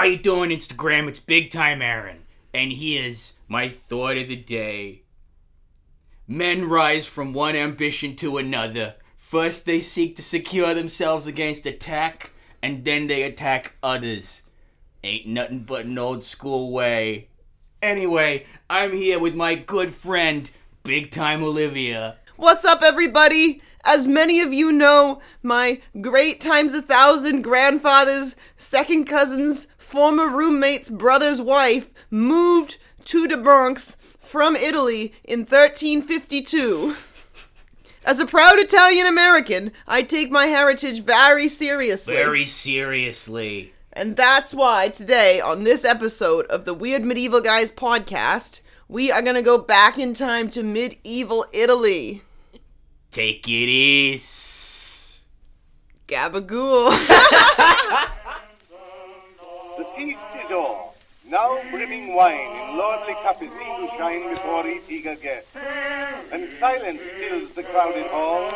How 0.00 0.06
you 0.06 0.16
doing, 0.16 0.48
Instagram? 0.48 1.08
It's 1.08 1.20
Big 1.20 1.50
Time 1.50 1.82
Aran, 1.82 2.24
and 2.54 2.72
here's 2.72 3.34
my 3.48 3.68
thought 3.68 4.16
of 4.16 4.28
the 4.28 4.36
day. 4.36 5.02
Men 6.26 6.66
rise 6.70 7.06
from 7.06 7.34
one 7.34 7.54
ambition 7.54 8.16
to 8.16 8.38
another. 8.38 8.94
First, 9.18 9.66
they 9.66 9.80
seek 9.80 10.16
to 10.16 10.22
secure 10.22 10.72
themselves 10.72 11.26
against 11.26 11.66
attack, 11.66 12.30
and 12.62 12.86
then 12.86 13.08
they 13.08 13.24
attack 13.24 13.74
others. 13.82 14.42
Ain't 15.04 15.26
nothing 15.26 15.64
but 15.64 15.84
an 15.84 15.98
old 15.98 16.24
school 16.24 16.72
way. 16.72 17.28
Anyway, 17.82 18.46
I'm 18.70 18.92
here 18.92 19.18
with 19.18 19.34
my 19.34 19.54
good 19.54 19.90
friend, 19.90 20.50
Big 20.82 21.10
Time 21.10 21.42
Olivia. 21.42 22.16
What's 22.36 22.64
up, 22.64 22.80
everybody? 22.82 23.60
As 23.84 24.06
many 24.06 24.40
of 24.40 24.52
you 24.52 24.72
know, 24.72 25.20
my 25.42 25.80
great 26.00 26.40
times 26.40 26.74
a 26.74 26.82
thousand 26.82 27.42
grandfather's 27.42 28.36
second 28.56 29.06
cousin's 29.06 29.66
former 29.78 30.28
roommate's 30.28 30.90
brother's 30.90 31.40
wife 31.40 31.88
moved 32.10 32.78
to 33.06 33.26
the 33.26 33.36
Bronx 33.36 33.96
from 34.18 34.54
Italy 34.54 35.14
in 35.24 35.40
1352. 35.40 36.94
As 38.04 38.18
a 38.18 38.26
proud 38.26 38.58
Italian 38.58 39.06
American, 39.06 39.72
I 39.86 40.02
take 40.02 40.30
my 40.30 40.46
heritage 40.46 41.02
very 41.02 41.48
seriously. 41.48 42.14
Very 42.14 42.46
seriously. 42.46 43.72
And 43.92 44.16
that's 44.16 44.54
why 44.54 44.88
today, 44.88 45.40
on 45.40 45.64
this 45.64 45.84
episode 45.84 46.46
of 46.46 46.64
the 46.64 46.74
Weird 46.74 47.04
Medieval 47.04 47.40
Guys 47.40 47.70
podcast, 47.70 48.60
we 48.88 49.10
are 49.10 49.22
gonna 49.22 49.42
go 49.42 49.58
back 49.58 49.98
in 49.98 50.14
time 50.14 50.48
to 50.50 50.62
medieval 50.62 51.44
Italy. 51.52 52.22
Take 53.10 53.48
it 53.48 53.68
easy. 53.68 55.24
Gabagool. 56.06 56.90
The 59.78 59.84
feast 59.96 60.20
is 60.36 60.50
o'er. 60.52 60.90
Now 61.26 61.58
brimming 61.72 62.14
wine 62.14 62.38
in 62.38 62.76
lordly 62.76 63.14
cup 63.14 63.42
is 63.42 63.50
seen 63.50 63.80
to 63.80 63.88
shine 63.98 64.30
before 64.30 64.66
each 64.66 64.88
eager 64.88 65.16
guest. 65.16 65.48
And 66.32 66.48
silence 66.60 67.00
fills 67.00 67.50
the 67.54 67.64
crowded 67.64 68.06
hall, 68.06 68.48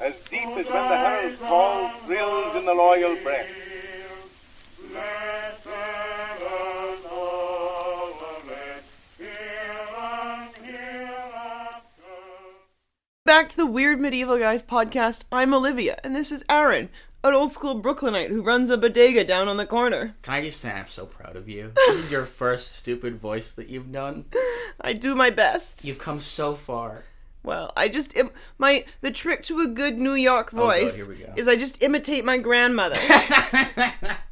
as 0.00 0.14
deep 0.24 0.48
as 0.56 0.66
when 0.66 0.88
the 0.88 0.96
herald's 0.96 1.38
call 1.40 1.90
thrills 2.06 2.56
in 2.56 2.64
the 2.64 2.74
loyal 2.74 3.14
breast. 3.22 3.50
Back 13.28 13.50
to 13.50 13.56
the 13.58 13.66
Weird 13.66 14.00
Medieval 14.00 14.38
Guys 14.38 14.62
podcast. 14.62 15.24
I'm 15.30 15.52
Olivia, 15.52 15.98
and 16.02 16.16
this 16.16 16.32
is 16.32 16.46
Aran, 16.48 16.88
an 17.22 17.34
old 17.34 17.52
school 17.52 17.74
Brooklynite 17.74 18.30
who 18.30 18.40
runs 18.40 18.70
a 18.70 18.78
bodega 18.78 19.22
down 19.22 19.48
on 19.48 19.58
the 19.58 19.66
corner. 19.66 20.16
Can 20.22 20.32
I 20.32 20.40
just 20.42 20.60
say 20.60 20.70
I'm 20.72 20.88
so 20.88 21.04
proud 21.04 21.36
of 21.36 21.46
you? 21.46 21.72
This 21.88 22.04
is 22.06 22.10
your 22.10 22.24
first 22.24 22.72
stupid 22.72 23.16
voice 23.16 23.52
that 23.52 23.68
you've 23.68 23.92
done. 23.92 24.24
I 24.80 24.94
do 24.94 25.14
my 25.14 25.28
best. 25.28 25.84
You've 25.84 25.98
come 25.98 26.20
so 26.20 26.54
far. 26.54 27.04
Well, 27.42 27.70
I 27.76 27.88
just 27.88 28.16
im- 28.16 28.30
my 28.56 28.86
the 29.02 29.10
trick 29.10 29.42
to 29.44 29.60
a 29.60 29.68
good 29.68 29.98
New 29.98 30.14
York 30.14 30.48
Oh, 30.54 30.56
God, 30.56 30.80
voice 30.80 31.06
we 31.06 31.16
go. 31.16 31.34
is 31.36 31.48
I 31.48 31.56
just 31.56 31.82
imitate 31.82 32.24
my 32.24 32.38
grandmother. 32.38 32.96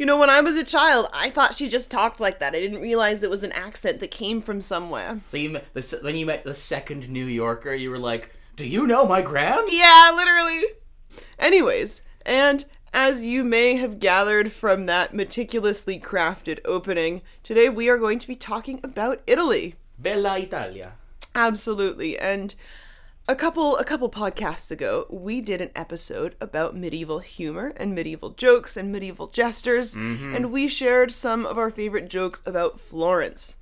you 0.00 0.06
know, 0.06 0.18
when 0.18 0.30
I 0.30 0.40
was 0.40 0.58
a 0.58 0.64
child, 0.64 1.08
I 1.12 1.28
thought 1.28 1.54
she 1.54 1.68
just 1.68 1.90
talked 1.90 2.20
like 2.20 2.38
that. 2.38 2.54
I 2.54 2.58
didn't 2.58 2.80
realize 2.80 3.22
it 3.22 3.28
was 3.28 3.44
an 3.44 3.52
accent 3.52 4.00
that 4.00 4.10
came 4.10 4.40
from 4.40 4.62
somewhere. 4.62 5.20
So 5.28 5.36
you 5.36 5.50
met 5.50 5.74
the 5.74 5.98
when 6.00 6.16
you 6.16 6.24
met 6.24 6.42
the 6.42 6.54
second 6.54 7.10
New 7.10 7.26
Yorker, 7.26 7.74
you 7.74 7.90
were 7.90 7.98
like, 7.98 8.34
"Do 8.56 8.66
you 8.66 8.86
know 8.86 9.04
my 9.04 9.20
grand?" 9.20 9.68
Yeah, 9.70 10.10
literally. 10.16 10.62
Anyways, 11.38 12.00
and 12.24 12.64
as 12.94 13.26
you 13.26 13.44
may 13.44 13.76
have 13.76 14.00
gathered 14.00 14.50
from 14.52 14.86
that 14.86 15.12
meticulously 15.12 16.00
crafted 16.00 16.60
opening, 16.64 17.20
today 17.42 17.68
we 17.68 17.90
are 17.90 17.98
going 17.98 18.18
to 18.20 18.26
be 18.26 18.36
talking 18.36 18.80
about 18.82 19.20
Italy. 19.26 19.74
Bella 19.98 20.38
Italia. 20.38 20.94
Absolutely. 21.34 22.18
And 22.18 22.54
a 23.30 23.36
couple 23.36 23.76
a 23.76 23.84
couple 23.84 24.10
podcasts 24.10 24.72
ago, 24.72 25.06
we 25.08 25.40
did 25.40 25.60
an 25.60 25.70
episode 25.76 26.34
about 26.40 26.76
medieval 26.76 27.20
humor 27.20 27.72
and 27.76 27.94
medieval 27.94 28.30
jokes 28.30 28.76
and 28.76 28.90
medieval 28.90 29.28
jesters, 29.28 29.94
mm-hmm. 29.94 30.34
and 30.34 30.50
we 30.50 30.66
shared 30.66 31.12
some 31.12 31.46
of 31.46 31.56
our 31.56 31.70
favorite 31.70 32.10
jokes 32.10 32.42
about 32.44 32.80
Florence. 32.80 33.58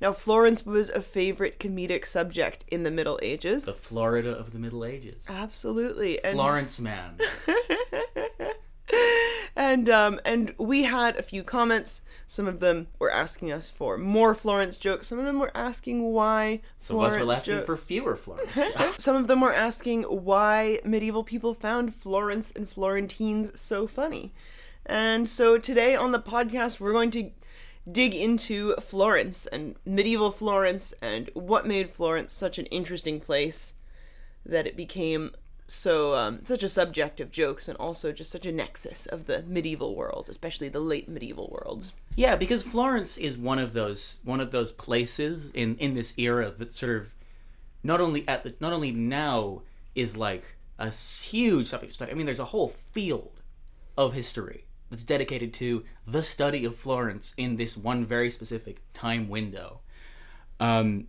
Now, 0.00 0.14
Florence 0.14 0.64
was 0.64 0.88
a 0.88 1.02
favorite 1.02 1.58
comedic 1.58 2.06
subject 2.06 2.64
in 2.68 2.82
the 2.82 2.90
Middle 2.90 3.18
Ages. 3.20 3.66
The 3.66 3.74
Florida 3.74 4.30
of 4.30 4.52
the 4.52 4.58
Middle 4.58 4.86
Ages. 4.86 5.26
Absolutely. 5.28 6.24
And 6.24 6.36
Florence 6.36 6.80
man. 6.80 7.18
and 9.56 9.88
um 9.88 10.20
and 10.24 10.54
we 10.58 10.84
had 10.84 11.16
a 11.16 11.22
few 11.22 11.42
comments. 11.42 12.02
Some 12.26 12.46
of 12.46 12.60
them 12.60 12.86
were 12.98 13.10
asking 13.10 13.50
us 13.52 13.70
for 13.70 13.98
more 13.98 14.34
Florence 14.34 14.76
jokes. 14.76 15.08
Some 15.08 15.18
of 15.18 15.24
them 15.24 15.38
were 15.38 15.50
asking 15.54 16.12
why 16.12 16.60
Some 16.78 16.96
of 16.96 17.04
us 17.04 17.12
Florence 17.12 17.26
were 17.26 17.34
asking 17.34 17.58
jo- 17.58 17.62
for 17.64 17.76
fewer 17.76 18.16
Florence. 18.16 18.52
Some 19.02 19.16
of 19.16 19.26
them 19.26 19.40
were 19.40 19.52
asking 19.52 20.02
why 20.04 20.80
medieval 20.84 21.24
people 21.24 21.54
found 21.54 21.94
Florence 21.94 22.52
and 22.52 22.68
Florentines 22.68 23.58
so 23.60 23.86
funny. 23.86 24.32
And 24.86 25.28
so 25.28 25.58
today 25.58 25.94
on 25.94 26.12
the 26.12 26.20
podcast, 26.20 26.80
we're 26.80 26.92
going 26.92 27.10
to 27.12 27.30
dig 27.90 28.14
into 28.14 28.74
Florence 28.76 29.46
and 29.46 29.76
medieval 29.84 30.30
Florence 30.30 30.92
and 31.02 31.30
what 31.34 31.66
made 31.66 31.90
Florence 31.90 32.32
such 32.32 32.58
an 32.58 32.66
interesting 32.66 33.20
place 33.20 33.74
that 34.44 34.66
it 34.66 34.76
became 34.76 35.32
so 35.70 36.16
um, 36.16 36.40
such 36.44 36.62
a 36.62 36.68
subject 36.68 37.20
of 37.20 37.30
jokes 37.30 37.68
and 37.68 37.76
also 37.78 38.12
just 38.12 38.30
such 38.30 38.44
a 38.44 38.52
nexus 38.52 39.06
of 39.06 39.26
the 39.26 39.44
medieval 39.46 39.94
world, 39.94 40.28
especially 40.28 40.68
the 40.68 40.80
late 40.80 41.08
medieval 41.08 41.48
world. 41.48 41.92
Yeah, 42.16 42.36
because 42.36 42.62
Florence 42.62 43.16
is 43.16 43.38
one 43.38 43.58
of 43.58 43.72
those 43.72 44.18
one 44.24 44.40
of 44.40 44.50
those 44.50 44.72
places 44.72 45.50
in 45.52 45.76
in 45.76 45.94
this 45.94 46.18
era 46.18 46.50
that 46.50 46.72
sort 46.72 46.96
of 46.96 47.14
not 47.82 48.00
only 48.00 48.26
at 48.26 48.42
the 48.42 48.54
not 48.60 48.72
only 48.72 48.90
now 48.90 49.62
is 49.94 50.16
like 50.16 50.56
a 50.78 50.90
huge 50.90 51.68
subject 51.68 51.92
study. 51.92 52.10
I 52.10 52.14
mean, 52.14 52.26
there's 52.26 52.40
a 52.40 52.46
whole 52.46 52.68
field 52.68 53.40
of 53.96 54.14
history 54.14 54.64
that's 54.88 55.04
dedicated 55.04 55.54
to 55.54 55.84
the 56.06 56.22
study 56.22 56.64
of 56.64 56.74
Florence 56.74 57.32
in 57.36 57.56
this 57.56 57.76
one 57.76 58.04
very 58.04 58.30
specific 58.30 58.82
time 58.92 59.28
window. 59.28 59.80
Um, 60.58 61.06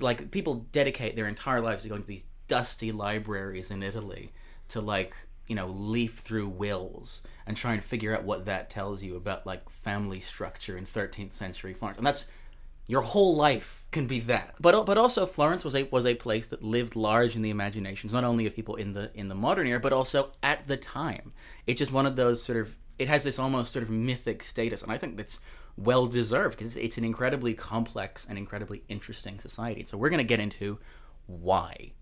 like 0.00 0.30
people 0.30 0.66
dedicate 0.72 1.16
their 1.16 1.26
entire 1.26 1.60
lives 1.60 1.82
to 1.82 1.88
going 1.88 2.02
to 2.02 2.08
these 2.08 2.24
dusty 2.48 2.92
libraries 2.92 3.70
in 3.70 3.82
Italy 3.82 4.32
to 4.68 4.80
like 4.80 5.14
you 5.46 5.54
know 5.54 5.68
leaf 5.68 6.14
through 6.14 6.48
wills 6.48 7.22
and 7.46 7.56
try 7.56 7.72
and 7.72 7.82
figure 7.82 8.14
out 8.14 8.24
what 8.24 8.44
that 8.44 8.70
tells 8.70 9.02
you 9.02 9.16
about 9.16 9.46
like 9.46 9.68
family 9.70 10.20
structure 10.20 10.76
in 10.76 10.84
13th 10.84 11.32
century 11.32 11.74
Florence, 11.74 11.98
and 11.98 12.06
that's 12.06 12.30
your 12.86 13.02
whole 13.02 13.36
life 13.36 13.84
can 13.90 14.06
be 14.06 14.20
that. 14.20 14.54
But 14.60 14.86
but 14.86 14.98
also 14.98 15.26
Florence 15.26 15.64
was 15.64 15.74
a 15.74 15.84
was 15.84 16.06
a 16.06 16.14
place 16.14 16.48
that 16.48 16.62
lived 16.62 16.96
large 16.96 17.36
in 17.36 17.42
the 17.42 17.50
imaginations 17.50 18.12
not 18.12 18.24
only 18.24 18.46
of 18.46 18.54
people 18.54 18.76
in 18.76 18.92
the 18.92 19.10
in 19.14 19.28
the 19.28 19.34
modern 19.34 19.66
era 19.66 19.80
but 19.80 19.92
also 19.92 20.32
at 20.42 20.66
the 20.66 20.76
time. 20.76 21.32
It's 21.66 21.78
just 21.78 21.92
one 21.92 22.06
of 22.06 22.16
those 22.16 22.42
sort 22.42 22.58
of 22.58 22.76
it 22.98 23.08
has 23.08 23.24
this 23.24 23.38
almost 23.38 23.72
sort 23.72 23.84
of 23.84 23.90
mythic 23.90 24.42
status, 24.42 24.82
and 24.82 24.90
I 24.90 24.98
think 24.98 25.16
that's 25.16 25.38
well 25.76 26.06
deserved 26.06 26.58
because 26.58 26.76
it's 26.76 26.98
an 26.98 27.04
incredibly 27.04 27.54
complex 27.54 28.26
and 28.28 28.36
incredibly 28.36 28.82
interesting 28.88 29.38
society. 29.38 29.84
So 29.84 29.96
we're 29.96 30.10
gonna 30.10 30.24
get 30.24 30.40
into 30.40 30.78
why 31.26 31.92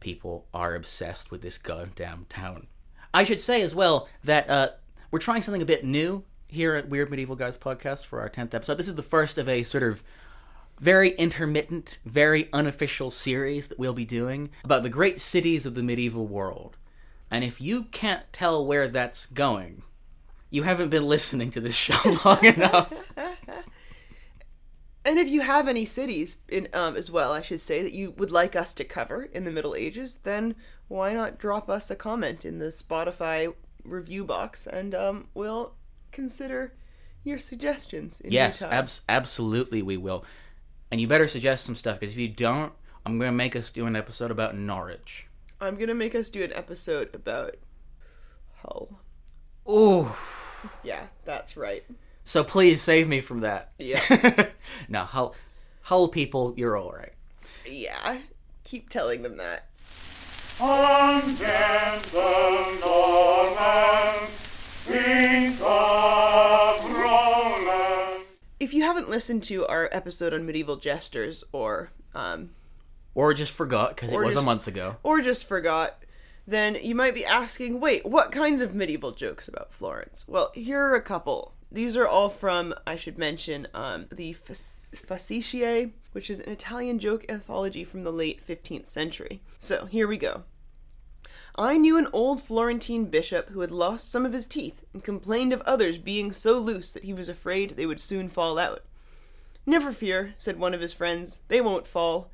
people 0.00 0.46
are 0.52 0.74
obsessed 0.74 1.30
with 1.30 1.42
this 1.42 1.58
goddamn 1.58 2.26
town. 2.28 2.66
I 3.12 3.24
should 3.24 3.40
say 3.40 3.62
as 3.62 3.74
well 3.74 4.08
that 4.24 4.48
uh, 4.48 4.68
we're 5.10 5.18
trying 5.18 5.42
something 5.42 5.62
a 5.62 5.66
bit 5.66 5.84
new 5.84 6.24
here 6.50 6.74
at 6.74 6.88
Weird 6.88 7.10
Medieval 7.10 7.36
Guys 7.36 7.58
podcast 7.58 8.06
for 8.06 8.20
our 8.20 8.28
10th 8.28 8.54
episode. 8.54 8.76
This 8.76 8.88
is 8.88 8.94
the 8.94 9.02
first 9.02 9.38
of 9.38 9.48
a 9.48 9.62
sort 9.62 9.82
of 9.82 10.02
very 10.78 11.10
intermittent, 11.10 11.98
very 12.04 12.48
unofficial 12.52 13.10
series 13.10 13.68
that 13.68 13.78
we'll 13.78 13.92
be 13.92 14.04
doing 14.04 14.50
about 14.64 14.82
the 14.82 14.88
great 14.88 15.20
cities 15.20 15.66
of 15.66 15.74
the 15.74 15.82
medieval 15.82 16.26
world. 16.26 16.76
And 17.30 17.44
if 17.44 17.60
you 17.60 17.84
can't 17.84 18.32
tell 18.32 18.64
where 18.64 18.88
that's 18.88 19.26
going, 19.26 19.82
you 20.48 20.64
haven't 20.64 20.88
been 20.88 21.06
listening 21.06 21.50
to 21.52 21.60
this 21.60 21.76
show 21.76 22.16
long 22.24 22.44
enough. 22.44 22.92
And 25.10 25.18
if 25.18 25.28
you 25.28 25.40
have 25.40 25.66
any 25.66 25.84
cities 25.84 26.36
in 26.48 26.68
um, 26.72 26.94
as 26.94 27.10
well, 27.10 27.32
I 27.32 27.40
should 27.40 27.60
say 27.60 27.82
that 27.82 27.92
you 27.92 28.12
would 28.12 28.30
like 28.30 28.54
us 28.54 28.72
to 28.74 28.84
cover 28.84 29.24
in 29.24 29.42
the 29.42 29.50
Middle 29.50 29.74
Ages, 29.74 30.18
then 30.18 30.54
why 30.86 31.14
not 31.14 31.36
drop 31.36 31.68
us 31.68 31.90
a 31.90 31.96
comment 31.96 32.44
in 32.44 32.60
the 32.60 32.66
Spotify 32.66 33.52
review 33.82 34.24
box, 34.24 34.68
and 34.68 34.94
um, 34.94 35.26
we'll 35.34 35.74
consider 36.12 36.74
your 37.24 37.40
suggestions. 37.40 38.20
In 38.20 38.30
Yes, 38.30 38.62
abs- 38.62 39.02
absolutely 39.08 39.82
we 39.82 39.96
will. 39.96 40.24
And 40.92 41.00
you 41.00 41.08
better 41.08 41.26
suggest 41.26 41.66
some 41.66 41.74
stuff 41.74 41.98
because 41.98 42.14
if 42.14 42.20
you 42.20 42.28
don't, 42.28 42.72
I'm 43.04 43.18
going 43.18 43.32
to 43.32 43.36
make 43.36 43.56
us 43.56 43.68
do 43.68 43.86
an 43.86 43.96
episode 43.96 44.30
about 44.30 44.54
Norwich. 44.54 45.26
I'm 45.60 45.76
gonna 45.76 45.92
make 45.92 46.14
us 46.14 46.30
do 46.30 46.44
an 46.44 46.52
episode 46.54 47.12
about 47.12 47.56
Hull. 48.62 49.00
Ooh. 49.68 50.08
Yeah, 50.84 51.06
that's 51.24 51.56
right. 51.56 51.84
So 52.30 52.44
please 52.44 52.80
save 52.80 53.08
me 53.08 53.20
from 53.20 53.40
that. 53.40 53.72
Yeah. 53.76 54.50
no, 54.88 55.00
Hull, 55.00 55.34
Hull 55.82 56.06
people, 56.06 56.54
you're 56.56 56.76
all 56.76 56.92
right. 56.92 57.12
Yeah, 57.66 58.18
keep 58.62 58.88
telling 58.88 59.22
them 59.22 59.36
that. 59.38 59.66
Ungentle 60.60 62.20
Norman, 62.86 64.28
King 64.86 65.58
of 65.60 66.84
Rome. 66.94 68.22
if 68.60 68.72
you 68.74 68.84
haven't 68.84 69.10
listened 69.10 69.42
to 69.42 69.66
our 69.66 69.88
episode 69.90 70.32
on 70.32 70.46
medieval 70.46 70.76
jesters 70.76 71.42
or 71.50 71.90
um, 72.14 72.50
Or 73.16 73.34
just 73.34 73.52
forgot 73.52 73.96
because 73.96 74.12
it 74.12 74.22
was 74.24 74.36
a 74.36 74.42
month 74.42 74.68
ago. 74.68 74.98
or 75.02 75.20
just 75.20 75.48
forgot, 75.48 76.04
then 76.46 76.76
you 76.80 76.94
might 76.94 77.14
be 77.14 77.24
asking, 77.24 77.80
wait, 77.80 78.06
what 78.06 78.30
kinds 78.30 78.60
of 78.60 78.72
medieval 78.72 79.10
jokes 79.10 79.48
about 79.48 79.72
Florence? 79.72 80.26
Well, 80.28 80.52
here 80.54 80.80
are 80.80 80.94
a 80.94 81.02
couple. 81.02 81.54
These 81.72 81.96
are 81.96 82.06
all 82.06 82.28
from, 82.28 82.74
I 82.86 82.96
should 82.96 83.16
mention, 83.16 83.68
um, 83.74 84.06
the 84.10 84.32
Fac- 84.32 84.90
Facetiae, 84.92 85.92
which 86.12 86.28
is 86.28 86.40
an 86.40 86.50
Italian 86.50 86.98
joke 86.98 87.24
anthology 87.28 87.84
from 87.84 88.02
the 88.02 88.10
late 88.10 88.44
15th 88.44 88.88
century. 88.88 89.40
So, 89.58 89.86
here 89.86 90.08
we 90.08 90.16
go. 90.16 90.44
I 91.54 91.78
knew 91.78 91.96
an 91.96 92.08
old 92.12 92.40
Florentine 92.40 93.04
bishop 93.04 93.50
who 93.50 93.60
had 93.60 93.70
lost 93.70 94.10
some 94.10 94.26
of 94.26 94.32
his 94.32 94.46
teeth 94.46 94.84
and 94.92 95.04
complained 95.04 95.52
of 95.52 95.60
others 95.62 95.98
being 95.98 96.32
so 96.32 96.58
loose 96.58 96.90
that 96.92 97.04
he 97.04 97.12
was 97.12 97.28
afraid 97.28 97.70
they 97.70 97.86
would 97.86 98.00
soon 98.00 98.28
fall 98.28 98.58
out. 98.58 98.84
Never 99.66 99.92
fear, 99.92 100.34
said 100.38 100.58
one 100.58 100.74
of 100.74 100.80
his 100.80 100.92
friends, 100.92 101.42
they 101.48 101.60
won't 101.60 101.86
fall. 101.86 102.30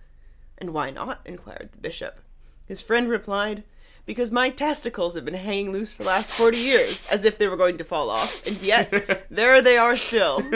And 0.57 0.73
why 0.73 0.91
not? 0.91 1.21
inquired 1.27 1.71
the 1.73 1.79
bishop. 1.79 2.21
His 2.67 2.81
friend 2.81 3.09
replied, 3.09 3.65
Because 4.07 4.31
my 4.31 4.51
testicles 4.51 5.15
have 5.15 5.25
been 5.25 5.35
hanging 5.35 5.73
loose 5.73 5.95
for 5.95 6.05
the 6.05 6.09
last 6.09 6.33
forty 6.33 6.59
years, 6.59 7.07
as 7.11 7.25
if 7.25 7.37
they 7.37 7.49
were 7.49 7.57
going 7.57 7.77
to 7.79 7.85
fall 7.85 8.09
off, 8.09 8.47
and 8.47 8.61
yet 8.63 9.27
there 9.31 9.61
they 9.61 9.77
are 9.77 9.97
still. 9.97 10.43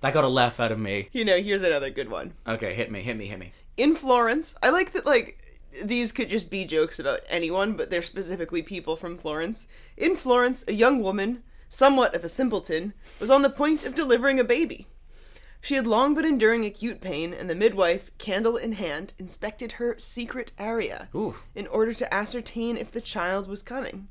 That 0.00 0.14
got 0.14 0.24
a 0.24 0.28
laugh 0.28 0.60
out 0.60 0.70
of 0.70 0.78
me. 0.78 1.08
You 1.12 1.24
know, 1.24 1.38
here's 1.38 1.62
another 1.62 1.90
good 1.90 2.08
one. 2.08 2.34
Okay, 2.46 2.74
hit 2.74 2.90
me, 2.90 3.02
hit 3.02 3.16
me, 3.16 3.26
hit 3.26 3.38
me. 3.38 3.52
In 3.76 3.96
Florence, 3.96 4.56
I 4.62 4.70
like 4.70 4.92
that, 4.92 5.04
like, 5.04 5.38
these 5.84 6.12
could 6.12 6.30
just 6.30 6.50
be 6.50 6.64
jokes 6.64 7.00
about 7.00 7.20
anyone, 7.28 7.72
but 7.72 7.90
they're 7.90 8.02
specifically 8.02 8.62
people 8.62 8.94
from 8.94 9.18
Florence. 9.18 9.66
In 9.96 10.14
Florence, 10.14 10.64
a 10.68 10.72
young 10.72 11.02
woman, 11.02 11.42
somewhat 11.68 12.14
of 12.14 12.22
a 12.22 12.28
simpleton, 12.28 12.94
was 13.18 13.30
on 13.30 13.42
the 13.42 13.50
point 13.50 13.84
of 13.84 13.96
delivering 13.96 14.38
a 14.38 14.44
baby. 14.44 14.86
She 15.60 15.74
had 15.74 15.86
long 15.86 16.14
been 16.14 16.24
enduring 16.24 16.64
acute 16.64 17.00
pain, 17.00 17.34
and 17.34 17.50
the 17.50 17.54
midwife, 17.54 18.16
candle 18.18 18.56
in 18.56 18.72
hand, 18.72 19.14
inspected 19.18 19.72
her 19.72 19.96
secret 19.98 20.52
area 20.58 21.08
Ooh. 21.14 21.36
in 21.54 21.66
order 21.66 21.92
to 21.94 22.14
ascertain 22.14 22.76
if 22.76 22.92
the 22.92 23.00
child 23.00 23.48
was 23.48 23.62
coming. 23.62 24.08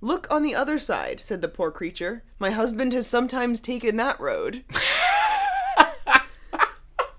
Look 0.00 0.32
on 0.32 0.42
the 0.42 0.54
other 0.54 0.78
side, 0.78 1.20
said 1.22 1.40
the 1.40 1.48
poor 1.48 1.70
creature. 1.70 2.22
My 2.38 2.50
husband 2.50 2.92
has 2.92 3.06
sometimes 3.06 3.60
taken 3.60 3.96
that 3.96 4.20
road. 4.20 4.64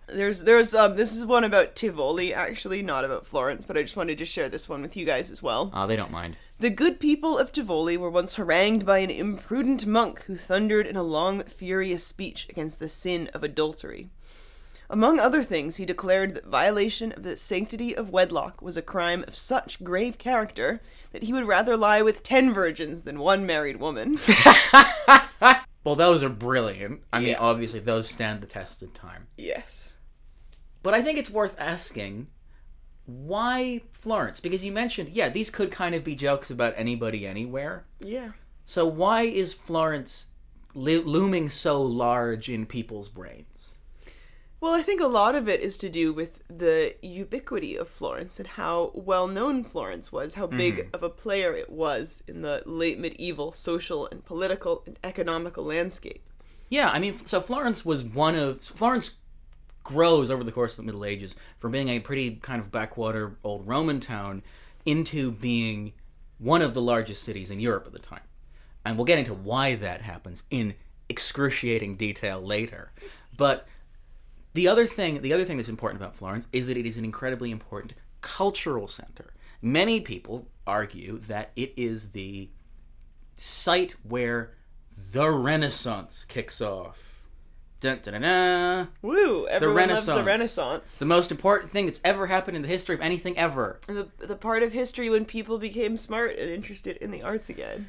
there's 0.08 0.44
there's 0.44 0.74
um 0.74 0.96
this 0.96 1.16
is 1.16 1.26
one 1.26 1.44
about 1.44 1.76
Tivoli 1.76 2.34
actually, 2.34 2.84
not 2.84 3.04
about 3.04 3.26
Florence, 3.26 3.66
but 3.66 3.78
I 3.78 3.82
just 3.82 3.98
wanted 3.98 4.20
to 4.20 4.26
share 4.26 4.48
this 4.48 4.70
one 4.70 4.82
with 4.84 4.96
you 4.96 5.06
guys 5.06 5.32
as 5.32 5.42
well. 5.42 5.72
Oh, 5.74 5.88
they 5.88 5.96
don't 5.96 6.12
mind. 6.12 6.38
The 6.60 6.70
good 6.72 7.00
people 7.00 7.38
of 7.38 7.52
Tivoli 7.52 7.98
were 7.98 8.10
once 8.10 8.36
harangued 8.36 8.86
by 8.86 9.00
an 9.00 9.12
imprudent 9.12 9.86
monk 9.86 10.24
who 10.24 10.36
thundered 10.36 10.88
in 10.88 10.96
a 10.96 11.04
long, 11.04 11.44
furious 11.44 12.04
speech 12.04 12.48
against 12.50 12.80
the 12.80 12.90
sin 12.90 13.30
of 13.34 13.44
adultery. 13.44 14.10
Among 14.90 15.20
other 15.20 15.44
things, 15.44 15.76
he 15.76 15.86
declared 15.86 16.34
that 16.34 16.46
violation 16.48 17.12
of 17.12 17.22
the 17.24 17.36
sanctity 17.36 17.96
of 17.96 18.10
wedlock 18.10 18.62
was 18.62 18.76
a 18.78 18.82
crime 18.82 19.24
of 19.28 19.36
such 19.36 19.84
grave 19.84 20.18
character 20.18 20.82
that 21.12 21.24
he 21.24 21.34
would 21.34 21.46
rather 21.46 21.78
lie 21.78 22.02
with 22.02 22.24
ten 22.24 22.54
virgins 22.54 23.04
than 23.04 23.20
one 23.20 23.46
married 23.46 23.78
woman. 23.78 24.18
Well, 25.84 25.96
those 25.96 26.22
are 26.22 26.28
brilliant. 26.28 27.04
I 27.14 27.20
mean, 27.20 27.30
Yeah. 27.30 27.38
obviously, 27.40 27.80
those 27.80 28.10
stand 28.10 28.42
the 28.42 28.46
test 28.46 28.82
of 28.82 28.94
time. 28.94 29.28
yes. 29.38 30.00
But 30.84 30.94
I 30.94 31.02
think 31.02 31.18
it's 31.18 31.30
worth 31.30 31.56
asking 31.58 32.28
why 33.08 33.82
Florence? 33.94 34.40
Because 34.42 34.64
you 34.64 34.72
mentioned, 34.72 35.10
yeah, 35.10 35.30
these 35.30 35.50
could 35.50 35.72
kind 35.72 35.96
of 35.96 36.04
be 36.04 36.14
jokes 36.14 36.52
about 36.52 36.74
anybody 36.76 37.26
anywhere. 37.26 37.86
Yeah. 38.02 38.32
So 38.66 38.86
why 38.86 39.22
is 39.22 39.54
Florence 39.54 40.28
lo- 40.76 41.04
looming 41.06 41.48
so 41.48 41.82
large 41.82 42.50
in 42.50 42.66
people's 42.66 43.08
brains? 43.08 43.76
Well, 44.60 44.74
I 44.74 44.82
think 44.82 45.00
a 45.00 45.08
lot 45.08 45.36
of 45.36 45.48
it 45.48 45.62
is 45.62 45.78
to 45.78 45.90
do 45.90 46.12
with 46.12 46.42
the 46.50 46.96
ubiquity 47.02 47.78
of 47.78 47.88
Florence 47.88 48.40
and 48.40 48.48
how 48.48 48.92
well 48.94 49.28
known 49.28 49.64
Florence 49.64 50.12
was, 50.12 50.34
how 50.34 50.48
big 50.48 50.78
mm-hmm. 50.78 50.90
of 50.96 51.02
a 51.04 51.10
player 51.10 51.56
it 51.56 51.70
was 51.70 52.24
in 52.28 52.42
the 52.42 52.62
late 52.66 53.00
medieval 53.00 53.54
social 53.54 54.08
and 54.12 54.26
political 54.26 54.84
and 54.86 55.00
economical 55.04 55.64
landscape. 55.64 56.28
Yeah, 56.70 56.90
I 56.90 57.00
mean, 57.00 57.14
so 57.26 57.40
Florence 57.40 57.86
was 57.86 58.04
one 58.04 58.36
of 58.36 58.62
Florence 58.62 59.18
grows 59.88 60.30
over 60.30 60.44
the 60.44 60.52
course 60.52 60.74
of 60.74 60.78
the 60.78 60.84
Middle 60.84 61.06
Ages 61.06 61.36
from 61.58 61.72
being 61.72 61.88
a 61.88 62.00
pretty 62.00 62.36
kind 62.36 62.62
of 62.62 62.72
backwater 62.72 63.38
old 63.44 63.66
Roman 63.66 64.02
town 64.02 64.44
into 64.86 65.32
being 65.32 65.94
one 66.38 66.62
of 66.62 66.74
the 66.74 66.82
largest 66.82 67.24
cities 67.24 67.50
in 67.50 67.62
Europe 67.62 67.86
at 67.88 67.94
the 67.94 68.00
time. 68.00 68.22
And 68.86 68.98
we'll 68.98 69.06
get 69.06 69.18
into 69.18 69.34
why 69.34 69.76
that 69.76 70.02
happens 70.02 70.44
in 70.52 70.76
excruciating 71.08 71.96
detail 71.96 72.42
later. 72.42 72.92
But 73.36 73.66
the 74.54 74.68
other 74.68 74.86
thing, 74.86 75.22
the 75.22 75.32
other 75.32 75.46
thing 75.46 75.56
that's 75.56 75.70
important 75.70 76.02
about 76.02 76.18
Florence 76.18 76.48
is 76.52 76.68
that 76.68 76.76
it 76.78 76.86
is 76.86 76.98
an 76.98 77.06
incredibly 77.06 77.50
important 77.50 77.94
cultural 78.20 78.90
center. 78.90 79.34
Many 79.62 80.02
people 80.02 80.50
argue 80.66 81.18
that 81.20 81.52
it 81.56 81.74
is 81.78 82.12
the 82.12 82.50
site 83.36 83.96
where 84.04 84.54
the 85.14 85.30
Renaissance 85.30 86.26
kicks 86.26 86.60
off. 86.60 87.07
Dun, 87.80 88.00
dun, 88.02 88.14
dun, 88.14 88.22
dun. 88.22 88.88
Woo! 89.04 89.46
Everyone 89.48 89.90
loves 89.90 90.06
the 90.08 90.14
Renaissance. 90.14 90.26
Renaissance. 90.26 91.00
The 91.00 91.06
most 91.06 91.30
important 91.30 91.72
thing 91.72 91.86
that's 91.86 92.02
ever 92.04 92.26
happened 92.26 92.56
in 92.56 92.64
the 92.64 92.68
history 92.68 92.96
of 92.96 93.02
anything 93.02 93.38
ever. 93.38 93.80
The, 93.86 94.08
the 94.18 94.36
part 94.36 94.64
of 94.64 94.74
history 94.74 95.10
when 95.10 95.26
people 95.26 95.60
became 95.60 95.96
smart 95.96 96.38
and 96.38 96.50
interested 96.50 96.98
in 96.98 97.12
the 97.12 97.22
arts 97.22 97.50
again. 97.50 97.88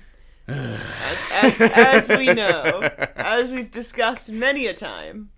as, 0.49 1.23
as, 1.33 1.61
as 1.61 2.09
we 2.09 2.33
know, 2.33 2.91
as 3.17 3.53
we've 3.53 3.71
discussed 3.71 4.31
many 4.31 4.67
a 4.67 4.75
time. 4.75 5.31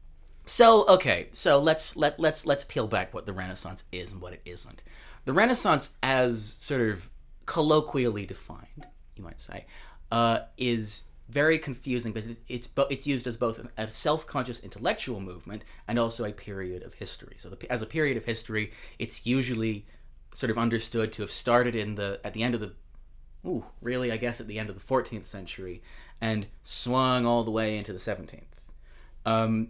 So 0.47 0.85
okay, 0.89 1.29
so 1.31 1.61
let's 1.61 1.97
let 1.97 2.19
let's 2.19 2.45
let's 2.45 2.65
peel 2.65 2.89
back 2.89 3.15
what 3.15 3.27
the 3.27 3.33
Renaissance 3.33 3.85
is 3.93 4.11
and 4.11 4.21
what 4.21 4.33
it 4.33 4.41
isn't. 4.45 4.83
The 5.25 5.33
Renaissance, 5.33 5.95
as 6.03 6.57
sort 6.61 6.81
of 6.81 7.09
colloquially 7.47 8.27
defined, 8.27 8.87
you 9.15 9.23
might 9.23 9.41
say, 9.41 9.67
uh, 10.11 10.41
is 10.57 11.05
very 11.31 11.59
confusing 11.59 12.13
because 12.13 12.39
it's 12.49 12.69
it's, 12.79 13.07
used 13.07 13.27
as 13.27 13.37
both 13.37 13.61
a 13.77 13.89
self-conscious 13.89 14.61
intellectual 14.61 15.21
movement 15.21 15.63
and 15.87 15.99
also 15.99 16.25
a 16.25 16.33
period 16.33 16.83
of 16.83 16.95
history. 16.95 17.37
So 17.39 17.51
the, 17.51 17.73
as 17.73 17.83
a 17.83 17.87
period 17.87 18.17
of 18.17 18.25
history, 18.25 18.73
it's 18.99 19.27
usually 19.27 19.87
sort 20.35 20.51
of 20.51 20.59
understood 20.59 21.13
to 21.15 21.23
have 21.23 21.31
started 21.31 21.75
in 21.75 21.95
the 21.95 22.21
at 22.25 22.35
the 22.35 22.43
end 22.43 22.55
of 22.55 22.61
the 22.61 22.73
ooh, 23.47 23.65
really, 23.81 24.13
I 24.13 24.17
guess 24.17 24.41
at 24.41 24.47
the 24.47 24.59
end 24.59 24.69
of 24.69 24.75
the 24.75 24.85
14th 24.85 25.25
century 25.25 25.83
and 26.21 26.47
swung 26.63 27.25
all 27.27 27.45
the 27.45 27.51
way 27.51 27.79
into 27.79 27.93
the 27.93 27.99
17th. 27.99 28.43
Um, 29.25 29.69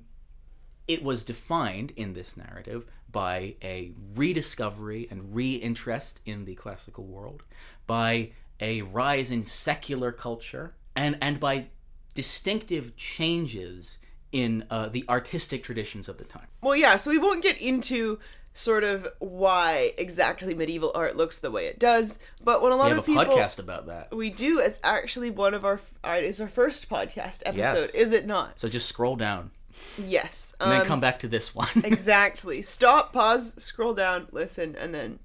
it 0.88 1.04
was 1.04 1.22
defined 1.22 1.92
in 1.96 2.14
this 2.14 2.36
narrative 2.36 2.84
by 3.10 3.54
a 3.62 3.92
rediscovery 4.14 5.06
and 5.10 5.34
reinterest 5.34 6.14
in 6.24 6.44
the 6.44 6.54
classical 6.56 7.04
world, 7.04 7.44
by 7.86 8.32
a 8.60 8.82
rise 8.82 9.30
in 9.30 9.42
secular 9.42 10.12
culture, 10.12 10.74
and, 11.00 11.16
and 11.22 11.40
by 11.40 11.66
distinctive 12.14 12.96
changes 12.96 13.98
in 14.32 14.64
uh, 14.70 14.88
the 14.88 15.04
artistic 15.08 15.62
traditions 15.62 16.08
of 16.08 16.18
the 16.18 16.24
time. 16.24 16.46
Well, 16.62 16.76
yeah, 16.76 16.96
so 16.96 17.10
we 17.10 17.18
won't 17.18 17.42
get 17.42 17.60
into 17.60 18.18
sort 18.52 18.84
of 18.84 19.06
why 19.20 19.92
exactly 19.96 20.54
medieval 20.54 20.92
art 20.94 21.16
looks 21.16 21.38
the 21.38 21.50
way 21.50 21.66
it 21.66 21.78
does, 21.78 22.18
but 22.44 22.60
when 22.62 22.72
a 22.72 22.76
lot 22.76 22.86
We 22.86 22.90
have 22.90 22.98
of 22.98 23.04
a 23.04 23.06
people 23.06 23.24
podcast 23.24 23.58
about 23.58 23.86
that. 23.86 24.14
we 24.14 24.28
do, 24.30 24.58
it's 24.60 24.80
actually 24.84 25.30
one 25.30 25.54
of 25.54 25.64
our 25.64 25.80
uh, 26.04 26.18
it's 26.20 26.40
our 26.40 26.48
first 26.48 26.88
podcast 26.90 27.42
episode, 27.46 27.56
Yes. 27.56 27.94
is 27.94 28.12
it 28.12 28.26
not? 28.26 28.58
So 28.60 28.68
just 28.68 28.86
scroll 28.88 29.16
down 29.16 29.50
Yes. 29.98 30.54
and 30.60 30.70
then 30.70 30.80
um, 30.82 30.86
come 30.86 31.00
back 31.00 31.20
to 31.20 31.28
this 31.28 31.54
one. 31.54 31.68
exactly. 31.84 32.60
Stop, 32.60 33.12
pause, 33.12 33.54
scroll 33.62 33.94
down, 33.94 34.26
listen, 34.32 34.76
and 34.76 34.92
then 34.94 35.20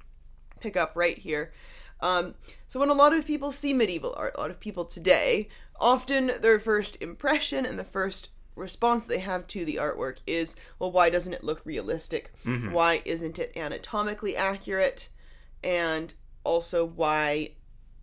pick 0.61 0.77
up 0.77 0.93
right 0.95 1.17
here. 1.17 1.51
Um, 2.01 2.35
so 2.67 2.79
when 2.79 2.89
a 2.89 2.93
lot 2.93 3.13
of 3.13 3.25
people 3.25 3.51
see 3.51 3.73
medieval 3.73 4.13
art, 4.17 4.35
a 4.35 4.39
lot 4.39 4.51
of 4.51 4.59
people 4.59 4.85
today, 4.85 5.49
often 5.79 6.31
their 6.41 6.59
first 6.59 7.01
impression 7.01 7.65
and 7.65 7.77
the 7.79 7.83
first 7.83 8.29
response 8.55 9.05
they 9.05 9.19
have 9.19 9.47
to 9.47 9.65
the 9.65 9.75
artwork 9.75 10.17
is, 10.25 10.55
well, 10.79 10.91
why 10.91 11.09
doesn't 11.09 11.33
it 11.33 11.43
look 11.43 11.61
realistic? 11.65 12.31
Why 12.71 13.01
isn't 13.05 13.39
it 13.39 13.51
anatomically 13.55 14.35
accurate? 14.37 15.09
And 15.63 16.13
also 16.43 16.85
why, 16.85 17.51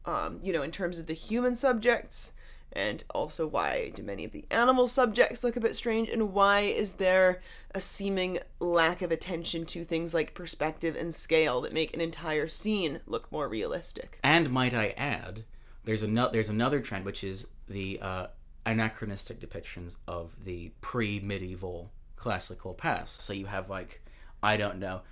um, 0.04 0.40
you 0.42 0.52
know, 0.52 0.62
in 0.62 0.70
terms 0.70 0.98
of 0.98 1.06
the 1.06 1.14
human 1.14 1.56
subjects, 1.56 2.32
and 2.72 3.04
also 3.10 3.46
why 3.46 3.92
do 3.94 4.02
many 4.02 4.24
of 4.24 4.32
the 4.32 4.46
animal 4.50 4.88
subjects 4.88 5.44
look 5.44 5.56
a 5.56 5.60
bit 5.60 5.76
strange 5.76 6.08
and 6.08 6.32
why 6.32 6.60
is 6.60 6.94
there 6.94 7.42
a 7.74 7.80
seeming 7.80 8.38
lack 8.60 9.02
of 9.02 9.12
attention 9.12 9.66
to 9.66 9.84
things 9.84 10.14
like 10.14 10.34
perspective 10.34 10.96
and 10.96 11.14
scale 11.14 11.60
that 11.60 11.72
make 11.72 11.94
an 11.94 12.00
entire 12.00 12.48
scene 12.48 13.00
look 13.06 13.30
more 13.30 13.46
realistic 13.48 14.18
And 14.24 14.50
might 14.50 14.72
I 14.72 14.94
add, 14.96 15.44
there's 15.84 16.02
another 16.02 16.32
there's 16.32 16.48
another 16.48 16.80
trend 16.80 17.04
which 17.04 17.22
is 17.22 17.46
the 17.72 17.98
uh, 18.00 18.26
anachronistic 18.64 19.40
depictions 19.40 19.96
of 20.06 20.44
the 20.44 20.72
pre-medieval 20.80 21.90
classical 22.16 22.74
past. 22.74 23.22
So 23.22 23.32
you 23.32 23.46
have 23.46 23.68
like 23.68 24.02
I 24.42 24.56
don't 24.56 24.78
know, 24.78 25.02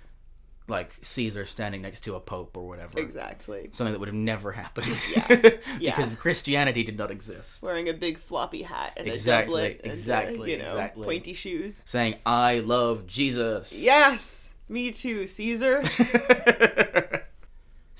like 0.67 0.95
Caesar 1.01 1.45
standing 1.45 1.81
next 1.81 2.01
to 2.01 2.15
a 2.15 2.19
pope 2.19 2.55
or 2.57 2.67
whatever. 2.67 2.99
Exactly. 2.99 3.69
Something 3.71 3.93
that 3.93 3.99
would 3.99 4.09
have 4.09 4.15
never 4.15 4.51
happened. 4.51 4.87
Yeah. 5.15 5.49
Yeah. 5.79 5.95
because 5.95 6.15
Christianity 6.15 6.83
did 6.83 6.97
not 6.97 7.09
exist. 7.11 7.63
Wearing 7.63 7.89
a 7.89 7.93
big 7.93 8.17
floppy 8.17 8.61
hat 8.61 8.93
and 8.97 9.07
Exactly, 9.07 9.53
a 9.53 9.69
doublet 9.69 9.79
and, 9.83 9.87
uh, 9.87 9.93
exactly, 9.93 10.51
you 10.51 10.57
know, 10.57 10.63
exactly. 10.65 11.03
pointy 11.05 11.33
shoes. 11.33 11.83
Saying, 11.87 12.15
I 12.25 12.59
love 12.59 13.07
Jesus. 13.07 13.73
Yes, 13.73 14.55
me 14.69 14.91
too, 14.91 15.27
Caesar. 15.27 15.83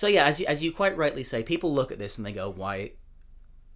So 0.02 0.08
yeah, 0.08 0.26
as 0.26 0.40
you, 0.40 0.48
as 0.48 0.64
you 0.64 0.72
quite 0.72 0.98
rightly 0.98 1.22
say, 1.22 1.44
people 1.44 1.76
look 1.76 1.92
at 1.92 2.00
this 2.00 2.18
and 2.18 2.26
they 2.26 2.32
go, 2.32 2.50
"Why 2.50 2.94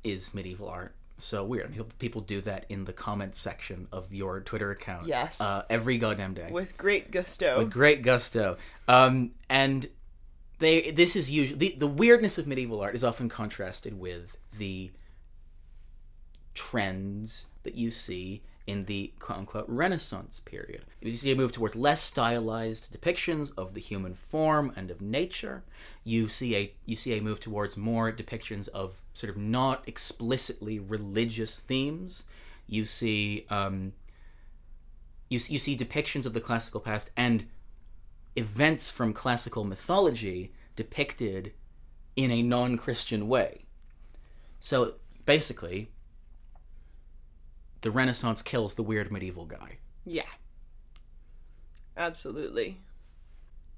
is 0.05 0.33
medieval 0.33 0.69
art 0.69 0.95
so 1.17 1.43
weird?" 1.43 1.71
People, 1.71 1.88
people 2.00 2.21
do 2.21 2.41
that 2.41 2.65
in 2.69 2.85
the 2.85 2.93
comments 2.93 3.39
section 3.39 3.88
of 3.91 4.13
your 4.13 4.39
Twitter 4.41 4.71
account. 4.71 5.07
Yes. 5.07 5.41
uh, 5.41 5.63
every 5.69 5.97
goddamn 5.97 6.33
day 6.33 6.50
With 6.51 6.77
great 6.77 7.12
gusto. 7.12 7.59
with 7.59 7.71
great 7.71 8.01
gusto. 8.01 8.57
Um, 8.88 9.31
and 9.50 9.88
they 10.59 10.91
this 10.91 11.15
is 11.15 11.29
usually 11.29 11.57
the, 11.57 11.75
the 11.79 11.88
weirdness 11.88 12.38
of 12.38 12.47
medieval 12.47 12.79
art 12.81 12.95
is 12.95 13.03
often 13.03 13.27
contrasted 13.29 14.00
with 14.00 14.38
the 14.57 14.91
trends 16.53 17.47
that 17.63 17.75
you 17.75 17.91
see 17.91 18.41
in 18.67 18.86
the 18.86 19.13
quote 19.19 19.39
unquote 19.39 19.65
Renaissance 19.67 20.41
period. 20.43 20.86
You 21.01 21.15
see 21.15 21.31
a 21.31 21.36
move 21.36 21.51
towards 21.51 21.75
less 21.75 22.01
stylized 22.01 22.91
depictions 22.93 23.53
of 23.57 23.74
the 23.74 23.79
human 23.79 24.13
form 24.15 24.74
and 24.75 24.89
of 24.89 25.01
nature. 25.01 25.63
You 26.03 26.27
see 26.27 26.55
a 26.55 26.74
you 26.86 26.95
see 26.95 27.17
a 27.17 27.22
move 27.22 27.39
towards 27.39 27.77
more 27.77 28.12
depictions 28.12 28.67
of 28.69 29.01
sort 29.13 29.29
of 29.29 29.38
not 29.38 29.84
explicitly 29.88 30.79
religious 30.79 31.60
themes. 31.60 32.24
You 32.67 32.86
see 32.86 33.45
um, 33.50 33.93
you, 35.29 35.39
you 35.48 35.60
see 35.60 35.77
depictions 35.77 36.25
of 36.25 36.34
the 36.34 36.41
classical 36.41 36.79
past 36.79 37.12
and 37.15 37.45
events 38.36 38.89
from 38.89 39.13
classical 39.13 39.63
mythology 39.63 40.53
depicted 40.75 41.53
in 42.15 42.31
a 42.31 42.41
non-Christian 42.41 43.27
way. 43.27 43.65
So 44.60 44.95
basically, 45.25 45.89
the 47.85 47.91
Renaissance 47.91 48.41
kills 48.41 48.73
the 48.73 48.81
weird 48.81 49.11
medieval 49.11 49.45
guy. 49.45 49.77
yeah. 50.05 50.23
Absolutely. 51.95 52.79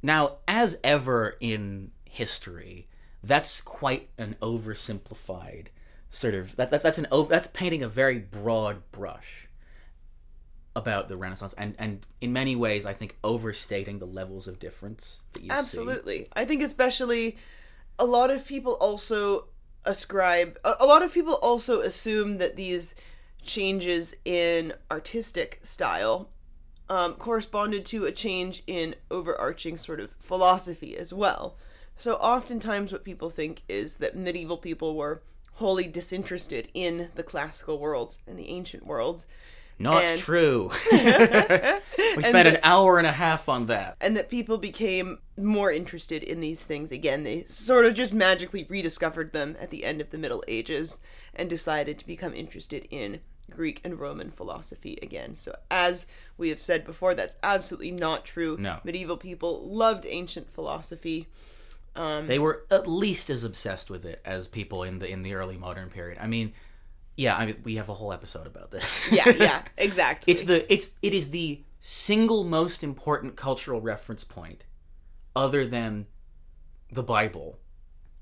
Now, 0.01 0.37
as 0.47 0.79
ever 0.81 1.35
in 1.41 1.91
history, 2.05 2.87
that's 3.21 3.59
quite 3.59 4.09
an 4.17 4.37
oversimplified 4.41 5.67
sort 6.09 6.33
of 6.33 6.55
that, 6.55 6.71
that 6.71 6.81
that's 6.81 6.97
an 6.97 7.05
that's 7.29 7.47
painting 7.47 7.83
a 7.83 7.87
very 7.87 8.17
broad 8.17 8.81
brush 8.91 9.49
about 10.73 11.09
the 11.09 11.17
Renaissance, 11.17 11.53
and 11.57 11.75
and 11.77 12.07
in 12.21 12.31
many 12.31 12.55
ways, 12.55 12.85
I 12.85 12.93
think 12.93 13.17
overstating 13.25 13.99
the 13.99 14.07
levels 14.07 14.47
of 14.47 14.57
difference 14.57 15.21
that 15.33 15.43
you 15.43 15.49
see. 15.49 15.55
Absolutely. 15.55 16.27
I 16.33 16.45
think 16.45 16.63
especially 16.63 17.37
a 17.99 18.05
lot 18.05 18.31
of 18.31 18.47
people 18.47 18.73
also 18.79 19.49
ascribe 19.85 20.57
a, 20.63 20.75
a 20.79 20.85
lot 20.85 21.03
of 21.03 21.13
people 21.13 21.37
also 21.41 21.81
assume 21.81 22.37
that 22.37 22.55
these 22.55 22.95
changes 23.47 24.15
in 24.25 24.73
artistic 24.91 25.59
style 25.63 26.29
um, 26.89 27.13
corresponded 27.13 27.85
to 27.87 28.05
a 28.05 28.11
change 28.11 28.63
in 28.67 28.95
overarching 29.11 29.75
sort 29.77 29.99
of 29.99 30.11
philosophy 30.19 30.95
as 30.97 31.13
well. 31.13 31.57
So 31.97 32.13
oftentimes 32.15 32.91
what 32.91 33.03
people 33.03 33.29
think 33.29 33.63
is 33.67 33.97
that 33.97 34.15
medieval 34.15 34.57
people 34.57 34.95
were 34.95 35.21
wholly 35.53 35.87
disinterested 35.87 36.69
in 36.73 37.09
the 37.15 37.23
classical 37.23 37.79
worlds 37.79 38.19
and 38.27 38.37
the 38.37 38.49
ancient 38.49 38.85
worlds 38.85 39.25
Not 39.79 40.03
And- 40.03 40.19
true. 40.19 40.69
we 40.91 42.23
spent 42.23 42.47
an 42.47 42.59
hour 42.63 42.97
and 42.99 43.07
a 43.07 43.11
half 43.11 43.49
on 43.49 43.65
that. 43.67 43.95
and 43.99 44.15
that 44.15 44.29
people 44.29 44.57
became 44.57 45.19
more 45.37 45.71
interested 45.71 46.23
in 46.23 46.39
these 46.39 46.63
things 46.63 46.91
again. 46.91 47.23
They 47.23 47.43
sort 47.43 47.85
of 47.85 47.93
just 47.95 48.13
magically 48.13 48.65
rediscovered 48.69 49.33
them 49.33 49.55
at 49.59 49.69
the 49.71 49.83
end 49.83 49.99
of 50.01 50.09
the 50.11 50.17
Middle 50.17 50.43
Ages 50.47 50.99
and 51.35 51.49
decided 51.49 51.99
to 51.99 52.07
become 52.07 52.33
interested 52.33 52.87
in 52.89 53.19
Greek 53.49 53.81
and 53.83 53.99
Roman 53.99 54.29
philosophy 54.29 54.97
again. 55.01 55.35
So, 55.35 55.55
as 55.71 56.07
we 56.37 56.49
have 56.49 56.61
said 56.61 56.85
before, 56.85 57.15
that's 57.15 57.37
absolutely 57.41 57.91
not 57.91 58.25
true. 58.25 58.57
No. 58.59 58.79
Medieval 58.83 59.17
people 59.17 59.67
loved 59.67 60.05
ancient 60.07 60.51
philosophy. 60.51 61.27
Um, 61.95 62.27
they 62.27 62.39
were 62.39 62.65
at 62.69 62.87
least 62.87 63.29
as 63.29 63.43
obsessed 63.43 63.89
with 63.89 64.05
it 64.05 64.21
as 64.23 64.47
people 64.47 64.83
in 64.83 64.99
the 64.99 65.07
in 65.07 65.23
the 65.23 65.33
early 65.33 65.57
modern 65.57 65.89
period. 65.89 66.17
I 66.21 66.27
mean, 66.27 66.53
yeah, 67.15 67.35
I 67.35 67.47
mean, 67.47 67.61
we 67.63 67.75
have 67.75 67.89
a 67.89 67.93
whole 67.93 68.13
episode 68.13 68.45
about 68.45 68.71
this. 68.71 69.11
Yeah, 69.11 69.29
yeah, 69.29 69.61
exactly. 69.77 70.31
it's 70.33 70.43
the 70.43 70.71
it's 70.71 70.93
it 71.01 71.13
is 71.13 71.31
the 71.31 71.63
single 71.79 72.43
most 72.43 72.83
important 72.83 73.35
cultural 73.35 73.81
reference 73.81 74.23
point 74.23 74.65
other 75.35 75.65
than 75.65 76.07
the 76.91 77.03
bible 77.03 77.59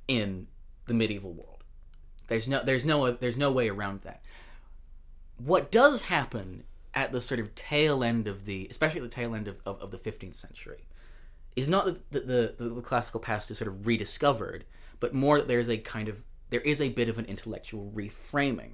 in 0.08 0.48
the 0.88 0.94
medieval 0.94 1.32
world 1.34 1.63
there's 2.27 2.48
no 2.48 2.62
there's 2.63 2.86
no 2.86 3.12
there's 3.12 3.38
no 3.38 3.51
way 3.51 3.70
around 3.70 4.01
that 4.01 4.22
what 5.37 5.71
does 5.71 6.03
happen 6.03 6.63
at 6.93 7.11
the 7.11 7.21
sort 7.21 7.39
of 7.39 7.53
tail 7.55 8.03
end 8.03 8.27
of 8.27 8.45
the 8.45 8.67
especially 8.69 9.01
at 9.01 9.03
the 9.03 9.15
tail 9.15 9.35
end 9.35 9.47
of, 9.47 9.61
of, 9.65 9.79
of 9.81 9.91
the 9.91 9.97
15th 9.97 10.35
century 10.35 10.87
is 11.55 11.69
not 11.69 11.85
that 11.85 12.11
the, 12.11 12.55
the, 12.57 12.69
the, 12.69 12.81
classical 12.81 13.19
past 13.19 13.49
is 13.51 13.57
sort 13.57 13.67
of 13.67 13.85
rediscovered 13.85 14.65
but 14.99 15.13
more 15.13 15.37
that 15.37 15.47
there's 15.47 15.69
a 15.69 15.77
kind 15.77 16.07
of 16.07 16.23
there 16.49 16.61
is 16.61 16.79
a 16.81 16.89
bit 16.89 17.09
of 17.09 17.17
an 17.17 17.25
intellectual 17.25 17.91
reframing 17.93 18.73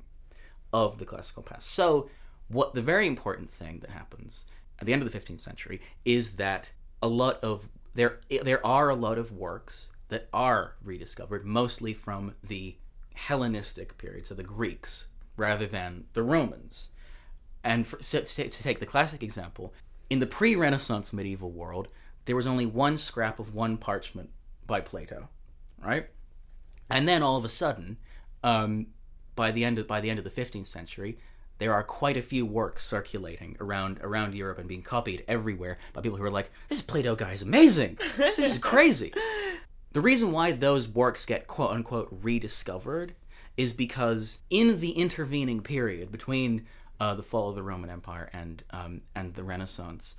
of 0.74 0.98
the 0.98 1.06
classical 1.06 1.44
past. 1.44 1.70
So, 1.70 2.10
what 2.48 2.74
the 2.74 2.82
very 2.82 3.08
important 3.08 3.50
thing 3.50 3.80
that 3.80 3.92
happens 3.92 4.46
at 4.80 4.86
the 4.86 4.94
end 4.94 5.02
of 5.02 5.12
the 5.12 5.18
15th 5.18 5.40
century 5.40 5.82
is 6.06 6.36
that 6.36 6.72
a 7.02 7.08
lot 7.08 7.44
of 7.44 7.70
there 7.94 8.20
there 8.42 8.66
are 8.66 8.90
a 8.90 8.96
lot 8.96 9.18
of 9.18 9.32
works 9.32 9.90
that 10.10 10.28
are 10.34 10.76
rediscovered, 10.84 11.46
mostly 11.46 11.94
from 11.94 12.36
the 12.44 12.76
Hellenistic 13.14 13.98
period, 13.98 14.26
so 14.26 14.34
the 14.34 14.44
Greeks 14.44 15.08
rather 15.38 15.66
than 15.66 16.06
the 16.14 16.24
Romans. 16.24 16.90
And 17.64 17.86
for, 17.86 18.02
so, 18.02 18.22
to 18.22 18.50
take 18.50 18.80
the 18.80 18.86
classic 18.86 19.22
example, 19.22 19.74
in 20.10 20.20
the 20.20 20.28
pre-Renaissance 20.28 21.14
medieval 21.14 21.52
world, 21.52 21.88
there 22.26 22.36
was 22.36 22.48
only 22.48 22.66
one 22.66 22.98
scrap 22.98 23.40
of 23.40 23.54
one 23.54 23.78
parchment 23.78 24.30
by 24.66 24.82
Plato, 24.82 25.30
right? 25.84 26.08
And 26.90 27.08
then 27.08 27.24
all 27.24 27.38
of 27.38 27.46
a 27.46 27.50
sudden, 27.50 27.98
um, 28.44 28.88
by 29.36 29.52
the 29.52 29.64
end 29.64 29.80
of 29.80 29.88
by 29.88 30.02
the 30.02 30.10
end 30.10 30.20
of 30.20 30.26
the 30.26 30.32
15th 30.32 30.66
century, 30.66 31.18
there 31.58 31.74
are 31.74 31.84
quite 31.84 32.18
a 32.18 32.22
few 32.22 32.46
works 32.46 32.86
circulating 32.86 33.56
around 33.60 34.00
around 34.02 34.34
Europe 34.34 34.58
and 34.58 34.68
being 34.68 34.82
copied 34.82 35.24
everywhere 35.28 35.78
by 35.94 36.02
people 36.02 36.18
who 36.18 36.24
are 36.24 36.30
like, 36.30 36.52
"This 36.68 36.82
Plato 36.82 37.16
guy 37.16 37.34
is 37.34 37.42
amazing. 37.42 37.98
This 38.18 38.54
is 38.54 38.58
crazy." 38.58 39.14
the 39.94 40.02
reason 40.02 40.32
why 40.32 40.52
those 40.52 40.88
works 40.88 41.26
get 41.26 41.48
quote 41.48 41.72
unquote 41.72 42.10
rediscovered 42.12 43.14
is 43.58 43.74
because 43.74 44.40
in 44.50 44.80
the 44.80 44.92
intervening 44.92 45.62
period 45.62 46.12
between 46.12 46.66
uh, 47.00 47.14
the 47.16 47.24
fall 47.24 47.50
of 47.50 47.56
the 47.56 47.64
Roman 47.64 47.90
Empire 47.90 48.30
and 48.34 48.64
um, 48.72 49.02
and 49.16 49.34
the 49.34 49.44
Renaissance, 49.44 50.16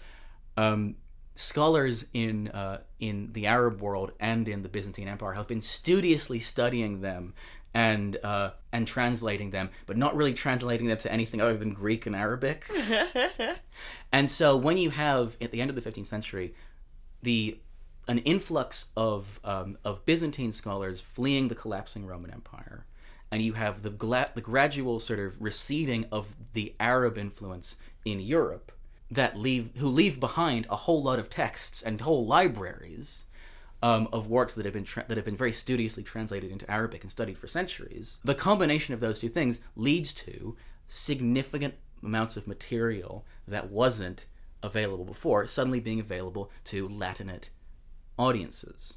um, 0.57 0.97
scholars 1.35 2.07
in 2.13 2.49
uh, 2.49 2.81
in 3.01 3.33
the 3.33 3.47
Arab 3.47 3.81
world 3.81 4.13
and 4.21 4.49
in 4.49 4.63
the 4.63 4.69
Byzantine 4.69 5.09
Empire 5.09 5.33
have 5.33 5.49
been 5.49 5.61
studiously 5.61 6.39
studying 6.39 7.01
them 7.01 7.35
and 7.75 8.17
uh, 8.23 8.51
and 8.73 8.87
translating 8.87 9.51
them, 9.51 9.71
but 9.87 9.97
not 9.97 10.15
really 10.15 10.35
translating 10.35 10.89
them 10.89 10.99
to 10.99 11.13
anything 11.13 11.41
other 11.41 11.57
than 11.57 11.73
Greek 11.73 12.07
and 12.07 12.15
Arabic. 12.15 12.69
and 14.13 14.31
so 14.31 14.57
when 14.57 14.77
you 14.77 14.91
have 14.91 15.37
at 15.41 15.53
the 15.53 15.61
end 15.61 15.71
of 15.71 15.77
the 15.77 15.91
15th 15.91 16.07
century 16.07 16.55
the 17.23 17.59
an 18.09 18.19
influx 18.19 18.87
of 18.97 19.41
um, 19.45 19.79
of 19.85 20.05
Byzantine 20.05 20.53
scholars 20.53 21.01
fleeing 21.01 21.49
the 21.49 21.55
collapsing 21.55 22.07
Roman 22.07 22.31
Empire, 22.31 22.87
and 23.33 23.43
you 23.43 23.55
have 23.55 23.83
the 23.83 23.91
gla- 23.91 24.31
the 24.35 24.43
gradual 24.43 25.01
sort 25.01 25.19
of 25.19 25.41
receding 25.41 26.05
of 26.13 26.37
the 26.53 26.75
Arab 26.79 27.17
influence 27.17 27.77
in 28.05 28.21
Europe 28.21 28.71
that 29.11 29.39
leave 29.39 29.71
who 29.79 29.89
leave 29.89 30.21
behind 30.21 30.67
a 30.69 30.77
whole 30.77 31.03
lot 31.03 31.19
of 31.19 31.31
texts 31.31 31.83
and 31.83 32.01
whole 32.01 32.27
libraries 32.27 33.25
um, 33.83 34.07
of 34.13 34.29
works 34.29 34.55
that 34.55 34.67
have 34.67 34.75
been 34.75 34.85
tra- 34.85 35.07
that 35.09 35.17
have 35.17 35.25
been 35.25 35.37
very 35.37 35.53
studiously 35.53 36.03
translated 36.03 36.53
into 36.53 36.71
Arabic 36.71 37.03
and 37.03 37.11
studied 37.11 37.39
for 37.39 37.47
centuries. 37.47 38.19
The 38.23 38.35
combination 38.35 38.93
of 38.93 39.01
those 39.01 39.19
two 39.19 39.31
things 39.31 39.61
leads 39.75 40.13
to 40.15 40.57
significant 40.87 41.75
amounts 42.03 42.37
of 42.37 42.47
material 42.47 43.25
that 43.49 43.71
wasn't 43.71 44.27
available 44.63 45.05
before 45.07 45.47
suddenly 45.47 45.81
being 45.81 46.01
available 46.01 46.51
to 46.65 46.89
Latinate 46.89 47.49
audiences. 48.19 48.95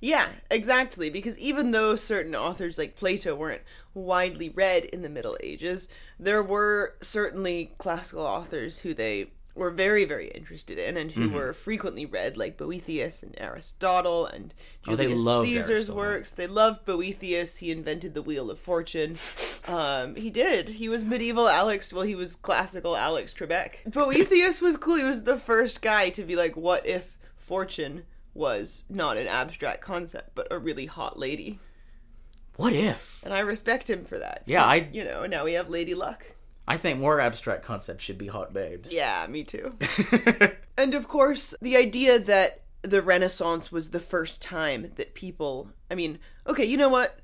Yeah, 0.00 0.28
exactly. 0.50 1.10
Because 1.10 1.38
even 1.38 1.70
though 1.70 1.96
certain 1.96 2.34
authors 2.34 2.78
like 2.78 2.96
Plato 2.96 3.34
weren't 3.34 3.62
widely 3.94 4.48
read 4.48 4.84
in 4.86 5.02
the 5.02 5.08
Middle 5.08 5.36
Ages, 5.42 5.88
there 6.18 6.42
were 6.42 6.94
certainly 7.00 7.72
classical 7.78 8.24
authors 8.24 8.80
who 8.80 8.94
they 8.94 9.30
were 9.56 9.70
very, 9.70 10.04
very 10.04 10.26
interested 10.32 10.78
in 10.78 10.96
and 10.96 11.12
who 11.12 11.28
were 11.28 11.52
frequently 11.52 12.04
read, 12.04 12.36
like 12.36 12.56
Boethius 12.56 13.22
and 13.22 13.36
Aristotle 13.38 14.26
and 14.26 14.52
Oh, 14.88 14.96
Julius 14.96 15.24
loved 15.24 15.46
Caesar's 15.46 15.70
Aristotle. 15.70 15.96
works. 15.96 16.32
They 16.32 16.48
loved 16.48 16.84
Boethius. 16.84 17.58
He 17.58 17.70
invented 17.70 18.14
the 18.14 18.22
Wheel 18.22 18.50
of 18.50 18.58
Fortune. 18.58 19.16
Um, 19.68 20.16
he 20.16 20.28
did. 20.28 20.70
He 20.70 20.88
was 20.88 21.04
medieval 21.04 21.48
Alex. 21.48 21.92
Well, 21.92 22.02
he 22.02 22.16
was 22.16 22.34
classical 22.34 22.96
Alex 22.96 23.32
Trebek. 23.32 23.92
Boethius 23.92 24.60
was 24.60 24.76
cool. 24.76 24.96
He 24.96 25.04
was 25.04 25.22
the 25.22 25.38
first 25.38 25.80
guy 25.80 26.08
to 26.10 26.24
be 26.24 26.34
like, 26.34 26.56
"What 26.56 26.84
if 26.84 27.16
fortune 27.36 28.06
was 28.34 28.84
not 28.90 29.16
an 29.16 29.26
abstract 29.28 29.80
concept, 29.80 30.30
but 30.34 30.48
a 30.50 30.58
really 30.58 30.86
hot 30.86 31.18
lady. 31.18 31.58
What 32.56 32.72
if? 32.72 33.20
And 33.24 33.32
I 33.34 33.40
respect 33.40 33.88
him 33.90 34.04
for 34.04 34.18
that. 34.18 34.42
Yeah, 34.46 34.64
I- 34.64 34.88
You 34.92 35.04
know, 35.04 35.26
now 35.26 35.44
we 35.44 35.54
have 35.54 35.68
Lady 35.68 35.94
Luck. 35.94 36.26
I 36.66 36.76
think 36.76 36.98
more 36.98 37.20
abstract 37.20 37.62
concepts 37.64 38.02
should 38.04 38.16
be 38.18 38.28
hot 38.28 38.52
babes. 38.54 38.92
Yeah, 38.92 39.26
me 39.28 39.44
too. 39.44 39.76
and 40.78 40.94
of 40.94 41.08
course, 41.08 41.54
the 41.60 41.76
idea 41.76 42.18
that 42.18 42.62
the 42.82 43.02
Renaissance 43.02 43.70
was 43.72 43.90
the 43.90 44.00
first 44.00 44.40
time 44.42 44.92
that 44.96 45.14
people 45.14 45.70
I 45.90 45.94
mean, 45.94 46.18
okay, 46.46 46.64
you 46.64 46.76
know 46.76 46.88
what? 46.88 47.18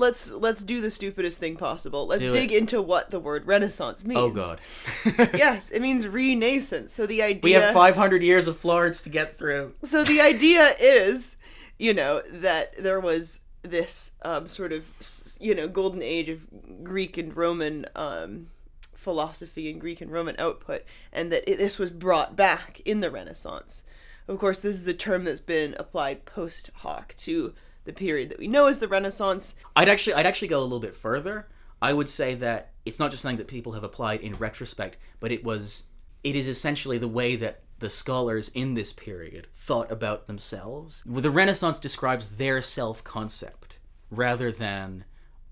Let's 0.00 0.32
let's 0.32 0.62
do 0.62 0.80
the 0.80 0.90
stupidest 0.90 1.38
thing 1.38 1.56
possible. 1.56 2.06
Let's 2.06 2.24
Do 2.24 2.32
dig 2.32 2.52
it. 2.52 2.58
into 2.58 2.80
what 2.80 3.10
the 3.10 3.20
word 3.20 3.46
Renaissance 3.46 4.04
means. 4.04 4.18
Oh 4.18 4.30
god. 4.30 4.60
yes, 5.34 5.70
it 5.70 5.82
means 5.82 6.08
renaissance. 6.08 6.92
So 6.92 7.06
the 7.06 7.22
idea 7.22 7.40
we 7.42 7.52
have 7.52 7.74
500 7.74 8.22
years 8.22 8.48
of 8.48 8.56
Florence 8.56 9.02
to 9.02 9.10
get 9.10 9.36
through. 9.36 9.74
So 9.82 10.02
the 10.02 10.20
idea 10.20 10.72
is, 10.80 11.36
you 11.78 11.92
know, 11.92 12.22
that 12.30 12.76
there 12.78 12.98
was 12.98 13.42
this 13.62 14.16
um, 14.22 14.48
sort 14.48 14.72
of, 14.72 14.90
you 15.38 15.54
know, 15.54 15.68
golden 15.68 16.02
age 16.02 16.28
of 16.28 16.46
Greek 16.82 17.18
and 17.18 17.36
Roman 17.36 17.86
um, 17.94 18.46
philosophy 18.94 19.70
and 19.70 19.80
Greek 19.80 20.00
and 20.00 20.10
Roman 20.10 20.36
output, 20.38 20.82
and 21.12 21.30
that 21.30 21.48
it, 21.50 21.58
this 21.58 21.78
was 21.78 21.90
brought 21.90 22.36
back 22.36 22.80
in 22.84 23.00
the 23.00 23.10
Renaissance. 23.10 23.84
Of 24.28 24.38
course, 24.38 24.62
this 24.62 24.80
is 24.80 24.86
a 24.86 24.94
term 24.94 25.24
that's 25.24 25.40
been 25.40 25.74
applied 25.78 26.24
post 26.24 26.70
hoc 26.76 27.14
to 27.18 27.54
the 27.84 27.92
period 27.92 28.28
that 28.28 28.38
we 28.38 28.46
know 28.46 28.66
as 28.66 28.78
the 28.78 28.88
Renaissance. 28.88 29.56
I'd 29.74 29.88
actually 29.88 30.14
I'd 30.14 30.26
actually 30.26 30.48
go 30.48 30.60
a 30.60 30.62
little 30.62 30.80
bit 30.80 30.96
further. 30.96 31.48
I 31.82 31.92
would 31.92 32.08
say 32.08 32.34
that 32.34 32.72
it's 32.84 32.98
not 32.98 33.10
just 33.10 33.22
something 33.22 33.38
that 33.38 33.48
people 33.48 33.72
have 33.72 33.84
applied 33.84 34.20
in 34.20 34.34
retrospect, 34.34 34.96
but 35.18 35.32
it 35.32 35.44
was 35.44 35.84
it 36.22 36.36
is 36.36 36.48
essentially 36.48 36.98
the 36.98 37.08
way 37.08 37.36
that 37.36 37.62
the 37.78 37.90
scholars 37.90 38.50
in 38.54 38.74
this 38.74 38.92
period 38.92 39.48
thought 39.52 39.90
about 39.90 40.26
themselves. 40.26 41.02
The 41.06 41.30
Renaissance 41.30 41.78
describes 41.78 42.36
their 42.36 42.60
self-concept 42.60 43.78
rather 44.10 44.52
than 44.52 45.04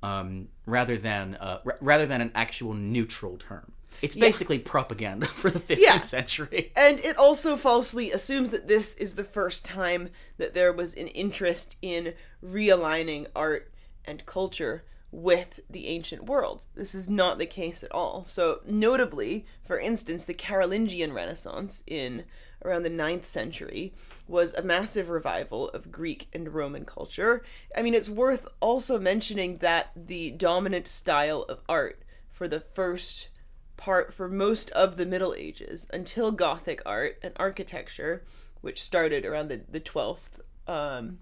um, 0.03 0.49
rather 0.67 0.97
than 0.97 1.35
uh, 1.37 1.61
r- 1.65 1.79
rather 1.81 2.07
than 2.07 2.21
an 2.21 2.31
actual 2.35 2.75
neutral 2.75 3.37
term. 3.39 3.73
It's 4.03 4.15
basically 4.17 4.59
propaganda 4.59 5.27
for 5.41 5.51
the 5.51 5.59
15th 5.59 5.79
Yeah. 5.81 5.99
century. 5.99 6.73
And 6.77 7.01
it 7.01 7.17
also 7.17 7.57
falsely 7.57 8.11
assumes 8.13 8.51
that 8.53 8.69
this 8.69 8.95
is 8.97 9.15
the 9.15 9.25
first 9.25 9.65
time 9.65 10.11
that 10.37 10.55
there 10.55 10.73
was 10.73 10.95
an 10.95 11.09
interest 11.09 11.77
in 11.83 12.15
realigning 12.45 13.27
art 13.35 13.73
and 14.05 14.25
culture 14.27 14.85
with 15.11 15.61
the 15.71 15.87
ancient 15.89 16.25
world. 16.25 16.67
This 16.75 16.95
is 16.95 17.09
not 17.09 17.39
the 17.39 17.47
case 17.47 17.83
at 17.83 17.93
all. 17.93 18.25
So, 18.25 18.61
notably, 18.67 19.47
for 19.67 19.79
instance, 19.79 20.25
the 20.27 20.35
Carolingian 20.35 21.13
Renaissance 21.15 21.83
in 21.87 22.25
around 22.65 22.83
the 22.83 22.91
9th 22.91 23.25
century 23.25 23.95
was 24.27 24.53
a 24.53 24.63
massive 24.63 25.09
revival 25.09 25.69
of 25.71 25.91
Greek 25.93 26.29
and 26.35 26.53
Roman 26.53 26.85
culture. 26.85 27.43
I 27.77 27.83
mean, 27.83 27.95
it's 27.95 28.11
worth 28.11 28.49
also 28.61 28.99
mentioning 28.99 29.59
that 29.59 29.93
the 29.97 30.31
dominant 30.33 30.89
style 30.89 31.43
of 31.49 31.61
art 31.69 32.03
for 32.31 32.47
the 32.49 32.61
first 32.61 33.31
part 33.79 34.13
for 34.13 34.29
most 34.29 34.71
of 34.73 34.99
the 34.99 35.07
Middle 35.07 35.35
Ages 35.35 35.89
until 35.91 36.31
Gothic 36.31 36.83
art 36.85 37.19
and 37.23 37.33
architecture, 37.37 38.23
which 38.61 38.83
started 38.83 39.25
around 39.25 39.49
the, 39.49 39.63
the 39.71 39.81
12th 39.81 40.41
um, 40.67 41.21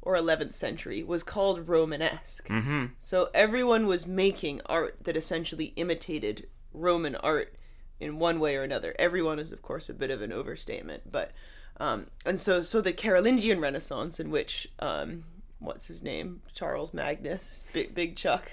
or 0.00 0.16
11th 0.16 0.54
century, 0.54 1.02
was 1.02 1.24
called 1.24 1.68
Romanesque. 1.68 2.46
Mm-hmm. 2.46 2.86
So 3.00 3.30
everyone 3.34 3.88
was 3.88 4.06
making 4.06 4.60
art 4.66 5.02
that 5.02 5.16
essentially 5.16 5.72
imitated 5.74 6.46
Roman 6.72 7.16
art 7.16 7.56
in 7.98 8.20
one 8.20 8.38
way 8.38 8.54
or 8.54 8.62
another. 8.62 8.94
Everyone 8.98 9.40
is, 9.40 9.50
of 9.50 9.62
course, 9.62 9.88
a 9.88 9.94
bit 9.94 10.10
of 10.10 10.22
an 10.22 10.32
overstatement, 10.32 11.10
but 11.10 11.32
um, 11.80 12.06
and 12.26 12.38
so 12.38 12.62
so 12.62 12.80
the 12.80 12.92
Carolingian 12.92 13.60
Renaissance, 13.60 14.20
in 14.20 14.30
which 14.30 14.68
um, 14.78 15.24
what's 15.58 15.88
his 15.88 16.02
name, 16.02 16.42
Charles 16.54 16.92
Magnus, 16.92 17.64
Big 17.72 17.94
Big 17.94 18.16
Chuck, 18.16 18.52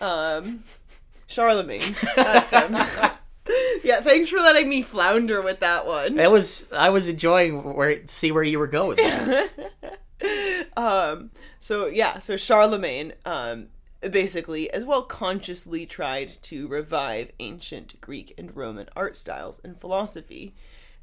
um, 0.00 0.64
Charlemagne. 1.30 1.94
That's 2.16 2.50
him. 2.50 2.72
yeah, 3.82 4.00
thanks 4.00 4.28
for 4.28 4.36
letting 4.38 4.68
me 4.68 4.82
flounder 4.82 5.40
with 5.40 5.60
that 5.60 5.86
one. 5.86 6.16
That 6.16 6.30
was 6.30 6.70
I 6.72 6.90
was 6.90 7.08
enjoying 7.08 7.74
where 7.74 8.06
see 8.06 8.32
where 8.32 8.42
you 8.42 8.58
were 8.58 8.66
going. 8.66 8.98
Um, 10.76 11.30
so 11.58 11.86
yeah, 11.86 12.18
so 12.18 12.36
Charlemagne, 12.36 13.14
um, 13.24 13.68
basically 14.00 14.70
as 14.70 14.84
well 14.84 15.02
consciously 15.02 15.86
tried 15.86 16.42
to 16.42 16.68
revive 16.68 17.32
ancient 17.38 18.00
Greek 18.00 18.34
and 18.38 18.54
Roman 18.56 18.88
art 18.96 19.16
styles 19.16 19.60
and 19.64 19.80
philosophy. 19.80 20.54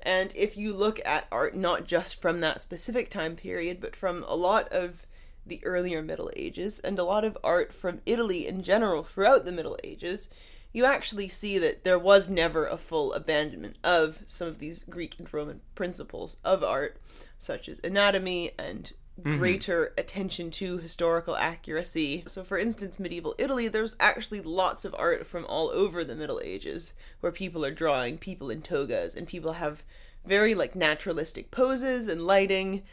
And 0.01 0.33
if 0.35 0.57
you 0.57 0.73
look 0.73 0.99
at 1.05 1.27
art 1.31 1.55
not 1.55 1.85
just 1.85 2.21
from 2.21 2.39
that 2.41 2.61
specific 2.61 3.09
time 3.09 3.35
period, 3.35 3.79
but 3.81 3.95
from 3.95 4.23
a 4.27 4.35
lot 4.35 4.67
of 4.69 5.05
the 5.47 5.63
earlier 5.65 6.01
Middle 6.01 6.31
Ages 6.35 6.79
and 6.79 6.99
a 6.99 7.03
lot 7.03 7.23
of 7.23 7.37
art 7.43 7.73
from 7.73 8.01
Italy 8.05 8.47
in 8.47 8.63
general 8.63 9.03
throughout 9.03 9.45
the 9.45 9.51
Middle 9.51 9.77
Ages, 9.83 10.29
you 10.73 10.85
actually 10.85 11.27
see 11.27 11.57
that 11.57 11.83
there 11.83 11.99
was 11.99 12.29
never 12.29 12.65
a 12.65 12.77
full 12.77 13.13
abandonment 13.13 13.79
of 13.83 14.21
some 14.25 14.47
of 14.47 14.59
these 14.59 14.83
Greek 14.83 15.17
and 15.17 15.33
Roman 15.33 15.61
principles 15.75 16.37
of 16.43 16.63
art, 16.63 17.01
such 17.37 17.67
as 17.69 17.79
anatomy 17.83 18.51
and 18.59 18.93
mm-hmm. 19.19 19.37
greater 19.37 19.93
attention 19.97 20.51
to 20.51 20.77
historical 20.77 21.35
accuracy. 21.35 22.23
So, 22.27 22.43
for 22.43 22.57
instance, 22.57 22.99
medieval 22.99 23.35
Italy, 23.37 23.67
there's 23.67 23.95
actually 23.99 24.41
lots 24.41 24.85
of 24.85 24.95
art 24.97 25.25
from 25.25 25.45
all 25.45 25.69
over 25.69 26.03
the 26.03 26.15
Middle 26.15 26.41
Ages 26.43 26.93
where 27.19 27.31
people 27.31 27.65
are 27.65 27.71
drawing 27.71 28.17
people 28.17 28.49
in 28.49 28.61
togas 28.61 29.15
and 29.15 29.27
people 29.27 29.53
have 29.53 29.83
very 30.25 30.53
like 30.53 30.75
naturalistic 30.75 31.51
poses 31.51 32.07
and 32.07 32.27
lighting 32.27 32.83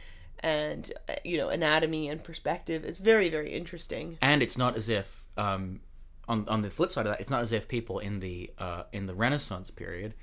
and 0.41 0.93
uh, 1.09 1.15
you 1.25 1.37
know 1.37 1.49
anatomy 1.49 2.09
and 2.09 2.23
perspective 2.23 2.85
is 2.85 2.99
very 2.99 3.29
very 3.29 3.53
interesting 3.53 4.19
and 4.21 4.43
it's 4.43 4.59
not 4.59 4.77
as 4.77 4.89
if 4.89 5.25
um, 5.37 5.81
on 6.29 6.47
on 6.49 6.63
the 6.63 6.71
flip 6.71 6.93
side 6.93 7.07
of 7.07 7.13
that, 7.13 7.21
it's 7.21 7.31
not 7.31 7.43
as 7.43 7.53
if 7.53 7.69
people 7.69 7.99
in 7.99 8.21
the 8.21 8.51
uh, 8.59 8.85
in 8.93 9.07
the 9.07 9.15
Renaissance 9.15 9.71
period 9.71 10.15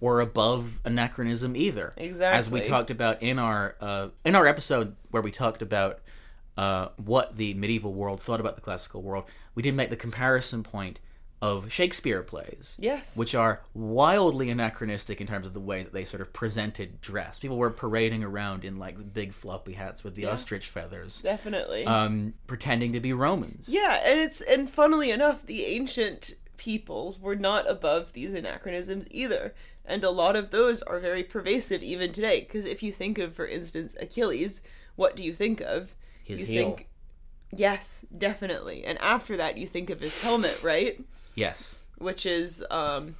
were 0.00 0.20
above 0.20 0.80
anachronism 0.84 1.56
either. 1.56 1.92
Exactly. 1.96 2.38
As 2.38 2.50
we 2.50 2.60
talked 2.60 2.90
about 2.90 3.22
in 3.22 3.38
our 3.38 3.76
uh, 3.80 4.08
in 4.24 4.34
our 4.34 4.46
episode 4.46 4.96
where 5.10 5.22
we 5.22 5.30
talked 5.30 5.62
about 5.62 6.00
uh, 6.56 6.88
what 6.96 7.36
the 7.36 7.54
medieval 7.54 7.92
world 7.92 8.20
thought 8.20 8.40
about 8.40 8.56
the 8.56 8.62
classical 8.62 9.02
world, 9.02 9.24
we 9.54 9.62
did 9.62 9.74
make 9.74 9.90
the 9.90 9.96
comparison 9.96 10.62
point 10.62 10.98
of 11.42 11.72
Shakespeare 11.72 12.22
plays. 12.22 12.78
Yes. 12.80 13.18
Which 13.18 13.34
are 13.34 13.62
wildly 13.74 14.48
anachronistic 14.48 15.20
in 15.20 15.26
terms 15.26 15.44
of 15.44 15.52
the 15.52 15.60
way 15.60 15.82
that 15.82 15.92
they 15.92 16.04
sort 16.04 16.20
of 16.20 16.32
presented 16.32 17.00
dress. 17.00 17.40
People 17.40 17.58
were 17.58 17.70
parading 17.70 18.22
around 18.22 18.64
in 18.64 18.78
like 18.78 19.12
big 19.12 19.34
floppy 19.34 19.72
hats 19.72 20.04
with 20.04 20.14
the 20.14 20.24
ostrich 20.26 20.68
feathers, 20.68 21.20
definitely 21.20 21.84
um, 21.84 22.34
pretending 22.46 22.92
to 22.92 23.00
be 23.00 23.12
Romans. 23.12 23.68
Yeah, 23.68 24.00
and 24.04 24.20
it's 24.20 24.40
and 24.40 24.70
funnily 24.70 25.10
enough, 25.10 25.44
the 25.44 25.64
ancient 25.64 26.36
peoples 26.56 27.18
were 27.18 27.34
not 27.34 27.68
above 27.68 28.12
these 28.12 28.34
anachronisms 28.34 29.08
either. 29.10 29.52
And 29.84 30.04
a 30.04 30.10
lot 30.10 30.36
of 30.36 30.50
those 30.50 30.80
are 30.82 31.00
very 31.00 31.24
pervasive 31.24 31.82
even 31.82 32.12
today. 32.12 32.40
Because 32.40 32.66
if 32.66 32.84
you 32.84 32.92
think 32.92 33.18
of, 33.18 33.34
for 33.34 33.48
instance, 33.48 33.96
Achilles, 33.98 34.62
what 34.94 35.16
do 35.16 35.24
you 35.24 35.34
think 35.34 35.60
of? 35.60 35.96
His 36.22 36.40
you 36.40 36.46
heel. 36.46 36.64
think 36.68 36.88
Yes, 37.54 38.04
definitely. 38.16 38.84
And 38.84 38.98
after 39.00 39.36
that 39.36 39.58
you 39.58 39.66
think 39.66 39.90
of 39.90 40.00
his 40.00 40.20
helmet, 40.22 40.60
right? 40.62 41.00
Yes. 41.34 41.78
Which 41.98 42.26
is 42.26 42.64
um 42.70 43.14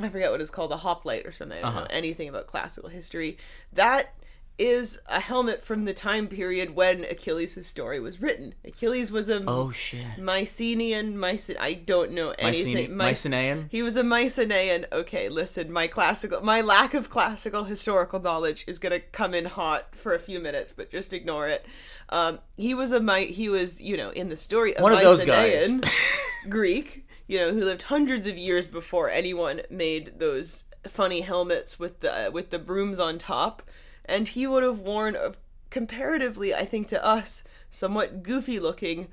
I 0.00 0.08
forget 0.08 0.30
what 0.30 0.40
it's 0.40 0.50
called, 0.50 0.72
a 0.72 0.76
hoplite 0.78 1.26
or 1.26 1.32
something. 1.32 1.58
I 1.58 1.62
don't 1.62 1.70
Uh-huh. 1.70 1.80
know 1.82 1.86
anything 1.90 2.28
about 2.28 2.46
classical 2.46 2.88
history. 2.88 3.36
That 3.72 4.14
is 4.56 5.00
a 5.08 5.18
helmet 5.20 5.62
from 5.62 5.84
the 5.84 5.92
time 5.92 6.28
period 6.28 6.76
when 6.76 7.04
Achilles' 7.04 7.66
story 7.66 7.98
was 7.98 8.22
written. 8.22 8.54
Achilles 8.64 9.10
was 9.10 9.28
a 9.28 9.42
Oh 9.48 9.70
shit. 9.72 10.18
Mycenaean, 10.18 11.16
Mycen- 11.16 11.58
I 11.58 11.72
don't 11.74 12.12
know 12.12 12.30
anything. 12.38 12.76
Mycene- 12.76 12.88
Myc- 12.90 12.96
Mycenaean? 12.96 13.68
He 13.70 13.82
was 13.82 13.96
a 13.96 14.04
Mycenaean. 14.04 14.86
Okay, 14.92 15.28
listen, 15.28 15.72
my 15.72 15.86
classical, 15.88 16.40
my 16.40 16.60
lack 16.60 16.94
of 16.94 17.10
classical 17.10 17.64
historical 17.64 18.20
knowledge 18.20 18.64
is 18.68 18.78
gonna 18.78 19.00
come 19.00 19.34
in 19.34 19.46
hot 19.46 19.96
for 19.96 20.14
a 20.14 20.18
few 20.20 20.38
minutes, 20.38 20.70
but 20.72 20.90
just 20.90 21.12
ignore 21.12 21.48
it. 21.48 21.66
Um, 22.10 22.38
he 22.56 22.74
was 22.74 22.92
a 22.92 23.00
my, 23.00 23.22
he 23.22 23.48
was, 23.48 23.80
you 23.82 23.96
know, 23.96 24.10
in 24.10 24.28
the 24.28 24.36
story, 24.36 24.74
a 24.76 24.82
One 24.82 24.92
of 24.92 25.00
those 25.00 25.24
guys. 25.24 25.68
Mycenaean 25.72 25.82
Greek, 26.48 27.08
you 27.26 27.38
know, 27.38 27.52
who 27.52 27.64
lived 27.64 27.82
hundreds 27.84 28.26
of 28.26 28.36
years 28.38 28.66
before 28.66 29.10
anyone 29.10 29.62
made 29.70 30.18
those 30.18 30.64
funny 30.86 31.22
helmets 31.22 31.78
with 31.80 32.00
the 32.00 32.30
with 32.32 32.50
the 32.50 32.58
brooms 32.58 33.00
on 33.00 33.16
top, 33.18 33.62
and 34.04 34.28
he 34.28 34.46
would 34.46 34.62
have 34.62 34.80
worn 34.80 35.16
a 35.16 35.32
comparatively, 35.70 36.54
I 36.54 36.64
think, 36.64 36.86
to 36.88 37.04
us, 37.04 37.44
somewhat 37.70 38.22
goofy 38.22 38.60
looking 38.60 39.08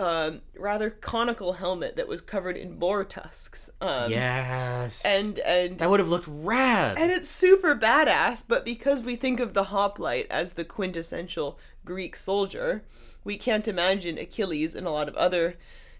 um, 0.00 0.40
rather 0.58 0.88
conical 0.88 1.54
helmet 1.54 1.96
that 1.96 2.08
was 2.08 2.22
covered 2.22 2.56
in 2.56 2.76
boar 2.78 3.04
tusks. 3.04 3.70
Um, 3.80 4.10
Yes. 4.10 5.04
And 5.04 5.38
and 5.40 5.78
that 5.78 5.90
would 5.90 6.00
have 6.00 6.08
looked 6.08 6.28
rad. 6.28 6.98
and 6.98 7.10
it's 7.10 7.28
super 7.28 7.74
badass, 7.74 8.42
but 8.46 8.64
because 8.64 9.02
we 9.02 9.14
think 9.16 9.40
of 9.40 9.52
the 9.52 9.64
hoplite 9.64 10.26
as 10.30 10.54
the 10.54 10.64
quintessential 10.64 11.58
Greek 11.84 12.16
soldier, 12.16 12.82
we 13.24 13.36
can't 13.36 13.68
imagine 13.68 14.16
Achilles 14.16 14.74
and 14.74 14.86
a 14.86 14.90
lot 14.90 15.08
of 15.08 15.14
other 15.16 15.56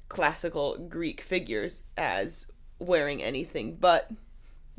classical 0.08 0.78
Greek 0.78 1.20
figures 1.20 1.82
as 1.96 2.50
wearing 2.78 3.22
anything 3.22 3.76
but 3.78 4.10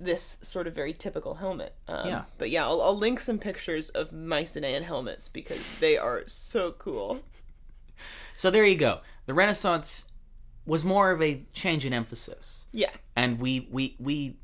this 0.04 0.40
sort 0.42 0.68
of 0.68 0.74
very 0.74 0.94
typical 0.94 1.36
helmet. 1.36 1.76
Um, 1.88 2.08
Yeah. 2.08 2.24
But 2.38 2.50
yeah, 2.50 2.66
I'll, 2.66 2.82
I'll 2.82 2.98
link 2.98 3.20
some 3.20 3.38
pictures 3.38 3.90
of 3.90 4.12
Mycenaean 4.12 4.84
helmets 4.84 5.28
because 5.30 5.78
they 5.80 5.98
are 5.98 6.24
so 6.28 6.72
cool. 6.72 7.22
So 8.36 8.50
there 8.50 8.66
you 8.66 8.76
go. 8.76 9.02
The 9.28 9.34
Renaissance 9.34 10.06
was 10.66 10.84
more 10.84 11.12
of 11.12 11.22
a 11.22 11.44
change 11.54 11.86
in 11.86 11.94
emphasis. 11.94 12.66
Yeah. 12.72 12.92
and 13.16 13.40
we 13.40 13.68
we 13.70 13.96
we 14.00 14.38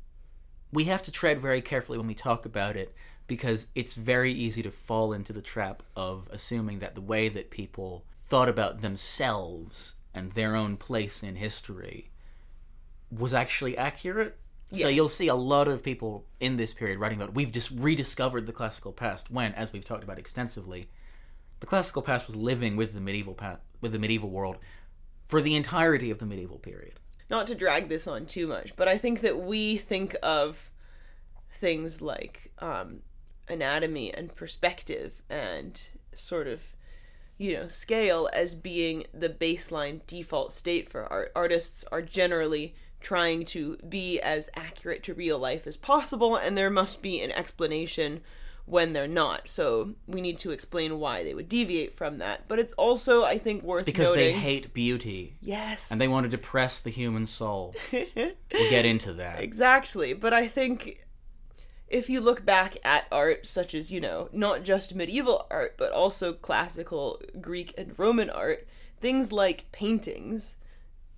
we 0.72 0.84
have 0.84 1.02
to 1.04 1.12
tread 1.12 1.40
very 1.40 1.62
carefully 1.62 1.96
when 1.98 2.06
we 2.06 2.14
talk 2.14 2.44
about 2.44 2.76
it 2.76 2.94
because 3.26 3.68
it's 3.74 3.94
very 3.94 4.32
easy 4.32 4.62
to 4.62 4.70
fall 4.70 5.12
into 5.12 5.32
the 5.32 5.42
trap 5.42 5.82
of 5.96 6.28
assuming 6.30 6.78
that 6.80 6.94
the 6.94 7.00
way 7.00 7.28
that 7.28 7.50
people 7.50 8.04
thought 8.14 8.48
about 8.48 8.80
themselves 8.82 9.94
and 10.14 10.32
their 10.32 10.54
own 10.54 10.76
place 10.76 11.22
in 11.22 11.36
history 11.36 12.10
was 13.10 13.32
actually 13.32 13.76
accurate. 13.76 14.36
So 14.72 14.88
you'll 14.88 15.08
see 15.08 15.28
a 15.28 15.34
lot 15.34 15.66
of 15.66 15.82
people 15.82 16.26
in 16.40 16.56
this 16.56 16.74
period 16.74 16.98
writing 16.98 17.20
about 17.20 17.34
we've 17.34 17.52
just 17.52 17.70
rediscovered 17.70 18.46
the 18.46 18.52
classical 18.52 18.92
past 18.92 19.30
when 19.30 19.54
as 19.54 19.72
we've 19.72 19.84
talked 19.84 20.04
about 20.04 20.18
extensively 20.18 20.88
the 21.60 21.66
classical 21.66 22.02
past 22.02 22.26
was 22.26 22.36
living 22.36 22.76
with 22.76 22.92
the 22.94 23.00
medieval 23.00 23.34
past 23.34 23.60
with 23.80 23.92
the 23.92 23.98
medieval 23.98 24.30
world 24.30 24.58
for 25.26 25.40
the 25.40 25.54
entirety 25.54 26.10
of 26.10 26.18
the 26.18 26.26
medieval 26.26 26.58
period. 26.58 26.94
not 27.30 27.46
to 27.46 27.54
drag 27.54 27.88
this 27.88 28.06
on 28.06 28.26
too 28.26 28.46
much, 28.46 28.74
but 28.76 28.88
I 28.88 28.96
think 28.96 29.20
that 29.20 29.38
we 29.38 29.76
think 29.76 30.16
of 30.22 30.70
things 31.50 32.00
like 32.00 32.52
um, 32.58 33.00
anatomy 33.48 34.12
and 34.12 34.34
perspective 34.34 35.22
and 35.28 35.88
sort 36.14 36.46
of, 36.46 36.74
you 37.36 37.52
know, 37.54 37.68
scale 37.68 38.28
as 38.32 38.54
being 38.54 39.04
the 39.12 39.28
baseline 39.28 40.00
default 40.06 40.52
state 40.52 40.88
for 40.88 41.04
art. 41.06 41.30
Artists 41.34 41.84
are 41.92 42.02
generally 42.02 42.74
trying 43.00 43.44
to 43.46 43.76
be 43.88 44.20
as 44.20 44.50
accurate 44.56 45.02
to 45.04 45.14
real 45.14 45.38
life 45.38 45.66
as 45.66 45.76
possible, 45.76 46.36
and 46.36 46.56
there 46.56 46.70
must 46.70 47.02
be 47.02 47.20
an 47.20 47.30
explanation 47.32 48.20
when 48.68 48.92
they're 48.92 49.08
not. 49.08 49.48
So 49.48 49.94
we 50.06 50.20
need 50.20 50.38
to 50.40 50.50
explain 50.50 50.98
why 50.98 51.24
they 51.24 51.34
would 51.34 51.48
deviate 51.48 51.94
from 51.94 52.18
that. 52.18 52.46
But 52.48 52.58
it's 52.58 52.72
also, 52.74 53.24
I 53.24 53.38
think, 53.38 53.62
worth 53.62 53.86
because 53.86 54.10
noting. 54.10 54.24
they 54.24 54.32
hate 54.32 54.74
beauty 54.74 55.36
yes, 55.40 55.90
and 55.90 56.00
they 56.00 56.08
want 56.08 56.24
to 56.24 56.30
depress 56.30 56.80
the 56.80 56.90
human 56.90 57.26
soul. 57.26 57.74
we'll 57.92 58.70
get 58.70 58.84
into 58.84 59.14
that. 59.14 59.40
Exactly, 59.40 60.12
but 60.12 60.32
I 60.32 60.46
think 60.46 61.06
if 61.88 62.10
you 62.10 62.20
look 62.20 62.44
back 62.44 62.76
at 62.84 63.06
art 63.10 63.46
such 63.46 63.74
as, 63.74 63.90
you 63.90 64.00
know, 64.00 64.28
not 64.32 64.62
just 64.62 64.94
medieval 64.94 65.46
art, 65.50 65.76
but 65.78 65.92
also 65.92 66.32
classical 66.32 67.20
Greek 67.40 67.72
and 67.78 67.98
Roman 67.98 68.28
art, 68.28 68.66
things 69.00 69.32
like 69.32 69.70
paintings 69.72 70.58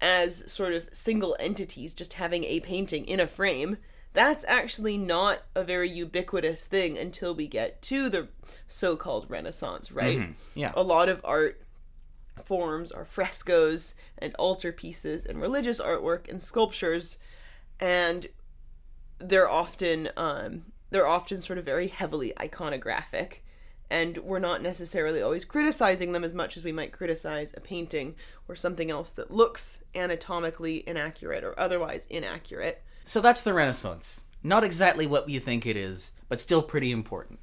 as 0.01 0.51
sort 0.51 0.73
of 0.73 0.89
single 0.93 1.37
entities, 1.39 1.93
just 1.93 2.15
having 2.15 2.45
a 2.45 2.61
painting 2.61 3.05
in 3.05 3.21
a 3.21 3.27
frame, 3.27 3.77
that's 4.13 4.45
actually 4.49 4.99
not 4.99 5.43
a 5.55 5.63
very 5.63 5.89
ubiquitous 5.89 6.67
thing 6.67 6.99
until 6.99 7.35
we 7.35 7.47
get 7.47 7.81
to 7.83 8.09
the 8.09 8.29
so 8.67 8.97
called 8.97 9.27
Renaissance, 9.29 9.93
right? 9.93 10.19
Yeah. 10.55 10.73
A 10.75 10.83
lot 10.83 11.09
of 11.09 11.21
art 11.25 11.63
forms 12.45 12.91
are 12.91 13.05
frescoes 13.05 13.95
and 14.19 14.35
altarpieces 14.35 15.27
and 15.27 15.41
religious 15.41 15.81
artwork 15.81 16.29
and 16.29 16.41
sculptures 16.41 17.19
and 17.79 18.29
they're 19.19 19.49
often 19.49 20.09
um, 20.17 20.63
they're 20.91 21.07
often 21.07 21.39
sort 21.39 21.59
of 21.59 21.65
very 21.65 21.89
heavily 21.89 22.33
iconographic 22.39 23.41
and 23.91 24.19
we're 24.19 24.39
not 24.39 24.63
necessarily 24.63 25.21
always 25.21 25.45
criticizing 25.45 26.13
them 26.13 26.25
as 26.25 26.33
much 26.33 26.57
as 26.57 26.65
we 26.65 26.73
might 26.73 26.93
criticize 26.93 27.53
a 27.57 27.61
painting 27.61 28.15
or 28.49 28.55
something 28.55 28.91
else 28.91 29.11
that 29.13 29.31
looks 29.31 29.85
anatomically 29.95 30.85
inaccurate 30.87 31.43
or 31.45 31.59
otherwise 31.59 32.07
inaccurate 32.09 32.83
So 33.05 33.21
that's 33.21 33.41
the 33.43 33.53
Renaissance. 33.53 34.25
Not 34.43 34.65
exactly 34.65 35.07
what 35.07 35.29
you 35.29 35.41
think 35.41 35.67
it 35.67 35.77
is, 35.77 36.13
but 36.29 36.41
still 36.41 36.63
pretty 36.63 36.91
important. 36.93 37.41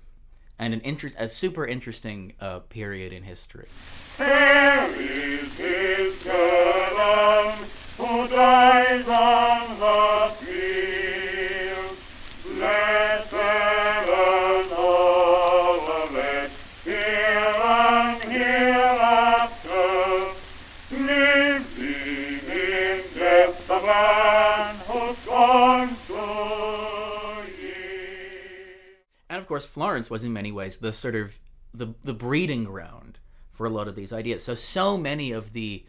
And 0.57 0.73
an 0.73 0.81
inter- 0.83 1.11
a 1.19 1.27
super 1.27 1.65
interesting 1.67 2.33
uh, 2.39 2.59
period 2.59 3.13
in 3.13 3.23
history. 3.23 3.67
There 4.17 4.87
is 4.99 5.57
his 5.57 6.23
gallant 6.23 7.59
who 7.97 8.27
dies 8.27 9.07
on 9.07 9.79
the 9.79 10.33
field. 10.35 10.96
Of 29.47 29.49
course, 29.49 29.65
Florence 29.65 30.11
was 30.11 30.25
in 30.25 30.33
many 30.33 30.51
ways 30.51 30.79
the 30.79 30.91
sort 30.91 31.15
of 31.15 31.39
the 31.73 31.93
the 32.01 32.13
breeding 32.13 32.65
ground 32.65 33.17
for 33.49 33.65
a 33.65 33.69
lot 33.69 33.87
of 33.87 33.95
these 33.95 34.11
ideas. 34.11 34.43
So 34.43 34.53
so 34.55 34.97
many 34.97 35.31
of 35.31 35.53
the 35.53 35.85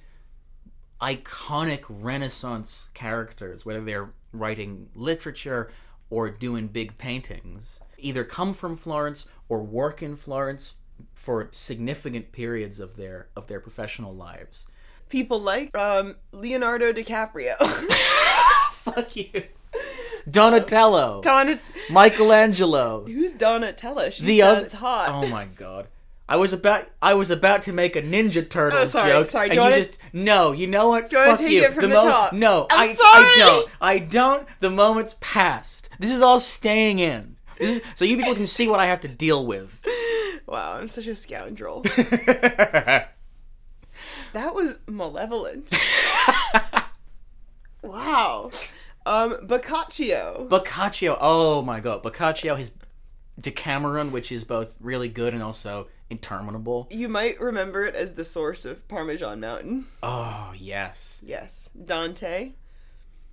iconic 1.01 1.83
Renaissance 1.89 2.91
characters, 2.95 3.67
whether 3.67 3.81
they're 3.81 4.11
writing 4.33 4.91
literature 4.95 5.73
or 6.09 6.31
doing 6.31 6.69
big 6.69 6.99
paintings, 6.99 7.81
either 7.99 8.23
come 8.23 8.53
from 8.53 8.77
Florence 8.77 9.29
or 9.49 9.61
work 9.65 10.05
in 10.05 10.15
Florence 10.15 10.77
for 11.13 11.49
significant 11.51 12.31
periods 12.31 12.79
of 12.79 12.95
their 12.95 13.27
of 13.35 13.49
their 13.49 13.59
professional 13.59 14.15
lives. 14.15 14.69
people 15.09 15.41
like 15.41 15.77
um, 15.77 16.15
leonardo 16.31 16.93
dicaprio 16.93 17.57
Fuck 18.71 19.17
you. 19.17 19.43
Donatello, 20.29 21.21
Donna, 21.23 21.59
Michelangelo, 21.91 23.05
who's 23.07 23.33
Donatello? 23.33 24.11
she 24.11 24.25
the 24.25 24.43
other 24.43 24.61
sounds 24.61 24.73
hot 24.75 25.09
Oh 25.11 25.27
my 25.29 25.47
god. 25.47 25.89
I 26.29 26.37
was 26.37 26.53
about 26.53 26.87
I 27.01 27.15
was 27.15 27.31
about 27.31 27.63
to 27.63 27.73
make 27.73 27.97
a 27.97 28.03
Ninja 28.03 28.49
Turtles 28.49 28.95
Oh, 28.95 29.01
sorry, 29.01 29.11
joke. 29.13 29.29
sorry, 29.29 29.45
and 29.47 29.53
do 29.53 29.57
you 29.57 29.63
you 29.65 29.71
wanna- 29.71 29.83
just 29.83 29.99
no. 30.13 30.53
You 30.53 30.67
know 30.67 30.89
what? 30.91 31.09
Do 31.09 31.17
you 31.19 31.25
Fuck 31.25 31.39
take 31.39 31.51
you. 31.53 31.63
it 31.65 31.73
from 31.73 31.83
the 31.83 31.89
mo- 31.89 32.05
top? 32.05 32.33
No, 32.35 32.67
I'm 32.71 32.91
I, 32.91 32.95
I 33.03 33.35
don't. 33.39 33.71
I 33.81 33.99
don't. 33.99 34.47
The 34.61 34.69
moment's 34.71 35.17
passed. 35.21 35.89
This 35.99 36.11
is 36.11 36.21
all 36.21 36.39
staying 36.39 36.99
in. 36.99 37.37
This 37.59 37.79
is, 37.79 37.83
so 37.95 38.05
you 38.05 38.19
people 38.19 38.35
can 38.35 38.47
see 38.47 38.69
what 38.69 38.79
I 38.79 38.87
have 38.87 39.01
to 39.01 39.09
deal 39.09 39.47
with. 39.47 39.83
wow 40.47 40.75
i'm 40.75 40.87
such 40.87 41.07
a 41.07 41.17
scoundrel 41.17 41.83
That 44.33 44.55
was 44.55 44.79
malevolent. 44.87 45.73
wow. 47.83 48.51
Um, 49.09 49.47
Boccaccio. 49.47 50.47
Boccaccio. 50.49 51.17
Oh 51.21 51.63
my 51.63 51.81
god, 51.81 52.03
Boccaccio. 52.03 52.57
His 52.57 52.75
Decameron, 53.41 54.11
which 54.13 54.33
is 54.33 54.45
both 54.45 54.77
really 54.81 55.09
good 55.09 55.33
and 55.35 55.43
also 55.43 55.87
interminable. 56.11 56.89
You 56.91 57.09
might 57.09 57.41
remember 57.41 57.85
it 57.85 57.95
as 57.95 58.15
the 58.15 58.25
source 58.25 58.65
of 58.65 58.87
Parmesan 58.89 59.41
Mountain. 59.41 59.87
Oh 60.03 60.53
yes, 60.57 61.23
Yes. 61.25 61.71
Dante. 61.71 62.53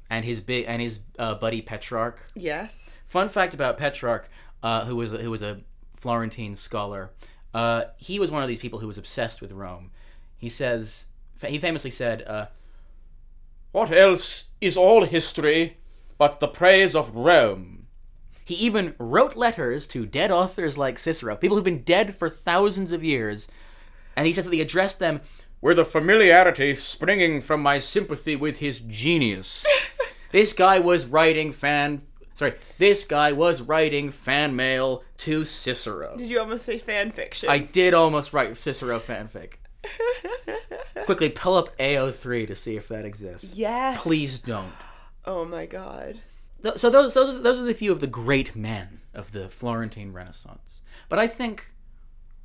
and 0.09 0.23
his 0.23 0.39
big 0.41 0.65
and 0.67 0.81
his 0.81 0.99
uh, 1.17 1.35
buddy 1.35 1.61
Petrarch. 1.61 2.21
Yes. 2.35 2.99
Fun 3.05 3.29
fact 3.29 3.53
about 3.53 3.77
Petrarch, 3.77 4.29
uh, 4.61 4.85
who 4.85 4.95
was 4.95 5.11
who 5.13 5.31
was 5.31 5.41
a 5.41 5.61
Florentine 5.95 6.53
scholar. 6.55 7.11
Uh, 7.53 7.85
he 7.97 8.19
was 8.19 8.29
one 8.31 8.43
of 8.43 8.49
these 8.49 8.59
people 8.59 8.79
who 8.79 8.87
was 8.87 8.97
obsessed 8.97 9.41
with 9.41 9.51
Rome. 9.51 9.89
He 10.37 10.49
says 10.49 11.07
he 11.45 11.57
famously 11.57 11.89
said, 11.91 12.21
uh, 12.27 12.45
"What 13.75 13.91
else 13.91 14.51
is 14.61 14.77
all 14.77 15.03
history 15.03 15.75
but 16.17 16.39
the 16.39 16.47
praise 16.47 16.95
of 16.95 17.13
Rome?" 17.13 17.87
He 18.45 18.55
even 18.55 18.95
wrote 18.97 19.35
letters 19.35 19.85
to 19.87 20.05
dead 20.05 20.31
authors 20.31 20.77
like 20.77 20.97
Cicero, 20.97 21.35
people 21.35 21.57
who've 21.57 21.65
been 21.65 21.83
dead 21.83 22.15
for 22.15 22.29
thousands 22.29 22.93
of 22.93 23.03
years, 23.03 23.49
and 24.15 24.25
he 24.25 24.31
says 24.31 24.45
that 24.45 24.53
he 24.53 24.61
addressed 24.61 24.99
them 24.99 25.19
with 25.59 25.77
a 25.77 25.83
familiarity 25.83 26.73
springing 26.73 27.41
from 27.41 27.61
my 27.61 27.79
sympathy 27.79 28.37
with 28.37 28.59
his 28.59 28.79
genius. 28.79 29.65
this 30.31 30.53
guy 30.53 30.79
was 30.79 31.05
writing 31.05 31.51
fan. 31.51 32.03
Sorry, 32.33 32.53
this 32.77 33.03
guy 33.03 33.33
was 33.33 33.61
writing 33.61 34.09
fan 34.09 34.55
mail 34.55 35.03
to 35.17 35.43
Cicero. 35.43 36.15
Did 36.15 36.29
you 36.29 36.39
almost 36.39 36.63
say 36.63 36.79
fan 36.79 37.11
fiction? 37.11 37.49
I 37.49 37.57
did 37.57 37.93
almost 37.93 38.31
write 38.31 38.55
Cicero 38.55 38.99
fanfic. 39.01 39.55
Quickly 41.05 41.29
pull 41.29 41.55
up 41.55 41.77
AO3 41.77 42.47
to 42.47 42.55
see 42.55 42.75
if 42.77 42.87
that 42.87 43.05
exists. 43.05 43.55
Yes. 43.55 44.01
Please 44.01 44.39
don't. 44.39 44.73
Oh 45.25 45.45
my 45.45 45.65
god. 45.65 46.19
Th- 46.63 46.77
So 46.77 46.89
those 46.89 47.13
those 47.13 47.37
are, 47.37 47.41
those 47.41 47.59
are 47.59 47.63
the 47.65 47.73
few 47.73 47.91
of 47.91 47.99
the 47.99 48.07
great 48.07 48.55
men 48.55 49.01
of 49.13 49.31
the 49.31 49.49
Florentine 49.49 50.11
Renaissance. 50.13 50.81
But 51.09 51.19
I 51.19 51.27
think 51.27 51.71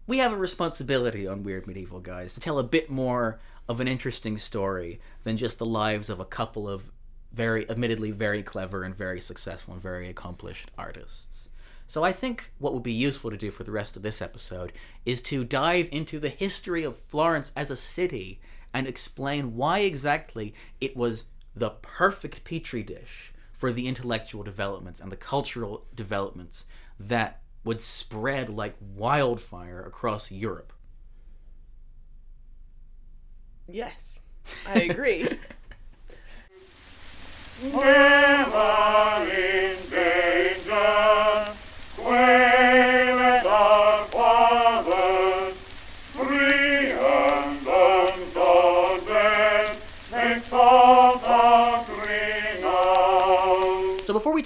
we 0.07 0.19
have 0.19 0.33
a 0.33 0.37
responsibility 0.37 1.27
on 1.27 1.43
Weird 1.43 1.67
Medieval 1.67 2.01
Guys 2.01 2.35
to 2.35 2.41
tell 2.41 2.59
a 2.59 2.65
bit 2.65 2.91
more 2.91 3.39
of 3.69 3.81
an 3.81 3.89
interesting 3.89 4.39
story 4.39 5.01
than 5.25 5.37
just 5.37 5.59
the 5.59 5.67
lives 5.67 6.11
of 6.11 6.19
a 6.21 6.25
couple 6.25 6.69
of 6.69 6.91
very 7.33 7.69
admittedly 7.71 8.11
very 8.11 8.43
clever 8.43 8.83
and 8.83 8.95
very 8.97 9.21
successful 9.21 9.75
and 9.75 9.83
very 9.83 10.09
accomplished 10.09 10.71
artists. 10.77 11.49
So 11.91 12.05
I 12.05 12.13
think 12.13 12.53
what 12.61 12.73
would 12.73 12.85
be 12.85 12.93
useful 12.93 13.33
to 13.33 13.37
do 13.37 13.51
for 13.51 13.65
the 13.65 13.73
rest 13.73 13.97
of 13.97 14.05
this 14.05 14.23
episode 14.23 14.73
is 15.05 15.21
to 15.23 15.43
dive 15.43 15.89
into 15.91 16.21
the 16.21 16.29
history 16.29 16.85
of 16.85 16.97
Florence 16.97 17.53
as 17.57 17.69
a 17.69 17.75
city 17.75 18.41
and 18.73 18.87
explain 18.87 19.57
why 19.57 19.81
exactly 19.81 20.55
it 20.81 20.97
was 20.97 21.31
the 21.53 21.71
perfect 21.83 22.45
petri 22.45 22.85
dish 22.85 23.33
for 23.53 23.73
the 23.73 23.89
intellectual 23.89 24.45
developments 24.45 25.01
and 25.01 25.11
the 25.11 25.17
cultural 25.17 25.85
developments 25.93 26.65
that 27.01 27.41
would 27.65 27.81
spread 27.81 28.49
like 28.49 28.77
wildfire 28.95 29.83
across 29.83 30.31
Europe. 30.31 30.73
Yes, 33.67 34.21
I 34.65 34.75
agree. 34.91 35.27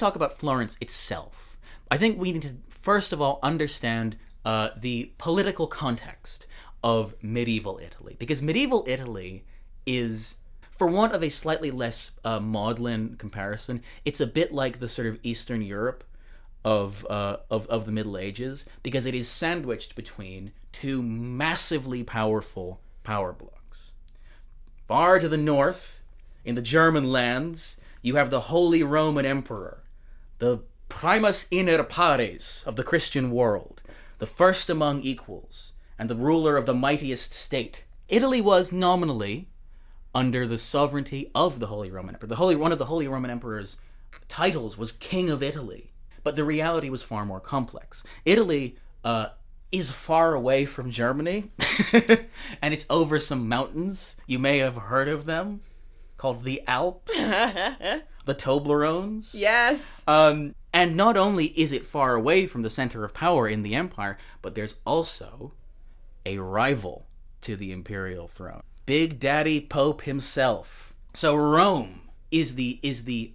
Talk 0.04 0.16
about 0.16 0.36
Florence 0.36 0.76
itself, 0.80 1.56
I 1.90 1.96
think 1.96 2.18
we 2.18 2.32
need 2.32 2.42
to 2.42 2.54
first 2.68 3.12
of 3.12 3.20
all 3.20 3.38
understand 3.42 4.16
uh, 4.44 4.68
the 4.76 5.12
political 5.16 5.66
context 5.66 6.46
of 6.82 7.14
medieval 7.22 7.80
Italy, 7.82 8.14
because 8.18 8.42
medieval 8.42 8.84
Italy 8.86 9.44
is, 9.86 10.36
for 10.70 10.86
want 10.86 11.14
of 11.14 11.22
a 11.22 11.30
slightly 11.30 11.70
less 11.70 12.12
uh, 12.24 12.40
maudlin 12.40 13.16
comparison, 13.16 13.82
it's 14.04 14.20
a 14.20 14.26
bit 14.26 14.52
like 14.52 14.78
the 14.78 14.88
sort 14.88 15.08
of 15.08 15.18
Eastern 15.22 15.62
Europe 15.62 16.04
of 16.64 17.06
uh, 17.08 17.36
of 17.50 17.66
of 17.68 17.86
the 17.86 17.92
Middle 17.92 18.18
Ages, 18.18 18.66
because 18.82 19.06
it 19.06 19.14
is 19.14 19.28
sandwiched 19.28 19.94
between 19.94 20.52
two 20.72 21.02
massively 21.02 22.02
powerful 22.02 22.80
power 23.02 23.32
blocks. 23.32 23.92
Far 24.86 25.18
to 25.18 25.28
the 25.28 25.38
north, 25.38 26.00
in 26.44 26.54
the 26.54 26.62
German 26.62 27.10
lands, 27.10 27.80
you 28.02 28.16
have 28.16 28.30
the 28.30 28.48
Holy 28.52 28.82
Roman 28.82 29.24
Emperor, 29.24 29.83
the 30.38 30.60
primus 30.88 31.46
inter 31.50 31.82
pares 31.82 32.62
of 32.66 32.76
the 32.76 32.84
Christian 32.84 33.30
world, 33.30 33.82
the 34.18 34.26
first 34.26 34.70
among 34.70 35.00
equals, 35.02 35.72
and 35.98 36.10
the 36.10 36.16
ruler 36.16 36.56
of 36.56 36.66
the 36.66 36.74
mightiest 36.74 37.32
state. 37.32 37.84
Italy 38.08 38.40
was 38.40 38.72
nominally 38.72 39.48
under 40.14 40.46
the 40.46 40.58
sovereignty 40.58 41.30
of 41.34 41.58
the 41.58 41.66
Holy 41.66 41.90
Roman 41.90 42.14
Emperor. 42.14 42.28
The 42.28 42.36
Holy 42.36 42.54
one 42.54 42.72
of 42.72 42.78
the 42.78 42.84
Holy 42.86 43.08
Roman 43.08 43.30
Emperor's 43.30 43.76
titles 44.28 44.78
was 44.78 44.92
King 44.92 45.30
of 45.30 45.42
Italy, 45.42 45.92
but 46.22 46.36
the 46.36 46.44
reality 46.44 46.88
was 46.88 47.02
far 47.02 47.24
more 47.24 47.40
complex. 47.40 48.04
Italy 48.24 48.76
uh, 49.04 49.28
is 49.72 49.90
far 49.90 50.34
away 50.34 50.64
from 50.64 50.90
Germany, 50.90 51.50
and 52.62 52.72
it's 52.72 52.86
over 52.88 53.18
some 53.18 53.48
mountains. 53.48 54.16
You 54.26 54.38
may 54.38 54.58
have 54.58 54.76
heard 54.76 55.08
of 55.08 55.24
them, 55.24 55.62
called 56.16 56.44
the 56.44 56.62
Alps, 56.66 57.12
the 58.24 58.34
Toblerones. 58.34 59.34
yes. 59.34 60.02
Um, 60.06 60.54
and 60.72 60.96
not 60.96 61.16
only 61.16 61.46
is 61.46 61.72
it 61.72 61.86
far 61.86 62.14
away 62.14 62.46
from 62.46 62.62
the 62.62 62.70
center 62.70 63.04
of 63.04 63.14
power 63.14 63.48
in 63.48 63.62
the 63.62 63.74
empire, 63.74 64.18
but 64.42 64.54
there's 64.54 64.80
also 64.84 65.52
a 66.26 66.38
rival 66.38 67.06
to 67.42 67.56
the 67.56 67.70
imperial 67.70 68.26
throne. 68.26 68.62
Big 68.86 69.18
Daddy 69.18 69.60
Pope 69.60 70.02
himself. 70.02 70.94
So 71.12 71.36
Rome 71.36 72.00
is 72.30 72.56
the 72.56 72.80
is 72.82 73.04
the 73.04 73.32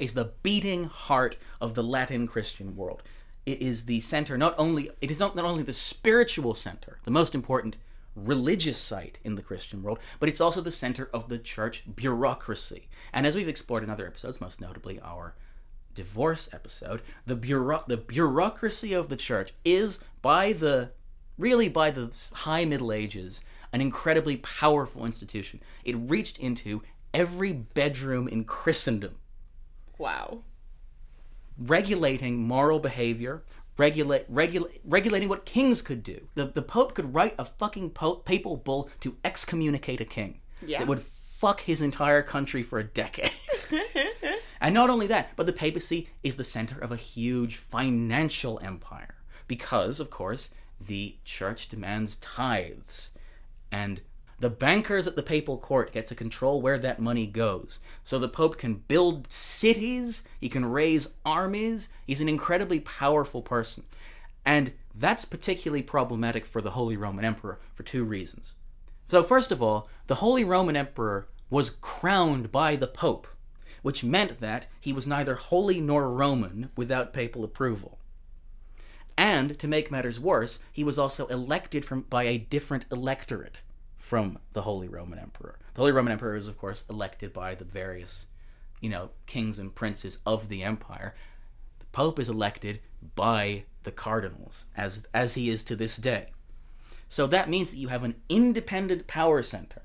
is 0.00 0.14
the 0.14 0.32
beating 0.42 0.84
heart 0.84 1.36
of 1.60 1.74
the 1.74 1.82
Latin 1.82 2.26
Christian 2.26 2.76
world. 2.76 3.02
It 3.46 3.62
is 3.62 3.84
the 3.84 4.00
center 4.00 4.36
not 4.36 4.54
only 4.58 4.90
it 5.00 5.10
is 5.10 5.20
not, 5.20 5.36
not 5.36 5.44
only 5.44 5.62
the 5.62 5.72
spiritual 5.72 6.54
center, 6.54 6.98
the 7.04 7.10
most 7.10 7.34
important 7.34 7.76
religious 8.14 8.78
site 8.78 9.18
in 9.24 9.36
the 9.36 9.42
Christian 9.42 9.82
world, 9.82 9.98
but 10.20 10.28
it's 10.28 10.40
also 10.40 10.60
the 10.60 10.70
center 10.70 11.08
of 11.14 11.28
the 11.28 11.38
church 11.38 11.84
bureaucracy. 11.94 12.88
And 13.12 13.26
as 13.26 13.34
we've 13.34 13.48
explored 13.48 13.82
in 13.82 13.90
other 13.90 14.06
episodes, 14.06 14.40
most 14.40 14.60
notably 14.60 15.00
our 15.00 15.34
divorce 15.94 16.48
episode, 16.52 17.02
the 17.26 17.36
bureau- 17.36 17.84
the 17.86 17.96
bureaucracy 17.96 18.92
of 18.92 19.08
the 19.08 19.16
church 19.16 19.52
is 19.64 19.98
by 20.20 20.52
the 20.52 20.90
really 21.38 21.68
by 21.68 21.90
the 21.90 22.10
high 22.34 22.64
middle 22.64 22.92
ages 22.92 23.42
an 23.72 23.80
incredibly 23.80 24.36
powerful 24.36 25.04
institution. 25.06 25.60
It 25.84 25.96
reached 25.96 26.38
into 26.38 26.82
every 27.14 27.52
bedroom 27.52 28.28
in 28.28 28.44
Christendom, 28.44 29.16
Wow. 29.98 30.44
regulating 31.58 32.42
moral 32.46 32.80
behavior, 32.80 33.42
regulate 33.76 34.26
regulate 34.28 34.80
regulating 34.84 35.28
what 35.28 35.44
kings 35.44 35.82
could 35.82 36.02
do. 36.02 36.28
The 36.34 36.46
the 36.46 36.62
pope 36.62 36.94
could 36.94 37.14
write 37.14 37.34
a 37.38 37.44
fucking 37.44 37.90
po- 37.90 38.16
papal 38.16 38.56
bull 38.56 38.90
to 39.00 39.16
excommunicate 39.24 40.00
a 40.00 40.04
king. 40.04 40.40
Yeah. 40.64 40.80
That 40.80 40.88
would 40.88 41.02
fuck 41.02 41.62
his 41.62 41.82
entire 41.82 42.22
country 42.22 42.62
for 42.62 42.78
a 42.78 42.84
decade. 42.84 43.32
And 44.62 44.74
not 44.74 44.90
only 44.90 45.08
that, 45.08 45.30
but 45.34 45.46
the 45.46 45.52
papacy 45.52 46.08
is 46.22 46.36
the 46.36 46.44
center 46.44 46.78
of 46.78 46.92
a 46.92 46.96
huge 46.96 47.56
financial 47.56 48.60
empire. 48.62 49.16
Because, 49.48 49.98
of 49.98 50.08
course, 50.08 50.54
the 50.80 51.16
church 51.24 51.68
demands 51.68 52.14
tithes. 52.16 53.10
And 53.72 54.00
the 54.42 54.50
bankers 54.50 55.06
at 55.06 55.14
the 55.14 55.22
papal 55.22 55.56
court 55.56 55.92
get 55.92 56.08
to 56.08 56.16
control 56.16 56.60
where 56.60 56.76
that 56.76 56.98
money 56.98 57.26
goes. 57.26 57.78
So 58.02 58.18
the 58.18 58.28
pope 58.28 58.58
can 58.58 58.74
build 58.74 59.30
cities, 59.30 60.24
he 60.40 60.48
can 60.48 60.64
raise 60.64 61.14
armies, 61.24 61.90
he's 62.08 62.20
an 62.20 62.28
incredibly 62.28 62.80
powerful 62.80 63.40
person. 63.40 63.84
And 64.44 64.72
that's 64.92 65.24
particularly 65.24 65.82
problematic 65.84 66.44
for 66.44 66.60
the 66.60 66.72
Holy 66.72 66.96
Roman 66.96 67.24
Emperor 67.24 67.60
for 67.72 67.84
two 67.84 68.02
reasons. 68.02 68.56
So, 69.06 69.22
first 69.22 69.52
of 69.52 69.62
all, 69.62 69.88
the 70.08 70.16
Holy 70.16 70.42
Roman 70.42 70.74
Emperor 70.74 71.28
was 71.48 71.70
crowned 71.70 72.50
by 72.50 72.74
the 72.74 72.88
Pope, 72.88 73.28
which 73.82 74.02
meant 74.02 74.40
that 74.40 74.66
he 74.80 74.92
was 74.92 75.06
neither 75.06 75.36
holy 75.36 75.80
nor 75.80 76.10
Roman 76.10 76.70
without 76.76 77.12
papal 77.12 77.44
approval. 77.44 78.00
And 79.16 79.56
to 79.60 79.68
make 79.68 79.92
matters 79.92 80.18
worse, 80.18 80.58
he 80.72 80.82
was 80.82 80.98
also 80.98 81.28
elected 81.28 81.84
from 81.84 82.00
by 82.10 82.24
a 82.24 82.38
different 82.38 82.86
electorate 82.90 83.62
from 84.02 84.36
the 84.52 84.62
Holy 84.62 84.88
Roman 84.88 85.20
Emperor. 85.20 85.60
The 85.74 85.80
Holy 85.80 85.92
Roman 85.92 86.12
Emperor 86.12 86.34
is, 86.34 86.48
of 86.48 86.58
course, 86.58 86.82
elected 86.90 87.32
by 87.32 87.54
the 87.54 87.64
various, 87.64 88.26
you 88.80 88.90
know, 88.90 89.10
kings 89.26 89.60
and 89.60 89.72
princes 89.72 90.18
of 90.26 90.48
the 90.48 90.64
empire. 90.64 91.14
The 91.78 91.86
Pope 91.92 92.18
is 92.18 92.28
elected 92.28 92.80
by 93.14 93.62
the 93.84 93.92
cardinals, 93.92 94.66
as 94.76 95.06
as 95.14 95.34
he 95.34 95.48
is 95.48 95.62
to 95.64 95.76
this 95.76 95.96
day. 95.96 96.32
So 97.08 97.28
that 97.28 97.48
means 97.48 97.70
that 97.70 97.78
you 97.78 97.88
have 97.88 98.02
an 98.02 98.16
independent 98.28 99.06
power 99.06 99.40
center 99.40 99.82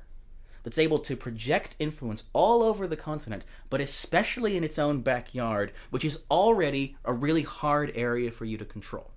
that's 0.64 0.80
able 0.80 1.00
to 1.00 1.16
project 1.16 1.76
influence 1.78 2.24
all 2.34 2.64
over 2.64 2.88
the 2.88 2.98
continent, 2.98 3.46
but 3.70 3.82
especially 3.82 4.58
in 4.58 4.64
its 4.64 4.80
own 4.80 5.02
backyard, 5.02 5.72
which 5.92 6.04
is 6.04 6.24
already 6.32 6.98
a 7.06 7.14
really 7.14 7.44
hard 7.44 7.92
area 7.94 8.32
for 8.32 8.46
you 8.46 8.58
to 8.58 8.66
control. 8.66 9.12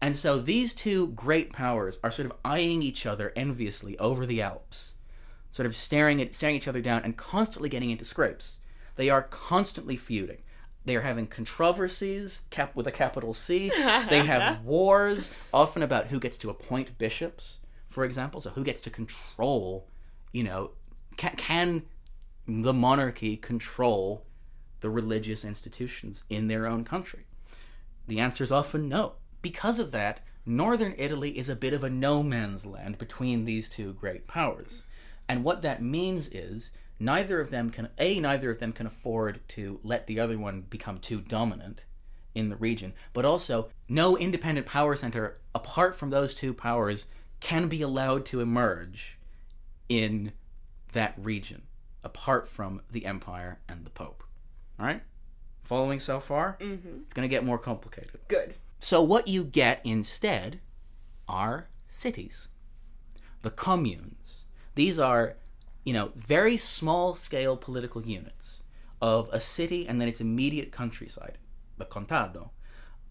And 0.00 0.16
so 0.16 0.38
these 0.38 0.72
two 0.72 1.08
great 1.08 1.52
powers 1.52 1.98
are 2.02 2.10
sort 2.10 2.26
of 2.26 2.36
eyeing 2.44 2.82
each 2.82 3.04
other 3.04 3.32
enviously 3.36 3.98
over 3.98 4.24
the 4.24 4.40
Alps, 4.40 4.94
sort 5.50 5.66
of 5.66 5.76
staring 5.76 6.20
at 6.22 6.34
staring 6.34 6.56
each 6.56 6.68
other 6.68 6.80
down 6.80 7.02
and 7.04 7.16
constantly 7.16 7.68
getting 7.68 7.90
into 7.90 8.04
scrapes. 8.04 8.58
They 8.96 9.10
are 9.10 9.22
constantly 9.22 9.96
feuding. 9.96 10.38
They 10.86 10.96
are 10.96 11.02
having 11.02 11.26
controversies, 11.26 12.42
cap 12.48 12.74
with 12.74 12.86
a 12.86 12.90
capital 12.92 13.34
C. 13.34 13.70
They 14.08 14.24
have 14.24 14.64
wars, 14.64 15.38
often 15.52 15.82
about 15.82 16.06
who 16.06 16.18
gets 16.18 16.38
to 16.38 16.50
appoint 16.50 16.96
bishops, 16.96 17.58
for 17.88 18.04
example. 18.04 18.40
So 18.40 18.50
who 18.50 18.64
gets 18.64 18.80
to 18.82 18.90
control, 18.90 19.86
you 20.32 20.42
know, 20.42 20.70
can, 21.16 21.36
can 21.36 21.82
the 22.48 22.72
monarchy 22.72 23.36
control 23.36 24.24
the 24.80 24.88
religious 24.88 25.44
institutions 25.44 26.24
in 26.30 26.48
their 26.48 26.66
own 26.66 26.84
country? 26.84 27.26
The 28.08 28.18
answer 28.18 28.42
is 28.42 28.50
often 28.50 28.88
no. 28.88 29.12
Because 29.42 29.78
of 29.78 29.90
that, 29.92 30.20
northern 30.44 30.94
Italy 30.98 31.38
is 31.38 31.48
a 31.48 31.56
bit 31.56 31.72
of 31.72 31.84
a 31.84 31.90
no 31.90 32.22
man's 32.22 32.66
land 32.66 32.98
between 32.98 33.44
these 33.44 33.68
two 33.68 33.94
great 33.94 34.26
powers. 34.26 34.82
And 35.28 35.44
what 35.44 35.62
that 35.62 35.82
means 35.82 36.28
is 36.28 36.72
neither 36.98 37.40
of 37.40 37.50
them 37.50 37.70
can 37.70 37.88
a 37.98 38.20
neither 38.20 38.50
of 38.50 38.58
them 38.58 38.72
can 38.72 38.86
afford 38.86 39.40
to 39.48 39.80
let 39.82 40.06
the 40.06 40.20
other 40.20 40.38
one 40.38 40.62
become 40.62 40.98
too 40.98 41.20
dominant 41.20 41.84
in 42.34 42.48
the 42.48 42.56
region, 42.56 42.92
but 43.12 43.24
also 43.24 43.70
no 43.88 44.16
independent 44.16 44.66
power 44.66 44.94
center 44.94 45.36
apart 45.54 45.96
from 45.96 46.10
those 46.10 46.34
two 46.34 46.54
powers 46.54 47.06
can 47.40 47.68
be 47.68 47.82
allowed 47.82 48.26
to 48.26 48.40
emerge 48.40 49.18
in 49.88 50.32
that 50.92 51.14
region 51.16 51.62
apart 52.04 52.48
from 52.48 52.80
the 52.90 53.06
empire 53.06 53.58
and 53.68 53.84
the 53.84 53.90
pope. 53.90 54.22
All 54.78 54.86
right? 54.86 55.02
Following 55.62 56.00
so 56.00 56.20
far? 56.20 56.56
Mm-hmm. 56.60 57.02
It's 57.04 57.14
going 57.14 57.28
to 57.28 57.34
get 57.34 57.44
more 57.44 57.58
complicated. 57.58 58.18
Good. 58.28 58.54
So, 58.82 59.02
what 59.02 59.28
you 59.28 59.44
get 59.44 59.82
instead 59.84 60.60
are 61.28 61.68
cities, 61.86 62.48
the 63.42 63.50
communes. 63.50 64.46
These 64.74 64.98
are, 64.98 65.36
you 65.84 65.92
know, 65.92 66.12
very 66.16 66.56
small 66.56 67.14
scale 67.14 67.58
political 67.58 68.02
units 68.02 68.62
of 69.02 69.28
a 69.32 69.38
city 69.38 69.86
and 69.86 70.00
then 70.00 70.08
its 70.08 70.22
immediate 70.22 70.72
countryside, 70.72 71.36
the 71.76 71.84
contado, 71.84 72.52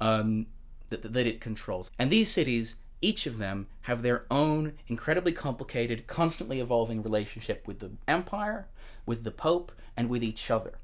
um, 0.01 0.47
that, 0.89 1.03
that 1.13 1.27
it 1.27 1.39
controls. 1.39 1.91
And 1.99 2.10
these 2.10 2.32
cities, 2.32 2.77
each 2.99 3.27
of 3.27 3.38
them, 3.38 3.67
have 3.82 4.01
their 4.01 4.25
own 4.32 4.73
incredibly 4.88 5.34
complicated, 5.34 6.08
constantly 6.08 6.60
evolving 6.60 7.03
relationship 7.03 7.67
with 7.67 7.77
the 7.77 7.91
empire, 8.08 8.67
with 9.05 9.23
the 9.23 9.32
pope, 9.32 9.71
and 9.95 10.10
with 10.10 10.23
each 10.23 10.49
other. 10.49 10.79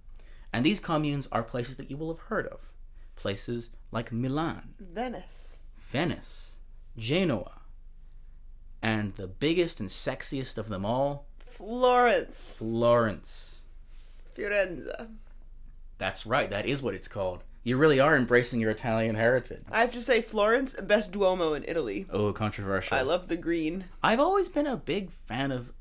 And 0.54 0.64
these 0.64 0.80
communes 0.80 1.28
are 1.32 1.42
places 1.42 1.78
that 1.78 1.90
you 1.90 1.98
will 1.98 2.14
have 2.14 2.26
heard 2.26 2.46
of. 2.48 2.72
Places 3.16 3.72
like 3.92 4.12
Milan, 4.12 4.76
Venice. 4.80 5.64
Venice, 5.78 6.60
Genoa, 6.98 7.62
and 8.82 9.16
the 9.16 9.28
biggest 9.28 9.80
and 9.80 9.90
sexiest 9.90 10.58
of 10.58 10.70
them 10.70 10.86
all, 10.86 11.26
Florence. 11.46 12.54
Florence. 12.58 13.64
Firenze. 14.38 15.08
That's 15.98 16.26
right, 16.26 16.50
that 16.50 16.66
is 16.66 16.82
what 16.82 16.94
it's 16.94 17.08
called. 17.08 17.44
You 17.64 17.78
really 17.78 18.00
are 18.00 18.16
embracing 18.16 18.60
your 18.60 18.70
Italian 18.70 19.16
heritage. 19.16 19.64
I 19.72 19.82
have 19.82 19.92
to 19.94 20.02
say, 20.02 20.22
Florence, 20.22 20.76
best 20.80 21.14
Duomo 21.14 21.54
in 21.54 21.64
Italy. 21.68 22.06
Oh, 22.12 22.32
controversial. 22.32 22.96
I 22.96 23.02
love 23.02 23.28
the 23.28 23.38
green. 23.38 23.86
I've 24.04 24.20
always 24.20 24.50
been 24.50 24.68
a 24.68 24.78
big 24.78 25.12
fan 25.12 25.52
of 25.52 25.74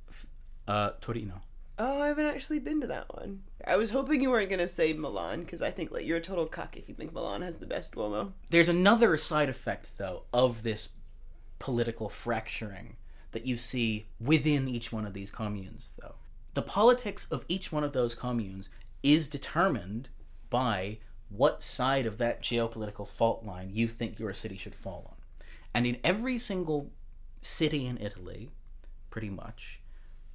uh, 0.67 0.93
Torino. 1.03 1.43
Oh, 1.79 2.03
I 2.03 2.09
haven't 2.09 2.27
actually 2.27 2.61
been 2.61 2.81
to 2.83 2.87
that 2.87 3.13
one. 3.15 3.43
I 3.67 3.77
was 3.77 3.91
hoping 3.91 4.23
you 4.23 4.31
weren't 4.31 4.51
gonna 4.51 4.69
say 4.69 4.93
Milan 4.93 5.41
because 5.41 5.61
I 5.61 5.71
think 5.71 5.91
like 5.91 6.07
you're 6.07 6.19
a 6.19 6.23
total 6.23 6.47
cuck 6.47 6.77
if 6.77 6.89
you 6.89 6.95
think 6.95 7.13
Milan 7.13 7.43
has 7.43 7.57
the 7.57 7.67
best 7.67 7.93
Duomo. 7.93 8.33
There's 8.51 8.69
another 8.69 9.17
side 9.17 9.49
effect, 9.49 9.99
though, 9.99 10.25
of 10.33 10.63
this 10.63 10.91
political 11.59 12.09
fracturing 12.09 12.97
that 13.33 13.47
you 13.47 13.57
see 13.57 14.07
within 14.21 14.69
each 14.69 14.93
one 14.93 15.05
of 15.05 15.15
these 15.15 15.31
communes, 15.31 15.93
though. 16.01 16.15
The 16.55 16.63
politics 16.63 17.27
of 17.33 17.45
each 17.49 17.73
one 17.73 17.83
of 17.83 17.93
those 17.93 18.15
communes 18.15 18.69
is 19.03 19.29
determined 19.29 20.09
by 20.51 20.99
what 21.29 21.63
side 21.63 22.07
of 22.07 22.19
that 22.19 22.43
geopolitical 22.43 23.09
fault 23.09 23.45
line 23.45 23.71
you 23.73 23.89
think 23.89 24.21
your 24.21 24.33
city 24.33 24.57
should 24.57 24.75
fall 24.75 25.07
on. 25.11 25.47
And 25.75 25.87
in 25.87 25.99
every 26.05 26.39
single 26.39 26.93
city 27.41 27.87
in 27.87 27.99
Italy, 27.99 28.51
pretty 29.11 29.31
much, 29.31 29.81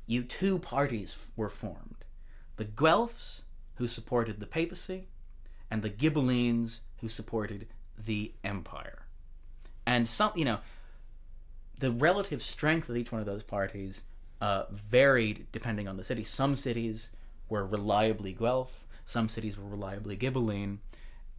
you 0.09 0.23
two 0.23 0.57
parties 0.57 1.29
were 1.35 1.49
formed. 1.49 2.03
The 2.55 2.65
Guelphs, 2.65 3.43
who 3.75 3.87
supported 3.87 4.39
the 4.39 4.47
papacy, 4.47 5.07
and 5.69 5.83
the 5.83 5.89
Ghibellines, 5.91 6.79
who 6.97 7.07
supported 7.07 7.67
the 7.95 8.33
empire. 8.43 9.05
And 9.85 10.09
some, 10.09 10.31
you 10.33 10.45
know, 10.45 10.59
the 11.77 11.91
relative 11.91 12.41
strength 12.41 12.89
of 12.89 12.97
each 12.97 13.11
one 13.11 13.21
of 13.21 13.27
those 13.27 13.43
parties 13.43 14.03
uh, 14.41 14.63
varied 14.71 15.45
depending 15.51 15.87
on 15.87 15.95
the 15.95 16.03
city. 16.03 16.23
Some 16.23 16.55
cities 16.55 17.11
were 17.47 17.63
reliably 17.63 18.33
Guelph, 18.33 18.87
some 19.05 19.29
cities 19.29 19.59
were 19.59 19.69
reliably 19.69 20.17
Ghibelline, 20.17 20.79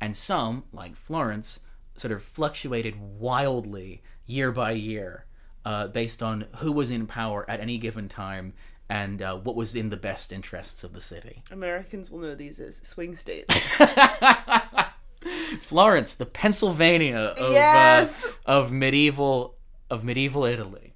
and 0.01 0.17
some, 0.17 0.63
like 0.73 0.95
Florence, 0.95 1.59
sort 1.97 2.13
of 2.13 2.23
fluctuated 2.23 2.95
wildly 3.01 4.01
year 4.27 4.53
by 4.53 4.71
year 4.71 5.25
uh, 5.65 5.87
based 5.89 6.23
on 6.23 6.47
who 6.57 6.73
was 6.73 6.91
in 6.91 7.07
power 7.07 7.45
at 7.49 7.61
any 7.61 7.79
given 7.79 8.09
time 8.09 8.55
and 8.89 9.23
uh, 9.23 9.37
what 9.37 9.55
was 9.55 9.75
in 9.77 9.89
the 9.91 9.97
best 9.97 10.33
interests 10.33 10.83
of 10.83 10.93
the 10.93 11.01
city. 11.01 11.43
Americans 11.51 12.11
will 12.11 12.19
know 12.21 12.35
these 12.35 12.59
as 12.59 12.77
swing 12.79 13.15
states. 13.15 13.55
Florence, 15.61 16.15
the 16.15 16.27
Pennsylvania 16.27 17.35
of 17.39 17.53
Yes! 17.53 18.25
uh, 18.25 18.31
of 18.47 18.73
medieval 18.73 19.57
of 19.89 20.05
medieval 20.05 20.45
Italy. 20.45 20.95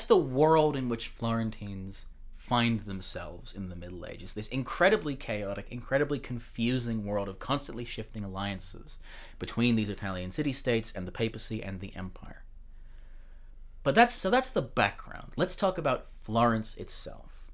That's 0.00 0.06
the 0.06 0.16
world 0.16 0.76
in 0.76 0.88
which 0.88 1.08
Florentines 1.08 2.06
find 2.38 2.80
themselves 2.80 3.52
in 3.54 3.68
the 3.68 3.76
Middle 3.76 4.06
Ages. 4.06 4.32
This 4.32 4.48
incredibly 4.48 5.14
chaotic, 5.14 5.66
incredibly 5.70 6.18
confusing 6.18 7.04
world 7.04 7.28
of 7.28 7.38
constantly 7.38 7.84
shifting 7.84 8.24
alliances 8.24 8.98
between 9.38 9.76
these 9.76 9.90
Italian 9.90 10.30
city-states 10.30 10.90
and 10.90 11.06
the 11.06 11.12
papacy 11.12 11.62
and 11.62 11.80
the 11.80 11.94
empire. 11.94 12.44
But 13.82 13.94
that's 13.94 14.14
so 14.14 14.30
that's 14.30 14.48
the 14.48 14.62
background. 14.62 15.32
Let's 15.36 15.54
talk 15.54 15.76
about 15.76 16.06
Florence 16.06 16.78
itself. 16.78 17.46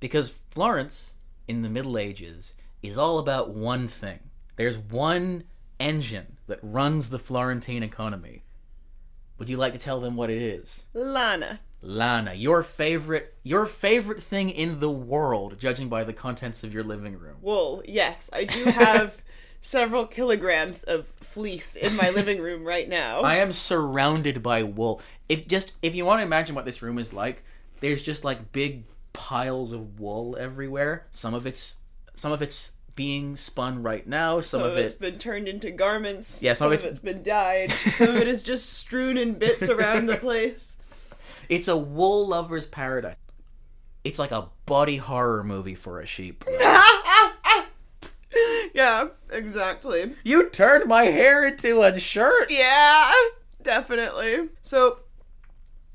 Because 0.00 0.40
Florence 0.50 1.14
in 1.46 1.62
the 1.62 1.70
Middle 1.70 1.96
Ages 1.96 2.54
is 2.82 2.98
all 2.98 3.20
about 3.20 3.50
one 3.50 3.86
thing. 3.86 4.18
There's 4.56 4.76
one 4.76 5.44
engine 5.78 6.38
that 6.48 6.58
runs 6.62 7.10
the 7.10 7.20
Florentine 7.20 7.84
economy. 7.84 8.42
Would 9.38 9.48
you 9.48 9.56
like 9.56 9.74
to 9.74 9.78
tell 9.78 10.00
them 10.00 10.16
what 10.16 10.30
it 10.30 10.42
is? 10.42 10.86
Lana. 10.94 11.60
Lana, 11.82 12.34
your 12.34 12.62
favorite 12.62 13.34
your 13.42 13.66
favorite 13.66 14.22
thing 14.22 14.50
in 14.50 14.78
the 14.80 14.90
world, 14.90 15.58
judging 15.58 15.88
by 15.88 16.04
the 16.04 16.12
contents 16.12 16.62
of 16.62 16.72
your 16.72 16.84
living 16.84 17.18
room. 17.18 17.36
Wool. 17.42 17.82
Yes, 17.86 18.30
I 18.32 18.44
do 18.44 18.64
have 18.64 19.20
several 19.60 20.06
kilograms 20.06 20.84
of 20.84 21.06
fleece 21.20 21.74
in 21.76 21.96
my 21.96 22.10
living 22.10 22.40
room 22.40 22.64
right 22.64 22.88
now. 22.88 23.22
I 23.22 23.36
am 23.36 23.52
surrounded 23.52 24.42
by 24.42 24.62
wool. 24.62 25.02
If 25.28 25.48
just 25.48 25.72
if 25.82 25.94
you 25.94 26.04
want 26.04 26.20
to 26.20 26.24
imagine 26.24 26.54
what 26.54 26.64
this 26.64 26.82
room 26.82 26.98
is 26.98 27.12
like, 27.12 27.42
there's 27.80 28.02
just 28.02 28.24
like 28.24 28.52
big 28.52 28.84
piles 29.12 29.72
of 29.72 29.98
wool 29.98 30.36
everywhere. 30.38 31.06
Some 31.10 31.34
of 31.34 31.46
it's 31.46 31.74
some 32.14 32.30
of 32.30 32.42
it's 32.42 32.72
being 32.94 33.36
spun 33.36 33.82
right 33.82 34.06
now, 34.06 34.40
some, 34.40 34.60
some 34.60 34.62
of 34.68 34.72
of 34.72 34.78
it's 34.78 34.94
it 34.94 35.00
been 35.00 35.18
turned 35.18 35.48
into 35.48 35.70
garments. 35.70 36.42
Yeah, 36.42 36.52
some 36.52 36.66
some 36.66 36.66
of 36.68 36.72
of 36.74 36.78
it's- 36.80 36.92
it's 36.96 37.04
been 37.04 37.22
dyed. 37.22 37.70
Some 37.70 38.10
of 38.10 38.16
it 38.16 38.28
is 38.28 38.42
just 38.42 38.72
strewn 38.74 39.16
in 39.16 39.32
bits 39.34 39.68
around 39.68 40.06
the 40.06 40.16
place. 40.18 40.76
It's 41.48 41.68
a 41.68 41.76
wool 41.76 42.28
lover's 42.28 42.66
paradise. 42.66 43.16
It's 44.04 44.18
like 44.18 44.32
a 44.32 44.48
body 44.66 44.96
horror 44.96 45.44
movie 45.44 45.74
for 45.74 46.00
a 46.00 46.06
sheep. 46.06 46.44
Yeah, 48.74 49.08
exactly. 49.30 50.14
you 50.24 50.48
turned 50.48 50.86
my 50.86 51.04
hair 51.04 51.46
into 51.46 51.82
a 51.82 51.98
shirt. 52.00 52.50
Yeah, 52.50 53.12
definitely. 53.62 54.48
So, 54.62 55.00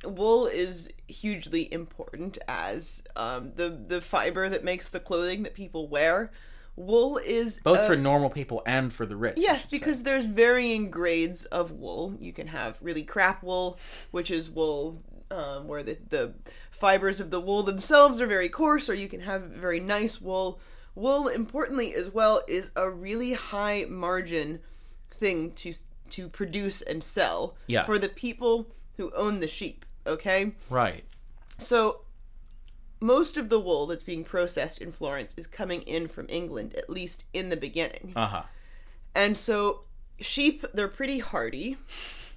wool 0.06 0.46
is 0.46 0.94
hugely 1.08 1.72
important 1.74 2.38
as 2.48 3.04
um, 3.16 3.54
the 3.56 3.70
the 3.70 4.00
fiber 4.00 4.48
that 4.50 4.64
makes 4.64 4.90
the 4.90 5.00
clothing 5.00 5.44
that 5.44 5.54
people 5.54 5.88
wear. 5.88 6.32
Wool 6.76 7.18
is 7.18 7.60
Both 7.64 7.80
uh, 7.80 7.88
for 7.88 7.96
normal 7.96 8.30
people 8.30 8.62
and 8.68 8.94
for 8.94 9.08
the 9.08 9.16
rich. 9.16 9.38
Yes, 9.38 9.66
because 9.66 10.04
there's 10.04 10.28
varying 10.28 10.92
grades 10.92 11.46
of 11.46 11.72
wool. 11.72 12.16
You 12.20 12.32
can 12.32 12.46
have 12.48 12.78
really 12.84 13.02
crap 13.02 13.42
wool, 13.42 13.80
which 14.12 14.30
is 14.30 14.48
wool 14.48 15.02
um, 15.32 15.68
where 15.68 15.84
the, 15.84 15.98
the 16.10 16.34
fibers 16.72 17.20
of 17.20 17.32
the 17.32 17.40
wool 17.40 17.64
themselves 17.64 18.20
are 18.22 18.28
very 18.28 18.50
coarse, 18.50 18.90
or 18.90 18.94
you 18.94 19.08
can 19.08 19.22
have 19.22 19.44
very 19.44 19.80
nice 19.80 20.22
wool. 20.22 20.60
Wool, 20.96 21.28
importantly 21.28 21.94
as 21.94 22.10
well, 22.14 22.42
is 22.48 22.72
a 22.76 22.90
really 22.90 23.34
high 23.34 23.86
margin 23.88 24.60
thing 25.12 25.52
to 25.54 25.74
to 26.10 26.30
produce 26.30 26.82
and 26.82 27.04
sell 27.04 27.56
Yeah. 27.68 27.84
for 27.84 28.00
the 28.00 28.08
people 28.10 28.68
who 28.96 29.12
own 29.16 29.42
the 29.42 29.48
sheep. 29.48 29.86
Okay, 30.06 30.54
right. 30.70 31.04
so 31.58 32.02
most 33.02 33.36
of 33.38 33.50
the 33.50 33.60
wool 33.60 33.86
that's 33.88 34.04
being 34.04 34.24
processed 34.24 34.82
in 34.82 34.92
Florence 34.92 35.38
is 35.38 35.46
coming 35.46 35.82
in 35.82 36.08
from 36.08 36.26
England, 36.30 36.74
at 36.76 36.90
least 36.90 37.26
in 37.34 37.50
the 37.50 37.58
beginning. 37.58 38.14
Uh 38.16 38.28
huh. 38.28 38.44
And 39.14 39.38
so 39.38 39.82
sheep, 40.20 40.66
they're 40.74 40.88
pretty 40.88 41.20
hardy 41.20 41.78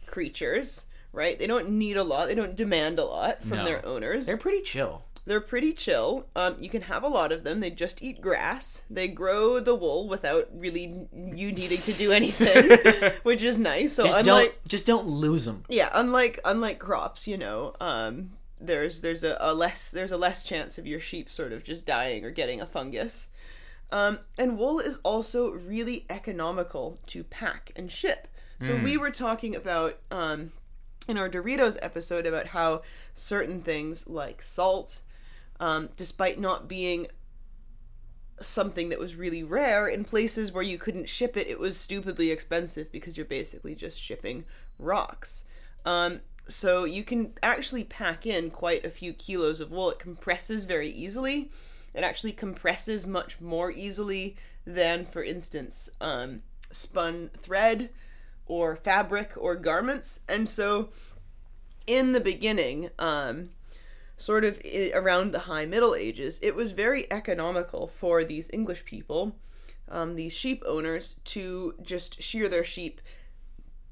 creatures, 0.06 0.86
right? 1.12 1.38
They 1.38 1.46
don't 1.46 1.70
need 1.70 1.96
a 1.96 2.04
lot. 2.04 2.28
They 2.28 2.34
don't 2.34 2.56
demand 2.56 2.98
a 2.98 3.04
lot 3.04 3.42
from 3.42 3.58
No. 3.58 3.64
their 3.64 3.84
owners. 3.86 4.26
They're 4.26 4.36
pretty 4.36 4.62
chill. 4.62 5.02
They're, 5.26 5.40
pretty 5.40 5.74
chill. 5.74 6.26
Um, 6.34 6.56
you 6.58 6.68
can 6.68 6.82
have 6.82 7.04
a 7.04 7.08
lot 7.08 7.30
of 7.30 7.44
them. 7.44 7.60
They 7.60 7.70
just 7.70 8.02
eat 8.02 8.20
grass. 8.20 8.84
They 8.90 9.06
grow 9.06 9.60
the 9.60 9.76
wool 9.76 10.08
without 10.08 10.48
really 10.52 11.06
you 11.14 11.52
needing 11.52 11.82
to 11.82 11.92
do 11.92 12.10
anything, 12.20 13.12
which 13.22 13.44
is 13.44 13.56
nice. 13.58 13.92
So 13.92 14.04
Just 14.04 14.16
unlike 14.26 14.46
don't 14.52 14.68
just 14.68 14.86
don't 14.86 15.06
lose 15.06 15.44
them. 15.44 15.62
yeah, 15.68 15.88
unlike 15.92 16.40
unlike 16.44 16.80
crops, 16.80 17.28
you 17.28 17.36
know, 17.38 17.74
um, 17.80 18.30
there's 18.60 19.02
there's 19.02 19.22
a, 19.22 19.36
a 19.40 19.54
less 19.54 19.92
there's 19.92 20.10
a 20.10 20.16
less 20.16 20.42
chance 20.42 20.78
of 20.78 20.86
your 20.86 20.98
sheep 20.98 21.30
sort 21.30 21.52
of 21.52 21.62
just 21.62 21.86
dying 21.86 22.24
or 22.24 22.30
getting 22.32 22.60
a 22.60 22.66
fungus. 22.66 23.28
Um, 23.92 24.20
and 24.38 24.58
wool 24.58 24.80
is 24.80 24.98
also 25.04 25.50
really 25.52 26.06
economical 26.10 26.98
to 27.06 27.22
pack 27.22 27.70
and 27.76 27.90
ship. 27.92 28.26
So 28.62 28.76
we 28.76 28.96
were 28.96 29.10
talking 29.10 29.54
about 29.56 29.98
um, 30.10 30.52
in 31.08 31.18
our 31.18 31.28
Doritos 31.28 31.76
episode 31.82 32.26
about 32.26 32.48
how 32.48 32.82
certain 33.14 33.60
things 33.60 34.08
like 34.08 34.42
salt, 34.42 35.00
um, 35.58 35.90
despite 35.96 36.38
not 36.38 36.68
being 36.68 37.08
something 38.40 38.88
that 38.88 38.98
was 38.98 39.16
really 39.16 39.42
rare 39.42 39.86
in 39.86 40.04
places 40.04 40.52
where 40.52 40.62
you 40.62 40.78
couldn't 40.78 41.08
ship 41.08 41.36
it, 41.36 41.46
it 41.46 41.58
was 41.58 41.78
stupidly 41.78 42.30
expensive 42.30 42.90
because 42.90 43.16
you're 43.16 43.26
basically 43.26 43.74
just 43.74 44.00
shipping 44.00 44.44
rocks. 44.78 45.44
Um, 45.84 46.20
so 46.46 46.84
you 46.84 47.04
can 47.04 47.34
actually 47.42 47.84
pack 47.84 48.26
in 48.26 48.50
quite 48.50 48.84
a 48.84 48.90
few 48.90 49.12
kilos 49.12 49.60
of 49.60 49.70
wool. 49.70 49.90
It 49.90 49.98
compresses 49.98 50.64
very 50.64 50.88
easily. 50.90 51.50
It 51.94 52.02
actually 52.02 52.32
compresses 52.32 53.06
much 53.06 53.40
more 53.40 53.70
easily 53.70 54.36
than, 54.64 55.04
for 55.04 55.22
instance, 55.22 55.90
um, 56.00 56.42
spun 56.70 57.30
thread 57.36 57.90
or 58.50 58.74
fabric 58.74 59.30
or 59.36 59.54
garments. 59.54 60.20
And 60.28 60.48
so 60.48 60.88
in 61.86 62.10
the 62.12 62.20
beginning, 62.20 62.90
um, 62.98 63.50
sort 64.18 64.44
of 64.44 64.60
i- 64.64 64.90
around 64.92 65.30
the 65.30 65.40
High 65.40 65.66
Middle 65.66 65.94
Ages, 65.94 66.40
it 66.42 66.56
was 66.56 66.72
very 66.72 67.10
economical 67.12 67.86
for 67.86 68.24
these 68.24 68.50
English 68.52 68.84
people, 68.84 69.36
um, 69.88 70.16
these 70.16 70.32
sheep 70.32 70.64
owners, 70.66 71.20
to 71.26 71.74
just 71.80 72.20
shear 72.20 72.48
their 72.48 72.64
sheep 72.64 73.00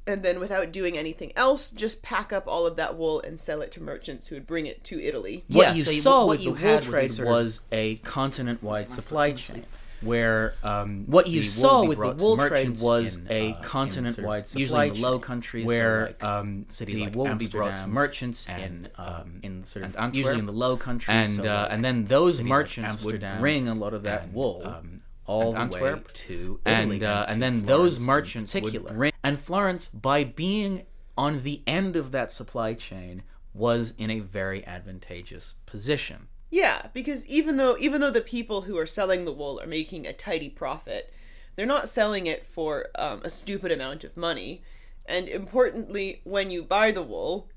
and 0.09 0.22
then 0.22 0.40
without 0.40 0.72
doing 0.72 0.96
anything 0.96 1.30
else, 1.36 1.70
just 1.70 2.02
pack 2.02 2.32
up 2.32 2.44
all 2.48 2.66
of 2.66 2.76
that 2.76 2.96
wool 2.96 3.20
and 3.20 3.38
sell 3.38 3.61
it 3.61 3.70
to 3.70 3.82
merchants 3.82 4.26
who 4.28 4.36
would 4.36 4.46
bring 4.46 4.64
it 4.66 4.82
to 4.82 4.98
Italy. 4.98 5.44
what 5.48 5.68
Yeah, 5.68 5.74
you 5.74 5.84
so 5.84 5.90
you- 5.90 6.00
saw 6.00 6.20
what 6.26 6.38
with 6.38 6.40
you 6.40 6.54
the 6.54 6.61
had 6.61 6.68
wool 6.70 6.76
was 6.78 6.86
trade 6.86 7.11
sort 7.12 7.28
was 7.28 7.61
a 7.70 7.96
continent-wide 7.96 8.88
supply 8.88 9.32
chain, 9.32 9.66
where 10.01 10.55
um, 10.62 11.05
What 11.07 11.26
you 11.26 11.42
saw 11.42 11.80
wool 11.80 11.88
would 11.88 11.96
be 11.96 12.01
with 12.01 12.18
the 12.18 12.24
wool 12.24 12.36
trade 12.36 12.80
was 12.80 13.16
in, 13.16 13.26
a 13.30 13.53
uh, 13.53 13.62
continent-wide 13.62 14.46
sort 14.46 14.57
of 14.57 14.61
usually 14.61 14.88
in 14.88 14.94
the 14.94 15.01
low 15.01 15.18
countries, 15.18 15.66
where, 15.66 16.07
so 16.07 16.12
like, 16.12 16.24
um, 16.24 16.66
cities 16.68 16.96
the 16.96 17.05
like 17.05 17.14
wool 17.14 17.28
would 17.28 17.38
be 17.38 17.49
brought 17.49 17.78
to 17.78 17.86
merchants 17.86 18.49
and 18.49 18.62
in, 18.62 18.90
um, 18.96 19.40
in 19.42 19.64
sort 19.64 19.84
of 19.84 19.96
and 19.99 20.14
usually 20.14 20.38
in 20.38 20.46
the 20.46 20.53
Low 20.53 20.76
Countries, 20.76 21.16
and 21.16 21.36
so 21.36 21.44
uh, 21.44 21.62
like 21.62 21.72
and 21.72 21.84
then 21.84 22.05
those 22.05 22.42
merchants 22.42 23.03
would 23.05 23.24
bring 23.38 23.68
a 23.68 23.74
lot 23.74 23.94
of 23.94 24.03
that 24.05 24.24
and, 24.24 24.34
wool 24.34 24.62
um, 24.64 25.03
all 25.26 25.55
and 25.55 25.72
the 25.72 25.76
Antwerp 25.76 26.07
way 26.09 26.12
to 26.14 26.61
and 26.64 27.03
uh, 27.03 27.26
and 27.28 27.32
and 27.32 27.34
to 27.34 27.40
then 27.40 27.66
Florence 27.66 27.96
those 27.96 28.01
merchants 28.01 28.55
would 28.55 28.86
bring 28.86 29.12
and 29.22 29.38
Florence 29.38 29.88
by 29.88 30.24
being 30.24 30.86
on 31.16 31.42
the 31.42 31.62
end 31.66 31.96
of 31.96 32.12
that 32.12 32.30
supply 32.30 32.74
chain 32.74 33.22
was 33.53 33.92
in 33.99 34.11
a 34.11 34.20
very 34.20 34.64
advantageous 34.64 35.55
position. 35.66 36.28
Yeah, 36.51 36.86
because 36.94 37.26
even 37.28 37.57
though 37.57 37.76
even 37.78 38.01
though 38.01 38.11
the 38.11 38.20
people 38.20 38.62
who 38.62 38.78
are 38.78 38.86
selling 38.86 39.24
the 39.24 39.32
wool 39.32 39.61
are 39.61 39.66
making 39.66 40.07
a 40.07 40.12
tidy 40.12 40.49
profit, 40.49 41.12
they're 41.57 41.66
not 41.66 41.88
selling 41.88 42.26
it 42.26 42.46
for 42.46 42.88
um, 42.94 43.20
a 43.24 43.30
stupid 43.30 43.70
amount 43.72 44.05
of 44.05 44.16
money. 44.16 44.62
And 45.05 45.28
importantly, 45.28 46.20
when 46.24 46.51
you 46.51 46.62
buy 46.62 46.92
the 46.92 47.03
wool, 47.03 47.49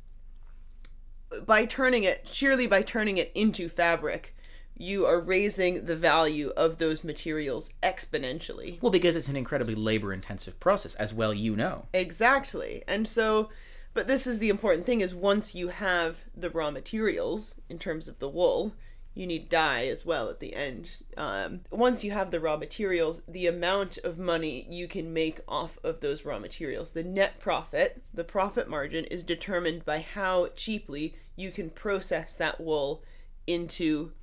by 1.45 1.65
turning 1.65 2.03
it 2.03 2.27
sheerly 2.31 2.67
by 2.67 2.81
turning 2.81 3.17
it 3.17 3.31
into 3.33 3.69
fabric, 3.69 4.35
you 4.77 5.05
are 5.05 5.19
raising 5.19 5.85
the 5.85 5.95
value 5.95 6.51
of 6.57 6.77
those 6.77 7.03
materials 7.03 7.71
exponentially. 7.83 8.81
Well, 8.81 8.91
because 8.91 9.15
it's 9.15 9.27
an 9.27 9.35
incredibly 9.35 9.75
labor-intensive 9.75 10.59
process, 10.59 10.95
as 10.95 11.13
well 11.13 11.33
you 11.33 11.55
know. 11.55 11.85
Exactly. 11.93 12.83
And 12.87 13.07
so 13.07 13.49
but 13.93 14.07
this 14.07 14.25
is 14.25 14.39
the 14.39 14.49
important 14.49 14.85
thing 14.85 15.01
is 15.01 15.13
once 15.13 15.55
you 15.55 15.69
have 15.69 16.23
the 16.35 16.49
raw 16.49 16.71
materials 16.71 17.59
in 17.69 17.79
terms 17.79 18.07
of 18.07 18.19
the 18.19 18.29
wool, 18.29 18.73
you 19.13 19.27
need 19.27 19.49
dye 19.49 19.87
as 19.87 20.05
well 20.05 20.29
at 20.29 20.39
the 20.39 20.55
end. 20.55 20.89
Um, 21.17 21.61
once 21.69 22.03
you 22.03 22.11
have 22.11 22.31
the 22.31 22.39
raw 22.39 22.55
materials, 22.55 23.21
the 23.27 23.47
amount 23.47 23.97
of 23.99 24.17
money 24.17 24.65
you 24.69 24.87
can 24.87 25.11
make 25.11 25.41
off 25.47 25.77
of 25.83 25.99
those 25.99 26.23
raw 26.23 26.39
materials, 26.39 26.91
the 26.91 27.03
net 27.03 27.39
profit, 27.39 28.01
the 28.13 28.23
profit 28.23 28.69
margin, 28.69 29.03
is 29.05 29.23
determined 29.23 29.83
by 29.83 29.99
how 29.99 30.47
cheaply 30.55 31.15
you 31.35 31.51
can 31.51 31.69
process 31.69 32.37
that 32.37 32.61
wool 32.61 33.03
into 33.45 34.13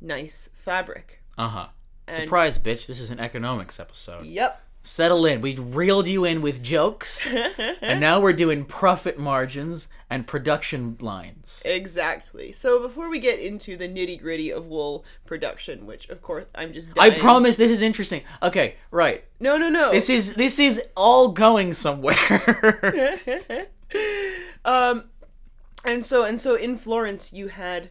nice 0.00 0.48
fabric. 0.54 1.22
Uh 1.36 1.48
huh. 1.48 1.66
Surprise, 2.08 2.58
bitch! 2.58 2.86
This 2.86 3.00
is 3.00 3.10
an 3.10 3.20
economics 3.20 3.78
episode. 3.78 4.24
Yep. 4.24 4.62
Settle 4.88 5.26
in. 5.26 5.42
We 5.42 5.54
reeled 5.54 6.06
you 6.06 6.24
in 6.24 6.40
with 6.40 6.62
jokes, 6.62 7.28
and 7.82 8.00
now 8.00 8.20
we're 8.20 8.32
doing 8.32 8.64
profit 8.64 9.18
margins 9.18 9.86
and 10.08 10.26
production 10.26 10.96
lines. 10.98 11.62
Exactly. 11.66 12.52
So 12.52 12.80
before 12.80 13.10
we 13.10 13.18
get 13.18 13.38
into 13.38 13.76
the 13.76 13.86
nitty 13.86 14.18
gritty 14.18 14.50
of 14.50 14.66
wool 14.68 15.04
production, 15.26 15.84
which 15.84 16.08
of 16.08 16.22
course 16.22 16.46
I'm 16.54 16.72
just 16.72 16.98
I 16.98 17.10
promise 17.10 17.56
this 17.56 17.70
is 17.70 17.82
interesting. 17.82 18.22
Okay, 18.42 18.76
right. 18.90 19.24
No, 19.38 19.58
no, 19.58 19.68
no. 19.68 19.92
This 19.92 20.08
is 20.08 20.36
this 20.36 20.58
is 20.58 20.82
all 20.96 21.28
going 21.28 21.74
somewhere. 21.74 23.20
Um, 24.64 25.04
and 25.84 26.04
so 26.04 26.24
and 26.24 26.38
so 26.38 26.54
in 26.54 26.76
Florence 26.76 27.32
you 27.32 27.48
had 27.48 27.88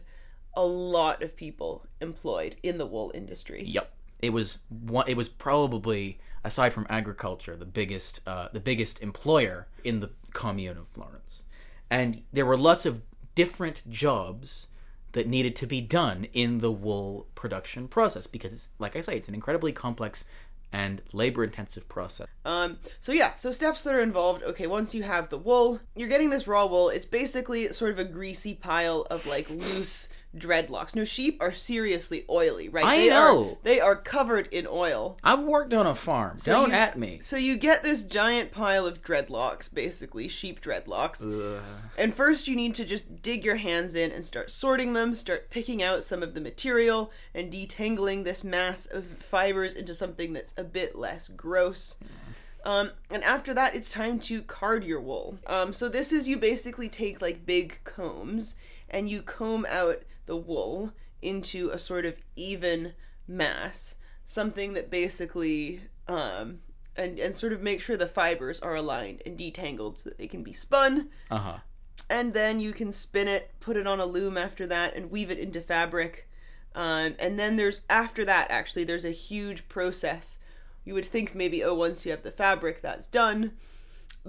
a 0.54 0.64
lot 0.64 1.24
of 1.24 1.36
people 1.36 1.86
employed 2.00 2.54
in 2.62 2.78
the 2.78 2.86
wool 2.86 3.10
industry. 3.14 3.64
Yep. 3.64 3.90
It 4.20 4.30
was 4.30 4.58
one. 4.68 5.08
It 5.08 5.16
was 5.16 5.28
probably 5.28 6.20
aside 6.44 6.72
from 6.72 6.86
agriculture 6.88 7.56
the 7.56 7.66
biggest 7.66 8.20
uh, 8.26 8.48
the 8.52 8.60
biggest 8.60 9.00
employer 9.02 9.66
in 9.84 10.00
the 10.00 10.10
commune 10.32 10.78
of 10.78 10.88
Florence, 10.88 11.42
and 11.90 12.22
there 12.32 12.46
were 12.46 12.56
lots 12.56 12.86
of 12.86 13.02
different 13.34 13.88
jobs 13.88 14.68
that 15.12 15.26
needed 15.26 15.56
to 15.56 15.66
be 15.66 15.80
done 15.80 16.26
in 16.32 16.58
the 16.58 16.70
wool 16.70 17.26
production 17.34 17.88
process 17.88 18.26
because 18.26 18.52
it's 18.52 18.70
like 18.78 18.96
I 18.96 19.00
say 19.00 19.16
it's 19.16 19.28
an 19.28 19.34
incredibly 19.34 19.72
complex 19.72 20.24
and 20.72 21.00
labor 21.12 21.42
intensive 21.44 21.88
process. 21.88 22.26
Um, 22.44 22.78
so 23.00 23.12
yeah, 23.12 23.34
so 23.36 23.52
steps 23.52 23.82
that 23.82 23.94
are 23.94 24.00
involved. 24.00 24.42
Okay, 24.42 24.66
once 24.66 24.94
you 24.94 25.02
have 25.02 25.30
the 25.30 25.38
wool, 25.38 25.80
you're 25.94 26.08
getting 26.08 26.30
this 26.30 26.46
raw 26.46 26.66
wool. 26.66 26.90
It's 26.90 27.06
basically 27.06 27.68
sort 27.68 27.92
of 27.92 27.98
a 27.98 28.04
greasy 28.04 28.54
pile 28.54 29.06
of 29.10 29.26
like 29.26 29.48
loose 29.48 30.08
dreadlocks. 30.36 30.94
No, 30.94 31.04
sheep 31.04 31.38
are 31.40 31.52
seriously 31.52 32.24
oily, 32.28 32.68
right? 32.68 32.84
I 32.84 32.96
they 32.96 33.08
know. 33.08 33.50
Are, 33.52 33.56
they 33.62 33.80
are 33.80 33.96
covered 33.96 34.46
in 34.48 34.66
oil. 34.68 35.18
I've 35.24 35.42
worked 35.42 35.72
on 35.72 35.86
a 35.86 35.94
farm. 35.94 36.36
Don't 36.44 36.70
you- 36.70 36.74
at 36.74 36.98
me. 36.98 37.20
So 37.22 37.36
you 37.36 37.56
get 37.56 37.82
this 37.82 38.02
giant 38.02 38.52
pile 38.52 38.86
of 38.86 39.02
dreadlocks, 39.02 39.72
basically 39.72 40.28
sheep 40.28 40.60
dreadlocks. 40.60 41.24
And 41.96 42.14
first 42.14 42.46
you 42.48 42.56
need 42.56 42.74
to 42.76 42.84
just 42.84 43.22
dig 43.22 43.44
your 43.44 43.56
hands 43.56 43.94
in 43.94 44.12
and 44.12 44.24
start 44.24 44.50
sorting 44.50 44.92
them, 44.92 45.14
start 45.14 45.50
picking 45.50 45.82
out 45.82 46.02
some 46.04 46.22
of 46.22 46.34
the 46.34 46.40
material 46.40 47.10
and 47.34 47.52
detangling 47.52 48.24
this 48.24 48.44
mass 48.44 48.86
of 48.86 49.04
fibers 49.04 49.74
into 49.74 49.94
something 49.94 50.32
that's 50.32 50.54
a 50.56 50.64
bit 50.64 50.94
less 50.96 51.28
gross. 51.28 51.96
Um, 52.64 52.90
and 53.10 53.24
after 53.24 53.54
that, 53.54 53.74
it's 53.74 53.90
time 53.90 54.18
to 54.20 54.42
card 54.42 54.84
your 54.84 55.00
wool. 55.00 55.38
Um, 55.46 55.72
so 55.72 55.88
this 55.88 56.12
is 56.12 56.28
you 56.28 56.36
basically 56.36 56.88
take 56.88 57.22
like 57.22 57.46
big 57.46 57.78
combs 57.84 58.56
and 58.90 59.08
you 59.08 59.22
comb 59.22 59.66
out 59.70 60.02
the 60.28 60.36
wool 60.36 60.92
into 61.20 61.70
a 61.70 61.78
sort 61.78 62.04
of 62.04 62.22
even 62.36 62.92
mass, 63.26 63.96
something 64.24 64.74
that 64.74 64.90
basically 64.90 65.80
um, 66.06 66.60
and 66.96 67.18
and 67.18 67.34
sort 67.34 67.52
of 67.52 67.60
make 67.60 67.80
sure 67.80 67.96
the 67.96 68.06
fibers 68.06 68.60
are 68.60 68.76
aligned 68.76 69.22
and 69.26 69.36
detangled 69.36 69.98
so 69.98 70.08
that 70.08 70.18
they 70.18 70.28
can 70.28 70.44
be 70.44 70.52
spun. 70.52 71.08
Uh 71.30 71.38
huh. 71.38 71.58
And 72.08 72.32
then 72.32 72.60
you 72.60 72.72
can 72.72 72.92
spin 72.92 73.28
it, 73.28 73.50
put 73.60 73.76
it 73.76 73.86
on 73.86 74.00
a 74.00 74.06
loom 74.06 74.38
after 74.38 74.66
that, 74.68 74.94
and 74.94 75.10
weave 75.10 75.30
it 75.30 75.38
into 75.38 75.60
fabric. 75.60 76.28
Um, 76.74 77.16
and 77.18 77.38
then 77.38 77.56
there's 77.56 77.84
after 77.90 78.24
that 78.24 78.50
actually 78.50 78.84
there's 78.84 79.04
a 79.04 79.10
huge 79.10 79.68
process. 79.68 80.38
You 80.84 80.94
would 80.94 81.04
think 81.04 81.34
maybe 81.34 81.64
oh 81.64 81.74
once 81.74 82.06
you 82.06 82.12
have 82.12 82.22
the 82.22 82.30
fabric 82.30 82.80
that's 82.80 83.08
done, 83.08 83.52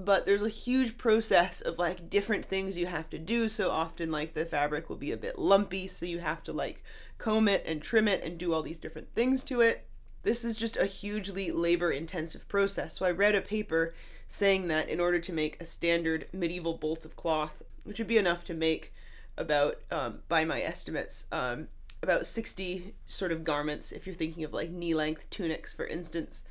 but 0.05 0.25
there's 0.25 0.41
a 0.41 0.49
huge 0.49 0.97
process 0.97 1.61
of 1.61 1.77
like 1.77 2.09
different 2.09 2.45
things 2.45 2.77
you 2.77 2.85
have 2.85 3.09
to 3.09 3.17
do. 3.17 3.49
So 3.49 3.71
often 3.71 4.11
like 4.11 4.33
the 4.33 4.45
fabric 4.45 4.89
will 4.89 4.97
be 4.97 5.11
a 5.11 5.17
bit 5.17 5.37
lumpy, 5.37 5.87
so 5.87 6.05
you 6.05 6.19
have 6.19 6.43
to 6.43 6.53
like 6.53 6.83
comb 7.17 7.47
it 7.47 7.63
and 7.65 7.81
trim 7.81 8.07
it 8.07 8.23
and 8.23 8.37
do 8.37 8.53
all 8.53 8.61
these 8.61 8.77
different 8.77 9.13
things 9.13 9.43
to 9.45 9.61
it. 9.61 9.85
This 10.23 10.43
is 10.43 10.57
just 10.57 10.77
a 10.77 10.85
hugely 10.85 11.51
labor 11.51 11.91
intensive 11.91 12.47
process. 12.47 12.97
So 12.97 13.05
I 13.05 13.11
read 13.11 13.35
a 13.35 13.41
paper 13.41 13.93
saying 14.27 14.67
that 14.67 14.89
in 14.89 14.99
order 14.99 15.19
to 15.19 15.33
make 15.33 15.61
a 15.61 15.65
standard 15.65 16.27
medieval 16.33 16.73
bolt 16.73 17.05
of 17.05 17.15
cloth, 17.15 17.63
which 17.83 17.99
would 17.99 18.07
be 18.07 18.17
enough 18.17 18.43
to 18.45 18.53
make 18.53 18.93
about, 19.37 19.79
um, 19.91 20.19
by 20.27 20.43
my 20.43 20.61
estimates, 20.61 21.27
um, 21.31 21.69
about 22.03 22.25
60 22.25 22.93
sort 23.07 23.31
of 23.31 23.43
garments, 23.43 23.91
if 23.91 24.05
you're 24.05 24.15
thinking 24.15 24.43
of 24.43 24.53
like 24.53 24.69
knee 24.69 24.93
length 24.93 25.29
tunics, 25.29 25.73
for 25.73 25.87
instance. 25.87 26.45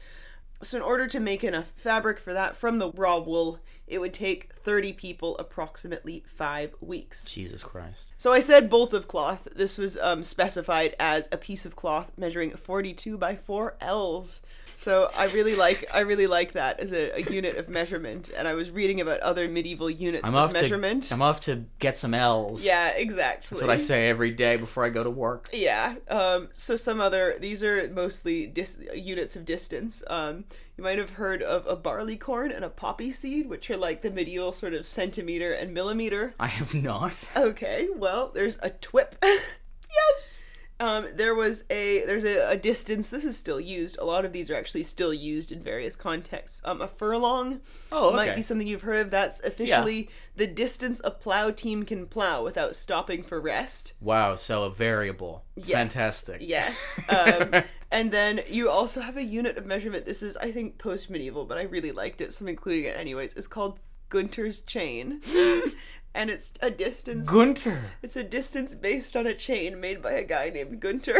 So, 0.60 0.76
in 0.76 0.82
order 0.82 1.06
to 1.06 1.20
make 1.20 1.44
enough 1.44 1.72
fabric 1.76 2.18
for 2.18 2.32
that 2.32 2.56
from 2.56 2.78
the 2.78 2.90
raw 2.90 3.18
wool, 3.18 3.60
it 3.88 4.00
would 4.00 4.12
take 4.12 4.52
30 4.52 4.92
people 4.92 5.36
approximately 5.38 6.22
five 6.26 6.74
weeks. 6.80 7.24
Jesus 7.24 7.62
Christ. 7.62 8.08
So 8.18 8.32
I 8.32 8.40
said 8.40 8.70
bolt 8.70 8.92
of 8.92 9.08
cloth. 9.08 9.48
This 9.54 9.78
was 9.78 9.96
um, 9.98 10.22
specified 10.22 10.94
as 10.98 11.28
a 11.32 11.36
piece 11.36 11.64
of 11.64 11.76
cloth 11.76 12.12
measuring 12.16 12.50
42 12.50 13.16
by 13.16 13.34
4 13.36 13.76
ells. 13.80 14.42
So 14.78 15.10
I 15.18 15.26
really 15.26 15.56
like 15.56 15.90
I 15.92 16.00
really 16.00 16.28
like 16.28 16.52
that 16.52 16.78
as 16.78 16.92
a, 16.92 17.10
a 17.16 17.32
unit 17.32 17.56
of 17.56 17.68
measurement. 17.68 18.30
And 18.36 18.46
I 18.46 18.54
was 18.54 18.70
reading 18.70 19.00
about 19.00 19.18
other 19.18 19.48
medieval 19.48 19.90
units 19.90 20.28
I'm 20.28 20.36
of 20.36 20.50
off 20.50 20.52
measurement. 20.52 21.02
to. 21.04 21.14
I'm 21.14 21.20
off 21.20 21.40
to 21.42 21.64
get 21.80 21.96
some 21.96 22.14
ells. 22.14 22.64
yeah, 22.64 22.90
exactly. 22.90 23.56
That's 23.56 23.60
what 23.60 23.70
I 23.70 23.76
say 23.76 24.08
every 24.08 24.30
day 24.30 24.56
before 24.56 24.84
I 24.84 24.90
go 24.90 25.02
to 25.02 25.10
work. 25.10 25.48
Yeah. 25.52 25.96
Um, 26.06 26.48
so 26.52 26.76
some 26.76 27.00
other 27.00 27.34
these 27.40 27.64
are 27.64 27.90
mostly 27.92 28.46
dis- 28.46 28.84
units 28.94 29.34
of 29.34 29.44
distance. 29.44 30.04
Um, 30.08 30.44
you 30.76 30.84
might 30.84 30.98
have 30.98 31.10
heard 31.10 31.42
of 31.42 31.66
a 31.66 31.74
barley 31.74 32.16
corn 32.16 32.52
and 32.52 32.64
a 32.64 32.70
poppy 32.70 33.10
seed, 33.10 33.48
which 33.48 33.68
are 33.72 33.76
like 33.76 34.02
the 34.02 34.12
medieval 34.12 34.52
sort 34.52 34.74
of 34.74 34.86
centimeter 34.86 35.52
and 35.52 35.74
millimeter. 35.74 36.36
I 36.38 36.46
have 36.46 36.72
not. 36.72 37.14
Okay, 37.36 37.88
well, 37.92 38.30
there's 38.32 38.60
a 38.62 38.70
twip. 38.70 39.16
yes. 39.24 40.44
Um, 40.80 41.08
there 41.12 41.34
was 41.34 41.64
a 41.70 42.04
there's 42.06 42.24
a, 42.24 42.50
a 42.50 42.56
distance. 42.56 43.10
This 43.10 43.24
is 43.24 43.36
still 43.36 43.58
used. 43.58 43.98
A 43.98 44.04
lot 44.04 44.24
of 44.24 44.32
these 44.32 44.48
are 44.50 44.54
actually 44.54 44.84
still 44.84 45.12
used 45.12 45.50
in 45.50 45.60
various 45.60 45.96
contexts. 45.96 46.62
Um, 46.64 46.80
a 46.80 46.86
furlong 46.86 47.60
Oh, 47.90 48.12
might 48.12 48.36
be 48.36 48.42
something 48.42 48.66
you've 48.66 48.82
heard 48.82 49.06
of. 49.06 49.10
That's 49.10 49.42
officially 49.42 50.08
the 50.36 50.46
distance 50.46 51.00
a 51.04 51.10
plow 51.10 51.50
team 51.50 51.84
can 51.84 52.06
plow 52.06 52.44
without 52.44 52.76
stopping 52.76 53.24
for 53.24 53.40
rest. 53.40 53.94
Wow, 54.00 54.36
so 54.36 54.62
a 54.64 54.70
variable. 54.70 55.44
Yes. 55.56 55.70
Fantastic. 55.70 56.38
Yes. 56.40 57.00
Um, 57.08 57.64
and 57.90 58.10
then 58.12 58.40
you 58.48 58.70
also 58.70 59.00
have 59.00 59.16
a 59.16 59.22
unit 59.22 59.56
of 59.56 59.64
measurement. 59.66 60.04
This 60.04 60.22
is, 60.22 60.36
I 60.36 60.52
think, 60.52 60.78
post 60.78 61.08
medieval, 61.10 61.46
but 61.46 61.58
I 61.58 61.62
really 61.62 61.90
liked 61.90 62.20
it, 62.20 62.32
so 62.32 62.44
I'm 62.44 62.48
including 62.48 62.84
it 62.84 62.96
anyways. 62.96 63.34
It's 63.34 63.46
called 63.48 63.80
Gunter's 64.10 64.60
chain. 64.60 65.20
and 66.14 66.30
it's 66.30 66.54
a 66.60 66.70
distance 66.70 67.26
Gunter. 67.26 67.92
it's 68.02 68.16
a 68.16 68.24
distance 68.24 68.74
based 68.74 69.16
on 69.16 69.26
a 69.26 69.34
chain 69.34 69.80
made 69.80 70.02
by 70.02 70.12
a 70.12 70.24
guy 70.24 70.50
named 70.50 70.80
Gunter. 70.80 71.16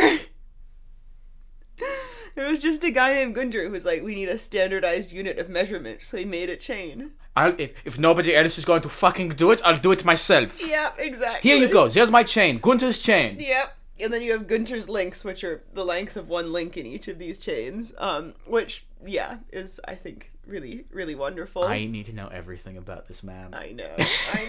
it 2.36 2.48
was 2.48 2.60
just 2.60 2.84
a 2.84 2.90
guy 2.90 3.14
named 3.14 3.34
Gunter 3.34 3.64
who 3.64 3.70
was 3.70 3.84
like, 3.84 4.02
we 4.02 4.14
need 4.14 4.28
a 4.28 4.38
standardized 4.38 5.12
unit 5.12 5.38
of 5.38 5.48
measurement, 5.48 6.02
so 6.02 6.16
he 6.16 6.24
made 6.24 6.50
a 6.50 6.56
chain. 6.56 7.12
I'll, 7.36 7.54
if, 7.58 7.86
if 7.86 7.98
nobody 7.98 8.34
else 8.34 8.58
is 8.58 8.64
going 8.64 8.82
to 8.82 8.88
fucking 8.88 9.30
do 9.30 9.50
it, 9.50 9.62
I'll 9.64 9.76
do 9.76 9.92
it 9.92 10.04
myself. 10.04 10.58
Yep, 10.66 10.96
exactly. 10.98 11.50
Here 11.50 11.58
you 11.58 11.68
go. 11.68 11.88
Here's 11.88 12.10
my 12.10 12.24
chain. 12.24 12.58
Gunter's 12.58 12.98
chain. 12.98 13.36
Yep. 13.38 13.76
And 14.00 14.12
then 14.12 14.22
you 14.22 14.32
have 14.32 14.46
Gunter's 14.46 14.88
links, 14.88 15.24
which 15.24 15.42
are 15.42 15.62
the 15.72 15.84
length 15.84 16.16
of 16.16 16.28
one 16.28 16.52
link 16.52 16.76
in 16.76 16.86
each 16.86 17.08
of 17.08 17.18
these 17.18 17.38
chains. 17.38 17.94
Um, 17.98 18.34
which, 18.46 18.86
yeah, 19.04 19.38
is 19.52 19.80
I 19.86 19.94
think 19.94 20.32
really, 20.48 20.84
really 20.90 21.14
wonderful. 21.14 21.64
I 21.64 21.84
need 21.86 22.06
to 22.06 22.12
know 22.12 22.28
everything 22.28 22.76
about 22.76 23.06
this 23.06 23.22
man. 23.22 23.54
I 23.54 23.72
know, 23.72 23.94
I 24.32 24.44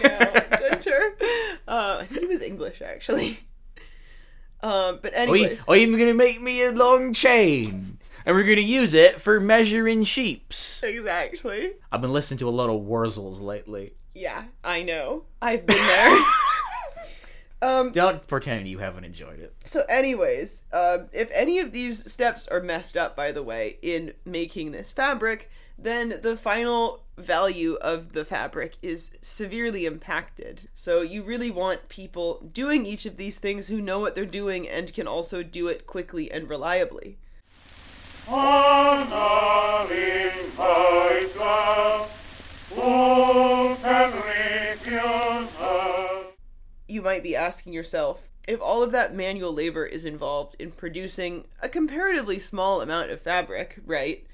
know, 0.50 0.58
Gunter. 0.70 1.16
Uh, 1.68 1.98
I 2.02 2.06
think 2.06 2.22
he 2.22 2.28
was 2.28 2.42
English 2.42 2.82
actually. 2.82 3.40
Um, 4.62 5.00
but 5.02 5.14
anyway 5.16 5.44
Are 5.46 5.52
you, 5.52 5.58
are 5.68 5.78
you 5.78 5.98
gonna 5.98 6.14
make 6.14 6.42
me 6.42 6.66
a 6.66 6.72
long 6.72 7.14
chain? 7.14 7.98
And 8.26 8.36
we're 8.36 8.44
gonna 8.44 8.62
use 8.62 8.94
it 8.94 9.22
for 9.22 9.40
measuring 9.40 10.04
sheeps. 10.04 10.84
exactly. 10.84 11.74
I've 11.92 12.02
been 12.02 12.12
listening 12.14 12.40
to 12.40 12.50
a 12.50 12.52
lot 12.52 12.70
of 12.70 12.82
Wurzels 12.82 13.42
lately. 13.42 13.94
Yeah, 14.14 14.44
I 14.64 14.84
know. 14.84 15.24
I've 15.42 15.66
been 15.66 15.78
there. 15.78 16.18
um, 17.62 17.92
Don't 17.92 18.28
pretend 18.28 18.68
you 18.68 18.80
haven't 18.80 19.06
enjoyed 19.06 19.40
it. 19.40 19.56
so, 19.64 19.84
anyways, 19.88 20.68
um, 20.74 21.08
if 21.14 21.30
any 21.34 21.60
of 21.60 21.72
these 21.72 22.12
steps 22.12 22.46
are 22.48 22.60
messed 22.62 22.98
up, 22.98 23.16
by 23.16 23.32
the 23.32 23.44
way, 23.44 23.78
in 23.82 24.14
making 24.26 24.72
this 24.72 24.92
fabric, 24.92 25.50
then 25.82 26.20
the 26.22 26.36
final 26.36 27.04
value 27.18 27.76
of 27.82 28.14
the 28.14 28.26
fabric 28.26 28.78
is 28.82 29.18
severely 29.22 29.86
impacted. 29.86 30.70
So, 30.74 31.02
you 31.02 31.24
really 31.24 31.52
want 31.52 31.90
people 31.90 32.50
doing 32.54 32.86
each 32.86 33.06
of 33.06 33.18
these 33.18 33.40
things 33.40 33.68
who 33.68 33.82
know 33.82 34.00
what 34.00 34.16
they're 34.16 34.26
doing 34.26 34.68
and 34.68 34.94
can 34.94 35.08
also 35.08 35.44
do 35.44 35.68
it 35.68 35.86
quickly 35.86 36.32
and 36.32 36.50
reliably. 36.50 37.18
You 46.88 47.02
might 47.02 47.24
be 47.24 47.36
asking 47.36 47.74
yourself 47.74 48.30
if 48.48 48.62
all 48.62 48.84
of 48.84 48.92
that 48.92 49.14
manual 49.14 49.54
labor 49.54 49.86
is 49.86 50.06
involved 50.06 50.56
in 50.60 50.72
producing 50.72 51.48
a 51.62 51.70
comparatively 51.70 52.40
small 52.40 52.82
amount 52.82 53.10
of 53.12 53.22
fabric, 53.22 53.80
right? 53.86 54.26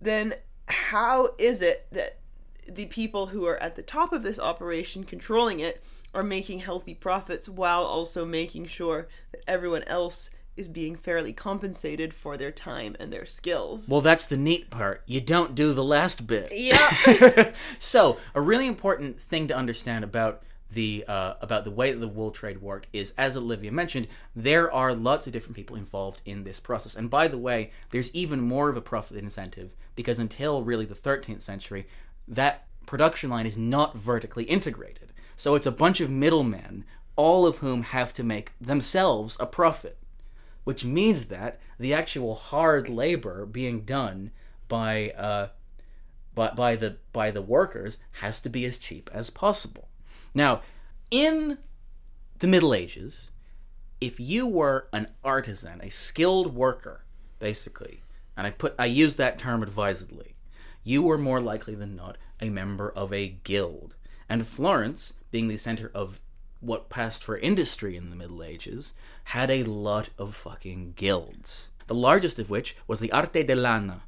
Then 0.00 0.34
how 0.68 1.30
is 1.38 1.62
it 1.62 1.86
that 1.92 2.18
the 2.66 2.86
people 2.86 3.26
who 3.26 3.44
are 3.46 3.62
at 3.62 3.76
the 3.76 3.82
top 3.82 4.12
of 4.12 4.22
this 4.22 4.38
operation 4.38 5.04
controlling 5.04 5.60
it 5.60 5.82
are 6.14 6.22
making 6.22 6.60
healthy 6.60 6.94
profits 6.94 7.48
while 7.48 7.82
also 7.82 8.24
making 8.24 8.66
sure 8.66 9.08
that 9.32 9.42
everyone 9.46 9.82
else 9.84 10.30
is 10.56 10.68
being 10.68 10.94
fairly 10.94 11.32
compensated 11.32 12.14
for 12.14 12.36
their 12.36 12.52
time 12.52 12.96
and 13.00 13.12
their 13.12 13.26
skills? 13.26 13.88
Well, 13.90 14.00
that's 14.00 14.24
the 14.24 14.36
neat 14.36 14.70
part. 14.70 15.02
You 15.06 15.20
don't 15.20 15.54
do 15.54 15.72
the 15.72 15.84
last 15.84 16.26
bit. 16.26 16.52
yeah. 16.52 17.52
so, 17.78 18.18
a 18.34 18.40
really 18.40 18.66
important 18.66 19.20
thing 19.20 19.48
to 19.48 19.56
understand 19.56 20.04
about 20.04 20.42
the 20.72 21.04
uh, 21.06 21.34
about 21.40 21.64
the 21.64 21.70
way 21.70 21.92
that 21.92 21.98
the 21.98 22.08
wool 22.08 22.30
trade 22.30 22.60
worked 22.60 22.88
is, 22.92 23.12
as 23.16 23.36
Olivia 23.36 23.70
mentioned, 23.70 24.08
there 24.34 24.72
are 24.72 24.94
lots 24.94 25.26
of 25.26 25.32
different 25.32 25.56
people 25.56 25.76
involved 25.76 26.22
in 26.24 26.44
this 26.44 26.60
process. 26.60 26.96
And 26.96 27.10
by 27.10 27.28
the 27.28 27.38
way, 27.38 27.70
there's 27.90 28.14
even 28.14 28.40
more 28.40 28.68
of 28.68 28.76
a 28.76 28.82
profit 28.82 29.16
incentive 29.16 29.74
because 29.94 30.18
until 30.18 30.64
really 30.64 30.86
the 30.86 30.94
13th 30.94 31.42
century, 31.42 31.86
that 32.26 32.66
production 32.86 33.30
line 33.30 33.46
is 33.46 33.56
not 33.56 33.96
vertically 33.96 34.44
integrated. 34.44 35.12
So 35.36 35.54
it's 35.54 35.66
a 35.66 35.72
bunch 35.72 36.00
of 36.00 36.10
middlemen, 36.10 36.84
all 37.16 37.46
of 37.46 37.58
whom 37.58 37.82
have 37.84 38.12
to 38.14 38.24
make 38.24 38.52
themselves 38.60 39.36
a 39.38 39.46
profit 39.46 39.98
which 40.64 40.84
means 40.84 41.26
that 41.26 41.60
the 41.78 41.94
actual 41.94 42.34
hard 42.34 42.88
labor 42.88 43.46
being 43.46 43.82
done 43.82 44.30
by 44.66 45.10
uh, 45.10 45.48
by, 46.34 46.50
by 46.50 46.76
the 46.76 46.96
by 47.12 47.30
the 47.30 47.42
workers 47.42 47.98
has 48.20 48.40
to 48.40 48.48
be 48.48 48.64
as 48.64 48.78
cheap 48.78 49.08
as 49.12 49.30
possible. 49.30 49.88
Now, 50.34 50.62
in 51.10 51.58
the 52.38 52.46
Middle 52.46 52.74
Ages, 52.74 53.30
if 54.00 54.18
you 54.18 54.46
were 54.48 54.88
an 54.92 55.08
artisan, 55.22 55.80
a 55.80 55.88
skilled 55.90 56.54
worker, 56.54 57.04
basically, 57.38 58.02
and 58.36 58.46
I 58.46 58.50
put 58.50 58.74
I 58.78 58.86
use 58.86 59.16
that 59.16 59.38
term 59.38 59.62
advisedly, 59.62 60.34
you 60.82 61.02
were 61.02 61.18
more 61.18 61.40
likely 61.40 61.74
than 61.74 61.94
not 61.94 62.18
a 62.40 62.50
member 62.50 62.90
of 62.90 63.12
a 63.12 63.28
guild. 63.28 63.94
And 64.28 64.46
Florence, 64.46 65.14
being 65.30 65.48
the 65.48 65.56
center 65.56 65.90
of 65.94 66.20
what 66.60 66.88
passed 66.88 67.22
for 67.22 67.38
industry 67.38 67.96
in 67.96 68.10
the 68.10 68.16
Middle 68.16 68.42
Ages, 68.42 68.94
had 69.24 69.50
a 69.50 69.62
lot 69.64 70.08
of 70.18 70.34
fucking 70.34 70.94
guilds. 70.96 71.70
The 71.86 71.94
largest 71.94 72.38
of 72.38 72.50
which 72.50 72.76
was 72.86 73.00
the 73.00 73.12
Arte 73.12 73.42
de 73.44 73.54
Lana, 73.54 74.02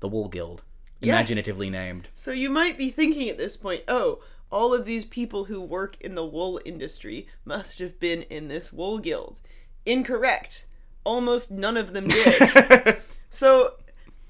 the 0.00 0.08
Wool 0.08 0.28
Guild, 0.28 0.62
Yes. 1.00 1.08
imaginatively 1.14 1.68
named. 1.70 2.10
So 2.14 2.30
you 2.30 2.48
might 2.48 2.78
be 2.78 2.90
thinking 2.90 3.28
at 3.28 3.38
this 3.38 3.56
point, 3.56 3.82
oh, 3.88 4.20
all 4.52 4.74
of 4.74 4.84
these 4.84 5.04
people 5.04 5.44
who 5.44 5.60
work 5.60 5.96
in 6.00 6.14
the 6.14 6.24
wool 6.24 6.60
industry 6.64 7.26
must 7.44 7.78
have 7.78 7.98
been 7.98 8.22
in 8.22 8.48
this 8.48 8.72
wool 8.72 8.98
guild. 8.98 9.40
Incorrect. 9.86 10.66
Almost 11.04 11.50
none 11.50 11.76
of 11.76 11.92
them 11.92 12.08
did. 12.08 12.98
so, 13.30 13.70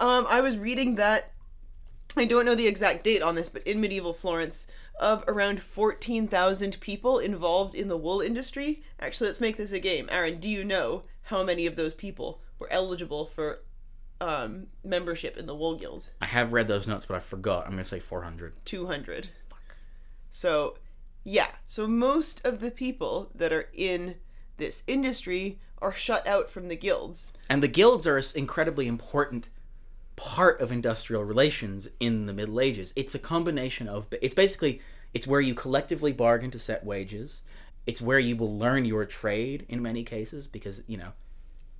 um, 0.00 0.26
I 0.30 0.40
was 0.40 0.56
reading 0.56 0.94
that 0.94 1.32
I 2.16 2.24
don't 2.24 2.44
know 2.44 2.54
the 2.54 2.66
exact 2.66 3.04
date 3.04 3.22
on 3.22 3.34
this, 3.34 3.48
but 3.48 3.62
in 3.62 3.80
medieval 3.80 4.12
Florence, 4.12 4.70
of 5.00 5.24
around 5.26 5.60
14,000 5.60 6.78
people 6.80 7.18
involved 7.18 7.74
in 7.74 7.88
the 7.88 7.96
wool 7.96 8.20
industry. 8.20 8.82
Actually, 9.00 9.28
let's 9.28 9.40
make 9.40 9.56
this 9.56 9.72
a 9.72 9.80
game. 9.80 10.08
Aran, 10.10 10.38
do 10.38 10.48
you 10.48 10.64
know 10.64 11.04
how 11.24 11.42
many 11.42 11.66
of 11.66 11.76
those 11.76 11.94
people 11.94 12.40
were 12.58 12.70
eligible 12.70 13.24
for 13.24 13.60
um, 14.20 14.66
membership 14.84 15.36
in 15.36 15.46
the 15.46 15.54
wool 15.54 15.74
guild? 15.74 16.08
I 16.20 16.26
have 16.26 16.52
read 16.52 16.68
those 16.68 16.86
notes, 16.86 17.06
but 17.06 17.16
I 17.16 17.20
forgot. 17.20 17.64
I'm 17.64 17.72
gonna 17.72 17.84
say 17.84 18.00
400. 18.00 18.54
200. 18.64 19.28
So, 20.32 20.78
yeah. 21.22 21.48
So 21.62 21.86
most 21.86 22.44
of 22.44 22.58
the 22.58 22.72
people 22.72 23.30
that 23.34 23.52
are 23.52 23.68
in 23.72 24.16
this 24.56 24.82
industry 24.88 25.60
are 25.80 25.92
shut 25.92 26.26
out 26.26 26.50
from 26.50 26.66
the 26.66 26.76
guilds. 26.76 27.34
And 27.48 27.62
the 27.62 27.68
guilds 27.68 28.06
are 28.06 28.16
an 28.16 28.24
incredibly 28.34 28.88
important 28.88 29.48
part 30.16 30.60
of 30.60 30.72
industrial 30.72 31.24
relations 31.24 31.88
in 32.00 32.26
the 32.26 32.32
Middle 32.32 32.60
Ages. 32.60 32.92
It's 32.96 33.14
a 33.14 33.18
combination 33.18 33.88
of 33.88 34.06
it's 34.20 34.34
basically 34.34 34.80
it's 35.14 35.26
where 35.26 35.40
you 35.40 35.54
collectively 35.54 36.12
bargain 36.12 36.50
to 36.52 36.58
set 36.58 36.84
wages. 36.84 37.42
It's 37.86 38.00
where 38.00 38.18
you 38.18 38.36
will 38.36 38.56
learn 38.56 38.84
your 38.84 39.04
trade 39.04 39.66
in 39.68 39.82
many 39.82 40.04
cases 40.04 40.46
because, 40.46 40.82
you 40.86 40.96
know, 40.96 41.12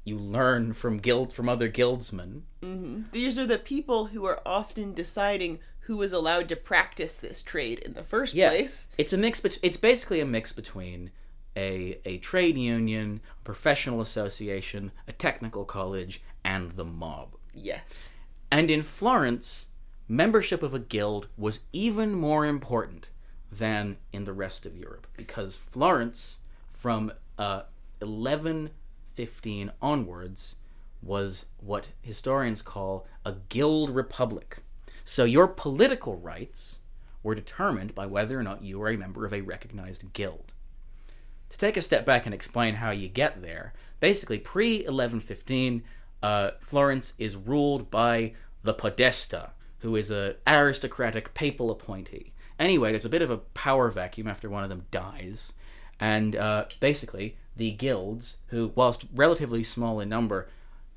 you 0.05 0.18
learn 0.18 0.72
from 0.72 0.98
guild 0.98 1.32
from 1.32 1.48
other 1.48 1.68
guildsmen. 1.68 2.42
Mm-hmm. 2.62 3.03
These 3.12 3.38
are 3.38 3.46
the 3.46 3.59
people 3.59 4.07
who 4.07 4.24
are 4.26 4.40
often 4.44 4.94
deciding 4.94 5.61
who 5.87 6.01
is 6.03 6.12
allowed 6.12 6.49
to 6.49 6.57
practice 6.57 7.18
this 7.18 7.43
trade 7.43 7.78
in 7.80 7.95
the 7.95 8.05
first 8.05 8.35
Yeah. 8.35 8.51
place. 8.51 8.89
It's 8.99 9.12
a 9.12 9.18
mix 9.18 9.41
bet- 9.41 9.59
it's 9.62 9.76
basically 9.76 10.20
a 10.20 10.26
mix 10.26 10.53
between 10.53 11.11
a 11.57 11.99
a 12.05 12.18
trade 12.18 12.57
union, 12.57 13.20
a 13.41 13.45
professional 13.45 14.01
association, 14.01 14.93
a 15.09 15.12
technical 15.12 15.64
college, 15.64 16.22
and 16.45 16.72
the 16.72 16.85
mob. 16.85 17.37
Yes. 17.55 18.12
And 18.51 18.70
in 18.70 18.83
Florence, 18.83 19.66
membership 20.09 20.62
of 20.62 20.72
a 20.74 20.78
guild 20.78 21.28
was 21.37 21.61
even 21.72 22.14
more 22.14 22.47
important 22.47 23.09
than 23.51 23.97
in 24.12 24.24
the 24.24 24.33
rest 24.33 24.64
of 24.64 24.76
Europe 24.76 25.07
because 25.16 25.57
Florence, 25.57 26.39
from 26.70 27.12
uh, 27.39 27.62
1115 28.01 29.72
onwards, 29.80 30.57
was 31.03 31.47
what 31.59 31.89
historians 32.01 32.62
call 32.62 33.07
a 33.24 33.33
guild 33.49 33.91
republic. 33.91 34.59
So 35.05 35.24
your 35.24 35.48
political 35.48 36.16
rights 36.16 36.80
were 37.22 37.34
determined 37.34 37.94
by 37.94 38.07
whether 38.07 38.38
or 38.38 38.42
not 38.42 38.62
you 38.62 38.78
were 38.78 38.88
a 38.88 38.96
member 38.96 39.24
of 39.24 39.32
a 39.32 39.40
recognized 39.40 40.12
guild. 40.12 40.53
To 41.50 41.59
take 41.59 41.76
a 41.76 41.82
step 41.82 42.07
back 42.07 42.24
and 42.24 42.34
explain 42.34 42.76
how 42.76 42.90
you 42.90 43.09
get 43.09 43.42
there, 43.42 43.72
basically 44.00 44.38
pre 44.38 44.78
1115, 44.78 45.82
uh, 46.22 46.53
Florence 46.61 47.14
is 47.18 47.36
ruled 47.36 47.90
by 47.90 48.32
the 48.62 48.74
Podesta, 48.74 49.50
who 49.80 49.96
is 49.96 50.11
an 50.11 50.36
aristocratic 50.46 51.34
papal 51.34 51.70
appointee. 51.70 52.32
Anyway, 52.59 52.90
there's 52.90 53.05
a 53.05 53.11
bit 53.11 53.22
of 53.22 53.30
a 53.30 53.38
power 53.38 53.90
vacuum 53.90 54.28
after 54.28 54.48
one 54.48 54.62
of 54.62 54.70
them 54.70 54.86
dies, 54.90 55.53
and 55.98 56.36
uh, 56.36 56.64
basically 56.80 57.36
the 57.57 57.72
guilds, 57.72 58.38
who, 58.46 58.72
whilst 58.74 59.07
relatively 59.14 59.64
small 59.64 60.00
in 60.00 60.09
number, 60.09 60.48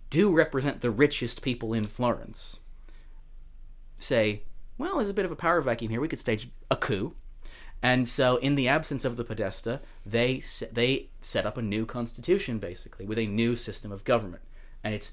do 0.10 0.34
represent 0.34 0.82
the 0.82 0.92
richest 0.92 1.42
people 1.42 1.74
in 1.74 1.86
Florence, 1.86 2.60
say, 3.98 4.44
well, 4.78 4.98
there's 4.98 5.10
a 5.10 5.14
bit 5.14 5.26
of 5.26 5.32
a 5.32 5.36
power 5.36 5.62
vacuum 5.62 5.92
here. 5.92 6.02
We 6.02 6.08
could 6.08 6.20
stage 6.20 6.50
a 6.70 6.76
coup. 6.76 7.16
And 7.82 8.08
so, 8.08 8.38
in 8.38 8.56
the 8.56 8.68
absence 8.68 9.06
of 9.06 9.16
the 9.16 9.24
Podesta, 9.24 9.82
they 10.06 10.42
they 10.72 11.10
set 11.22 11.46
up 11.46 11.58
a 11.58 11.62
new 11.62 11.86
constitution, 11.86 12.58
basically, 12.58 13.06
with 13.06 13.20
a 13.20 13.28
new 13.28 13.56
system 13.56 13.92
of 13.92 14.04
government, 14.04 14.42
and 14.84 14.96
it's 14.96 15.12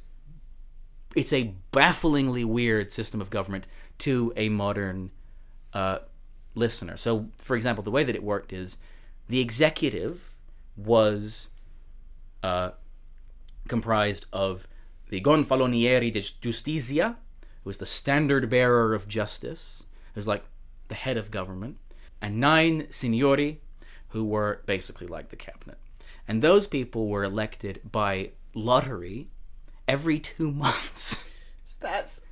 it's 1.15 1.33
a 1.33 1.55
bafflingly 1.71 2.45
weird 2.45 2.91
system 2.91 3.21
of 3.21 3.31
government 3.31 3.67
to 3.99 4.33
a 4.37 4.49
modern 4.49 5.11
uh, 5.75 5.99
listener. 6.55 6.97
So, 6.97 7.29
for 7.37 7.57
example, 7.57 7.85
the 7.85 7.91
way 7.91 8.05
that 8.05 8.15
it 8.15 8.23
worked 8.23 8.53
is 8.53 8.79
the 9.29 9.41
executive 9.41 10.35
was 10.77 11.51
uh, 12.43 12.71
comprised 13.69 14.27
of 14.33 14.67
the 15.11 15.21
Gonfalonieri 15.21 16.11
di 16.11 16.21
Giustizia, 16.21 17.17
who 17.63 17.71
was 17.71 17.79
the 17.79 17.87
standard 17.87 18.51
bearer 18.51 18.95
of 18.95 19.09
justice, 19.09 19.85
who 20.15 20.19
was 20.19 20.29
like 20.29 20.45
the 20.89 20.95
head 20.95 21.17
of 21.17 21.31
government, 21.31 21.79
and 22.21 22.39
nine 22.39 22.87
signori, 22.91 23.61
who 24.09 24.25
were 24.25 24.63
basically 24.67 25.07
like 25.07 25.29
the 25.29 25.37
cabinet. 25.37 25.79
And 26.29 26.43
those 26.43 26.67
people 26.67 27.09
were 27.09 27.25
elected 27.25 27.81
by 27.91 28.31
lottery 28.55 29.29
every 29.89 30.19
two 30.19 30.53
months. 30.53 31.31
That's 31.81 32.27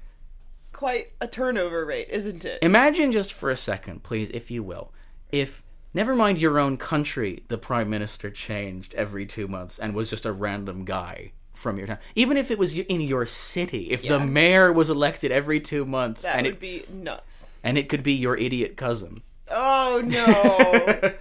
quite 0.73 1.09
a 1.21 1.27
turnover 1.27 1.85
rate, 1.85 2.09
isn't 2.09 2.45
it? 2.45 2.63
Imagine 2.63 3.11
just 3.11 3.33
for 3.33 3.51
a 3.51 3.57
second, 3.57 4.03
please, 4.03 4.31
if 4.31 4.51
you 4.51 4.63
will, 4.63 4.93
if 5.31 5.65
never 5.93 6.15
mind 6.15 6.39
your 6.39 6.59
own 6.59 6.77
country, 6.77 7.43
the 7.49 7.59
prime 7.59 7.91
minister 7.91 8.31
changed 8.31 8.95
every 8.95 9.27
two 9.27 9.49
months 9.49 9.79
and 9.79 9.95
was 9.95 10.09
just 10.09 10.25
a 10.25 10.33
random 10.33 10.85
guy 10.85 11.33
from 11.61 11.77
your 11.79 11.87
town. 11.87 11.99
Even 12.15 12.37
if 12.37 12.51
it 12.51 12.59
was 12.59 12.77
in 12.79 13.01
your 13.03 13.27
city, 13.27 13.91
if 13.91 14.03
Yeah. 14.05 14.19
the 14.19 14.27
mayor 14.27 14.73
was 14.73 14.89
elected 14.91 15.31
every 15.31 15.61
two 15.61 15.85
months 15.85 16.23
that 16.23 16.37
and 16.37 16.47
would 16.47 16.55
it 16.55 16.61
be 16.61 16.85
nuts. 16.93 17.55
and 17.63 17.77
it 17.77 17.89
could 17.89 18.03
be 18.03 18.15
your 18.15 18.37
idiot 18.37 18.77
cousin. 18.77 19.23
Oh 19.51 20.01
no. 21.03 21.13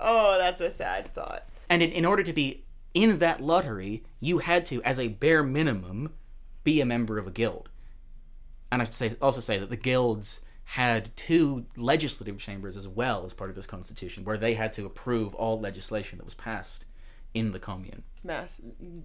oh, 0.00 0.38
that's 0.38 0.60
a 0.60 0.70
sad 0.70 1.08
thought. 1.08 1.44
And 1.68 1.82
in, 1.82 1.90
in 1.90 2.04
order 2.04 2.22
to 2.22 2.32
be 2.32 2.64
in 2.94 3.18
that 3.18 3.40
lottery, 3.42 4.04
you 4.20 4.38
had 4.38 4.64
to, 4.66 4.82
as 4.82 4.98
a 4.98 5.08
bare 5.08 5.42
minimum, 5.42 6.12
be 6.64 6.80
a 6.80 6.86
member 6.86 7.18
of 7.18 7.26
a 7.26 7.30
guild. 7.30 7.68
And 8.70 8.80
I 8.80 8.84
should 8.84 8.94
say, 8.94 9.14
also 9.20 9.40
say 9.40 9.58
that 9.58 9.70
the 9.70 9.76
guilds 9.76 10.40
had 10.72 11.14
two 11.16 11.64
legislative 11.76 12.38
chambers 12.38 12.76
as 12.76 12.86
well 12.86 13.24
as 13.24 13.32
part 13.32 13.48
of 13.50 13.56
this 13.56 13.66
constitution, 13.66 14.24
where 14.24 14.36
they 14.36 14.54
had 14.54 14.72
to 14.74 14.84
approve 14.86 15.34
all 15.34 15.58
legislation 15.58 16.18
that 16.18 16.24
was 16.24 16.34
passed 16.34 16.84
in 17.34 17.50
the 17.52 17.58
commune. 17.58 18.02
Mass 18.24 18.60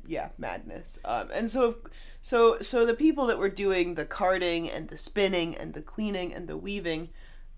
yeah 0.07 0.30
madness 0.38 0.99
um 1.05 1.30
and 1.34 1.49
so 1.49 1.78
so 2.22 2.57
so 2.61 2.86
the 2.86 2.93
people 2.93 3.26
that 3.28 3.38
were 3.38 3.49
doing 3.49 3.95
the 3.95 4.05
carding 4.05 4.70
and 4.70 4.89
the 4.89 4.97
spinning 4.97 5.55
and 5.55 5.74
the 5.74 5.82
cleaning 5.82 6.34
and 6.34 6.47
the 6.47 6.57
weaving 6.57 7.09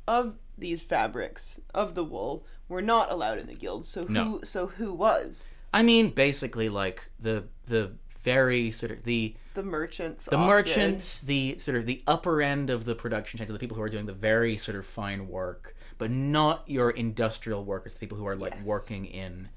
of 0.08 0.36
these 0.58 0.84
fabrics 0.84 1.62
of 1.74 1.95
the 1.95 2.03
wool 2.03 2.45
were 2.70 2.82
not 2.82 3.12
allowed 3.12 3.38
in 3.38 3.47
the 3.47 3.53
guild 3.56 3.86
so 3.86 4.06
who 4.06 4.14
No. 4.14 4.39
so 4.43 4.68
who 4.68 4.93
was 4.93 5.49
I 5.74 5.84
mean, 5.84 6.12
basically, 6.12 6.70
like 6.70 7.10
the 7.20 7.43
the 7.66 7.91
very 8.22 8.72
sort 8.72 8.93
of 8.93 9.03
the 9.03 9.36
the 9.56 9.64
merchants 9.64 10.24
the 10.26 10.38
merchants, 10.38 11.20
the 11.20 11.58
sort 11.58 11.76
of 11.76 11.86
the 11.86 12.01
upper 12.08 12.41
end 12.41 12.70
of 12.70 12.86
the 12.86 12.95
production 12.95 13.38
chain, 13.38 13.47
so 13.47 13.51
the 13.51 13.60
people 13.60 13.76
who 13.76 13.84
are 13.84 13.89
doing 13.89 14.06
the 14.06 14.14
very 14.14 14.56
sort 14.56 14.78
of 14.78 14.86
fine 14.86 15.28
work, 15.28 15.76
but 15.97 16.10
not 16.12 16.64
your 16.68 16.91
industrial 16.91 17.66
workers, 17.66 17.93
the 17.93 17.99
people 17.99 18.18
who 18.18 18.26
are 18.26 18.38
like 18.38 18.53
Yes. 18.56 18.66
working 18.66 19.03
in, 19.06 19.49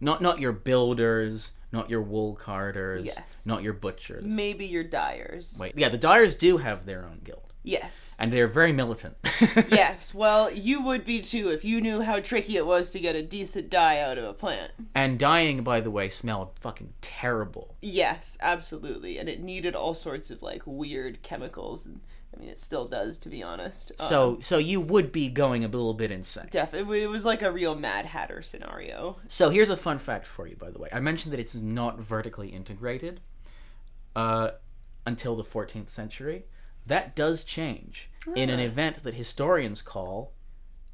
not 0.00 0.20
not 0.20 0.40
your 0.40 0.52
builders, 0.52 1.52
not 1.72 1.88
your 1.90 2.02
wool 2.02 2.34
carders, 2.34 3.04
Yes. 3.04 3.46
not 3.46 3.62
your 3.62 3.72
butchers. 3.72 4.24
maybe 4.24 4.66
your 4.66 4.84
dyers 4.84 5.56
Wait, 5.60 5.76
yeah, 5.76 5.88
the 5.88 5.98
dyers 5.98 6.34
do 6.34 6.56
have 6.58 6.84
their 6.86 7.04
own 7.04 7.20
guild, 7.22 7.52
yes 7.62 8.16
and 8.18 8.32
they're 8.32 8.46
very 8.48 8.72
militant. 8.72 9.16
yes 9.70 10.14
well 10.14 10.50
you 10.50 10.82
would 10.82 11.04
be 11.04 11.20
too 11.20 11.50
if 11.50 11.64
you 11.64 11.80
knew 11.80 12.00
how 12.02 12.18
tricky 12.18 12.56
it 12.56 12.66
was 12.66 12.90
to 12.90 12.98
get 12.98 13.14
a 13.14 13.22
decent 13.22 13.68
dye 13.70 14.00
out 14.00 14.16
of 14.18 14.24
a 14.24 14.32
plant 14.32 14.72
and 14.94 15.18
dyeing, 15.18 15.62
by 15.62 15.80
the 15.80 15.90
way, 15.90 16.08
smelled 16.08 16.58
fucking 16.58 16.92
terrible. 17.00 17.76
Yes, 17.80 18.36
absolutely. 18.42 19.18
And 19.18 19.28
it 19.28 19.40
needed 19.42 19.74
all 19.76 19.94
sorts 19.94 20.30
of 20.30 20.42
like 20.42 20.62
weird 20.66 21.22
chemicals. 21.22 21.86
And, 21.86 22.00
I 22.34 22.38
mean, 22.38 22.48
it 22.48 22.60
still 22.60 22.86
does, 22.86 23.18
to 23.18 23.28
be 23.28 23.42
honest. 23.42 23.92
Um, 23.98 24.06
So 24.06 24.38
so 24.40 24.58
you 24.58 24.80
would 24.80 25.12
be 25.12 25.28
going 25.28 25.64
a 25.64 25.68
little 25.68 25.94
bit 25.94 26.10
insane. 26.10 26.48
Definitely, 26.50 27.02
it, 27.02 27.08
was 27.08 27.24
like 27.24 27.42
a 27.42 27.50
real 27.50 27.74
Mad 27.74 28.06
Hatter 28.06 28.42
scenario. 28.42 29.16
So 29.28 29.50
here's 29.50 29.70
a 29.70 29.76
fun 29.76 29.98
fact 29.98 30.26
for 30.26 30.46
you, 30.46 30.56
by 30.56 30.70
the 30.70 30.78
way. 30.78 30.88
I 30.92 31.00
mentioned 31.00 31.32
that 31.32 31.40
it's 31.40 31.54
not 31.54 32.00
vertically 32.00 32.48
integrated 32.48 33.20
uh, 34.14 34.52
until 35.06 35.34
the 35.36 35.42
14th 35.42 35.88
century. 35.88 36.44
That 36.86 37.14
does 37.14 37.44
change 37.44 38.10
in 38.34 38.50
an 38.50 38.58
event 38.58 39.02
that 39.02 39.14
historians 39.14 39.82
call 39.82 40.32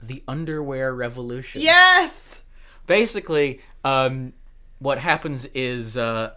the 0.01 0.22
Underwear 0.28 0.95
Revolution. 0.95 1.61
Yes. 1.61 2.45
Basically, 2.87 3.61
um, 3.84 4.32
what 4.78 4.99
happens 4.99 5.45
is 5.47 5.97
uh, 5.97 6.34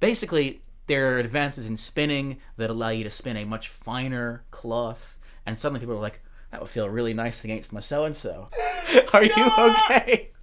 basically 0.00 0.62
there 0.86 1.14
are 1.14 1.18
advances 1.18 1.66
in 1.66 1.76
spinning 1.76 2.38
that 2.56 2.70
allow 2.70 2.88
you 2.88 3.04
to 3.04 3.10
spin 3.10 3.36
a 3.36 3.44
much 3.44 3.68
finer 3.68 4.44
cloth, 4.50 5.18
and 5.46 5.58
suddenly 5.58 5.80
people 5.80 5.94
are 5.94 6.00
like, 6.00 6.20
"That 6.50 6.60
would 6.60 6.70
feel 6.70 6.88
really 6.88 7.14
nice 7.14 7.44
against 7.44 7.72
my 7.72 7.80
so 7.80 8.04
and 8.04 8.14
so." 8.16 8.48
Are 9.12 9.24
you 9.24 9.50
okay? 9.58 10.28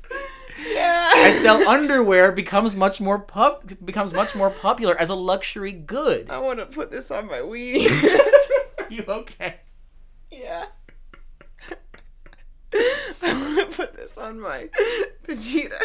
Yeah. 0.61 1.11
and 1.15 1.33
so 1.35 1.65
underwear 1.69 2.33
becomes 2.33 2.75
much 2.75 2.99
more 2.99 3.17
pop 3.19 3.63
becomes 3.85 4.11
much 4.13 4.35
more 4.35 4.49
popular 4.49 4.93
as 4.99 5.09
a 5.09 5.15
luxury 5.15 5.71
good. 5.71 6.29
I 6.29 6.37
want 6.39 6.59
to 6.59 6.65
put 6.65 6.91
this 6.91 7.11
on 7.11 7.27
my 7.27 7.37
weenie. 7.39 7.87
Are 8.77 8.85
you 8.89 9.03
okay? 9.07 9.61
yeah. 10.29 10.65
I 12.73 13.33
want 13.33 13.71
to 13.71 13.77
put 13.77 13.93
this 13.93 14.17
on 14.17 14.41
my 14.41 14.67
Vegeta. 15.25 15.79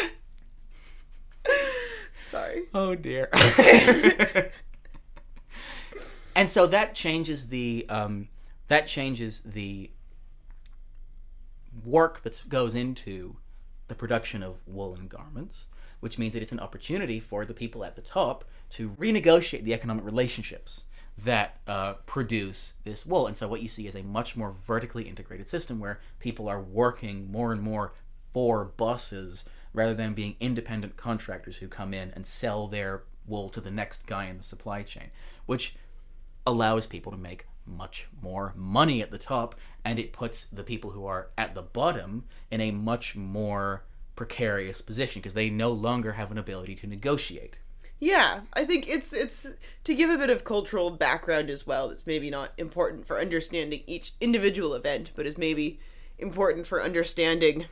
Sorry. 2.25 2.63
Oh 2.73 2.95
dear. 2.95 3.29
and 6.35 6.49
so 6.49 6.65
that 6.67 6.95
changes 6.95 7.49
the 7.49 7.85
um, 7.87 8.29
that 8.67 8.87
changes 8.87 9.41
the 9.41 9.91
work 11.83 12.23
that 12.23 12.43
goes 12.49 12.73
into 12.73 13.37
the 13.87 13.95
production 13.95 14.41
of 14.41 14.67
woolen 14.67 15.07
garments, 15.07 15.67
which 15.99 16.17
means 16.17 16.33
that 16.33 16.41
it's 16.41 16.51
an 16.51 16.59
opportunity 16.59 17.19
for 17.19 17.45
the 17.45 17.53
people 17.53 17.85
at 17.85 17.95
the 17.95 18.01
top 18.01 18.43
to 18.71 18.89
renegotiate 18.89 19.63
the 19.63 19.73
economic 19.73 20.03
relationships 20.03 20.85
that 21.17 21.59
uh, 21.67 21.93
produce 22.07 22.73
this 22.83 23.05
wool. 23.05 23.27
And 23.27 23.37
so 23.37 23.47
what 23.47 23.61
you 23.61 23.69
see 23.69 23.85
is 23.85 23.95
a 23.95 24.01
much 24.01 24.35
more 24.35 24.51
vertically 24.51 25.03
integrated 25.03 25.47
system 25.47 25.79
where 25.79 25.99
people 26.19 26.49
are 26.49 26.59
working 26.59 27.31
more 27.31 27.51
and 27.53 27.61
more 27.61 27.93
for 28.33 28.65
bosses 28.65 29.45
rather 29.75 29.93
than 29.93 30.13
being 30.13 30.35
independent 30.39 30.97
contractors 30.97 31.57
who 31.57 31.67
come 31.67 31.93
in 31.93 32.11
and 32.11 32.25
sell 32.25 32.67
their 32.67 33.03
wool 33.27 33.49
to 33.49 33.61
the 33.61 33.71
next 33.71 34.05
guy 34.05 34.25
in 34.25 34.37
the 34.37 34.43
supply 34.43 34.83
chain, 34.83 35.11
which 35.45 35.75
allows 36.45 36.85
people 36.85 37.11
to 37.11 37.17
make 37.17 37.45
much 37.65 38.07
more 38.21 38.53
money 38.55 39.01
at 39.01 39.11
the 39.11 39.17
top 39.17 39.55
and 39.83 39.97
it 39.97 40.13
puts 40.13 40.45
the 40.45 40.63
people 40.63 40.91
who 40.91 41.05
are 41.05 41.29
at 41.37 41.55
the 41.55 41.61
bottom 41.61 42.23
in 42.51 42.61
a 42.61 42.71
much 42.71 43.15
more 43.15 43.83
precarious 44.15 44.81
position 44.81 45.21
because 45.21 45.33
they 45.33 45.49
no 45.49 45.71
longer 45.71 46.13
have 46.13 46.31
an 46.31 46.37
ability 46.37 46.75
to 46.75 46.87
negotiate. 46.87 47.57
Yeah, 47.99 48.41
I 48.53 48.65
think 48.65 48.87
it's 48.89 49.13
it's 49.13 49.55
to 49.85 49.95
give 49.95 50.09
a 50.09 50.17
bit 50.17 50.29
of 50.29 50.43
cultural 50.43 50.91
background 50.91 51.49
as 51.49 51.65
well. 51.65 51.87
That's 51.87 52.05
maybe 52.05 52.29
not 52.29 52.51
important 52.57 53.07
for 53.07 53.19
understanding 53.19 53.83
each 53.87 54.13
individual 54.19 54.73
event, 54.73 55.11
but 55.15 55.25
is 55.25 55.37
maybe 55.37 55.79
important 56.17 56.67
for 56.67 56.83
understanding, 56.83 57.65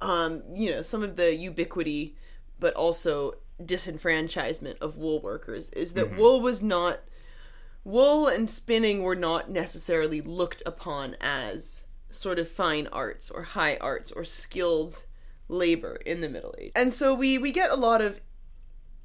um, 0.00 0.42
you 0.52 0.70
know, 0.70 0.82
some 0.82 1.02
of 1.02 1.16
the 1.16 1.34
ubiquity, 1.34 2.16
but 2.58 2.74
also 2.74 3.34
disenfranchisement 3.62 4.78
of 4.78 4.98
wool 4.98 5.20
workers. 5.20 5.70
Is 5.70 5.94
that 5.94 6.16
wool 6.16 6.40
was 6.40 6.62
not 6.62 7.00
wool 7.84 8.26
and 8.28 8.50
spinning 8.50 9.02
were 9.02 9.16
not 9.16 9.50
necessarily 9.50 10.20
looked 10.20 10.62
upon 10.66 11.16
as 11.20 11.88
sort 12.10 12.38
of 12.38 12.48
fine 12.48 12.88
arts 12.88 13.30
or 13.30 13.42
high 13.42 13.76
arts 13.80 14.10
or 14.10 14.24
skilled 14.24 15.04
labor 15.48 15.96
in 16.04 16.20
the 16.20 16.28
Middle 16.28 16.54
Ages. 16.58 16.72
And 16.74 16.92
so 16.92 17.14
we 17.14 17.38
we 17.38 17.52
get 17.52 17.70
a 17.70 17.76
lot 17.76 18.00
of 18.00 18.20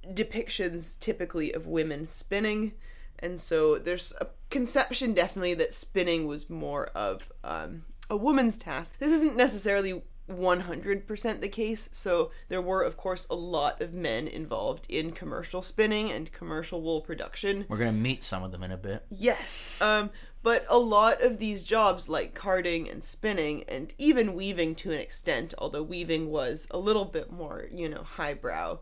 depictions 0.08 1.00
typically 1.00 1.54
of 1.54 1.68
women 1.68 2.06
spinning 2.06 2.74
and 3.20 3.40
so 3.40 3.78
there's 3.78 4.14
a 4.20 4.28
conception 4.50 5.14
definitely 5.14 5.54
that 5.54 5.74
spinning 5.74 6.26
was 6.26 6.50
more 6.50 6.88
of 6.88 7.32
um, 7.44 7.84
a 8.10 8.18
woman's 8.18 8.58
task 8.58 8.98
this 8.98 9.12
isn't 9.12 9.38
necessarily 9.38 10.02
100% 10.32 11.42
the 11.42 11.50
case 11.50 11.90
so 11.92 12.32
there 12.50 12.62
were 12.62 12.82
of 12.84 12.98
course 12.98 13.28
a 13.30 13.36
lot 13.36 13.82
of 13.82 13.94
men 13.94 14.28
involved 14.28 14.86
in 14.90 15.12
commercial 15.12 15.62
spinning 15.62 16.12
and 16.12 16.32
commercial 16.32 16.82
wool 16.82 17.02
production 17.02 17.66
We're 17.68 17.78
going 17.78 17.94
to 17.94 18.00
meet 18.00 18.24
some 18.24 18.44
of 18.44 18.52
them 18.52 18.64
in 18.64 18.72
a 18.72 18.78
bit. 18.78 19.06
Yes, 19.10 19.80
um, 19.82 20.10
but 20.44 20.66
a 20.70 20.78
lot 20.78 21.22
of 21.22 21.38
these 21.38 21.64
jobs, 21.64 22.10
like 22.10 22.34
carding 22.34 22.90
and 22.90 23.04
spinning, 23.04 23.64
and 23.68 23.94
even 23.98 24.34
weaving 24.34 24.76
to 24.76 24.92
an 24.92 25.00
extent, 25.00 25.54
although 25.58 25.84
weaving 25.84 26.32
was 26.32 26.68
a 26.72 26.78
little 26.78 27.06
bit 27.06 27.32
more, 27.32 27.68
you 27.72 27.88
know, 27.88 28.04
highbrow, 28.04 28.80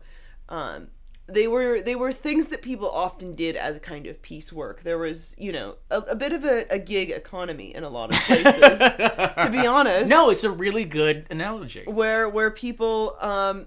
um, 0.48 0.88
they 1.32 1.46
were 1.48 1.80
they 1.80 1.94
were 1.96 2.12
things 2.12 2.48
that 2.48 2.62
people 2.62 2.90
often 2.90 3.34
did 3.34 3.56
as 3.56 3.76
a 3.76 3.80
kind 3.80 4.06
of 4.06 4.20
piecework. 4.22 4.82
There 4.82 4.98
was, 4.98 5.34
you 5.38 5.52
know, 5.52 5.76
a, 5.90 5.98
a 5.98 6.16
bit 6.16 6.32
of 6.32 6.44
a, 6.44 6.64
a 6.70 6.78
gig 6.78 7.10
economy 7.10 7.74
in 7.74 7.84
a 7.84 7.88
lot 7.88 8.10
of 8.10 8.20
places. 8.22 8.78
to 8.80 9.48
be 9.50 9.66
honest, 9.66 10.10
No, 10.10 10.30
it's 10.30 10.44
a 10.44 10.50
really 10.50 10.84
good 10.84 11.26
analogy. 11.30 11.84
where 11.86 12.28
where 12.28 12.50
people 12.50 13.16
um 13.20 13.66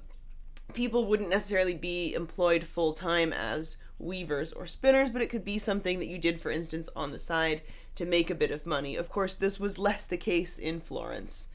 people 0.74 1.06
wouldn't 1.06 1.30
necessarily 1.30 1.76
be 1.76 2.14
employed 2.14 2.64
full 2.64 2.94
time 2.94 3.32
as 3.34 3.78
weavers 4.00 4.52
or 4.54 4.66
spinners, 4.66 5.10
but 5.10 5.22
it 5.22 5.30
could 5.30 5.46
be 5.46 5.58
something 5.58 6.00
that 6.00 6.08
you 6.08 6.18
did, 6.18 6.42
for 6.42 6.52
instance, 6.52 6.90
on 6.96 7.12
the 7.12 7.20
side 7.20 7.62
to 7.96 8.06
make 8.06 8.30
a 8.30 8.36
bit 8.36 8.52
of 8.52 8.66
money. 8.66 8.96
Of 8.96 9.08
course, 9.10 9.36
this 9.36 9.60
was 9.60 9.78
less 9.78 10.08
the 10.08 10.18
case 10.18 10.58
in 10.58 10.80
Florence, 10.80 11.50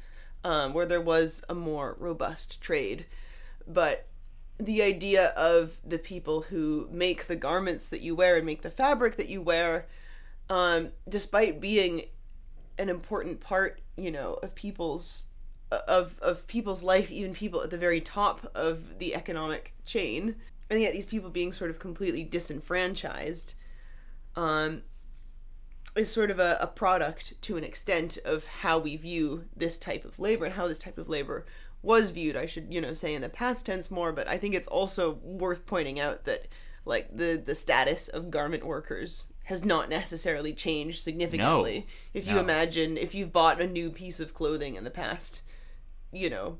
um, 0.44 0.72
where 0.72 0.86
there 0.86 1.00
was 1.00 1.44
a 1.48 1.54
more 1.54 1.96
robust 1.98 2.60
trade. 2.62 3.06
But 3.66 4.06
the 4.58 4.82
idea 4.82 5.28
of 5.36 5.80
the 5.84 5.98
people 5.98 6.42
who 6.42 6.88
make 6.90 7.26
the 7.26 7.36
garments 7.36 7.88
that 7.88 8.00
you 8.00 8.14
wear 8.14 8.36
and 8.36 8.44
make 8.44 8.62
the 8.62 8.70
fabric 8.70 9.16
that 9.16 9.28
you 9.28 9.40
wear, 9.40 9.86
um, 10.50 10.90
despite 11.08 11.60
being 11.60 12.02
an 12.78 12.88
important 12.88 13.40
part, 13.40 13.80
you 13.96 14.10
know, 14.10 14.34
of 14.42 14.54
people's 14.54 15.26
of 15.70 16.18
of 16.20 16.46
people's 16.46 16.82
life, 16.82 17.10
even 17.10 17.34
people 17.34 17.62
at 17.62 17.70
the 17.70 17.78
very 17.78 18.00
top 18.00 18.50
of 18.54 18.98
the 18.98 19.14
economic 19.14 19.74
chain, 19.84 20.36
and 20.70 20.80
yet 20.80 20.92
these 20.92 21.06
people 21.06 21.30
being 21.30 21.52
sort 21.52 21.70
of 21.70 21.78
completely 21.78 22.24
disenfranchised, 22.24 23.54
um, 24.34 24.82
is 25.94 26.10
sort 26.10 26.30
of 26.30 26.38
a, 26.38 26.56
a 26.60 26.66
product 26.66 27.40
to 27.42 27.56
an 27.56 27.64
extent 27.64 28.18
of 28.24 28.46
how 28.46 28.78
we 28.78 28.96
view 28.96 29.44
this 29.56 29.78
type 29.78 30.04
of 30.04 30.18
labor 30.18 30.44
and 30.44 30.54
how 30.54 30.66
this 30.66 30.78
type 30.78 30.98
of 30.98 31.08
labor 31.08 31.44
was 31.82 32.10
viewed. 32.10 32.36
I 32.36 32.46
should 32.46 32.72
you 32.72 32.80
know 32.80 32.92
say 32.94 33.14
in 33.14 33.22
the 33.22 33.28
past 33.28 33.66
tense 33.66 33.90
more, 33.90 34.12
but 34.12 34.28
I 34.28 34.36
think 34.38 34.54
it's 34.54 34.68
also 34.68 35.12
worth 35.22 35.66
pointing 35.66 35.98
out 36.00 36.24
that 36.24 36.48
like 36.84 37.14
the 37.16 37.40
the 37.44 37.54
status 37.54 38.08
of 38.08 38.30
garment 38.30 38.64
workers 38.64 39.26
has 39.44 39.64
not 39.64 39.88
necessarily 39.88 40.52
changed 40.52 41.02
significantly. 41.02 41.86
if 42.12 42.26
you 42.26 42.34
No. 42.34 42.40
imagine 42.40 42.98
if 42.98 43.14
you've 43.14 43.32
bought 43.32 43.60
a 43.60 43.66
new 43.66 43.90
piece 43.90 44.20
of 44.20 44.34
clothing 44.34 44.74
in 44.74 44.84
the 44.84 44.90
past 44.90 45.40
you 46.12 46.28
know 46.30 46.58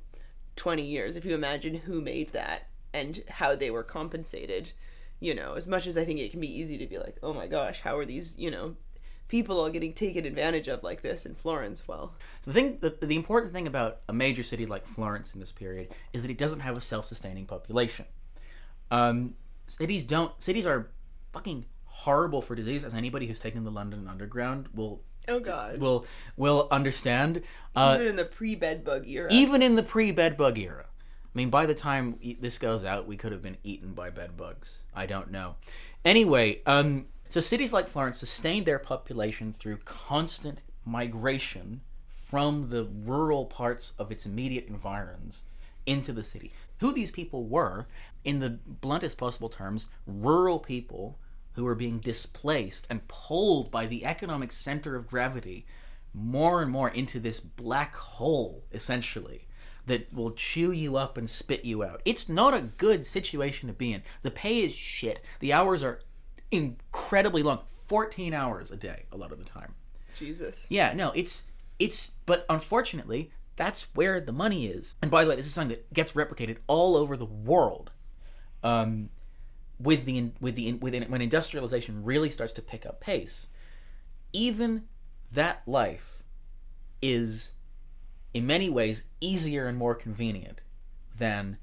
20 0.56 0.82
years 0.82 1.14
if 1.16 1.24
you 1.24 1.34
imagine 1.34 1.74
who 1.74 2.00
made 2.00 2.32
that 2.32 2.68
and 2.94 3.22
how 3.28 3.54
they 3.54 3.70
were 3.70 3.82
compensated 3.82 4.72
you 5.20 5.34
know 5.34 5.52
as 5.54 5.66
much 5.68 5.86
as 5.86 5.96
i 5.98 6.04
think 6.04 6.18
it 6.18 6.30
can 6.30 6.40
be 6.40 6.60
easy 6.60 6.76
to 6.78 6.86
be 6.86 6.98
like 6.98 7.16
oh 7.22 7.32
my 7.34 7.46
gosh 7.46 7.80
how 7.80 7.96
are 7.96 8.04
these 8.06 8.38
you 8.38 8.50
know 8.50 8.74
people 9.28 9.60
are 9.60 9.70
getting 9.70 9.92
taken 9.92 10.24
advantage 10.24 10.68
of 10.68 10.82
like 10.82 11.02
this 11.02 11.24
in 11.26 11.34
florence 11.34 11.86
well 11.86 12.14
So 12.40 12.50
the 12.50 12.60
thing, 12.60 12.78
the, 12.80 13.06
the 13.06 13.16
important 13.16 13.52
thing 13.52 13.66
about 13.66 14.00
a 14.08 14.12
major 14.12 14.42
city 14.42 14.66
like 14.66 14.86
Florence 14.86 15.34
in 15.34 15.40
this 15.40 15.52
period 15.52 15.88
is 16.12 16.22
that 16.22 16.30
it 16.30 16.38
doesn't 16.38 16.60
have 16.60 16.76
a 16.76 16.80
self-sustaining 16.80 17.46
population. 17.46 18.06
Um, 18.90 19.34
cities 19.66 20.04
don't. 20.04 20.40
Cities 20.42 20.66
are 20.66 20.90
fucking 21.32 21.66
horrible 21.84 22.40
for 22.40 22.54
disease, 22.54 22.84
as 22.84 22.94
anybody 22.94 23.26
who's 23.26 23.38
taken 23.38 23.64
the 23.64 23.70
London 23.70 24.08
Underground 24.08 24.68
will 24.74 25.02
oh 25.28 25.40
god 25.40 25.78
will 25.78 26.06
will 26.36 26.68
understand. 26.70 27.42
Uh, 27.76 27.96
even 27.98 28.08
in 28.08 28.16
the 28.16 28.24
pre-bed 28.24 28.84
bug 28.84 29.06
era 29.06 29.28
even 29.30 29.62
in 29.62 29.76
the 29.76 29.82
pre-bed 29.82 30.36
bug 30.36 30.58
era. 30.58 30.86
I 30.86 31.38
mean, 31.38 31.50
by 31.50 31.66
the 31.66 31.74
time 31.74 32.18
this 32.40 32.58
goes 32.58 32.82
out, 32.82 33.06
we 33.06 33.16
could 33.16 33.32
have 33.32 33.42
been 33.42 33.58
eaten 33.62 33.92
by 33.92 34.10
bed 34.10 34.36
bugs. 34.36 34.78
I 34.94 35.06
don't 35.06 35.30
know. 35.30 35.56
Anyway, 36.04 36.62
um, 36.66 37.06
so 37.28 37.40
cities 37.40 37.72
like 37.72 37.88
Florence 37.88 38.18
sustained 38.18 38.66
their 38.66 38.78
population 38.78 39.52
through 39.52 39.78
constant 39.78 40.62
migration 40.84 41.82
from 42.08 42.70
the 42.70 42.84
rural 42.84 43.46
parts 43.46 43.92
of 43.98 44.10
its 44.10 44.26
immediate 44.26 44.66
environs 44.68 45.44
into 45.86 46.12
the 46.12 46.24
city. 46.24 46.52
Who 46.80 46.92
these 46.92 47.10
people 47.10 47.44
were, 47.44 47.86
in 48.24 48.40
the 48.40 48.58
bluntest 48.66 49.18
possible 49.18 49.48
terms, 49.48 49.86
rural 50.06 50.58
people 50.58 51.18
who 51.54 51.64
were 51.64 51.74
being 51.74 51.98
displaced 51.98 52.86
and 52.88 53.08
pulled 53.08 53.70
by 53.70 53.86
the 53.86 54.04
economic 54.04 54.52
center 54.52 54.94
of 54.94 55.08
gravity 55.08 55.66
more 56.14 56.62
and 56.62 56.70
more 56.70 56.88
into 56.88 57.18
this 57.18 57.40
black 57.40 57.94
hole, 57.96 58.64
essentially, 58.72 59.48
that 59.86 60.12
will 60.12 60.30
chew 60.30 60.70
you 60.70 60.96
up 60.96 61.16
and 61.16 61.28
spit 61.28 61.64
you 61.64 61.82
out. 61.82 62.02
It's 62.04 62.28
not 62.28 62.54
a 62.54 62.60
good 62.60 63.06
situation 63.06 63.68
to 63.68 63.72
be 63.72 63.92
in. 63.92 64.02
The 64.22 64.30
pay 64.30 64.60
is 64.60 64.74
shit. 64.74 65.20
The 65.40 65.52
hours 65.52 65.82
are 65.82 66.00
incredibly 66.50 67.42
long 67.42 67.60
14 67.86 68.34
hours 68.34 68.70
a 68.70 68.76
day, 68.76 69.04
a 69.12 69.16
lot 69.16 69.32
of 69.32 69.38
the 69.38 69.44
time. 69.44 69.74
jesus 70.16 70.66
Yeah, 70.70 70.92
no, 70.94 71.12
it's 71.14 71.46
it's 71.78 72.12
but 72.26 72.44
unfortunately, 72.48 73.30
that's 73.56 73.94
where 73.94 74.20
the 74.20 74.32
money 74.32 74.66
is. 74.66 74.94
And 75.02 75.10
by 75.10 75.24
the 75.24 75.30
way, 75.30 75.36
this 75.36 75.46
is 75.46 75.52
something 75.52 75.76
that 75.76 75.92
gets 75.92 76.12
replicated 76.12 76.58
all 76.66 76.96
over 76.96 77.16
the 77.16 77.24
world. 77.24 77.90
Um, 78.62 79.10
with 79.80 80.04
the 80.04 80.32
with 80.40 80.56
the 80.56 80.72
within 80.74 81.04
when 81.04 81.20
industrialization 81.20 82.04
really 82.04 82.30
starts 82.30 82.52
to 82.54 82.62
pick 82.62 82.84
up 82.84 83.00
pace, 83.00 83.48
even 84.32 84.84
that 85.32 85.62
life 85.66 86.22
is 87.00 87.52
in 88.34 88.46
many 88.46 88.68
ways 88.68 89.04
easier 89.20 89.66
and 89.66 89.78
more 89.78 89.94
convenient 89.94 90.60
than 91.16 91.58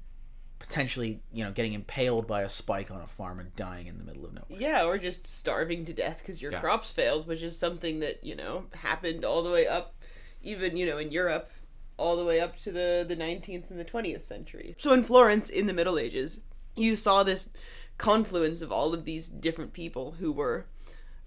potentially, 0.68 1.20
you 1.32 1.44
know, 1.44 1.50
getting 1.52 1.72
impaled 1.74 2.26
by 2.26 2.42
a 2.42 2.48
spike 2.48 2.90
on 2.90 3.00
a 3.00 3.06
farm 3.06 3.38
and 3.38 3.54
dying 3.56 3.86
in 3.86 3.98
the 3.98 4.04
middle 4.04 4.24
of 4.24 4.32
nowhere. 4.34 4.46
yeah 4.60 4.84
or 4.84 4.98
just 4.98 5.26
starving 5.26 5.84
to 5.84 5.92
death 5.92 6.18
because 6.18 6.42
your 6.42 6.52
Yeah. 6.52 6.60
crops 6.60 6.90
fails, 6.92 7.26
which 7.26 7.42
is 7.42 7.58
something 7.58 8.00
that 8.00 8.22
you 8.24 8.34
know 8.34 8.66
happened 8.74 9.24
all 9.24 9.42
the 9.42 9.50
way 9.50 9.66
up 9.66 9.94
even 10.42 10.76
you 10.76 10.84
know 10.86 10.98
in 10.98 11.10
europe 11.12 11.50
all 11.96 12.14
the 12.16 12.24
way 12.24 12.40
up 12.40 12.56
to 12.58 12.70
the 12.70 13.04
the 13.08 13.16
19th 13.16 13.70
and 13.70 13.80
the 13.80 13.84
20th 13.84 14.22
century 14.22 14.74
so 14.78 14.92
in 14.92 15.02
florence 15.02 15.48
in 15.48 15.66
the 15.66 15.72
middle 15.72 15.98
ages 15.98 16.40
you 16.76 16.94
saw 16.94 17.22
this 17.22 17.50
confluence 17.98 18.60
of 18.60 18.70
all 18.70 18.92
of 18.92 19.04
these 19.06 19.28
different 19.28 19.72
people 19.72 20.12
who 20.18 20.30
were 20.30 20.66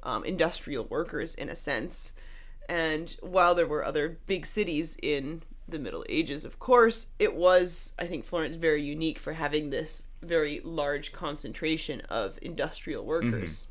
um, 0.03 0.23
industrial 0.23 0.85
workers 0.85 1.33
in 1.35 1.49
a 1.49 1.55
sense 1.55 2.17
and 2.69 3.17
while 3.21 3.55
there 3.55 3.65
were 3.67 3.83
other 3.83 4.19
big 4.27 4.45
cities 4.45 4.95
in 5.01 5.41
the 5.71 5.79
Middle 5.79 6.05
Ages, 6.09 6.45
of 6.45 6.59
course, 6.59 7.11
it 7.19 7.35
was, 7.35 7.93
I 7.99 8.05
think, 8.05 8.25
Florence 8.25 8.55
very 8.55 8.81
unique 8.81 9.19
for 9.19 9.33
having 9.33 9.69
this 9.69 10.07
very 10.21 10.59
large 10.63 11.11
concentration 11.11 12.01
of 12.09 12.39
industrial 12.41 13.05
workers. 13.05 13.67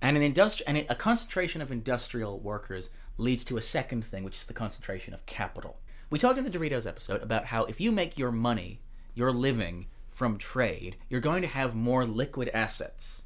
And 0.00 0.16
an 0.16 0.32
industri- 0.32 0.62
and 0.66 0.84
a 0.88 0.94
concentration 0.94 1.60
of 1.60 1.72
industrial 1.72 2.38
workers 2.38 2.90
leads 3.16 3.44
to 3.44 3.56
a 3.56 3.62
second 3.62 4.04
thing, 4.04 4.22
which 4.24 4.36
is 4.36 4.46
the 4.46 4.54
concentration 4.54 5.12
of 5.12 5.26
capital. 5.26 5.80
We 6.10 6.18
talked 6.18 6.38
in 6.38 6.44
the 6.44 6.50
Doritos 6.50 6.86
episode 6.86 7.22
about 7.22 7.46
how 7.46 7.64
if 7.64 7.80
you 7.80 7.92
make 7.92 8.16
your 8.16 8.32
money, 8.32 8.80
your 9.14 9.32
living 9.32 9.86
from 10.08 10.38
trade, 10.38 10.96
you're 11.08 11.20
going 11.20 11.42
to 11.42 11.48
have 11.48 11.74
more 11.74 12.04
liquid 12.04 12.48
assets, 12.54 13.24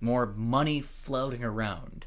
more 0.00 0.26
money 0.26 0.80
floating 0.80 1.42
around, 1.42 2.06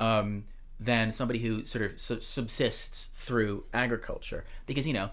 um, 0.00 0.44
than 0.80 1.10
somebody 1.12 1.40
who 1.40 1.64
sort 1.64 1.84
of 1.84 2.00
sub- 2.00 2.22
subsists 2.22 3.07
through 3.28 3.64
agriculture. 3.72 4.44
Because 4.66 4.86
you 4.86 4.94
know, 4.94 5.10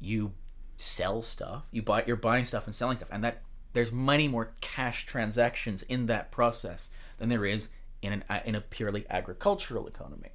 you 0.00 0.32
sell 0.76 1.22
stuff, 1.22 1.64
you 1.72 1.82
buy, 1.82 2.04
you're 2.06 2.16
buying 2.16 2.44
stuff 2.44 2.66
and 2.66 2.74
selling 2.74 2.96
stuff, 2.96 3.08
and 3.10 3.24
that 3.24 3.42
there's 3.72 3.92
many 3.92 4.28
more 4.28 4.52
cash 4.60 5.06
transactions 5.06 5.82
in 5.82 6.06
that 6.06 6.30
process 6.30 6.90
than 7.18 7.28
there 7.28 7.44
is 7.44 7.70
in 8.02 8.12
an 8.12 8.24
in 8.44 8.54
a 8.54 8.60
purely 8.60 9.04
agricultural 9.10 9.86
economy. 9.86 10.30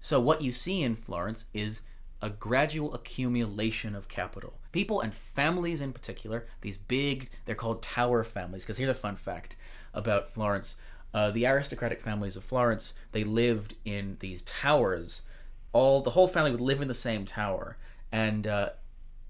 So 0.00 0.20
what 0.20 0.42
you 0.42 0.52
see 0.52 0.82
in 0.82 0.94
Florence 0.94 1.44
is 1.52 1.82
a 2.20 2.30
gradual 2.30 2.94
accumulation 2.94 3.94
of 3.94 4.08
capital. 4.08 4.54
People 4.70 5.00
and 5.00 5.12
families 5.12 5.80
in 5.80 5.92
particular, 5.92 6.46
these 6.60 6.76
big, 6.76 7.30
they're 7.44 7.54
called 7.54 7.82
tower 7.82 8.24
families. 8.24 8.62
Because 8.62 8.78
here's 8.78 8.90
a 8.90 8.94
fun 8.94 9.16
fact 9.16 9.56
about 9.92 10.30
Florence: 10.30 10.76
uh, 11.12 11.30
the 11.30 11.46
aristocratic 11.46 12.00
families 12.00 12.36
of 12.36 12.44
Florence, 12.44 12.94
they 13.12 13.24
lived 13.24 13.74
in 13.84 14.16
these 14.20 14.42
towers. 14.42 15.22
All 15.72 16.00
the 16.00 16.10
whole 16.10 16.28
family 16.28 16.50
would 16.50 16.60
live 16.60 16.82
in 16.82 16.88
the 16.88 16.94
same 16.94 17.24
tower, 17.24 17.76
and 18.10 18.46
uh, 18.46 18.70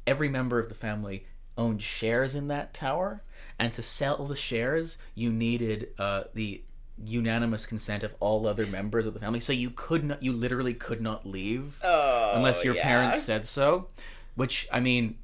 every 0.06 0.28
member 0.28 0.58
of 0.58 0.68
the 0.68 0.74
family 0.74 1.26
owned 1.56 1.82
shares 1.82 2.34
in 2.34 2.48
that 2.48 2.74
tower. 2.74 3.22
And 3.58 3.72
to 3.74 3.82
sell 3.82 4.26
the 4.26 4.36
shares, 4.36 4.98
you 5.14 5.30
needed 5.30 5.88
uh, 5.98 6.24
the 6.34 6.62
unanimous 7.04 7.66
consent 7.66 8.02
of 8.02 8.14
all 8.20 8.46
other 8.46 8.66
members 8.66 9.06
of 9.06 9.14
the 9.14 9.20
family. 9.20 9.40
So 9.40 9.52
you 9.52 9.70
could 9.70 10.04
not, 10.04 10.22
you 10.22 10.32
literally 10.32 10.74
could 10.74 11.00
not 11.00 11.26
leave 11.26 11.80
unless 12.34 12.64
your 12.64 12.74
yeah. 12.74 12.82
parents 12.82 13.22
said 13.22 13.46
so. 13.46 13.88
Which 14.34 14.66
I 14.72 14.80
mean, 14.80 15.18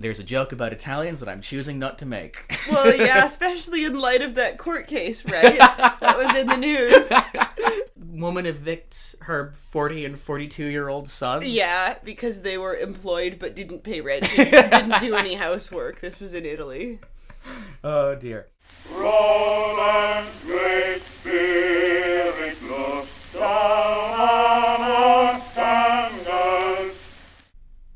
there's 0.00 0.18
a 0.18 0.24
joke 0.24 0.50
about 0.50 0.72
Italians 0.72 1.20
that 1.20 1.28
I'm 1.28 1.42
choosing 1.42 1.78
not 1.78 1.98
to 1.98 2.06
make. 2.06 2.38
Well, 2.70 2.94
yeah, 2.94 3.24
especially 3.26 3.84
in 3.84 3.98
light 3.98 4.22
of 4.22 4.36
that 4.36 4.56
court 4.56 4.86
case, 4.86 5.24
right? 5.24 5.58
that 5.58 6.16
was 6.16 6.36
in 6.36 6.46
the 6.46 6.56
news. 6.56 7.10
Woman 7.96 8.44
evicts 8.44 9.20
her 9.22 9.52
40 9.52 10.04
and 10.04 10.18
42 10.18 10.66
year 10.66 10.88
old 10.88 11.08
sons. 11.08 11.44
Yeah, 11.44 11.98
because 12.04 12.42
they 12.42 12.58
were 12.58 12.76
employed 12.76 13.38
but 13.40 13.56
didn't 13.56 13.82
pay 13.82 14.00
rent, 14.00 14.30
didn't, 14.36 14.70
didn't 14.70 15.00
do 15.00 15.16
any 15.16 15.34
housework. 15.34 16.00
This 16.00 16.20
was 16.20 16.32
in 16.32 16.44
Italy. 16.46 17.00
Oh 17.82 18.14
dear. 18.14 18.46
Roland's 18.94 20.44
great 20.44 21.00
spirit 21.00 22.62
looks 22.62 23.32
down 23.32 23.42
on 23.42 24.80
our 24.80 25.40
scandals. 25.40 27.24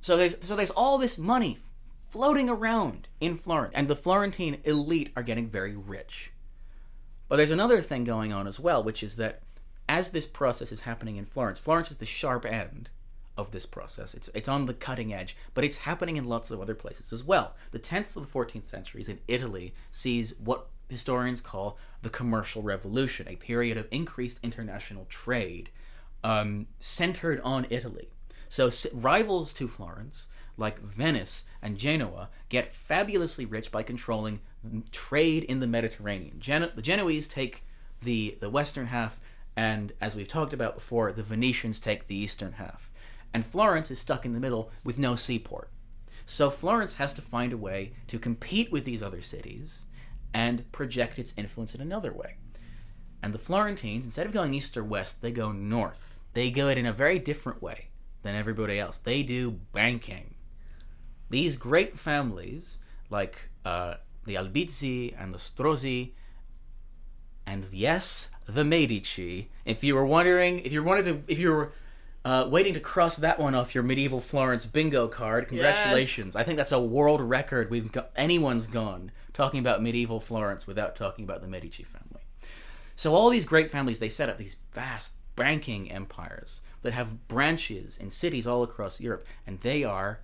So 0.00 0.16
there's 0.16 0.44
so 0.44 0.56
there's 0.56 0.70
all 0.70 0.98
this 0.98 1.16
money 1.16 1.58
floating 2.14 2.48
around 2.48 3.08
in 3.20 3.34
Florence, 3.36 3.72
and 3.74 3.88
the 3.88 3.96
Florentine 3.96 4.58
elite 4.62 5.10
are 5.16 5.22
getting 5.24 5.48
very 5.48 5.74
rich. 5.74 6.30
But 7.28 7.38
there's 7.38 7.50
another 7.50 7.80
thing 7.80 8.04
going 8.04 8.32
on 8.32 8.46
as 8.46 8.60
well, 8.60 8.84
which 8.84 9.02
is 9.02 9.16
that 9.16 9.42
as 9.88 10.10
this 10.10 10.24
process 10.24 10.70
is 10.70 10.82
happening 10.82 11.16
in 11.16 11.24
Florence, 11.24 11.58
Florence 11.58 11.90
is 11.90 11.96
the 11.96 12.06
sharp 12.06 12.46
end 12.46 12.90
of 13.36 13.50
this 13.50 13.66
process. 13.66 14.14
It's 14.14 14.30
it's 14.32 14.48
on 14.48 14.66
the 14.66 14.74
cutting 14.74 15.12
edge, 15.12 15.36
but 15.54 15.64
it's 15.64 15.78
happening 15.78 16.16
in 16.16 16.28
lots 16.28 16.52
of 16.52 16.60
other 16.60 16.76
places 16.76 17.12
as 17.12 17.24
well. 17.24 17.56
The 17.72 17.80
10th 17.80 18.12
to 18.12 18.20
the 18.20 18.26
14th 18.26 18.66
centuries 18.66 19.08
in 19.08 19.18
Italy 19.26 19.74
sees 19.90 20.38
what 20.38 20.68
historians 20.88 21.40
call 21.40 21.78
the 22.02 22.10
Commercial 22.10 22.62
Revolution, 22.62 23.26
a 23.26 23.34
period 23.34 23.76
of 23.76 23.88
increased 23.90 24.38
international 24.44 25.06
trade 25.06 25.68
um, 26.22 26.68
centered 26.78 27.40
on 27.40 27.66
Italy. 27.70 28.08
So 28.48 28.70
rivals 28.92 29.52
to 29.54 29.66
Florence, 29.66 30.28
like 30.56 30.78
Venice 30.80 31.44
and 31.64 31.78
Genoa, 31.78 32.28
get 32.50 32.70
fabulously 32.70 33.46
rich 33.46 33.72
by 33.72 33.82
controlling 33.82 34.40
trade 34.92 35.42
in 35.44 35.60
the 35.60 35.66
Mediterranean. 35.66 36.38
Gen- 36.38 36.70
the 36.74 36.82
Genoese 36.82 37.26
take 37.26 37.64
the 38.02 38.36
the 38.40 38.50
western 38.50 38.86
half, 38.86 39.18
and 39.56 39.92
as 40.00 40.14
we've 40.14 40.28
talked 40.28 40.52
about 40.52 40.74
before, 40.74 41.10
the 41.10 41.22
Venetians 41.22 41.80
take 41.80 42.06
the 42.06 42.14
eastern 42.14 42.52
half. 42.52 42.92
And 43.32 43.44
Florence 43.44 43.90
is 43.90 43.98
stuck 43.98 44.24
in 44.24 44.34
the 44.34 44.40
middle 44.40 44.70
with 44.84 44.98
no 44.98 45.16
seaport. 45.16 45.70
So 46.26 46.50
Florence 46.50 46.96
has 46.96 47.12
to 47.14 47.22
find 47.22 47.52
a 47.52 47.56
way 47.56 47.94
to 48.08 48.18
compete 48.18 48.70
with 48.70 48.84
these 48.84 49.02
other 49.02 49.20
cities 49.20 49.86
and 50.32 50.70
project 50.70 51.18
its 51.18 51.34
influence 51.36 51.74
in 51.74 51.80
another 51.80 52.12
way. 52.12 52.36
And 53.22 53.32
the 53.32 53.38
Florentines, 53.38 54.04
instead 54.04 54.26
of 54.26 54.32
going 54.32 54.52
east 54.54 54.76
or 54.76 54.84
west, 54.84 55.22
they 55.22 55.32
go 55.32 55.50
north. 55.50 56.20
They 56.34 56.50
go 56.50 56.68
it 56.68 56.78
in 56.78 56.86
a 56.86 56.92
very 56.92 57.18
different 57.18 57.62
way 57.62 57.88
than 58.22 58.34
everybody 58.34 58.78
else. 58.78 58.98
They 58.98 59.22
do 59.22 59.50
banking. 59.50 60.33
These 61.30 61.56
great 61.56 61.98
families, 61.98 62.78
like 63.10 63.50
uh, 63.64 63.94
the 64.24 64.34
Albizzi 64.34 65.14
and 65.18 65.32
the 65.32 65.38
Strozzi, 65.38 66.12
and 67.46 67.66
yes, 67.72 68.30
the 68.46 68.64
Medici. 68.64 69.50
If 69.64 69.84
you 69.84 69.94
were 69.94 70.06
wondering, 70.06 70.60
if 70.60 70.72
you 70.72 70.82
wanted 70.82 71.04
to, 71.04 71.32
if 71.32 71.38
you 71.38 71.50
were 71.50 71.72
uh, 72.24 72.46
waiting 72.48 72.74
to 72.74 72.80
cross 72.80 73.16
that 73.16 73.38
one 73.38 73.54
off 73.54 73.74
your 73.74 73.84
medieval 73.84 74.20
Florence 74.20 74.66
bingo 74.66 75.08
card, 75.08 75.48
congratulations! 75.48 76.36
I 76.36 76.42
think 76.42 76.56
that's 76.56 76.72
a 76.72 76.80
world 76.80 77.20
record. 77.20 77.70
We've 77.70 77.92
got 77.92 78.10
anyone's 78.16 78.66
gone 78.66 79.10
talking 79.32 79.60
about 79.60 79.82
medieval 79.82 80.20
Florence 80.20 80.66
without 80.66 80.94
talking 80.96 81.24
about 81.24 81.42
the 81.42 81.48
Medici 81.48 81.82
family. 81.82 82.22
So 82.96 83.14
all 83.14 83.28
these 83.28 83.44
great 83.44 83.70
families, 83.70 83.98
they 83.98 84.08
set 84.08 84.28
up 84.28 84.38
these 84.38 84.56
vast 84.72 85.12
banking 85.36 85.90
empires 85.90 86.60
that 86.82 86.92
have 86.92 87.26
branches 87.26 87.98
in 87.98 88.10
cities 88.10 88.46
all 88.46 88.62
across 88.62 89.00
Europe, 89.00 89.26
and 89.46 89.60
they 89.60 89.82
are 89.82 90.20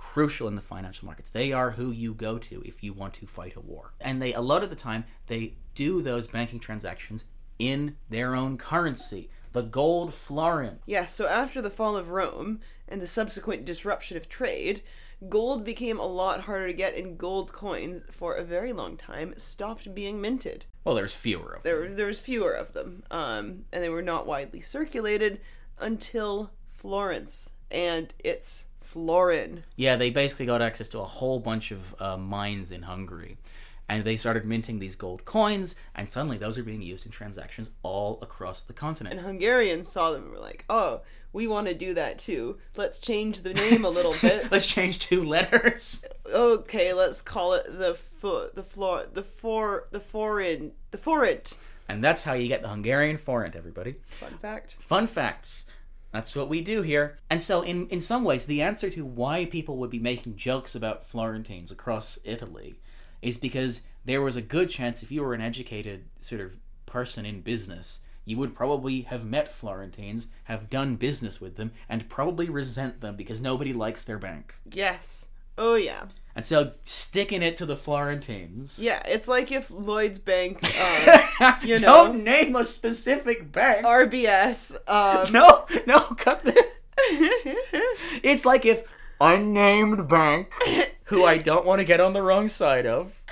crucial 0.00 0.48
in 0.48 0.54
the 0.54 0.62
financial 0.62 1.04
markets. 1.04 1.28
They 1.28 1.52
are 1.52 1.72
who 1.72 1.90
you 1.90 2.14
go 2.14 2.38
to 2.38 2.62
if 2.64 2.82
you 2.82 2.94
want 2.94 3.12
to 3.14 3.26
fight 3.26 3.54
a 3.54 3.60
war. 3.60 3.92
And 4.00 4.20
they 4.20 4.32
a 4.32 4.40
lot 4.40 4.62
of 4.62 4.70
the 4.70 4.74
time 4.74 5.04
they 5.26 5.56
do 5.74 6.00
those 6.00 6.26
banking 6.26 6.58
transactions 6.58 7.26
in 7.58 7.96
their 8.08 8.34
own 8.34 8.56
currency, 8.56 9.28
the 9.52 9.62
gold 9.62 10.14
florin. 10.14 10.78
Yeah, 10.86 11.04
so 11.04 11.28
after 11.28 11.60
the 11.60 11.68
fall 11.68 11.96
of 11.96 12.08
Rome 12.08 12.60
and 12.88 13.02
the 13.02 13.06
subsequent 13.06 13.66
disruption 13.66 14.16
of 14.16 14.26
trade, 14.26 14.80
gold 15.28 15.66
became 15.66 15.98
a 15.98 16.06
lot 16.06 16.40
harder 16.40 16.68
to 16.68 16.72
get, 16.72 16.96
and 16.96 17.18
gold 17.18 17.52
coins, 17.52 18.02
for 18.10 18.34
a 18.34 18.42
very 18.42 18.72
long 18.72 18.96
time, 18.96 19.34
stopped 19.36 19.94
being 19.94 20.18
minted. 20.18 20.64
Well, 20.82 20.94
there's 20.94 21.14
fewer 21.14 21.52
of 21.52 21.62
them. 21.62 21.70
There 21.70 21.80
was 21.82 21.96
there 21.96 22.06
was 22.06 22.20
fewer 22.20 22.52
of 22.52 22.72
them, 22.72 23.02
um, 23.10 23.66
and 23.70 23.84
they 23.84 23.90
were 23.90 24.00
not 24.00 24.26
widely 24.26 24.62
circulated 24.62 25.42
until 25.78 26.52
Florence 26.70 27.52
and 27.70 28.14
its 28.18 28.69
florin. 28.90 29.62
Yeah, 29.76 29.94
they 29.96 30.10
basically 30.10 30.46
got 30.46 30.60
access 30.60 30.88
to 30.88 30.98
a 30.98 31.04
whole 31.04 31.38
bunch 31.38 31.70
of 31.70 31.94
uh, 32.00 32.16
mines 32.16 32.72
in 32.72 32.82
Hungary. 32.82 33.36
And 33.88 34.04
they 34.04 34.16
started 34.16 34.44
minting 34.44 34.78
these 34.78 34.94
gold 34.94 35.24
coins, 35.24 35.74
and 35.96 36.08
suddenly 36.08 36.38
those 36.38 36.56
are 36.58 36.62
being 36.62 36.82
used 36.82 37.06
in 37.06 37.10
transactions 37.12 37.70
all 37.82 38.18
across 38.22 38.62
the 38.62 38.72
continent. 38.72 39.16
And 39.16 39.26
Hungarians 39.26 39.90
saw 39.90 40.12
them 40.12 40.22
and 40.24 40.32
were 40.32 40.38
like, 40.38 40.64
"Oh, 40.68 41.00
we 41.32 41.48
want 41.48 41.66
to 41.66 41.74
do 41.74 41.94
that 41.94 42.18
too. 42.18 42.58
Let's 42.76 42.98
change 43.00 43.40
the 43.40 43.52
name 43.52 43.84
a 43.84 43.88
little 43.88 44.14
bit. 44.22 44.48
Let's 44.52 44.66
change 44.66 45.00
two 45.00 45.24
letters. 45.24 46.04
okay, 46.32 46.92
let's 46.92 47.20
call 47.20 47.54
it 47.54 47.66
the 47.66 47.94
fo- 47.94 48.50
the 48.54 48.62
floor 48.62 49.06
the 49.12 49.22
for 49.24 49.88
the 49.90 50.00
foreign 50.00 50.72
the 50.92 50.98
forint." 50.98 51.58
And 51.88 52.04
that's 52.04 52.22
how 52.22 52.34
you 52.34 52.46
get 52.46 52.62
the 52.62 52.68
Hungarian 52.68 53.16
forint, 53.16 53.56
everybody. 53.56 53.96
Fun 54.06 54.38
fact. 54.38 54.76
Fun 54.78 55.08
facts. 55.08 55.64
That's 56.12 56.34
what 56.34 56.48
we 56.48 56.60
do 56.60 56.82
here. 56.82 57.18
And 57.28 57.40
so, 57.40 57.62
in, 57.62 57.86
in 57.88 58.00
some 58.00 58.24
ways, 58.24 58.46
the 58.46 58.62
answer 58.62 58.90
to 58.90 59.04
why 59.04 59.44
people 59.44 59.76
would 59.76 59.90
be 59.90 59.98
making 59.98 60.36
jokes 60.36 60.74
about 60.74 61.04
Florentines 61.04 61.70
across 61.70 62.18
Italy 62.24 62.80
is 63.22 63.38
because 63.38 63.82
there 64.04 64.22
was 64.22 64.36
a 64.36 64.42
good 64.42 64.70
chance 64.70 65.02
if 65.02 65.12
you 65.12 65.22
were 65.22 65.34
an 65.34 65.40
educated 65.40 66.06
sort 66.18 66.40
of 66.40 66.56
person 66.86 67.24
in 67.24 67.42
business, 67.42 68.00
you 68.24 68.36
would 68.38 68.54
probably 68.54 69.02
have 69.02 69.24
met 69.24 69.52
Florentines, 69.52 70.28
have 70.44 70.70
done 70.70 70.96
business 70.96 71.40
with 71.40 71.56
them, 71.56 71.72
and 71.88 72.08
probably 72.08 72.48
resent 72.48 73.00
them 73.00 73.16
because 73.16 73.40
nobody 73.40 73.72
likes 73.72 74.02
their 74.02 74.18
bank. 74.18 74.54
Yes. 74.72 75.30
Oh 75.56 75.76
yeah. 75.76 76.06
And 76.40 76.46
so, 76.46 76.72
sticking 76.84 77.42
it 77.42 77.58
to 77.58 77.66
the 77.66 77.76
Florentines. 77.76 78.78
Yeah, 78.80 79.02
it's 79.04 79.28
like 79.28 79.52
if 79.52 79.70
Lloyd's 79.70 80.18
Bank, 80.18 80.58
uh, 80.64 81.56
you 81.62 81.78
know, 81.78 82.06
Don't 82.06 82.24
name 82.24 82.56
a 82.56 82.64
specific 82.64 83.52
bank. 83.52 83.84
RBS, 83.84 84.74
um, 84.88 85.30
No, 85.34 85.66
no, 85.86 86.00
cut 86.16 86.42
this. 86.42 86.80
it's 88.22 88.46
like 88.46 88.64
if 88.64 88.84
unnamed 89.20 90.08
bank, 90.08 90.54
who 91.04 91.26
I 91.26 91.36
don't 91.36 91.66
want 91.66 91.80
to 91.80 91.84
get 91.84 92.00
on 92.00 92.14
the 92.14 92.22
wrong 92.22 92.48
side 92.48 92.86
of. 92.86 93.22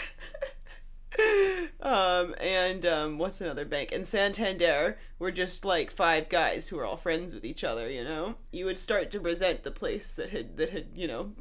um, 1.81 2.35
and 2.43 2.85
um, 2.85 3.17
what's 3.17 3.41
another 3.41 3.65
bank? 3.65 3.91
And 3.91 4.07
Santander 4.07 4.99
were 5.19 5.33
just 5.33 5.65
like 5.65 5.91
five 5.91 6.29
guys 6.29 6.69
who 6.69 6.77
were 6.77 6.85
all 6.85 6.99
friends 6.99 7.33
with 7.33 7.47
each 7.47 7.65
other. 7.65 7.89
You 7.89 8.05
know, 8.05 8.35
you 8.53 8.67
would 8.67 8.77
start 8.77 9.11
to 9.13 9.19
resent 9.21 9.63
the 9.63 9.71
place 9.71 10.13
that 10.13 10.29
had 10.29 10.59
that 10.59 10.69
had 10.69 10.89
you 10.95 11.07
know 11.09 11.33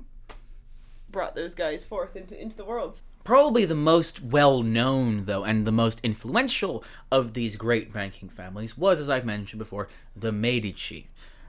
brought 1.10 1.36
those 1.36 1.54
guys 1.54 1.86
forth 1.86 2.16
into 2.16 2.40
into 2.40 2.56
the 2.58 2.66
world. 2.66 3.02
Probably 3.24 3.66
the 3.66 3.76
most 3.76 4.22
well 4.22 4.64
known, 4.64 5.26
though, 5.26 5.44
and 5.44 5.66
the 5.66 5.72
most 5.72 6.00
influential 6.04 6.84
of 7.12 7.34
these 7.34 7.56
great 7.56 7.92
banking 7.92 8.30
families 8.30 8.78
was, 8.78 9.00
as 9.00 9.10
I've 9.10 9.26
mentioned 9.26 9.60
before, 9.60 9.88
the 10.16 10.32
Medici. 10.32 11.08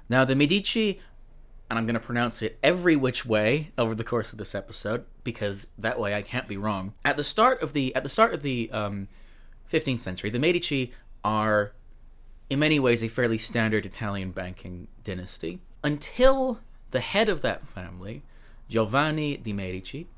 Now, 0.08 0.24
the 0.24 0.34
Medici, 0.34 1.00
and 1.68 1.78
I'm 1.78 1.86
going 1.86 1.94
to 1.94 2.00
pronounce 2.00 2.40
it 2.42 2.58
every 2.62 2.96
which 2.96 3.26
way 3.26 3.72
over 3.76 3.94
the 3.94 4.04
course 4.04 4.32
of 4.32 4.38
this 4.38 4.54
episode 4.54 5.04
because 5.22 5.68
that 5.76 6.00
way 6.00 6.14
I 6.14 6.22
can't 6.22 6.48
be 6.48 6.56
wrong. 6.56 6.94
At 7.04 7.16
the 7.16 7.24
start 7.24 7.62
of 7.62 7.72
the 7.72 7.94
at 7.94 8.02
the 8.02 8.08
start 8.08 8.34
of 8.34 8.42
the 8.42 8.70
um, 8.72 9.08
15th 9.70 9.98
century, 9.98 10.30
the 10.30 10.38
Medici 10.38 10.92
are 11.24 11.72
in 12.48 12.58
many 12.58 12.80
ways 12.80 13.02
a 13.02 13.08
fairly 13.08 13.38
standard 13.38 13.84
Italian 13.84 14.30
banking 14.30 14.88
dynasty 15.04 15.60
until 15.84 16.60
the 16.90 17.00
head 17.00 17.28
of 17.28 17.42
that 17.42 17.66
family, 17.66 18.22
Giovanni 18.68 19.36
de' 19.36 19.52
Medici, 19.52 20.08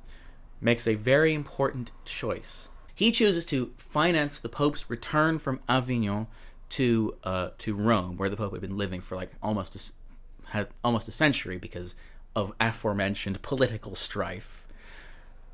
makes 0.60 0.86
a 0.86 0.94
very 0.94 1.34
important 1.34 1.90
choice. 2.04 2.68
He 2.94 3.12
chooses 3.12 3.46
to 3.46 3.72
finance 3.76 4.38
the 4.38 4.48
Pope's 4.48 4.90
return 4.90 5.38
from 5.38 5.60
Avignon 5.68 6.26
to 6.70 7.16
uh, 7.24 7.50
to 7.58 7.74
Rome, 7.74 8.16
where 8.16 8.28
the 8.28 8.36
Pope 8.36 8.52
had 8.52 8.60
been 8.60 8.76
living 8.76 9.00
for 9.00 9.16
like 9.16 9.30
almost 9.42 9.74
a, 9.74 10.50
has 10.50 10.68
almost 10.84 11.08
a 11.08 11.12
century 11.12 11.56
because 11.56 11.94
of 12.36 12.52
aforementioned 12.60 13.42
political 13.42 13.94
strife. 13.94 14.66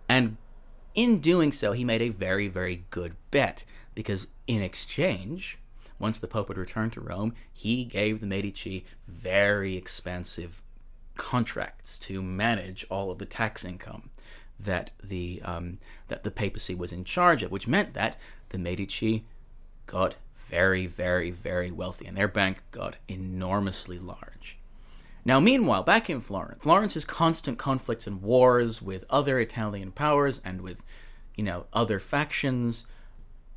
And 0.08 0.36
in 0.94 1.20
doing 1.20 1.52
so, 1.52 1.72
he 1.72 1.84
made 1.84 2.02
a 2.02 2.08
very, 2.08 2.48
very 2.48 2.84
good 2.90 3.16
bet 3.30 3.64
because 3.94 4.28
in 4.46 4.62
exchange, 4.62 5.58
once 5.98 6.18
the 6.18 6.28
Pope 6.28 6.48
would 6.48 6.58
return 6.58 6.90
to 6.90 7.00
Rome, 7.00 7.34
he 7.52 7.84
gave 7.84 8.20
the 8.20 8.26
Medici 8.26 8.84
very 9.08 9.76
expensive 9.76 10.62
contracts 11.16 11.98
to 12.00 12.22
manage 12.22 12.86
all 12.90 13.10
of 13.10 13.18
the 13.18 13.26
tax 13.26 13.64
income 13.64 14.10
that 14.58 14.92
the 15.02 15.40
um, 15.44 15.78
that 16.08 16.24
the 16.24 16.30
papacy 16.30 16.74
was 16.74 16.92
in 16.92 17.04
charge 17.04 17.42
of, 17.42 17.50
which 17.50 17.68
meant 17.68 17.94
that 17.94 18.18
the 18.48 18.58
Medici 18.58 19.24
got 19.86 20.16
very, 20.34 20.86
very, 20.86 21.30
very 21.30 21.70
wealthy, 21.70 22.06
and 22.06 22.16
their 22.16 22.28
bank 22.28 22.62
got 22.70 22.96
enormously 23.08 23.98
large. 23.98 24.58
Now, 25.24 25.40
meanwhile, 25.40 25.82
back 25.82 26.08
in 26.08 26.20
Florence, 26.20 26.62
Florence's 26.62 27.04
constant 27.04 27.58
conflicts 27.58 28.06
and 28.06 28.22
wars 28.22 28.80
with 28.80 29.04
other 29.10 29.40
Italian 29.40 29.90
powers 29.90 30.40
and 30.44 30.60
with, 30.60 30.84
you 31.34 31.42
know, 31.42 31.66
other 31.72 31.98
factions 31.98 32.86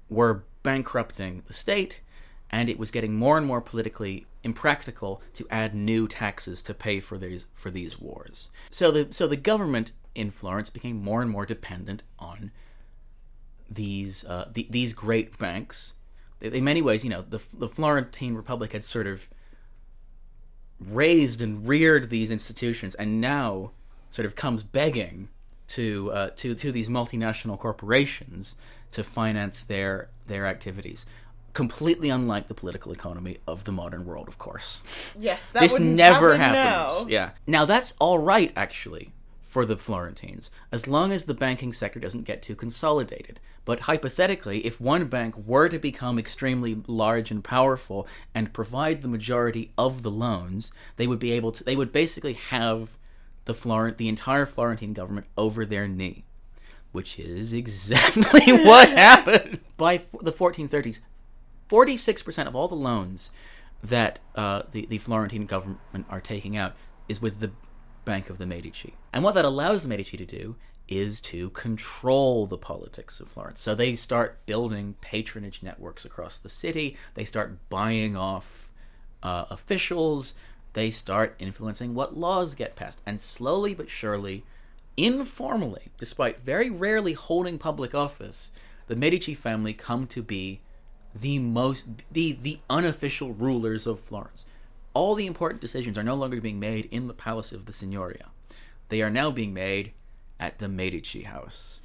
were 0.10 0.46
bankrupting 0.64 1.44
the 1.46 1.54
state, 1.54 2.02
and 2.50 2.70
it 2.70 2.80
was 2.80 2.92
getting 2.92 3.16
more 3.16 3.38
and 3.38 3.46
more 3.46 3.62
politically 3.62 4.26
impractical 4.44 5.22
to 5.34 5.48
add 5.50 5.76
new 5.76 6.08
taxes 6.08 6.62
to 6.64 6.74
pay 6.74 7.00
for 7.00 7.18
these 7.18 7.46
for 7.54 7.70
these 7.70 8.00
wars. 8.00 8.50
So 8.70 8.92
the 8.92 9.08
so 9.12 9.28
the 9.28 9.36
government 9.36 9.92
in 10.16 10.32
Florence 10.32 10.70
became 10.70 11.04
more 11.04 11.22
and 11.22 11.30
more 11.30 11.46
dependent 11.46 12.04
on 12.18 12.52
these 13.70 14.26
uh, 14.26 14.50
the, 14.52 14.68
these 14.70 14.94
great 14.94 15.38
banks. 15.38 15.94
In 16.42 16.64
many 16.64 16.82
ways, 16.82 17.04
you 17.04 17.10
know, 17.10 17.22
the 17.22 17.42
the 17.58 17.68
Florentine 17.68 18.36
Republic 18.36 18.74
had 18.74 18.84
sort 18.84 19.08
of 19.08 19.30
raised 20.80 21.42
and 21.42 21.68
reared 21.68 22.10
these 22.10 22.32
institutions, 22.32 22.96
and 22.96 23.20
now 23.22 23.72
sort 24.12 24.26
of 24.26 24.36
comes 24.36 24.64
begging 24.64 25.30
to 25.68 26.12
uh, 26.12 26.30
to 26.38 26.56
to 26.56 26.72
these 26.72 26.90
multinational 26.90 27.60
corporations 27.60 28.56
to 28.92 29.04
finance 29.04 29.62
their 29.62 30.10
their 30.28 30.48
activities. 30.48 31.06
Completely 31.54 32.10
unlike 32.10 32.48
the 32.48 32.54
political 32.54 32.92
economy 32.92 33.38
of 33.48 33.64
the 33.64 33.72
modern 33.72 34.06
world, 34.06 34.28
of 34.28 34.38
course. 34.38 35.14
Yes, 35.20 35.52
that 35.52 35.62
this 35.62 35.80
never 35.80 36.38
happens. 36.38 37.04
now. 37.04 37.08
Yeah. 37.10 37.32
Now 37.48 37.66
that's 37.66 37.96
all 38.00 38.20
right, 38.20 38.52
actually, 38.56 39.12
for 39.42 39.66
the 39.66 39.76
Florentines, 39.78 40.52
as 40.72 40.88
long 40.88 41.12
as 41.12 41.26
the 41.26 41.34
banking 41.34 41.74
sector 41.74 42.00
doesn't 42.00 42.26
get 42.26 42.42
too 42.44 42.56
consolidated. 42.56 43.40
But 43.66 43.82
hypothetically, 43.82 44.66
if 44.66 44.80
one 44.82 45.06
bank 45.06 45.36
were 45.46 45.70
to 45.70 45.78
become 45.78 46.18
extremely 46.18 46.82
large 46.88 47.30
and 47.30 47.44
powerful 47.44 48.08
and 48.34 48.54
provide 48.54 49.02
the 49.02 49.08
majority 49.08 49.72
of 49.78 50.02
the 50.02 50.10
loans, 50.12 50.72
they 50.98 51.06
would 51.08 51.20
be 51.20 51.32
able 51.32 51.52
to 51.52 51.64
they 51.64 51.76
would 51.76 51.92
basically 51.92 52.34
have 52.34 52.98
the 53.46 53.54
Florent 53.54 53.98
the 53.98 54.08
entire 54.08 54.46
Florentine 54.46 54.94
government 54.94 55.28
over 55.38 55.66
their 55.66 55.88
knee. 55.88 56.26
Which 56.92 57.20
is 57.20 57.54
exactly 57.64 58.52
what 58.66 58.90
happened. 59.08 59.60
By 59.78 59.98
the 60.22 60.32
1430s, 60.32 61.02
46% 61.70 62.48
of 62.48 62.56
all 62.56 62.68
the 62.68 62.76
loans 62.76 63.32
that 63.84 64.20
uh, 64.36 64.64
the, 64.72 64.86
the 64.88 64.98
Florentine 64.98 65.46
government 65.46 66.06
are 66.10 66.20
taking 66.20 66.58
out 66.58 66.76
is 67.08 67.22
with 67.22 67.40
the 67.40 67.52
Bank 68.06 68.30
of 68.30 68.38
the 68.38 68.46
Medici. 68.46 68.96
And 69.14 69.24
what 69.24 69.36
that 69.36 69.46
allows 69.46 69.84
the 69.84 69.90
Medici 69.90 70.18
to 70.18 70.26
do 70.26 70.56
is 70.88 71.22
to 71.22 71.52
control 71.52 72.48
the 72.48 72.58
politics 72.58 73.20
of 73.20 73.28
Florence. 73.28 73.62
So 73.62 73.76
they 73.76 73.94
start 73.94 74.46
building 74.48 74.96
patronage 75.02 75.62
networks 75.62 76.04
across 76.04 76.40
the 76.40 76.50
city, 76.50 76.98
they 77.14 77.24
start 77.24 77.70
buying 77.70 78.18
off 78.18 78.72
uh, 79.22 79.46
officials, 79.52 80.34
they 80.74 80.90
start 80.90 81.36
influencing 81.38 81.94
what 81.94 82.18
laws 82.18 82.56
get 82.56 82.76
passed. 82.76 83.02
And 83.06 83.22
slowly 83.22 83.76
but 83.76 83.90
surely, 83.90 84.44
informally, 84.98 85.90
despite 85.98 86.42
very 86.42 86.70
rarely 86.70 87.14
holding 87.14 87.60
public 87.60 87.94
office, 87.94 88.52
the 88.88 88.96
Medici 88.96 89.36
family 89.36 89.74
come 89.74 90.08
to 90.08 90.24
be 90.24 90.62
the 91.22 91.40
most 91.40 91.86
the 92.12 92.34
the 92.34 92.60
unofficial 92.70 93.34
rulers 93.34 93.86
of 93.88 94.00
Florence. 94.00 94.46
All 94.94 95.16
the 95.16 95.28
important 95.28 95.62
decisions 95.62 95.98
are 95.98 96.04
no 96.04 96.16
longer 96.16 96.42
being 96.42 96.60
made 96.60 96.88
in 96.92 97.08
the 97.08 97.14
palace 97.14 97.52
of 97.52 97.66
the 97.66 97.72
Signoria. 97.72 98.26
They 98.90 99.02
are 99.02 99.10
now 99.10 99.32
being 99.32 99.54
made 99.54 99.94
at 100.40 100.60
the 100.60 100.68
Medici 100.68 101.24
house. 101.24 101.80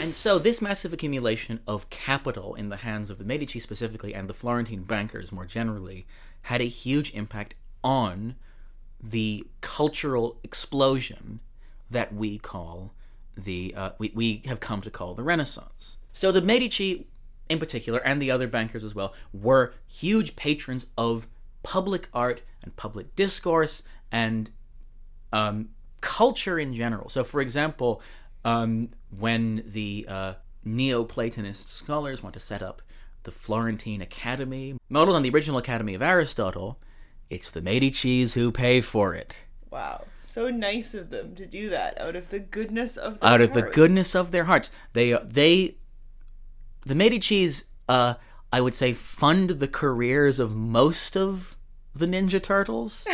And 0.00 0.14
so 0.14 0.38
this 0.38 0.62
massive 0.62 0.92
accumulation 0.92 1.60
of 1.66 1.90
capital 1.90 2.54
in 2.54 2.68
the 2.68 2.76
hands 2.78 3.10
of 3.10 3.18
the 3.18 3.24
Medici 3.24 3.60
specifically 3.60 4.14
and 4.14 4.28
the 4.28 4.34
Florentine 4.34 4.82
bankers 4.82 5.32
more 5.32 5.44
generally 5.44 6.06
had 6.42 6.60
a 6.60 6.64
huge 6.64 7.12
impact 7.14 7.54
on 7.82 8.36
the 9.02 9.46
cultural 9.60 10.38
explosion 10.42 11.40
that 11.90 12.14
we 12.14 12.38
call 12.38 12.92
the 13.36 13.74
uh, 13.76 13.90
we, 13.98 14.10
we 14.14 14.42
have 14.46 14.60
come 14.60 14.80
to 14.82 14.90
call 14.90 15.14
the 15.14 15.22
Renaissance. 15.22 15.96
So 16.12 16.32
the 16.32 16.42
Medici 16.42 17.06
in 17.48 17.58
particular 17.58 18.00
and 18.00 18.20
the 18.20 18.30
other 18.30 18.46
bankers 18.46 18.84
as 18.84 18.94
well 18.94 19.14
were 19.32 19.74
huge 19.86 20.36
patrons 20.36 20.86
of 20.96 21.26
public 21.62 22.08
art 22.12 22.42
and 22.62 22.74
public 22.76 23.14
discourse 23.16 23.82
and 24.12 24.50
um, 25.32 25.70
culture 26.00 26.58
in 26.58 26.74
general. 26.74 27.08
So, 27.08 27.24
for 27.24 27.40
example, 27.40 28.02
um, 28.44 28.90
when 29.16 29.62
the 29.66 30.06
uh, 30.08 30.34
Neoplatonist 30.66 31.68
scholars 31.68 32.22
want 32.22 32.34
to 32.34 32.40
set 32.40 32.62
up 32.62 32.82
the 33.24 33.30
Florentine 33.30 34.00
Academy, 34.00 34.76
modeled 34.88 35.16
on 35.16 35.22
the 35.22 35.30
original 35.30 35.58
Academy 35.58 35.94
of 35.94 36.02
Aristotle, 36.02 36.78
it's 37.30 37.50
the 37.50 37.60
Medicis 37.60 38.34
who 38.34 38.52
pay 38.52 38.80
for 38.80 39.14
it. 39.14 39.40
Wow. 39.70 40.04
So 40.20 40.50
nice 40.50 40.94
of 40.94 41.10
them 41.10 41.34
to 41.36 41.46
do 41.46 41.70
that 41.70 42.00
out 42.00 42.16
of 42.16 42.28
the 42.30 42.38
goodness 42.38 42.96
of 42.96 43.20
their 43.20 43.30
Out 43.30 43.40
of 43.40 43.54
the 43.54 43.60
hearts. 43.60 43.74
goodness 43.76 44.14
of 44.14 44.30
their 44.30 44.44
hearts, 44.44 44.70
they 44.92 45.12
they 45.24 45.76
the 46.86 46.94
Medicis, 46.94 47.64
uh, 47.88 48.14
I 48.52 48.60
would 48.60 48.74
say, 48.74 48.92
fund 48.92 49.50
the 49.50 49.68
careers 49.68 50.38
of 50.38 50.54
most 50.56 51.16
of 51.16 51.56
the 51.94 52.06
Ninja 52.06 52.42
Turtles. 52.42 53.04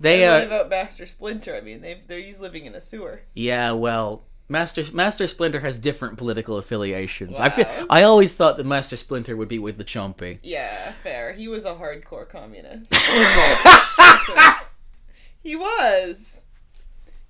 they 0.00 0.26
What 0.26 0.42
uh, 0.42 0.46
about 0.46 0.70
Master 0.70 1.06
Splinter? 1.06 1.56
I 1.56 1.60
mean, 1.60 1.80
they 1.80 2.00
they're 2.06 2.20
he's 2.20 2.40
living 2.40 2.66
in 2.66 2.74
a 2.74 2.80
sewer. 2.80 3.22
Yeah, 3.34 3.72
well, 3.72 4.24
Master 4.52 4.84
Master 4.92 5.26
Splinter 5.26 5.60
has 5.60 5.78
different 5.78 6.18
political 6.18 6.58
affiliations. 6.58 7.40
I 7.40 7.48
feel, 7.50 7.66
I 7.90 8.02
always 8.02 8.34
thought 8.34 8.56
that 8.58 8.66
Master 8.66 8.96
Splinter 8.96 9.36
would 9.36 9.48
be 9.48 9.58
with 9.58 9.78
the 9.78 9.84
Ciompi. 9.84 10.38
Yeah, 10.42 10.92
fair. 10.92 11.32
He 11.32 11.48
was 11.48 11.64
a 11.64 11.74
hardcore 11.74 12.28
communist. 12.28 12.94
he 15.42 15.56
was. 15.56 16.44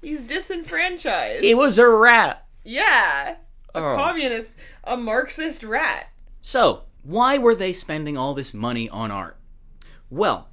He's 0.02 0.22
disenfranchised. 0.22 1.44
He 1.44 1.54
was 1.54 1.78
a 1.78 1.88
rat. 1.88 2.44
Yeah. 2.64 3.36
A 3.74 3.78
Oh. 3.78 3.96
communist, 3.96 4.56
a 4.84 4.96
Marxist 4.98 5.62
rat. 5.62 6.10
So, 6.40 6.82
why 7.02 7.38
were 7.38 7.54
they 7.54 7.72
spending 7.72 8.18
all 8.18 8.34
this 8.34 8.52
money 8.52 8.88
on 8.90 9.10
art? 9.10 9.38
Well, 10.10 10.50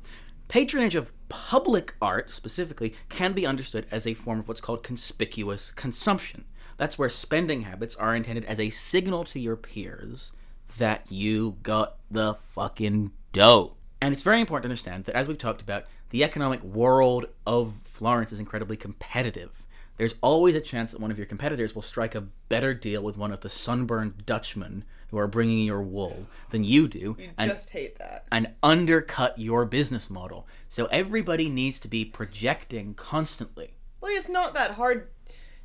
patronage 0.48 0.96
of 0.96 1.12
public 1.28 1.96
art 2.02 2.32
specifically 2.32 2.96
can 3.10 3.34
be 3.34 3.46
understood 3.46 3.86
as 3.92 4.08
a 4.08 4.14
form 4.14 4.40
of 4.40 4.48
what's 4.48 4.62
called 4.62 4.84
conspicuous 4.84 5.70
consumption. 5.72 6.46
That's 6.80 6.98
where 6.98 7.10
spending 7.10 7.62
habits 7.64 7.98
are 7.98 8.16
intended 8.16 8.46
as 8.46 8.58
a 8.58 8.70
signal 8.70 9.26
to 9.26 9.40
your 9.40 9.58
peers 9.58 10.32
that 10.78 11.06
you 11.12 11.58
got 11.62 11.98
the 12.10 12.36
fucking 12.36 13.12
dough. 13.34 13.74
And 14.02 14.14
it's 14.14 14.24
very 14.24 14.40
important 14.40 14.64
to 14.64 14.70
understand 14.70 15.04
that, 15.04 15.16
as 15.16 15.28
we've 15.28 15.38
talked 15.38 15.62
about, 15.62 15.84
the 16.12 16.24
economic 16.24 16.64
world 16.64 17.26
of 17.46 17.74
Florence 17.74 18.32
is 18.32 18.40
incredibly 18.40 18.78
competitive. 18.78 19.66
There's 19.98 20.16
always 20.22 20.56
a 20.56 20.62
chance 20.62 20.94
that 20.94 21.02
one 21.02 21.12
of 21.12 21.18
your 21.18 21.26
competitors 21.28 21.76
will 21.76 21.82
strike 21.82 22.16
a 22.16 22.22
better 22.48 22.74
deal 22.74 23.04
with 23.04 23.18
one 23.18 23.34
of 23.34 23.42
the 23.42 23.50
sunburned 23.50 24.26
Dutchmen 24.26 24.86
who 25.10 25.18
are 25.18 25.28
bringing 25.28 25.66
your 25.66 25.82
wool 25.82 26.28
than 26.52 26.64
you 26.64 26.88
do, 26.88 27.18
You 27.20 27.32
and 27.38 27.52
just 27.52 27.72
hate 27.72 27.98
that. 27.98 28.26
and 28.32 28.54
undercut 28.64 29.38
your 29.38 29.66
business 29.66 30.10
model. 30.10 30.48
So 30.70 30.86
everybody 30.86 31.50
needs 31.50 31.78
to 31.82 31.90
be 31.90 32.06
projecting 32.06 32.94
constantly. 32.94 33.74
Well, 34.00 34.16
it's 34.16 34.30
not 34.30 34.54
that 34.54 34.72
hard 34.72 35.10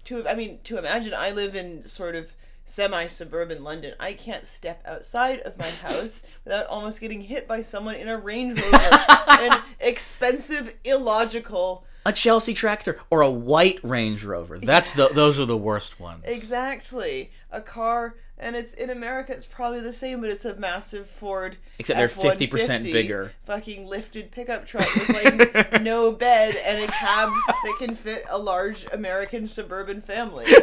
to. 0.06 0.26
I 0.28 0.34
mean, 0.34 0.58
to 0.64 0.78
imagine. 0.78 1.14
I 1.14 1.30
live 1.30 1.54
in 1.54 1.86
sort 1.86 2.14
of 2.14 2.34
semi-suburban 2.64 3.62
London. 3.62 3.94
I 4.00 4.14
can't 4.14 4.46
step 4.46 4.82
outside 4.86 5.40
of 5.40 5.58
my 5.58 5.68
house 5.68 6.26
without 6.44 6.66
almost 6.66 7.00
getting 7.00 7.22
hit 7.22 7.46
by 7.46 7.62
someone 7.62 7.94
in 7.94 8.08
a 8.08 8.16
Range 8.16 8.58
Rover, 8.60 8.98
an 9.28 9.60
expensive, 9.80 10.74
illogical. 10.84 11.84
A 12.06 12.12
Chelsea 12.12 12.52
tractor 12.52 12.98
or 13.10 13.22
a 13.22 13.30
white 13.30 13.80
Range 13.82 14.22
Rover. 14.22 14.58
That's 14.58 14.92
the 14.92 15.08
those 15.08 15.40
are 15.40 15.46
the 15.46 15.56
worst 15.56 15.98
ones. 15.98 16.24
Exactly, 16.26 17.30
a 17.50 17.62
car, 17.62 18.16
and 18.36 18.56
it's 18.56 18.74
in 18.74 18.90
America. 18.90 19.32
It's 19.32 19.46
probably 19.46 19.80
the 19.80 19.92
same, 19.92 20.20
but 20.20 20.30
it's 20.30 20.44
a 20.44 20.56
massive 20.56 21.06
Ford. 21.06 21.56
Except 21.78 21.98
they're 21.98 22.08
50% 22.08 22.82
bigger. 22.82 23.32
Fucking 23.44 23.86
lifted 23.86 24.32
pickup 24.32 24.66
truck 24.66 24.92
with 24.94 25.08
like 25.08 25.82
no 25.82 26.10
bed 26.10 26.56
and 26.66 26.82
a 26.82 26.88
cab 26.88 27.30
that 27.46 27.76
can 27.78 27.94
fit 27.94 28.24
a 28.30 28.38
large 28.38 28.86
American 28.92 29.46
suburban 29.46 30.00
family. 30.00 30.46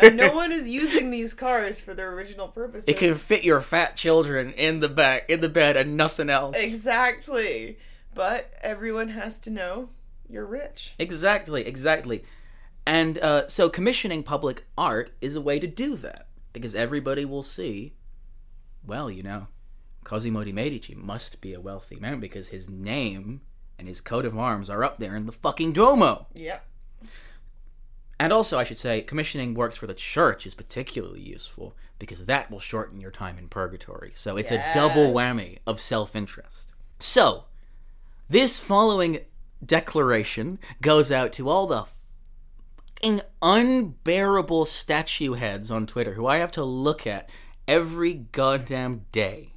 And 0.00 0.16
no 0.16 0.34
one 0.34 0.52
is 0.52 0.68
using 0.68 1.10
these 1.10 1.34
cars 1.34 1.80
for 1.80 1.92
their 1.92 2.12
original 2.12 2.48
purpose. 2.48 2.86
It 2.86 2.98
can 2.98 3.14
fit 3.14 3.44
your 3.44 3.60
fat 3.60 3.96
children 3.96 4.52
in 4.52 4.80
the 4.80 4.88
back 4.88 5.28
in 5.28 5.40
the 5.40 5.48
bed 5.48 5.76
and 5.76 5.96
nothing 5.96 6.30
else. 6.30 6.56
exactly, 6.58 7.78
but 8.14 8.52
everyone 8.62 9.10
has 9.10 9.38
to 9.40 9.50
know 9.50 9.90
you're 10.28 10.46
rich. 10.46 10.94
Exactly, 10.98 11.66
exactly. 11.66 12.24
And 12.86 13.18
uh, 13.18 13.48
so 13.48 13.68
commissioning 13.68 14.22
public 14.22 14.66
art 14.76 15.10
is 15.20 15.36
a 15.36 15.40
way 15.40 15.58
to 15.58 15.66
do 15.66 15.96
that 15.96 16.27
because 16.58 16.74
everybody 16.74 17.24
will 17.24 17.42
see, 17.42 17.94
well, 18.84 19.10
you 19.10 19.22
know, 19.22 19.46
Cosimo 20.04 20.42
di 20.42 20.52
Medici 20.52 20.94
must 20.94 21.40
be 21.40 21.54
a 21.54 21.60
wealthy 21.60 21.96
man 21.96 22.18
because 22.18 22.48
his 22.48 22.68
name 22.68 23.42
and 23.78 23.86
his 23.86 24.00
coat 24.00 24.24
of 24.24 24.36
arms 24.36 24.68
are 24.68 24.82
up 24.82 24.96
there 24.98 25.14
in 25.14 25.26
the 25.26 25.32
fucking 25.32 25.72
Duomo. 25.72 26.26
Yep. 26.34 26.64
And 28.20 28.32
also, 28.32 28.58
I 28.58 28.64
should 28.64 28.78
say, 28.78 29.02
commissioning 29.02 29.54
works 29.54 29.76
for 29.76 29.86
the 29.86 29.94
church 29.94 30.46
is 30.46 30.54
particularly 30.56 31.20
useful 31.20 31.76
because 32.00 32.24
that 32.24 32.50
will 32.50 32.58
shorten 32.58 33.00
your 33.00 33.12
time 33.12 33.38
in 33.38 33.48
purgatory. 33.48 34.10
So 34.14 34.36
it's 34.36 34.50
a 34.50 34.64
double 34.74 35.12
whammy 35.12 35.58
of 35.64 35.78
self 35.78 36.16
interest. 36.16 36.74
So, 36.98 37.44
this 38.28 38.58
following 38.58 39.20
declaration 39.64 40.58
goes 40.80 41.12
out 41.12 41.32
to 41.34 41.48
all 41.48 41.68
the 41.68 41.86
fucking 42.98 43.20
unbearable 43.42 44.64
statue 44.64 45.34
heads 45.34 45.70
on 45.70 45.86
Twitter 45.86 46.14
who 46.14 46.26
I 46.26 46.38
have 46.38 46.50
to 46.52 46.64
look 46.64 47.06
at 47.06 47.30
every 47.68 48.14
goddamn 48.14 49.04
day. 49.12 49.52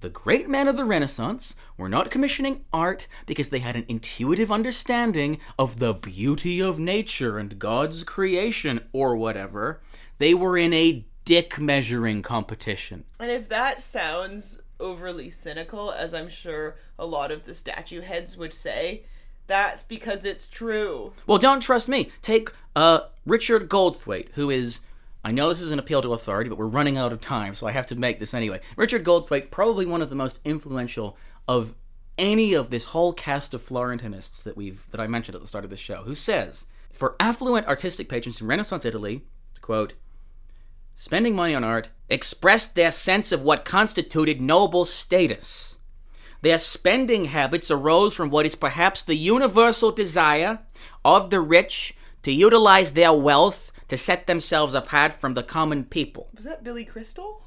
The 0.00 0.08
great 0.08 0.48
men 0.48 0.66
of 0.66 0.76
the 0.76 0.84
Renaissance 0.84 1.54
were 1.76 1.88
not 1.88 2.10
commissioning 2.10 2.64
art 2.72 3.06
because 3.26 3.50
they 3.50 3.60
had 3.60 3.76
an 3.76 3.84
intuitive 3.88 4.50
understanding 4.50 5.38
of 5.56 5.78
the 5.78 5.94
beauty 5.94 6.60
of 6.60 6.80
nature 6.80 7.38
and 7.38 7.58
God's 7.58 8.02
creation 8.02 8.80
or 8.92 9.16
whatever. 9.16 9.80
They 10.18 10.34
were 10.34 10.56
in 10.56 10.72
a 10.72 11.04
dick 11.24 11.60
measuring 11.60 12.22
competition. 12.22 13.04
And 13.20 13.30
if 13.30 13.48
that 13.50 13.82
sounds 13.82 14.62
overly 14.80 15.30
cynical, 15.30 15.92
as 15.92 16.12
I'm 16.12 16.28
sure 16.28 16.76
a 16.98 17.06
lot 17.06 17.30
of 17.30 17.44
the 17.44 17.54
statue 17.54 18.00
heads 18.00 18.36
would 18.36 18.54
say, 18.54 19.04
that's 19.48 19.82
because 19.82 20.24
it's 20.24 20.46
true. 20.46 21.12
Well, 21.26 21.38
don't 21.38 21.60
trust 21.60 21.88
me. 21.88 22.12
Take 22.22 22.52
uh, 22.76 23.00
Richard 23.26 23.68
Goldthwaite, 23.68 24.28
who 24.34 24.50
is 24.50 24.80
I 25.24 25.32
know 25.32 25.48
this 25.48 25.60
is 25.60 25.72
an 25.72 25.80
appeal 25.80 26.00
to 26.02 26.14
authority, 26.14 26.48
but 26.48 26.58
we're 26.58 26.66
running 26.66 26.96
out 26.96 27.12
of 27.12 27.20
time, 27.20 27.54
so 27.54 27.66
I 27.66 27.72
have 27.72 27.86
to 27.86 27.96
make 27.96 28.20
this 28.20 28.34
anyway. 28.34 28.60
Richard 28.76 29.04
Goldthwaite, 29.04 29.50
probably 29.50 29.84
one 29.84 30.00
of 30.00 30.10
the 30.10 30.14
most 30.14 30.38
influential 30.44 31.16
of 31.48 31.74
any 32.16 32.54
of 32.54 32.70
this 32.70 32.86
whole 32.86 33.12
cast 33.12 33.52
of 33.52 33.62
Florentinists 33.62 34.42
that 34.44 34.56
we've 34.56 34.86
that 34.90 35.00
I 35.00 35.06
mentioned 35.06 35.34
at 35.34 35.40
the 35.40 35.48
start 35.48 35.64
of 35.64 35.70
this 35.70 35.80
show, 35.80 36.02
who 36.04 36.14
says, 36.14 36.66
for 36.92 37.16
affluent 37.18 37.66
artistic 37.66 38.08
patrons 38.08 38.40
in 38.40 38.46
Renaissance 38.46 38.84
Italy, 38.84 39.22
quote, 39.60 39.94
spending 40.94 41.34
money 41.34 41.54
on 41.54 41.64
art 41.64 41.90
expressed 42.08 42.74
their 42.74 42.90
sense 42.90 43.32
of 43.32 43.42
what 43.42 43.64
constituted 43.64 44.40
noble 44.40 44.84
status. 44.84 45.77
Their 46.40 46.58
spending 46.58 47.26
habits 47.26 47.70
arose 47.70 48.14
from 48.14 48.30
what 48.30 48.46
is 48.46 48.54
perhaps 48.54 49.02
the 49.02 49.16
universal 49.16 49.90
desire 49.90 50.60
of 51.04 51.30
the 51.30 51.40
rich 51.40 51.96
to 52.22 52.32
utilize 52.32 52.92
their 52.92 53.12
wealth 53.12 53.72
to 53.88 53.96
set 53.96 54.26
themselves 54.26 54.74
apart 54.74 55.14
from 55.14 55.34
the 55.34 55.42
common 55.42 55.84
people. 55.84 56.28
Was 56.34 56.44
that 56.44 56.62
Billy 56.62 56.84
Crystal? 56.84 57.42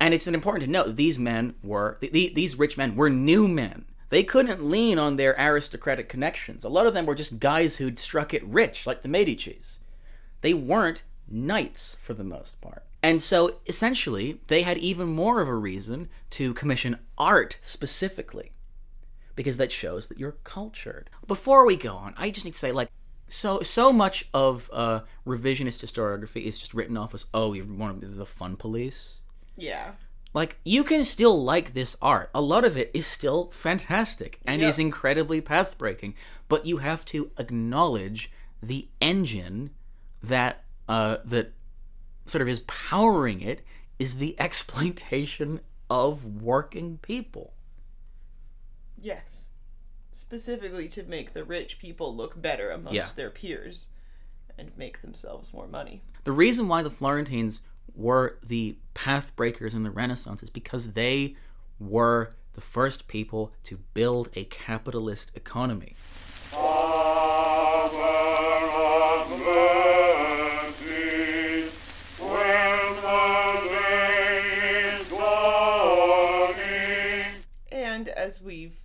And 0.00 0.12
it's 0.12 0.26
important 0.26 0.64
to 0.64 0.70
note 0.70 0.96
these 0.96 1.18
men 1.18 1.54
were 1.62 1.98
th- 2.00 2.34
these 2.34 2.58
rich 2.58 2.76
men 2.76 2.96
were 2.96 3.08
new 3.08 3.48
men. 3.48 3.86
They 4.10 4.22
couldn't 4.22 4.68
lean 4.70 4.98
on 4.98 5.16
their 5.16 5.34
aristocratic 5.38 6.08
connections. 6.08 6.62
A 6.62 6.68
lot 6.68 6.86
of 6.86 6.94
them 6.94 7.06
were 7.06 7.14
just 7.14 7.40
guys 7.40 7.76
who'd 7.76 7.98
struck 7.98 8.34
it 8.34 8.44
rich, 8.44 8.86
like 8.86 9.02
the 9.02 9.08
Medicis. 9.08 9.78
They 10.40 10.54
weren't 10.54 11.02
knights 11.28 11.96
for 12.00 12.12
the 12.12 12.22
most 12.22 12.60
part. 12.60 12.84
And 13.04 13.20
so 13.20 13.56
essentially, 13.66 14.40
they 14.48 14.62
had 14.62 14.78
even 14.78 15.08
more 15.08 15.42
of 15.42 15.48
a 15.48 15.54
reason 15.54 16.08
to 16.30 16.54
commission 16.54 16.96
art 17.18 17.58
specifically 17.60 18.52
because 19.36 19.58
that 19.58 19.70
shows 19.70 20.08
that 20.08 20.18
you're 20.18 20.36
cultured. 20.42 21.10
Before 21.26 21.66
we 21.66 21.76
go 21.76 21.96
on, 21.96 22.14
I 22.16 22.30
just 22.30 22.46
need 22.46 22.54
to 22.54 22.58
say 22.58 22.72
like 22.72 22.88
so 23.28 23.60
so 23.60 23.92
much 23.92 24.28
of 24.32 24.70
uh, 24.72 25.00
revisionist 25.26 25.84
historiography 25.84 26.44
is 26.44 26.58
just 26.58 26.72
written 26.72 26.96
off 26.96 27.12
as 27.12 27.26
oh 27.34 27.52
you're 27.52 27.66
one 27.66 27.90
of 27.90 28.16
the 28.16 28.24
fun 28.24 28.56
police. 28.56 29.20
Yeah. 29.54 29.92
Like 30.32 30.58
you 30.64 30.82
can 30.82 31.04
still 31.04 31.44
like 31.44 31.74
this 31.74 31.96
art. 32.00 32.30
A 32.34 32.40
lot 32.40 32.64
of 32.64 32.74
it 32.74 32.90
is 32.94 33.06
still 33.06 33.50
fantastic 33.50 34.40
and 34.46 34.62
Yeah. 34.62 34.68
is 34.68 34.78
incredibly 34.78 35.42
path 35.42 35.76
breaking, 35.76 36.14
but 36.48 36.64
you 36.64 36.78
have 36.78 37.04
to 37.06 37.30
acknowledge 37.38 38.32
the 38.62 38.88
engine 39.02 39.70
that 40.22 40.64
uh, 40.88 41.18
that 41.26 41.52
sort 42.26 42.42
of 42.42 42.48
is 42.48 42.60
powering 42.60 43.40
it 43.40 43.62
is 43.98 44.16
the 44.18 44.34
exploitation 44.40 45.60
of 45.90 46.24
working 46.42 46.98
people. 46.98 47.52
Yes. 49.00 49.50
Specifically 50.12 50.88
to 50.88 51.02
make 51.02 51.32
the 51.32 51.44
rich 51.44 51.78
people 51.78 52.14
look 52.14 52.40
better 52.40 52.70
amongst 52.70 52.94
Yeah. 52.94 53.08
their 53.16 53.30
peers 53.30 53.88
and 54.56 54.70
make 54.76 55.02
themselves 55.02 55.52
more 55.52 55.66
money. 55.66 56.02
The 56.24 56.32
reason 56.32 56.68
why 56.68 56.82
the 56.82 56.90
Florentines 56.90 57.60
were 57.94 58.38
the 58.42 58.76
path 58.94 59.36
breakers 59.36 59.74
in 59.74 59.82
the 59.82 59.90
Renaissance 59.90 60.42
is 60.42 60.50
because 60.50 60.92
they 60.92 61.36
were 61.78 62.34
the 62.54 62.60
first 62.60 63.08
people 63.08 63.52
to 63.64 63.78
build 63.94 64.30
a 64.34 64.44
capitalist 64.44 65.30
economy. 65.34 65.94
Father 65.96 67.43
as 78.24 78.40
we've 78.42 78.78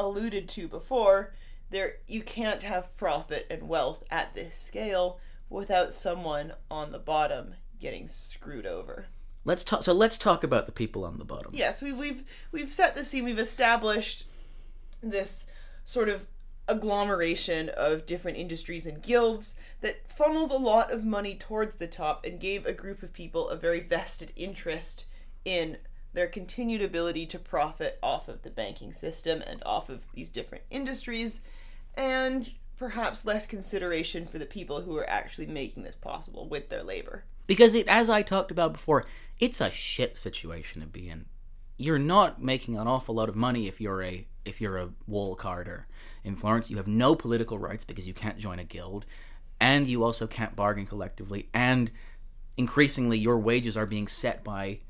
alluded 0.00 0.48
to 0.48 0.66
before, 0.66 1.32
there 1.70 1.98
you 2.08 2.22
can't 2.22 2.64
have 2.64 2.94
profit 2.96 3.46
and 3.48 3.68
wealth 3.68 4.02
at 4.10 4.34
this 4.34 4.56
scale 4.56 5.20
without 5.48 5.94
someone 5.94 6.52
on 6.70 6.90
the 6.90 6.98
bottom 6.98 7.54
getting 7.80 8.08
screwed 8.08 8.66
over. 8.66 9.06
Let's 9.44 9.62
talk. 9.62 9.84
So 9.84 9.92
let's 9.92 10.18
talk 10.18 10.42
about 10.42 10.66
the 10.66 10.72
people 10.72 11.04
on 11.04 11.18
the 11.18 11.24
bottom. 11.24 11.52
Yes, 11.54 11.80
we've 11.80 11.96
we've 11.96 12.24
we've 12.50 12.72
set 12.72 12.94
the 12.94 13.04
scene. 13.04 13.24
We've 13.24 13.38
established 13.38 14.24
this 15.00 15.50
sort 15.84 16.08
of 16.08 16.26
agglomeration 16.66 17.70
of 17.70 18.04
different 18.04 18.36
industries 18.36 18.86
and 18.86 19.02
guilds 19.02 19.58
that 19.80 20.10
funneled 20.10 20.50
a 20.50 20.56
lot 20.56 20.92
of 20.92 21.04
money 21.04 21.34
towards 21.34 21.76
the 21.76 21.86
top 21.86 22.26
and 22.26 22.40
gave 22.40 22.66
a 22.66 22.72
group 22.72 23.02
of 23.02 23.12
people 23.12 23.48
a 23.48 23.56
very 23.56 23.80
vested 23.80 24.32
interest 24.36 25.06
in 25.44 25.78
their 26.12 26.26
continued 26.26 26.82
ability 26.82 27.26
to 27.26 27.38
profit 27.38 27.98
off 28.02 28.28
of 28.28 28.42
the 28.42 28.50
banking 28.50 28.92
system 28.92 29.42
and 29.46 29.62
off 29.64 29.88
of 29.88 30.06
these 30.14 30.30
different 30.30 30.64
industries 30.70 31.44
and 31.94 32.52
perhaps 32.78 33.26
less 33.26 33.46
consideration 33.46 34.24
for 34.24 34.38
the 34.38 34.46
people 34.46 34.82
who 34.82 34.96
are 34.96 35.08
actually 35.10 35.46
making 35.46 35.82
this 35.82 35.96
possible 35.96 36.48
with 36.48 36.68
their 36.68 36.82
labor. 36.82 37.24
Because 37.46 37.74
it, 37.74 37.88
as 37.88 38.08
I 38.08 38.22
talked 38.22 38.50
about 38.50 38.72
before, 38.72 39.04
it's 39.40 39.60
a 39.60 39.70
shit 39.70 40.16
situation 40.16 40.80
to 40.80 40.86
be 40.86 41.08
in. 41.08 41.26
You're 41.76 41.98
not 41.98 42.42
making 42.42 42.76
an 42.76 42.86
awful 42.86 43.14
lot 43.14 43.28
of 43.28 43.36
money 43.36 43.68
if 43.68 43.80
you're 43.80 44.02
a 44.02 44.26
if 44.44 44.60
you're 44.60 44.78
a 44.78 44.90
wool 45.06 45.34
carder 45.34 45.86
in 46.24 46.36
Florence. 46.36 46.70
You 46.70 46.76
have 46.76 46.88
no 46.88 47.14
political 47.14 47.58
rights 47.58 47.84
because 47.84 48.08
you 48.08 48.14
can't 48.14 48.38
join 48.38 48.58
a 48.58 48.64
guild, 48.64 49.06
and 49.60 49.86
you 49.86 50.02
also 50.02 50.26
can't 50.26 50.56
bargain 50.56 50.86
collectively. 50.86 51.48
And 51.54 51.90
increasingly, 52.56 53.18
your 53.18 53.38
wages 53.38 53.76
are 53.76 53.86
being 53.86 54.08
set 54.08 54.42
by 54.42 54.80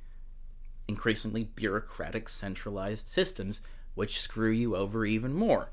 increasingly 0.88 1.44
bureaucratic, 1.44 2.28
centralized 2.28 3.06
systems, 3.06 3.60
which 3.94 4.20
screw 4.20 4.50
you 4.50 4.74
over 4.74 5.04
even 5.04 5.34
more. 5.34 5.70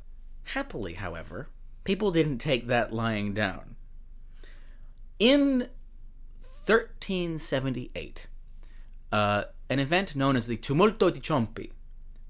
Happily, 0.53 0.93
however, 0.93 1.49
people 1.84 2.11
didn't 2.11 2.38
take 2.38 2.68
that 2.68 2.93
lying 2.93 3.34
down. 3.34 3.76
In 5.18 5.70
1378, 6.39 8.28
uh, 9.11 9.45
an 9.70 9.80
event 9.80 10.16
known 10.16 10.36
as 10.36 10.47
the 10.47 10.57
Tumulto 10.57 11.11
di 11.11 11.20
Ciompi, 11.20 11.72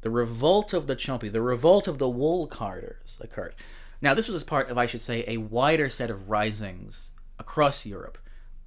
the 0.01 0.09
revolt 0.09 0.71
of 0.73 0.88
the 0.88 0.95
Ciompi, 0.95 1.31
the 1.31 1.41
revolt 1.41 1.88
of 1.88 1.97
the 1.97 2.07
wool 2.07 2.45
carders, 2.47 3.17
occurred. 3.19 3.55
Now, 4.01 4.13
this 4.13 4.27
was 4.27 4.36
as 4.36 4.43
part 4.43 4.69
of, 4.69 4.77
I 4.77 4.86
should 4.86 5.01
say, 5.01 5.23
a 5.27 5.38
wider 5.38 5.89
set 5.89 6.11
of 6.11 6.29
risings 6.29 7.11
across 7.39 7.86
Europe. 7.86 8.19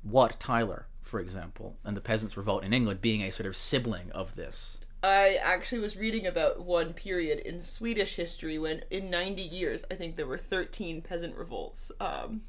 Wat 0.02 0.40
Tyler, 0.40 0.86
for 1.08 1.20
example, 1.20 1.76
and 1.84 1.96
the 1.96 2.00
Peasants' 2.00 2.36
Revolt 2.36 2.62
in 2.62 2.72
England 2.72 3.00
being 3.00 3.22
a 3.22 3.32
sort 3.32 3.46
of 3.46 3.56
sibling 3.56 4.12
of 4.12 4.36
this. 4.36 4.78
I 5.02 5.38
actually 5.42 5.78
was 5.78 5.96
reading 5.96 6.26
about 6.26 6.64
one 6.64 6.92
period 6.92 7.38
in 7.38 7.60
Swedish 7.60 8.16
history 8.16 8.58
when, 8.58 8.82
in 8.90 9.10
90 9.10 9.42
years, 9.42 9.84
I 9.90 9.94
think 9.94 10.16
there 10.16 10.26
were 10.26 10.38
13 10.38 11.02
peasant 11.02 11.36
revolts. 11.36 11.90
Um, 12.00 12.42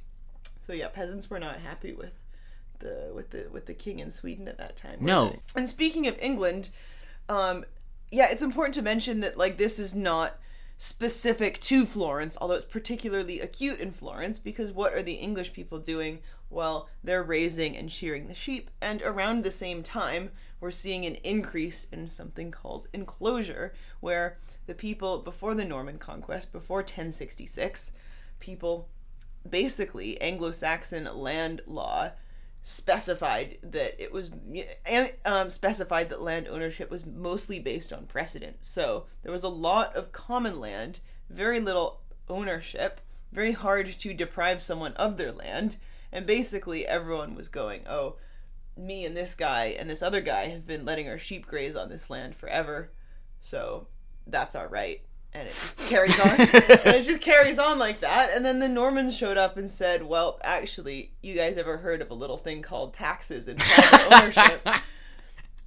so 0.58 0.74
yeah, 0.74 0.88
peasants 0.88 1.30
were 1.30 1.40
not 1.40 1.60
happy 1.60 1.94
with 1.94 2.14
the 2.80 3.12
with 3.14 3.32
the 3.32 3.48
with 3.52 3.66
the 3.66 3.74
king 3.74 4.00
in 4.00 4.12
Sweden 4.12 4.48
at 4.48 4.58
that 4.58 4.78
time. 4.78 5.00
No. 5.02 5.30
they? 5.30 5.40
And 5.56 5.70
speaking 5.70 6.08
of 6.08 6.18
England, 6.20 6.70
um, 7.28 7.66
yeah, 8.12 8.28
it's 8.30 8.42
important 8.42 8.76
to 8.76 8.82
mention 8.82 9.20
that 9.22 9.38
like 9.38 9.58
this 9.58 9.80
is 9.80 9.96
not 9.96 10.38
specific 10.78 11.60
to 11.60 11.86
Florence, 11.86 12.38
although 12.40 12.56
it's 12.56 12.66
particularly 12.66 13.40
acute 13.40 13.80
in 13.80 13.92
Florence 13.92 14.40
because 14.40 14.72
what 14.72 14.94
are 14.94 15.04
the 15.04 15.14
English 15.14 15.54
people 15.54 15.78
doing? 15.78 16.20
Well, 16.50 16.90
they're 17.04 17.24
raising 17.24 17.78
and 17.78 17.92
shearing 17.92 18.28
the 18.28 18.36
sheep, 18.36 18.72
and 18.82 19.02
around 19.02 19.44
the 19.44 19.52
same 19.52 19.84
time, 19.84 20.32
we're 20.60 20.72
seeing 20.72 21.06
an 21.06 21.16
increase 21.16 21.86
in 21.86 22.08
something 22.08 22.52
called 22.52 22.88
enclosure, 22.92 23.74
where 24.00 24.38
the 24.66 24.74
people 24.74 25.20
before 25.20 25.56
the 25.56 25.66
Norman 25.66 25.98
conquest, 25.98 26.52
before 26.52 26.80
1066, 26.80 27.96
people 28.40 28.90
basically 29.48 30.20
Anglo-Saxon 30.20 31.08
land 31.16 31.62
law 31.66 32.12
specified 32.62 33.58
that 33.64 34.02
it 34.02 34.12
was 34.12 34.34
um, 35.26 35.50
specified 35.50 36.10
that 36.10 36.22
land 36.22 36.48
ownership 36.48 36.92
was 36.92 37.06
mostly 37.06 37.60
based 37.60 37.94
on 37.94 38.06
precedent. 38.06 38.58
So 38.62 39.06
there 39.24 39.32
was 39.32 39.44
a 39.44 39.50
lot 39.50 39.96
of 39.96 40.12
common 40.12 40.60
land, 40.60 41.00
very 41.30 41.60
little 41.60 42.02
ownership, 42.28 43.02
very 43.32 43.54
hard 43.54 43.88
to 43.98 44.14
deprive 44.14 44.62
someone 44.62 44.94
of 44.94 45.18
their 45.18 45.32
land, 45.32 45.78
and 46.12 46.26
basically 46.26 46.86
everyone 46.86 47.36
was 47.36 47.48
going, 47.48 47.82
"Oh, 47.88 48.16
me 48.78 49.06
and 49.06 49.16
this 49.16 49.36
guy 49.36 49.76
and 49.78 49.90
this 49.90 50.02
other 50.02 50.22
guy 50.22 50.48
have 50.48 50.66
been 50.66 50.86
letting 50.86 51.10
our 51.10 51.18
sheep 51.18 51.46
graze 51.46 51.76
on 51.76 51.90
this 51.90 52.10
land 52.10 52.36
forever, 52.36 52.92
so 53.42 53.88
that's 54.28 54.56
our 54.56 54.68
right." 54.68 55.02
And 55.32 55.48
it 55.48 55.54
just 55.54 55.78
carries 55.90 56.20
on, 56.20 56.30
and 56.40 56.96
it 56.96 57.04
just 57.04 57.22
carries 57.22 57.60
on 57.60 57.78
like 57.78 58.00
that. 58.00 58.32
And 58.34 58.44
then 58.44 58.60
the 58.60 58.68
Normans 58.68 59.16
showed 59.16 59.38
up 59.38 59.58
and 59.58 59.70
said, 59.70 60.04
"Well, 60.04 60.40
actually, 60.44 61.14
you 61.22 61.36
guys 61.36 61.58
ever 61.58 61.78
heard 61.78 62.02
of 62.02 62.10
a 62.10 62.16
little 62.16 62.38
thing 62.38 62.62
called 62.62 62.94
taxes 62.94 63.48
and 63.48 63.60
private 63.60 64.12
ownership?" 64.12 64.68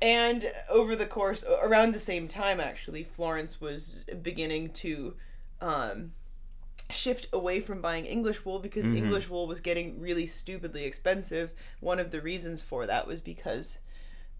And 0.02 0.50
over 0.68 0.96
the 0.96 1.06
course, 1.06 1.44
around 1.62 1.94
the 1.94 2.00
same 2.00 2.26
time, 2.26 2.58
actually, 2.58 3.04
Florence 3.04 3.60
was 3.60 4.04
beginning 4.20 4.70
to 4.70 5.14
um, 5.60 6.10
shift 6.92 7.26
away 7.32 7.60
from 7.60 7.80
buying 7.80 8.04
English 8.06 8.44
wool 8.44 8.58
because 8.58 8.84
English 8.84 9.28
wool 9.28 9.46
was 9.46 9.60
getting 9.60 10.00
really 10.00 10.26
stupidly 10.26 10.84
expensive. 10.84 11.50
One 11.80 11.98
of 11.98 12.10
the 12.10 12.20
reasons 12.20 12.62
for 12.62 12.86
that 12.86 13.06
was 13.06 13.20
because 13.20 13.80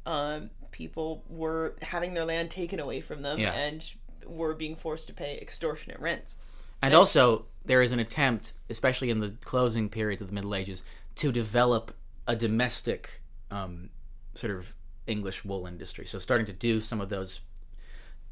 um, 0.06 0.50
people 0.70 1.24
were 1.28 1.76
having 1.82 2.14
their 2.14 2.24
land 2.24 2.50
taken 2.50 2.80
away 2.80 3.00
from 3.00 3.22
them 3.22 3.38
Yeah. 3.38 3.52
and 3.52 3.84
were 4.26 4.54
being 4.54 4.76
forced 4.76 5.06
to 5.08 5.14
pay 5.14 5.38
extortionate 5.38 6.00
rents. 6.00 6.36
And 6.80 6.94
also, 6.94 7.46
there 7.64 7.80
is 7.82 7.92
an 7.92 8.00
attempt, 8.00 8.54
especially 8.68 9.10
in 9.10 9.20
the 9.20 9.30
closing 9.44 9.88
periods 9.88 10.20
of 10.22 10.28
the 10.28 10.34
Middle 10.34 10.54
Ages, 10.54 10.82
to 11.16 11.30
develop 11.30 11.94
a 12.26 12.34
domestic 12.34 13.20
um, 13.50 13.90
sort 14.34 14.56
of 14.56 14.74
English 15.06 15.44
wool 15.44 15.66
industry. 15.66 16.06
So 16.06 16.18
starting 16.18 16.46
to 16.46 16.52
do 16.52 16.80
some 16.80 17.00
of 17.00 17.08
those, 17.08 17.40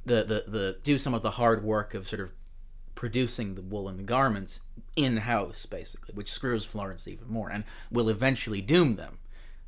the 0.05 0.25
the 0.25 0.45
the 0.51 0.79
do 0.83 0.99
some 0.99 1.15
of 1.15 1.23
the 1.23 1.33
hard 1.33 1.63
work 1.63 1.95
of 1.95 2.07
sort 2.09 2.21
of 2.21 2.33
producing 2.95 3.55
the 3.55 3.63
wool 3.63 3.89
and 3.89 3.99
the 3.99 4.05
garments 4.05 4.61
in 4.97 5.19
house, 5.19 5.67
basically, 5.67 6.15
which 6.15 6.31
screws 6.31 6.65
Florence 6.65 7.07
even 7.09 7.29
more 7.29 7.51
and 7.51 7.65
will 7.91 8.09
eventually 8.09 8.61
doom 8.61 8.97
them 8.97 9.19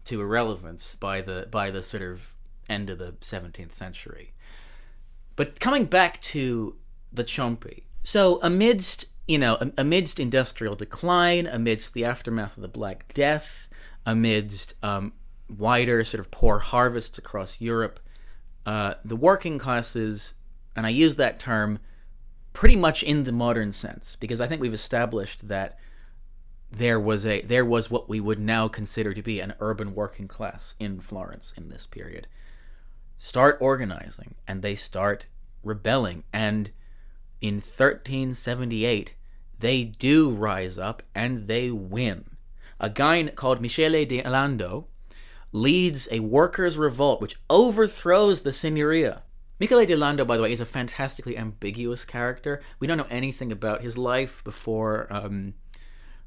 to 0.05 0.21
irrelevance 0.21 0.95
by 0.95 1.21
the 1.21 1.47
by 1.51 1.71
the 1.71 1.83
sort 1.83 2.03
of 2.03 2.35
end 2.69 2.91
of 2.91 2.99
the 2.99 3.13
17th 3.13 3.73
century. 3.73 4.33
But 5.37 5.61
coming 5.61 5.87
back 5.87 6.21
to 6.23 6.77
the 7.13 7.25
Ciompi, 7.25 7.85
so 8.03 8.41
amidst 8.43 9.07
you 9.27 9.39
know 9.39 9.59
amidst 9.79 10.19
industrial 10.19 10.75
decline, 10.75 11.47
amidst 11.47 11.95
the 11.95 12.05
aftermath 12.05 12.57
of 12.57 12.63
the 12.63 12.69
Black 12.69 13.13
Death, 13.15 13.69
amidst 14.05 14.75
um, 14.83 15.13
wider 15.49 16.03
sort 16.05 16.21
of 16.21 16.31
poor 16.31 16.59
harvests 16.59 17.19
across 17.19 17.61
Europe, 17.61 18.01
uh, 18.67 18.95
the 19.05 19.17
working 19.17 19.59
classes, 19.59 20.35
and 20.75 20.87
I 20.87 20.91
use 20.91 21.17
that 21.17 21.39
term 21.39 21.79
pretty 22.53 22.77
much 22.77 23.03
in 23.03 23.25
the 23.25 23.33
modern 23.33 23.73
sense 23.73 24.17
because 24.17 24.41
I 24.41 24.47
think 24.47 24.61
we've 24.61 24.75
established 24.75 25.49
that 25.49 25.79
there 26.71 26.99
was 26.99 27.27
a 27.27 27.43
there 27.43 27.65
was 27.65 27.91
what 27.91 28.09
we 28.09 28.21
would 28.21 28.39
now 28.39 28.67
consider 28.69 29.13
to 29.13 29.23
be 29.23 29.41
an 29.41 29.55
urban 29.61 29.95
working 29.95 30.27
class 30.27 30.75
in 30.81 31.01
Florence 31.01 31.53
in 31.57 31.69
this 31.69 31.87
period. 31.87 32.27
Start 33.19 33.59
organizing 33.61 34.35
and 34.49 34.63
they 34.63 34.75
start 34.75 35.27
rebelling 35.63 36.25
and 36.33 36.71
in 37.41 37.55
1378 37.55 39.15
they 39.59 39.85
do 39.85 40.31
rise 40.31 40.79
up 40.79 41.03
and 41.15 41.47
they 41.47 41.71
win. 41.71 42.25
A 42.81 42.91
guy 42.91 43.23
called 43.29 43.61
Michele 43.61 44.05
de 44.05 44.23
Lando 44.23 44.89
leads 45.53 46.09
a 46.11 46.21
workers 46.21 46.79
revolt 46.79 47.21
which 47.21 47.37
overthrows 47.51 48.43
the 48.43 48.53
signoria 48.53 49.23
Michele 49.63 49.87
de 49.87 49.95
Lando, 49.95 50.25
by 50.25 50.37
the 50.37 50.43
way, 50.43 50.51
is 50.51 50.61
a 50.61 50.67
fantastically 50.67 51.39
ambiguous 51.39 52.05
character. 52.05 52.61
We 52.81 52.89
don't 52.89 52.97
know 52.97 53.07
anything 53.09 53.53
about 53.53 53.81
his 53.81 53.97
life 53.97 54.43
before 54.43 55.07
um, 55.09 55.55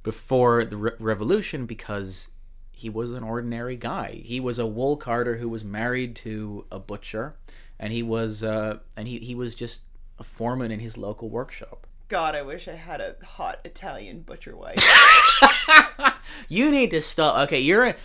before 0.03 0.63
the 0.63 0.77
re- 0.77 0.91
revolution 0.99 1.65
because 1.65 2.29
he 2.71 2.89
was 2.89 3.11
an 3.11 3.23
ordinary 3.23 3.75
guy. 3.75 4.21
He 4.23 4.39
was 4.39 4.57
a 4.57 4.65
wool 4.65 4.95
carder 4.95 5.35
who 5.35 5.49
was 5.49 5.65
married 5.65 6.15
to 6.17 6.65
a 6.71 6.79
butcher, 6.79 7.35
and 7.77 7.91
he 7.91 8.01
was 8.01 8.41
uh, 8.41 8.77
and 8.95 9.05
he, 9.05 9.19
he 9.19 9.35
was 9.35 9.53
just 9.53 9.81
a 10.17 10.23
foreman 10.23 10.71
in 10.71 10.79
his 10.79 10.97
local 10.97 11.27
workshop. 11.27 11.87
God, 12.07 12.35
I 12.35 12.41
wish 12.41 12.69
I 12.69 12.75
had 12.75 13.01
a 13.01 13.17
hot 13.21 13.59
Italian 13.65 14.21
butcher 14.21 14.55
wife. 14.55 14.77
You 16.47 16.71
need 16.71 16.91
to 16.91 17.01
stop. 17.01 17.37
Okay, 17.47 17.59
you're 17.59 17.85
a, 17.85 17.95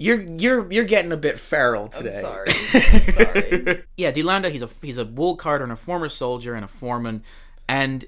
you're 0.00 0.22
you're 0.22 0.72
you're 0.72 0.84
getting 0.84 1.12
a 1.12 1.16
bit 1.16 1.38
feral 1.38 1.86
today. 1.88 2.08
I'm 2.08 2.14
sorry. 2.14 2.48
I'm 2.92 3.04
sorry. 3.04 3.84
yeah, 3.98 4.10
De 4.10 4.22
Lando, 4.22 4.48
he's 4.48 4.62
a 4.62 4.70
he's 4.80 4.96
a 4.96 5.04
wool 5.04 5.36
carder 5.36 5.62
and 5.62 5.72
a 5.72 5.76
former 5.76 6.08
soldier 6.08 6.54
and 6.54 6.64
a 6.64 6.68
foreman, 6.68 7.22
and 7.68 8.06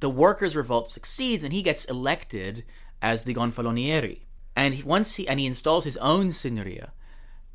the 0.00 0.10
workers' 0.10 0.56
revolt 0.56 0.88
succeeds, 0.88 1.44
and 1.44 1.52
he 1.52 1.62
gets 1.62 1.84
elected 1.84 2.64
as 3.00 3.22
the 3.22 3.34
Gonfalonieri. 3.34 4.26
And 4.56 4.74
he, 4.74 4.82
once 4.82 5.14
he 5.14 5.28
and 5.28 5.38
he 5.38 5.46
installs 5.46 5.84
his 5.84 5.96
own 5.98 6.32
signoria, 6.32 6.90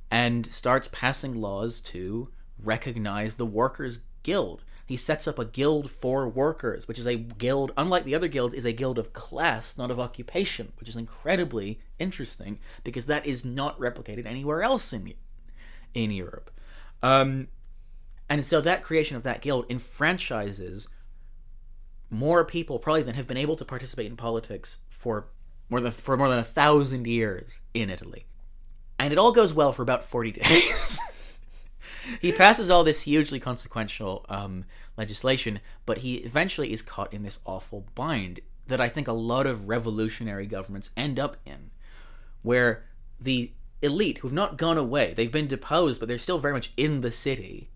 and 0.10 0.46
starts 0.46 0.88
passing 0.88 1.34
laws 1.34 1.82
to 1.82 2.30
recognize 2.58 3.34
the 3.34 3.46
workers' 3.46 4.00
guild. 4.24 4.64
He 4.86 4.96
sets 4.96 5.28
up 5.28 5.40
a 5.40 5.46
guild 5.46 5.92
for 5.92 6.28
workers, 6.28 6.88
which 6.88 7.00
is 7.00 7.08
a 7.08 7.16
guild, 7.16 7.74
unlike 7.76 8.04
the 8.04 8.16
other 8.16 8.28
guilds, 8.28 8.54
is 8.54 8.66
a 8.66 8.74
guild 8.74 8.98
of 8.98 9.12
class, 9.12 9.78
not 9.78 9.92
of 9.92 10.00
occupation, 10.00 10.72
which 10.80 10.88
is 10.88 10.96
incredibly 10.96 11.80
interesting 12.04 12.60
because 12.84 13.08
that 13.08 13.26
is 13.26 13.44
not 13.44 13.80
replicated 13.80 14.28
anywhere 14.28 14.62
else 14.62 14.94
in 14.94 15.14
in 15.94 16.12
Europe. 16.12 16.52
Um, 17.02 17.48
and 18.30 18.44
so 18.46 18.62
that 18.62 18.84
creation 18.84 19.18
of 19.18 19.24
that 19.24 19.42
guild 19.42 19.68
enfranchises 19.70 20.88
more 22.10 22.46
people 22.46 22.80
probably 22.80 23.02
than 23.02 23.16
have 23.16 23.28
been 23.28 23.38
able 23.38 23.56
to 23.56 23.66
participate 23.66 24.06
in 24.06 24.16
politics 24.16 24.78
for 24.90 25.28
more 25.70 25.82
than 25.82 25.92
for 25.92 26.16
more 26.16 26.30
than 26.30 26.40
a 26.40 26.44
thousand 26.44 27.08
years 27.08 27.62
in 27.74 27.90
Italy. 27.90 28.26
And 29.00 29.12
it 29.12 29.18
all 29.18 29.32
goes 29.32 29.54
well 29.54 29.72
for 29.72 29.82
about 29.82 30.04
forty 30.04 30.32
days. 30.40 31.40
he 32.22 32.32
passes 32.32 32.70
all 32.70 32.84
this 32.84 33.02
hugely 33.02 33.40
consequential 33.40 34.26
um, 34.30 34.66
legislation, 34.98 35.60
but 35.86 36.00
he 36.00 36.16
eventually 36.18 36.72
is 36.72 36.82
caught 36.82 37.14
in 37.14 37.24
this 37.24 37.40
awful 37.46 37.88
bind 37.96 38.40
that 38.68 38.80
I 38.80 38.88
think 38.88 39.08
a 39.08 39.14
lot 39.14 39.46
of 39.46 39.68
revolutionary 39.68 40.46
governments 40.46 40.92
end 40.96 41.20
up 41.20 41.38
in, 41.46 41.72
where 42.44 42.86
the 43.20 43.52
elite 43.82 44.20
who've 44.20 44.32
not 44.32 44.58
gone 44.58 44.78
away, 44.78 45.14
they've 45.14 45.32
been 45.32 45.48
deposed, 45.48 46.00
but 46.00 46.08
they're 46.08 46.18
still 46.18 46.40
very 46.40 46.54
much 46.54 46.72
in 46.78 47.02
the 47.02 47.12
city, 47.12 47.70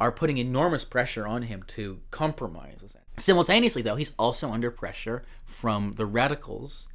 are 0.00 0.12
putting 0.12 0.38
enormous 0.38 0.84
pressure 0.84 1.26
on 1.26 1.42
him 1.42 1.62
to 1.66 2.00
compromise. 2.10 2.96
Simultaneously, 3.16 3.82
though, 3.82 3.96
he's 3.96 4.14
also 4.18 4.50
under 4.50 4.70
pressure 4.70 5.24
from 5.44 5.92
the 5.92 6.06
radicals 6.06 6.88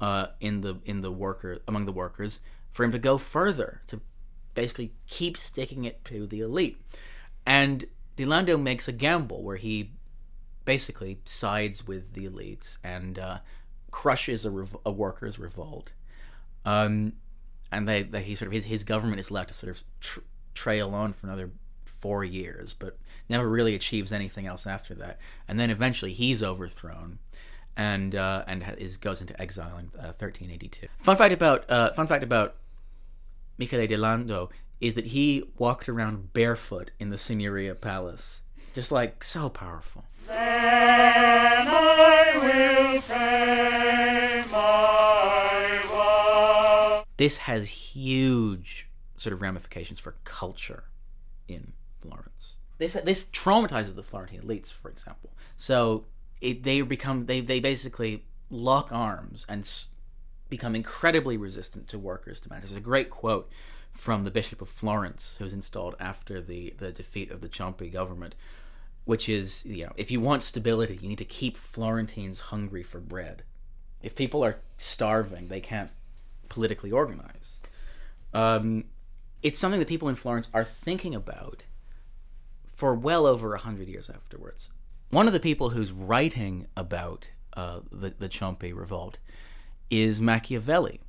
uh, 0.00 0.26
in 0.40 0.60
the 0.60 0.76
in 0.84 1.00
the 1.00 1.12
worker 1.12 1.60
among 1.68 1.86
the 1.86 1.92
workers 1.92 2.40
for 2.70 2.84
him 2.84 2.92
to 2.92 2.98
go 2.98 3.16
further 3.16 3.80
to 3.86 4.00
basically 4.54 4.92
keep 5.08 5.36
sticking 5.36 5.84
it 5.84 6.04
to 6.04 6.26
the 6.26 6.40
elite. 6.40 6.80
And 7.46 7.86
De 8.16 8.24
Lando 8.24 8.56
makes 8.56 8.88
a 8.88 8.92
gamble 8.92 9.42
where 9.42 9.56
he 9.56 9.92
basically 10.64 11.20
sides 11.24 11.86
with 11.86 12.14
the 12.14 12.28
elites 12.28 12.78
and 12.82 13.18
uh, 13.18 13.38
crushes 13.90 14.44
a, 14.44 14.50
rev- 14.50 14.76
a 14.84 14.90
workers' 14.90 15.38
revolt. 15.38 15.92
Um, 16.64 17.14
and 17.70 17.88
they, 17.88 18.02
they, 18.02 18.22
he 18.22 18.34
sort 18.34 18.48
of 18.48 18.52
his, 18.52 18.66
his 18.66 18.84
government 18.84 19.20
is 19.20 19.30
left 19.30 19.48
to 19.48 19.54
sort 19.54 19.70
of 19.76 19.82
tr- 20.00 20.20
trail 20.54 20.94
on 20.94 21.12
for 21.12 21.26
another 21.26 21.50
four 21.84 22.22
years, 22.24 22.74
but 22.74 22.98
never 23.28 23.48
really 23.48 23.74
achieves 23.74 24.12
anything 24.12 24.46
else 24.46 24.66
after 24.66 24.94
that. 24.94 25.18
And 25.48 25.58
then 25.58 25.70
eventually 25.70 26.12
he's 26.12 26.42
overthrown, 26.42 27.18
and 27.76 28.14
uh, 28.14 28.44
and 28.46 28.64
is 28.78 28.96
goes 28.96 29.20
into 29.20 29.40
exile 29.40 29.78
in 29.78 29.86
uh, 29.98 30.12
1382. 30.12 30.86
Fun 30.98 31.16
fact 31.16 31.32
about 31.32 31.64
uh, 31.70 31.92
fun 31.92 32.06
fact 32.06 32.22
about 32.22 32.56
Michele 33.58 33.86
de 33.86 33.96
Lando 33.96 34.50
is 34.80 34.94
that 34.94 35.06
he 35.06 35.44
walked 35.56 35.88
around 35.88 36.32
barefoot 36.32 36.90
in 37.00 37.10
the 37.10 37.16
Signoria 37.16 37.74
Palace, 37.74 38.42
just 38.74 38.92
like 38.92 39.24
so 39.24 39.48
powerful. 39.48 40.04
This 47.16 47.38
has 47.38 47.68
huge 47.94 48.88
sort 49.16 49.32
of 49.32 49.42
ramifications 49.42 50.00
for 50.00 50.16
culture 50.24 50.84
in 51.48 51.72
Florence. 52.00 52.56
This 52.78 52.94
this 52.94 53.24
traumatizes 53.26 53.94
the 53.94 54.02
Florentine 54.02 54.42
elites, 54.42 54.72
for 54.72 54.90
example. 54.90 55.30
So 55.56 56.06
it, 56.40 56.64
they 56.64 56.80
become 56.82 57.24
they 57.24 57.40
they 57.40 57.60
basically 57.60 58.24
lock 58.50 58.92
arms 58.92 59.46
and 59.48 59.62
s- 59.62 59.88
become 60.48 60.74
incredibly 60.74 61.36
resistant 61.36 61.88
to 61.88 61.98
workers' 61.98 62.40
demands. 62.40 62.64
There's 62.64 62.76
a 62.76 62.80
great 62.80 63.10
quote 63.10 63.50
from 63.92 64.24
the 64.24 64.30
Bishop 64.30 64.60
of 64.60 64.68
Florence, 64.68 65.36
who 65.38 65.44
was 65.44 65.52
installed 65.54 65.94
after 66.00 66.40
the 66.40 66.74
the 66.76 66.90
defeat 66.90 67.30
of 67.30 67.40
the 67.40 67.48
Ciompi 67.48 67.92
government, 67.92 68.34
which 69.04 69.28
is 69.28 69.64
you 69.64 69.86
know 69.86 69.92
if 69.96 70.10
you 70.10 70.20
want 70.20 70.42
stability, 70.42 70.98
you 71.00 71.08
need 71.08 71.18
to 71.18 71.24
keep 71.24 71.56
Florentines 71.56 72.40
hungry 72.40 72.82
for 72.82 72.98
bread. 72.98 73.44
If 74.02 74.16
people 74.16 74.44
are 74.44 74.58
starving, 74.76 75.48
they 75.48 75.60
can't 75.60 75.90
politically 76.48 76.90
organize. 76.90 77.60
Um, 78.32 78.84
it's 79.42 79.58
something 79.58 79.78
that 79.78 79.88
people 79.88 80.08
in 80.08 80.14
Florence 80.14 80.48
are 80.52 80.64
thinking 80.64 81.14
about 81.14 81.64
for 82.66 82.94
well 82.94 83.26
over 83.26 83.54
a 83.54 83.58
hundred 83.58 83.88
years 83.88 84.10
afterwards. 84.10 84.70
One 85.10 85.26
of 85.26 85.32
the 85.32 85.40
people 85.40 85.70
who's 85.70 85.92
writing 85.92 86.66
about 86.76 87.30
uh, 87.56 87.80
the 87.90 88.14
the 88.18 88.28
Ciompi 88.28 88.74
revolt 88.74 89.18
is 89.90 90.20
Machiavelli, 90.20 91.00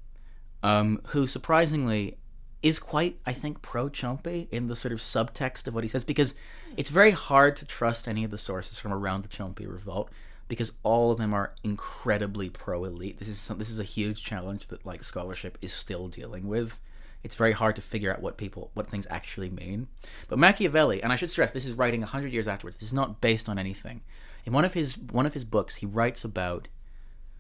um, 0.61 1.01
who 1.07 1.25
surprisingly 1.25 2.17
is 2.61 2.79
quite, 2.79 3.19
I 3.25 3.33
think, 3.33 3.61
pro 3.61 3.89
Ciompi 3.89 4.49
in 4.49 4.67
the 4.67 4.75
sort 4.75 4.91
of 4.91 4.99
subtext 4.99 5.67
of 5.67 5.73
what 5.73 5.83
he 5.83 5.87
says, 5.87 6.03
because 6.03 6.35
it's 6.77 6.89
very 6.89 7.11
hard 7.11 7.55
to 7.57 7.65
trust 7.65 8.07
any 8.07 8.23
of 8.23 8.31
the 8.31 8.37
sources 8.37 8.79
from 8.79 8.91
around 8.91 9.23
the 9.23 9.29
Ciompi 9.29 9.67
revolt 9.71 10.09
because 10.47 10.73
all 10.83 11.11
of 11.11 11.17
them 11.17 11.33
are 11.33 11.53
incredibly 11.63 12.49
pro 12.49 12.85
elite. 12.85 13.17
This 13.17 13.27
is 13.27 13.39
some, 13.39 13.57
this 13.57 13.69
is 13.69 13.79
a 13.79 13.83
huge 13.83 14.23
challenge 14.23 14.67
that 14.67 14.85
like 14.85 15.03
scholarship 15.03 15.57
is 15.61 15.73
still 15.73 16.07
dealing 16.07 16.47
with. 16.47 16.79
It's 17.23 17.35
very 17.35 17.53
hard 17.53 17.75
to 17.77 17.81
figure 17.81 18.13
out 18.13 18.21
what 18.21 18.37
people 18.37 18.69
what 18.73 18.87
things 18.87 19.07
actually 19.09 19.49
mean. 19.49 19.87
But 20.27 20.37
Machiavelli, 20.37 21.01
and 21.01 21.11
I 21.11 21.15
should 21.15 21.31
stress, 21.31 21.51
this 21.51 21.65
is 21.65 21.73
writing 21.73 22.03
hundred 22.03 22.31
years 22.31 22.47
afterwards. 22.47 22.77
This 22.77 22.89
is 22.89 22.93
not 22.93 23.21
based 23.21 23.49
on 23.49 23.57
anything. 23.57 24.01
In 24.45 24.53
one 24.53 24.65
of 24.65 24.73
his 24.73 24.97
one 24.97 25.25
of 25.25 25.33
his 25.33 25.45
books, 25.45 25.75
he 25.75 25.85
writes 25.87 26.23
about 26.23 26.67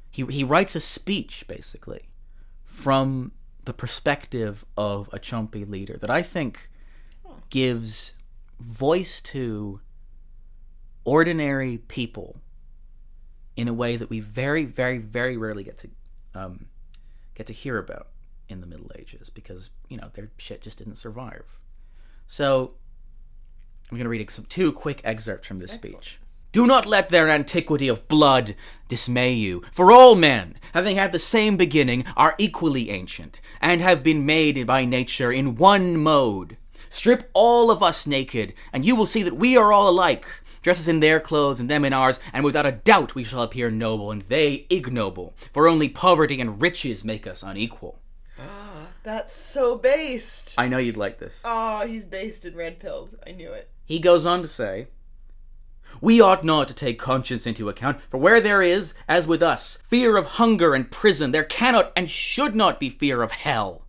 he 0.09 0.25
he 0.25 0.43
writes 0.43 0.75
a 0.75 0.79
speech 0.79 1.45
basically 1.47 2.09
from 2.63 3.31
the 3.65 3.73
perspective 3.73 4.65
of 4.75 5.09
a 5.13 5.19
Ciompi 5.19 5.69
leader 5.69 5.97
that 5.97 6.09
I 6.09 6.21
think 6.21 6.69
gives 7.49 8.13
voice 8.59 9.21
to 9.21 9.81
ordinary 11.03 11.77
people 11.77 12.41
in 13.55 13.67
a 13.67 13.73
way 13.73 13.95
that 13.95 14.09
we 14.09 14.19
very, 14.19 14.65
very, 14.65 14.97
very 14.97 15.37
rarely 15.37 15.63
get 15.63 15.77
to 15.77 15.89
um, 16.33 16.67
get 17.33 17.45
to 17.47 17.53
hear 17.53 17.77
about 17.77 18.07
in 18.49 18.61
the 18.61 18.67
Middle 18.67 18.91
Ages 18.97 19.29
because, 19.29 19.71
you 19.89 19.97
know, 19.97 20.09
their 20.13 20.31
shit 20.37 20.61
just 20.61 20.77
didn't 20.77 20.95
survive. 20.95 21.59
So, 22.27 22.73
I'm 23.89 23.97
going 23.97 24.05
to 24.05 24.09
read 24.09 24.29
some 24.31 24.45
two 24.45 24.71
quick 24.71 25.01
excerpts 25.03 25.47
from 25.47 25.59
this 25.59 25.71
speech. 25.71 26.19
Do 26.51 26.65
not 26.65 26.85
let 26.85 27.09
their 27.09 27.29
antiquity 27.29 27.89
of 27.89 28.07
blood 28.07 28.55
dismay 28.87 29.33
you, 29.33 29.61
for 29.73 29.91
all 29.91 30.15
men, 30.15 30.55
having 30.73 30.95
had 30.95 31.11
the 31.11 31.19
same 31.19 31.57
beginning, 31.57 32.05
are 32.15 32.33
equally 32.37 32.89
ancient, 32.89 33.41
and 33.59 33.81
have 33.81 34.01
been 34.01 34.25
made 34.25 34.65
by 34.65 34.85
nature 34.85 35.31
in 35.31 35.55
one 35.55 35.97
mode. 35.97 36.57
Strip 36.89 37.29
all 37.33 37.69
of 37.69 37.83
us 37.83 38.07
naked, 38.07 38.53
and 38.71 38.85
you 38.85 38.95
will 38.95 39.05
see 39.05 39.21
that 39.21 39.35
we 39.35 39.57
are 39.57 39.73
all 39.73 39.89
alike. 39.89 40.25
Dress 40.65 40.79
us 40.79 40.87
in 40.87 40.99
their 40.99 41.19
clothes 41.19 41.59
and 41.59 41.69
them 41.69 41.85
in 41.85 41.93
ours, 41.93 42.19
and 42.33 42.43
without 42.43 42.65
a 42.65 42.71
doubt 42.71 43.13
we 43.13 43.23
shall 43.23 43.43
appear 43.43 43.69
noble, 43.69 44.09
and 44.09 44.23
they 44.23 44.65
ignoble. 44.71 45.35
For 45.53 45.67
only 45.67 45.87
poverty 45.87 46.41
and 46.41 46.59
riches 46.59 47.05
make 47.05 47.27
us 47.27 47.43
unequal. 47.43 47.99
Ah, 48.39 48.87
that's 49.03 49.31
so 49.31 49.77
based. 49.77 50.55
I 50.57 50.67
know 50.67 50.79
you'd 50.79 50.97
like 50.97 51.19
this. 51.19 51.43
Oh, 51.45 51.85
he's 51.85 52.03
based 52.03 52.45
in 52.45 52.55
red 52.55 52.79
pills. 52.79 53.13
I 53.27 53.29
knew 53.29 53.51
it. 53.51 53.69
He 53.83 53.99
goes 53.99 54.25
on 54.25 54.41
to 54.41 54.47
say, 54.47 54.87
We 56.01 56.19
ought 56.19 56.43
not 56.43 56.67
to 56.69 56.73
take 56.73 56.97
conscience 56.97 57.45
into 57.45 57.69
account, 57.69 58.01
for 58.09 58.17
where 58.17 58.41
there 58.41 58.63
is, 58.63 58.95
as 59.07 59.27
with 59.27 59.43
us, 59.43 59.77
fear 59.85 60.17
of 60.17 60.25
hunger 60.25 60.73
and 60.73 60.89
prison, 60.89 61.29
there 61.29 61.43
cannot 61.43 61.91
and 61.95 62.09
should 62.09 62.55
not 62.55 62.79
be 62.79 62.89
fear 62.89 63.21
of 63.21 63.29
hell. 63.29 63.84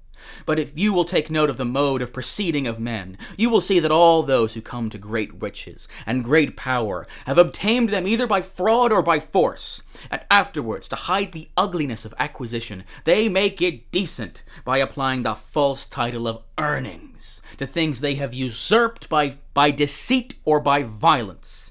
But 0.46 0.60
if 0.60 0.78
you 0.78 0.94
will 0.94 1.04
take 1.04 1.28
note 1.28 1.50
of 1.50 1.56
the 1.56 1.64
mode 1.64 2.00
of 2.00 2.12
proceeding 2.12 2.66
of 2.66 2.80
men, 2.80 3.18
you 3.36 3.50
will 3.50 3.60
see 3.60 3.80
that 3.80 3.90
all 3.90 4.22
those 4.22 4.54
who 4.54 4.62
come 4.62 4.88
to 4.90 4.98
great 4.98 5.42
riches 5.42 5.88
and 6.06 6.24
great 6.24 6.56
power 6.56 7.06
have 7.26 7.36
obtained 7.36 7.90
them 7.90 8.06
either 8.06 8.26
by 8.26 8.40
fraud 8.40 8.92
or 8.92 9.02
by 9.02 9.18
force, 9.18 9.82
and 10.10 10.22
afterwards, 10.30 10.88
to 10.88 10.96
hide 10.96 11.32
the 11.32 11.48
ugliness 11.56 12.04
of 12.04 12.14
acquisition, 12.18 12.84
they 13.04 13.28
make 13.28 13.60
it 13.60 13.90
decent 13.90 14.44
by 14.64 14.78
applying 14.78 15.24
the 15.24 15.34
false 15.34 15.84
title 15.84 16.28
of 16.28 16.42
earnings 16.58 17.42
to 17.58 17.66
things 17.66 18.00
they 18.00 18.14
have 18.14 18.32
usurped 18.32 19.08
by, 19.08 19.34
by 19.52 19.70
deceit 19.70 20.36
or 20.44 20.60
by 20.60 20.82
violence. 20.82 21.65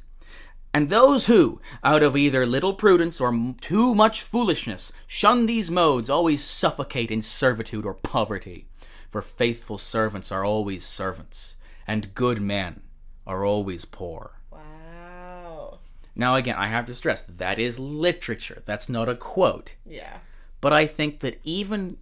And 0.76 0.90
those 0.90 1.28
who, 1.28 1.62
out 1.86 2.04
of 2.04 2.18
either 2.18 2.46
little 2.46 2.74
prudence 2.74 3.22
or 3.22 3.30
m- 3.30 3.54
too 3.54 3.96
much 3.96 4.22
foolishness, 4.22 4.92
shun 5.08 5.46
these 5.46 5.72
modes 5.72 6.10
always 6.10 6.44
suffocate 6.44 7.12
in 7.12 7.22
servitude 7.22 7.86
or 7.86 7.94
poverty. 7.94 8.68
For 9.10 9.22
faithful 9.22 9.78
servants 9.78 10.34
are 10.34 10.44
always 10.44 10.84
servants, 10.84 11.56
and 11.88 12.14
good 12.14 12.42
men 12.42 12.82
are 13.26 13.46
always 13.46 13.86
poor. 13.86 14.42
Wow. 14.52 15.80
Now, 16.14 16.36
again, 16.36 16.58
I 16.58 16.68
have 16.68 16.84
to 16.88 16.94
stress 16.94 17.24
that 17.24 17.58
is 17.58 17.80
literature. 17.80 18.62
That's 18.66 18.90
not 18.90 19.08
a 19.08 19.16
quote. 19.16 19.76
Yeah. 19.86 20.18
But 20.60 20.74
I 20.74 20.88
think 20.88 21.22
that 21.22 21.40
even 21.46 22.00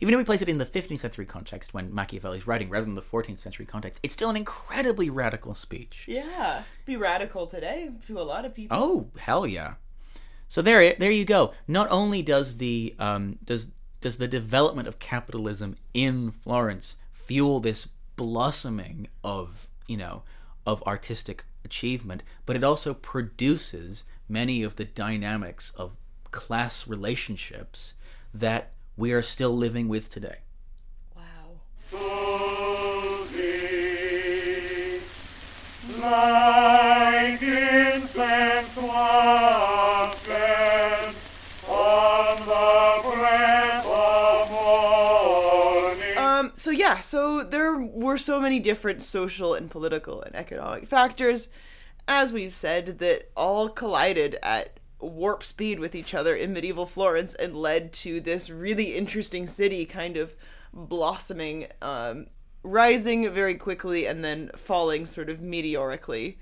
even 0.00 0.14
if 0.14 0.18
we 0.18 0.24
place 0.24 0.42
it 0.42 0.48
in 0.48 0.58
the 0.58 0.66
15th 0.66 0.98
century 0.98 1.26
context 1.26 1.74
when 1.74 1.92
Machiavelli's 1.92 2.46
writing 2.46 2.68
rather 2.68 2.84
than 2.84 2.94
the 2.94 3.02
14th 3.02 3.40
century 3.40 3.66
context, 3.66 4.00
it's 4.02 4.14
still 4.14 4.30
an 4.30 4.36
incredibly 4.36 5.10
radical 5.10 5.54
speech. 5.54 6.04
Yeah. 6.08 6.62
Be 6.84 6.96
radical 6.96 7.46
today 7.46 7.90
to 8.06 8.20
a 8.20 8.22
lot 8.22 8.44
of 8.44 8.54
people. 8.54 8.78
Oh 8.80 9.10
hell 9.18 9.46
yeah! 9.46 9.74
So 10.48 10.62
there, 10.62 10.94
there 10.94 11.10
you 11.10 11.24
go. 11.24 11.52
Not 11.66 11.88
only 11.90 12.22
does 12.22 12.58
the 12.58 12.94
um, 12.98 13.38
does 13.44 13.72
does 14.00 14.18
the 14.18 14.28
development 14.28 14.86
of 14.86 14.98
capitalism 14.98 15.76
in 15.92 16.30
Florence 16.30 16.96
fuel 17.12 17.60
this 17.60 17.88
blossoming 18.14 19.08
of 19.24 19.66
you 19.86 19.96
know 19.96 20.22
of 20.66 20.82
artistic 20.84 21.44
achievement, 21.64 22.22
but 22.44 22.56
it 22.56 22.64
also 22.64 22.94
produces 22.94 24.04
many 24.28 24.62
of 24.62 24.76
the 24.76 24.84
dynamics 24.84 25.70
of 25.76 25.96
class 26.30 26.86
relationships 26.86 27.94
that 28.32 28.72
we 28.96 29.12
are 29.12 29.22
still 29.22 29.54
living 29.54 29.88
with 29.88 30.08
today. 30.10 30.38
Wow. 31.14 31.22
Like 36.00 37.42
incense 37.42 38.76
wafted 38.76 40.34
on 41.68 42.36
the 42.38 43.02
breath 43.16 43.86
of 43.86 44.50
morning. 44.50 46.18
Um, 46.18 46.52
so 46.54 46.70
yeah, 46.70 47.00
so 47.00 47.42
there 47.42 47.76
were 47.78 48.16
so 48.18 48.40
many 48.40 48.60
different 48.60 49.02
social 49.02 49.52
and 49.54 49.70
political 49.70 50.22
and 50.22 50.34
economic 50.34 50.86
factors, 50.86 51.50
as 52.08 52.32
we've 52.32 52.54
said, 52.54 52.98
that 53.00 53.30
all 53.36 53.68
collided 53.68 54.38
at 54.42 54.78
warp 55.06 55.42
speed 55.42 55.78
with 55.78 55.94
each 55.94 56.14
other 56.14 56.34
in 56.34 56.52
medieval 56.52 56.86
Florence 56.86 57.34
and 57.34 57.56
led 57.56 57.92
to 57.92 58.20
this 58.20 58.50
really 58.50 58.96
interesting 58.96 59.46
city 59.46 59.84
kind 59.84 60.16
of 60.16 60.34
blossoming, 60.72 61.66
um, 61.82 62.26
rising 62.62 63.30
very 63.32 63.54
quickly 63.54 64.06
and 64.06 64.24
then 64.24 64.50
falling 64.56 65.06
sort 65.06 65.30
of 65.30 65.40
meteorically. 65.40 66.38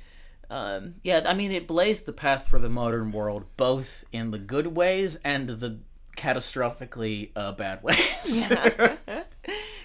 Um, 0.50 0.96
Yeah, 1.02 1.22
I 1.26 1.34
mean, 1.34 1.52
it 1.52 1.66
blazed 1.66 2.06
the 2.06 2.12
path 2.12 2.48
for 2.48 2.58
the 2.58 2.68
modern 2.68 3.12
world, 3.12 3.46
both 3.56 4.04
in 4.12 4.30
the 4.30 4.38
good 4.38 4.68
ways 4.68 5.16
and 5.24 5.48
the 5.48 5.78
catastrophically 6.16 7.30
uh, 7.34 7.52
bad 7.52 7.82
ways. 7.82 8.44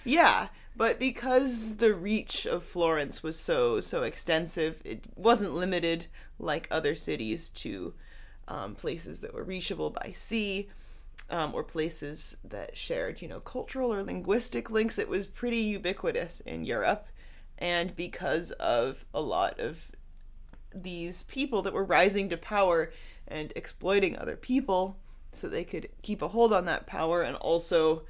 Yeah, 0.06 0.48
but 0.76 0.98
because 0.98 1.78
the 1.78 1.94
reach 1.94 2.46
of 2.46 2.64
Florence 2.64 3.22
was 3.22 3.38
so 3.38 3.82
so 3.82 4.04
extensive, 4.04 4.82
it 4.86 5.08
wasn't 5.16 5.54
limited 5.54 6.08
like 6.40 6.68
other 6.72 6.96
cities 6.96 7.50
to 7.50 7.94
um, 8.50 8.76
places 8.76 9.22
that 9.22 9.34
were 9.34 9.44
reachable 9.44 9.92
by 9.92 10.12
sea 10.12 10.68
um, 11.30 11.54
or 11.54 11.64
places 11.64 12.38
that 12.44 12.78
shared, 12.78 13.22
you 13.22 13.28
know, 13.28 13.40
cultural 13.40 13.94
or 13.94 14.04
linguistic 14.04 14.70
links. 14.70 14.98
It 14.98 15.08
was 15.08 15.28
pretty 15.28 15.60
ubiquitous 15.60 16.42
in 16.42 16.66
Europe, 16.66 17.08
and 17.58 17.96
because 17.96 18.52
of 18.52 19.06
a 19.14 19.22
lot 19.22 19.60
of 19.60 19.92
these 20.74 21.24
people 21.24 21.62
that 21.62 21.74
were 21.74 21.84
rising 21.84 22.30
to 22.30 22.38
power 22.38 22.92
and 23.28 23.54
exploiting 23.56 24.18
other 24.18 24.36
people 24.36 24.98
so 25.32 25.48
they 25.48 25.64
could 25.64 25.90
keep 26.02 26.22
a 26.22 26.30
hold 26.30 26.52
on 26.52 26.66
that 26.66 26.88
power 26.88 27.22
and 27.22 27.36
also 27.38 28.04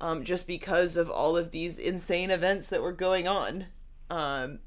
um, 0.00 0.24
just 0.24 0.46
because 0.46 0.96
of 0.96 1.10
all 1.10 1.36
of 1.36 1.50
these 1.50 1.78
insane 1.78 2.30
events 2.30 2.68
that 2.68 2.82
were 2.82 2.92
going 2.92 3.26
on 3.26 3.66
um, 4.10 4.58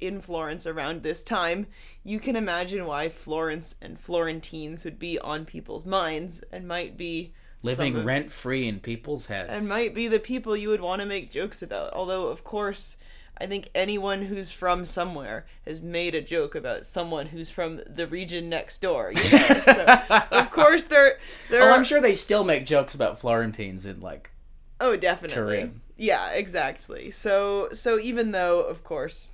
in 0.00 0.20
Florence 0.20 0.66
around 0.66 1.02
this 1.02 1.22
time, 1.22 1.66
you 2.02 2.18
can 2.18 2.36
imagine 2.36 2.86
why 2.86 3.08
Florence 3.08 3.76
and 3.80 3.98
Florentines 3.98 4.84
would 4.84 4.98
be 4.98 5.18
on 5.18 5.44
people's 5.44 5.84
minds 5.84 6.42
and 6.52 6.66
might 6.66 6.96
be 6.96 7.32
Living 7.62 8.04
rent 8.04 8.32
free 8.32 8.66
in 8.66 8.80
people's 8.80 9.26
heads. 9.26 9.50
and 9.50 9.68
might 9.68 9.94
be 9.94 10.08
the 10.08 10.18
people 10.18 10.56
you 10.56 10.70
would 10.70 10.80
want 10.80 11.02
to 11.02 11.06
make 11.06 11.30
jokes 11.30 11.62
about. 11.62 11.92
Although, 11.92 12.28
of 12.28 12.42
course, 12.42 12.96
I 13.38 13.46
think 13.46 13.70
anyone 13.74 14.22
who's 14.22 14.50
from 14.50 14.84
somewhere 14.84 15.46
has 15.66 15.80
made 15.80 16.14
a 16.14 16.22
joke 16.22 16.54
about 16.54 16.86
someone 16.86 17.26
who's 17.26 17.50
from 17.50 17.80
the 17.86 18.06
region 18.06 18.48
next 18.48 18.80
door. 18.80 19.12
You 19.14 19.22
know? 19.30 19.60
so, 19.64 19.98
of 20.30 20.50
course, 20.50 20.84
there 20.84 21.18
there 21.50 21.70
oh. 21.70 21.74
I'm 21.74 21.84
sure 21.84 22.00
they 22.00 22.14
still 22.14 22.44
make 22.44 22.64
jokes 22.66 22.94
about 22.94 23.20
Florentines 23.20 23.84
in 23.84 24.00
like. 24.00 24.30
Oh, 24.80 24.96
definitely. 24.96 25.34
Turin. 25.34 25.80
Yeah, 26.00 26.30
exactly. 26.30 27.10
So 27.10 27.68
so 27.72 27.98
even 27.98 28.32
though 28.32 28.62
of 28.62 28.82
course 28.82 29.28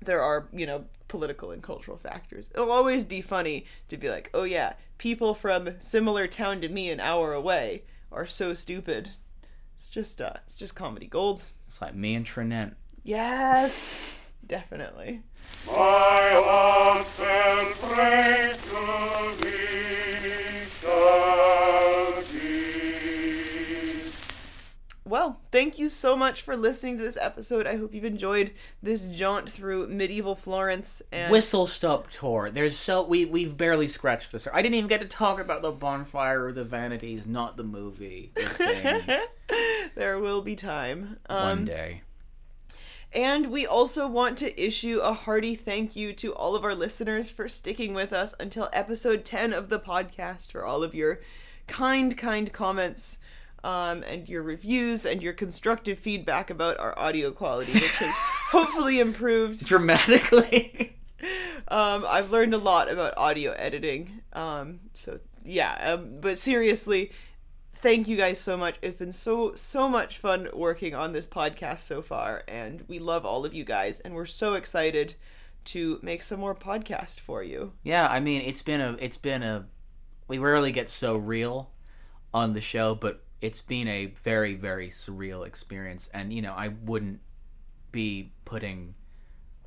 there 0.00 0.20
are, 0.20 0.48
you 0.52 0.66
know, 0.66 0.84
political 1.08 1.50
and 1.50 1.62
cultural 1.62 1.96
factors. 1.96 2.50
It'll 2.54 2.70
always 2.70 3.04
be 3.04 3.20
funny 3.20 3.66
to 3.88 3.96
be 3.96 4.10
like, 4.10 4.30
"Oh 4.34 4.44
yeah, 4.44 4.74
people 4.98 5.34
from 5.34 5.80
similar 5.80 6.26
town 6.26 6.60
to 6.60 6.68
me 6.68 6.90
an 6.90 7.00
hour 7.00 7.32
away 7.32 7.84
are 8.10 8.26
so 8.26 8.54
stupid." 8.54 9.10
It's 9.74 9.88
just 9.88 10.20
uh 10.22 10.34
it's 10.44 10.54
just 10.54 10.74
comedy 10.74 11.06
gold. 11.06 11.44
It's 11.66 11.80
like 11.82 11.94
me 11.94 12.14
and 12.14 12.24
Trinent. 12.24 12.76
Yes. 13.02 14.22
Definitely. 14.46 15.22
My 15.66 16.36
Well, 25.06 25.40
thank 25.52 25.78
you 25.78 25.88
so 25.88 26.16
much 26.16 26.42
for 26.42 26.56
listening 26.56 26.96
to 26.96 27.02
this 27.04 27.16
episode. 27.16 27.64
I 27.64 27.76
hope 27.76 27.94
you've 27.94 28.04
enjoyed 28.04 28.50
this 28.82 29.04
jaunt 29.04 29.48
through 29.48 29.86
medieval 29.86 30.34
Florence 30.34 31.00
and 31.12 31.30
Whistle 31.30 31.68
Stop 31.68 32.10
Tour. 32.10 32.50
There's 32.50 32.76
so 32.76 33.06
we 33.06 33.24
we've 33.24 33.56
barely 33.56 33.86
scratched 33.86 34.32
the 34.32 34.40
surface. 34.40 34.58
I 34.58 34.62
didn't 34.62 34.74
even 34.74 34.88
get 34.88 35.00
to 35.02 35.06
talk 35.06 35.40
about 35.40 35.62
the 35.62 35.70
bonfire 35.70 36.46
or 36.46 36.52
the 36.52 36.64
vanities, 36.64 37.24
not 37.24 37.56
the 37.56 37.62
movie. 37.62 38.32
The 38.34 39.28
there 39.94 40.18
will 40.18 40.42
be 40.42 40.56
time. 40.56 41.18
Um, 41.28 41.38
One 41.38 41.64
day. 41.66 42.02
And 43.12 43.52
we 43.52 43.64
also 43.64 44.08
want 44.08 44.36
to 44.38 44.60
issue 44.60 44.98
a 44.98 45.12
hearty 45.12 45.54
thank 45.54 45.94
you 45.94 46.12
to 46.14 46.34
all 46.34 46.56
of 46.56 46.64
our 46.64 46.74
listeners 46.74 47.30
for 47.30 47.48
sticking 47.48 47.94
with 47.94 48.12
us 48.12 48.34
until 48.40 48.68
episode 48.72 49.24
10 49.24 49.52
of 49.52 49.68
the 49.68 49.78
podcast, 49.78 50.50
for 50.50 50.66
all 50.66 50.82
of 50.82 50.96
your 50.96 51.20
kind, 51.68 52.18
kind 52.18 52.52
comments 52.52 53.20
um, 53.66 54.04
and 54.04 54.28
your 54.28 54.44
reviews 54.44 55.04
and 55.04 55.20
your 55.20 55.32
constructive 55.32 55.98
feedback 55.98 56.50
about 56.50 56.78
our 56.78 56.96
audio 56.96 57.32
quality, 57.32 57.72
which 57.72 57.96
has 57.96 58.14
hopefully 58.50 59.00
improved. 59.00 59.66
Dramatically. 59.66 60.92
Um, 61.68 62.04
I've 62.06 62.30
learned 62.30 62.54
a 62.54 62.58
lot 62.58 62.88
about 62.88 63.14
audio 63.16 63.50
editing. 63.52 64.20
Um, 64.34 64.80
so, 64.92 65.18
yeah, 65.44 65.94
um, 65.94 66.20
but 66.20 66.38
seriously, 66.38 67.10
thank 67.74 68.06
you 68.06 68.16
guys 68.16 68.38
so 68.38 68.56
much. 68.56 68.76
It's 68.82 68.98
been 68.98 69.10
so 69.10 69.52
so 69.54 69.88
much 69.88 70.18
fun 70.18 70.48
working 70.52 70.94
on 70.94 71.10
this 71.10 71.26
podcast 71.26 71.78
so 71.80 72.02
far, 72.02 72.44
and 72.46 72.84
we 72.86 73.00
love 73.00 73.26
all 73.26 73.44
of 73.44 73.52
you 73.52 73.64
guys, 73.64 73.98
and 73.98 74.14
we're 74.14 74.26
so 74.26 74.54
excited 74.54 75.16
to 75.64 75.98
make 76.02 76.22
some 76.22 76.38
more 76.38 76.54
podcast 76.54 77.18
for 77.18 77.42
you. 77.42 77.72
Yeah, 77.82 78.06
I 78.06 78.20
mean, 78.20 78.42
it's 78.42 78.62
been 78.62 78.80
a 78.80 78.96
it's 79.00 79.18
been 79.18 79.42
a 79.42 79.66
we 80.28 80.38
rarely 80.38 80.70
get 80.70 80.88
so 80.88 81.16
real 81.16 81.72
on 82.32 82.52
the 82.52 82.60
show, 82.60 82.94
but 82.94 83.25
it's 83.40 83.60
been 83.60 83.88
a 83.88 84.06
very 84.06 84.54
very 84.54 84.88
surreal 84.88 85.46
experience 85.46 86.08
and 86.14 86.32
you 86.32 86.42
know, 86.42 86.52
I 86.54 86.68
wouldn't 86.68 87.20
be 87.92 88.32
putting 88.44 88.94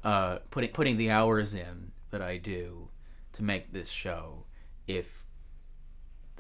uh 0.04 0.40
putting 0.52 0.72
putting 0.72 0.98
the 0.98 1.12
hours 1.12 1.54
in 1.54 1.92
that 2.12 2.22
I 2.22 2.38
do 2.38 2.90
to 3.34 3.44
make 3.44 3.72
this 3.74 3.90
show 3.90 4.46
if 4.88 5.26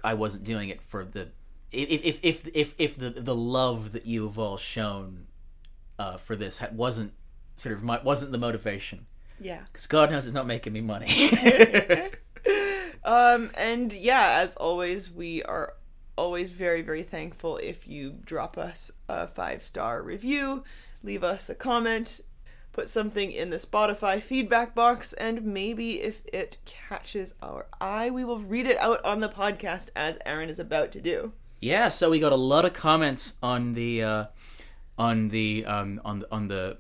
I 0.04 0.14
wasn't 0.14 0.44
doing 0.44 0.70
it 0.70 0.82
for 0.82 1.04
the 1.06 1.30
if 1.72 2.04
if 2.04 2.20
if 2.24 2.48
if, 2.56 2.76
if 2.78 2.98
the 2.98 3.10
the 3.12 3.36
love 3.36 3.92
that 3.92 4.06
you 4.06 4.26
have 4.26 4.40
all 4.40 4.58
shown 4.58 5.28
uh, 6.00 6.18
for 6.18 6.36
this 6.36 6.60
ha- 6.60 6.70
wasn't 6.72 7.14
sort 7.58 7.76
of 7.76 7.84
my, 7.84 8.02
wasn't 8.02 8.32
the 8.32 8.38
motivation 8.38 9.06
Yeah. 9.40 9.64
because 9.72 9.86
God 9.86 10.10
knows 10.10 10.26
it's 10.26 10.34
not 10.34 10.48
making 10.48 10.74
me 10.74 10.82
money. 10.82 11.08
Um, 13.04 13.50
and 13.56 13.94
yeah, 13.94 14.40
as 14.42 14.58
always, 14.58 15.12
we 15.12 15.42
are 15.44 15.74
always 16.20 16.52
very, 16.52 16.82
very 16.82 17.02
thankful 17.02 17.56
if 17.58 17.88
you 17.88 18.18
drop 18.26 18.58
us 18.58 18.92
a 19.08 19.26
five 19.26 19.64
star 19.64 20.04
review, 20.04 20.66
leave 21.02 21.24
us 21.24 21.50
a 21.50 21.56
comment, 21.56 22.20
put 22.74 22.90
something 22.90 23.32
in 23.32 23.52
the 23.52 23.56
Spotify 23.56 24.22
feedback 24.22 24.76
box, 24.76 25.14
and 25.14 25.46
maybe 25.46 26.02
if 26.02 26.22
it 26.34 26.58
catches 26.66 27.36
our 27.42 27.68
eye, 27.80 28.10
we 28.10 28.26
will 28.26 28.40
read 28.40 28.68
it 28.68 28.78
out 28.80 29.04
on 29.06 29.22
the 29.22 29.30
podcast 29.30 29.92
as 29.96 30.18
Aran 30.26 30.50
is 30.50 30.60
about 30.60 30.92
to 30.92 31.00
do. 31.00 31.32
Yeah, 31.62 31.88
so 31.88 32.10
we 32.10 32.20
got 32.20 32.34
a 32.34 32.38
lot 32.38 32.66
of 32.66 32.74
comments 32.74 33.34
on 33.42 33.74
the 33.74 34.04
uh, 34.04 34.26
on 34.98 35.30
the 35.30 35.66
um, 35.66 36.02
on 36.04 36.20
the, 36.20 36.32
on 36.34 36.48
the 36.50 36.78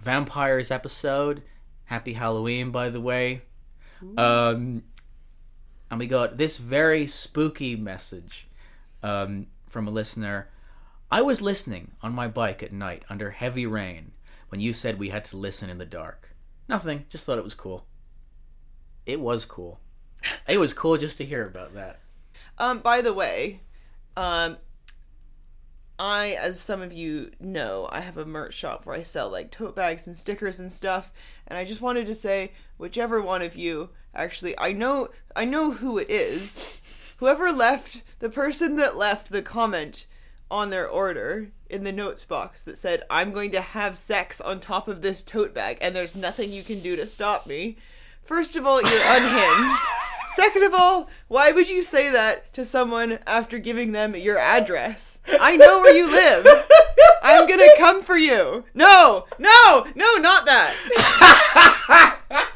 vampires 0.00 0.72
episode. 0.72 1.42
Happy 1.84 2.14
Halloween, 2.14 2.72
by 2.72 2.88
the 2.88 3.00
way. 3.00 3.42
Um, 4.18 4.82
and 5.88 6.00
we 6.00 6.08
got 6.08 6.36
this 6.36 6.58
very 6.58 7.06
spooky 7.06 7.76
message 7.76 8.48
um, 9.02 9.46
from 9.66 9.88
a 9.88 9.90
listener. 9.90 10.48
I 11.10 11.22
was 11.22 11.42
listening 11.42 11.92
on 12.02 12.14
my 12.14 12.28
bike 12.28 12.62
at 12.62 12.72
night 12.72 13.04
under 13.08 13.30
heavy 13.30 13.66
rain 13.66 14.12
when 14.48 14.60
you 14.60 14.72
said 14.72 14.98
we 14.98 15.10
had 15.10 15.24
to 15.26 15.36
listen 15.36 15.70
in 15.70 15.78
the 15.78 15.86
dark. 15.86 16.34
Nothing, 16.68 17.06
just 17.08 17.24
thought 17.24 17.38
it 17.38 17.44
was 17.44 17.54
cool. 17.54 17.86
It 19.06 19.20
was 19.20 19.44
cool. 19.44 19.80
It 20.46 20.58
was 20.58 20.72
cool 20.72 20.96
just 20.96 21.18
to 21.18 21.24
hear 21.24 21.44
about 21.44 21.74
that. 21.74 22.00
Um, 22.58 22.78
by 22.78 23.00
the 23.00 23.12
way, 23.12 23.60
um, 24.16 24.58
I, 25.98 26.36
as 26.40 26.60
some 26.60 26.82
of 26.82 26.92
you 26.92 27.30
know, 27.40 27.88
I 27.90 28.00
have 28.00 28.16
a 28.16 28.24
merch 28.24 28.54
shop 28.54 28.86
where 28.86 28.96
I 28.96 29.02
sell 29.02 29.30
like 29.30 29.50
tote 29.50 29.76
bags 29.76 30.06
and 30.06 30.16
stickers 30.16 30.60
and 30.60 30.70
stuff, 30.70 31.12
and 31.46 31.58
I 31.58 31.64
just 31.64 31.80
wanted 31.80 32.06
to 32.06 32.14
say, 32.14 32.52
whichever 32.76 33.20
one 33.20 33.42
of 33.42 33.56
you 33.56 33.90
actually, 34.14 34.58
I 34.58 34.72
know, 34.72 35.08
I 35.34 35.44
know 35.44 35.72
who 35.72 35.98
it 35.98 36.10
is. 36.10 36.80
Whoever 37.22 37.52
left, 37.52 38.02
the 38.18 38.28
person 38.28 38.74
that 38.78 38.96
left 38.96 39.30
the 39.30 39.42
comment 39.42 40.06
on 40.50 40.70
their 40.70 40.88
order 40.88 41.52
in 41.70 41.84
the 41.84 41.92
notes 41.92 42.24
box 42.24 42.64
that 42.64 42.76
said, 42.76 43.04
"I'm 43.08 43.30
going 43.30 43.52
to 43.52 43.60
have 43.60 43.96
sex 43.96 44.40
on 44.40 44.58
top 44.58 44.88
of 44.88 45.02
this 45.02 45.22
tote 45.22 45.54
bag, 45.54 45.78
and 45.80 45.94
there's 45.94 46.16
nothing 46.16 46.50
you 46.50 46.64
can 46.64 46.80
do 46.80 46.96
to 46.96 47.06
stop 47.06 47.46
me." 47.46 47.76
First 48.24 48.56
of 48.56 48.66
all, 48.66 48.82
you're 48.82 48.90
unhinged. 48.90 49.80
Second 50.30 50.64
of 50.64 50.74
all, 50.74 51.08
why 51.28 51.52
would 51.52 51.70
you 51.70 51.84
say 51.84 52.10
that 52.10 52.52
to 52.54 52.64
someone 52.64 53.20
after 53.24 53.58
giving 53.58 53.92
them 53.92 54.16
your 54.16 54.38
address? 54.38 55.22
I 55.40 55.56
know 55.56 55.78
where 55.78 55.94
you 55.94 56.10
live. 56.10 56.44
I'm 57.22 57.48
gonna 57.48 57.68
come 57.78 58.02
for 58.02 58.16
you. 58.16 58.64
No, 58.74 59.26
no, 59.38 59.86
no, 59.94 60.16
not 60.16 60.44
that. 60.46 60.74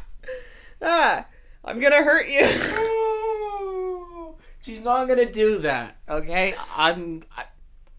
ah, 0.82 1.24
I'm 1.64 1.78
gonna 1.78 2.02
hurt 2.02 2.26
you. 2.26 3.05
She's 4.66 4.82
not 4.82 5.06
gonna 5.06 5.30
do 5.30 5.58
that, 5.58 5.96
okay? 6.08 6.56
I'm. 6.76 7.22
I, 7.36 7.44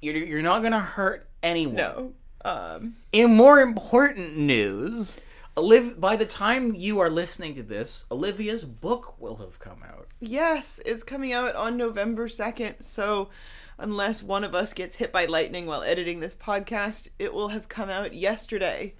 you're 0.02 0.18
you're 0.18 0.41
not 0.41 0.61
gonna 0.61 0.81
hurt 0.81 1.30
anyone. 1.41 1.76
No. 1.76 2.14
Um. 2.44 2.95
In 3.14 3.34
more 3.35 3.61
important 3.61 4.35
news, 4.35 5.18
Oliv- 5.56 5.98
by 5.98 6.18
the 6.18 6.26
time 6.26 6.76
you 6.76 6.99
are 6.99 7.10
listening 7.10 7.56
to 7.56 7.64
this, 7.64 8.06
Olivia's 8.11 8.65
book 8.65 9.18
will 9.18 9.38
have 9.38 9.60
come 9.60 9.81
out. 9.81 10.07
Yes, 10.19 10.81
it's 10.85 11.03
coming 11.03 11.31
out 11.31 11.56
on 11.56 11.77
November 11.77 12.27
2nd, 12.27 12.84
so 12.84 13.30
unless 13.77 14.22
one 14.22 14.44
of 14.44 14.53
us 14.53 14.73
gets 14.73 14.98
hit 14.98 15.14
by 15.14 15.23
lightning 15.23 15.68
while 15.68 15.84
editing 15.84 16.19
this 16.19 16.35
podcast, 16.35 17.07
it 17.18 17.34
will 17.34 17.48
have 17.48 17.69
come 17.69 17.89
out 17.89 18.14
yesterday. 18.14 18.94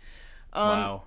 Um, 0.54 0.68
wow. 0.70 1.04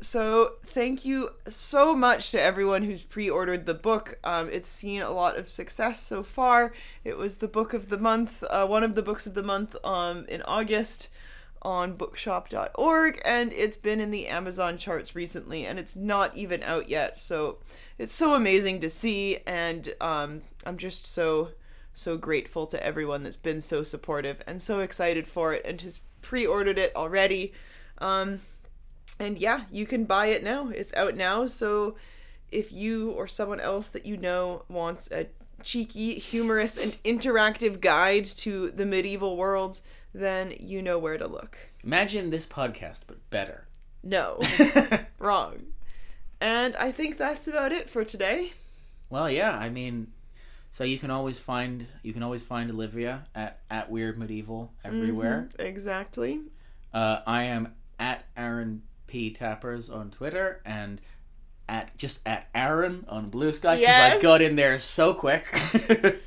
So 0.00 0.52
thank 0.64 1.04
you 1.04 1.30
so 1.48 1.94
much 1.94 2.30
to 2.30 2.40
everyone 2.40 2.84
who's 2.84 3.02
pre-ordered 3.02 3.66
the 3.66 3.74
book. 3.74 4.18
Um, 4.22 4.48
it's 4.48 4.68
seen 4.68 5.02
a 5.02 5.10
lot 5.10 5.36
of 5.36 5.48
success 5.48 6.00
so 6.00 6.22
far. 6.22 6.72
It 7.02 7.16
was 7.16 7.38
the 7.38 7.48
book 7.48 7.74
of 7.74 7.88
the 7.88 7.98
month, 7.98 8.44
uh, 8.48 8.66
one 8.66 8.84
of 8.84 8.94
the 8.94 9.02
books 9.02 9.26
of 9.26 9.34
the 9.34 9.42
month 9.42 9.74
um, 9.84 10.24
in 10.28 10.42
August 10.42 11.08
on 11.62 11.94
bookshop.org 11.94 13.20
and 13.24 13.52
it's 13.52 13.76
been 13.76 13.98
in 13.98 14.12
the 14.12 14.28
Amazon 14.28 14.78
charts 14.78 15.16
recently 15.16 15.66
and 15.66 15.80
it's 15.80 15.96
not 15.96 16.36
even 16.36 16.62
out 16.62 16.88
yet. 16.88 17.18
So 17.18 17.58
it's 17.98 18.12
so 18.12 18.34
amazing 18.34 18.80
to 18.80 18.90
see 18.90 19.38
and 19.48 19.92
um, 20.00 20.42
I'm 20.64 20.78
just 20.78 21.06
so 21.06 21.50
so 21.92 22.16
grateful 22.16 22.64
to 22.64 22.80
everyone 22.84 23.24
that's 23.24 23.34
been 23.34 23.60
so 23.60 23.82
supportive 23.82 24.40
and 24.46 24.62
so 24.62 24.78
excited 24.78 25.26
for 25.26 25.52
it 25.52 25.62
and 25.64 25.80
has 25.80 26.02
pre-ordered 26.22 26.78
it 26.78 26.94
already. 26.94 27.52
Um, 27.98 28.38
and 29.18 29.38
yeah, 29.38 29.62
you 29.70 29.86
can 29.86 30.04
buy 30.04 30.26
it 30.26 30.42
now. 30.42 30.68
It's 30.68 30.94
out 30.94 31.16
now. 31.16 31.46
So 31.46 31.96
if 32.50 32.72
you 32.72 33.10
or 33.10 33.26
someone 33.26 33.60
else 33.60 33.88
that 33.90 34.06
you 34.06 34.16
know 34.16 34.64
wants 34.68 35.10
a 35.10 35.26
cheeky, 35.62 36.14
humorous, 36.14 36.76
and 36.78 36.92
interactive 37.02 37.80
guide 37.80 38.24
to 38.24 38.70
the 38.70 38.86
medieval 38.86 39.36
world, 39.36 39.80
then 40.14 40.54
you 40.58 40.82
know 40.82 40.98
where 40.98 41.18
to 41.18 41.26
look. 41.26 41.58
Imagine 41.84 42.30
this 42.30 42.46
podcast, 42.46 43.02
but 43.06 43.28
better. 43.30 43.66
No, 44.02 44.40
wrong. 45.18 45.66
And 46.40 46.76
I 46.76 46.92
think 46.92 47.16
that's 47.16 47.48
about 47.48 47.72
it 47.72 47.90
for 47.90 48.04
today. 48.04 48.52
Well, 49.10 49.28
yeah. 49.30 49.52
I 49.52 49.68
mean, 49.68 50.12
so 50.70 50.84
you 50.84 50.98
can 50.98 51.10
always 51.10 51.38
find 51.38 51.86
you 52.02 52.12
can 52.12 52.22
always 52.22 52.42
find 52.42 52.70
Olivia 52.70 53.26
at 53.34 53.60
at 53.70 53.90
Weird 53.90 54.18
Medieval 54.18 54.72
everywhere. 54.84 55.48
Exactly. 55.58 56.40
Uh, 56.92 57.20
I 57.26 57.44
am 57.44 57.74
at 57.98 58.24
Aran 58.36 58.82
P 59.08 59.32
Tappers 59.32 59.90
on 59.90 60.10
Twitter 60.10 60.62
and 60.64 61.00
at 61.68 61.96
just 61.98 62.20
at 62.24 62.48
Aran 62.54 63.04
on 63.08 63.28
Blue 63.28 63.52
Sky 63.52 63.76
because 63.76 64.18
I 64.18 64.22
got 64.22 64.40
in 64.40 64.54
there 64.54 64.78
so 64.78 65.12
quick. 65.12 65.46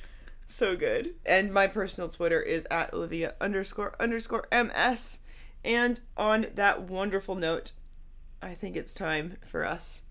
So 0.52 0.76
good. 0.76 1.14
And 1.26 1.53
my 1.53 1.68
personal 1.68 2.10
Twitter 2.10 2.41
is 2.41 2.68
at 2.70 2.94
Olivia 2.94 3.36
underscore 3.40 3.95
underscore 4.02 4.48
MS. 4.52 5.24
And 5.64 6.02
on 6.18 6.48
that 6.56 6.82
wonderful 6.82 7.36
note, 7.36 7.72
I 8.41 8.53
think 8.53 8.76
it's 8.76 8.91
time 8.91 9.38
for 9.45 9.66
us 9.66 10.02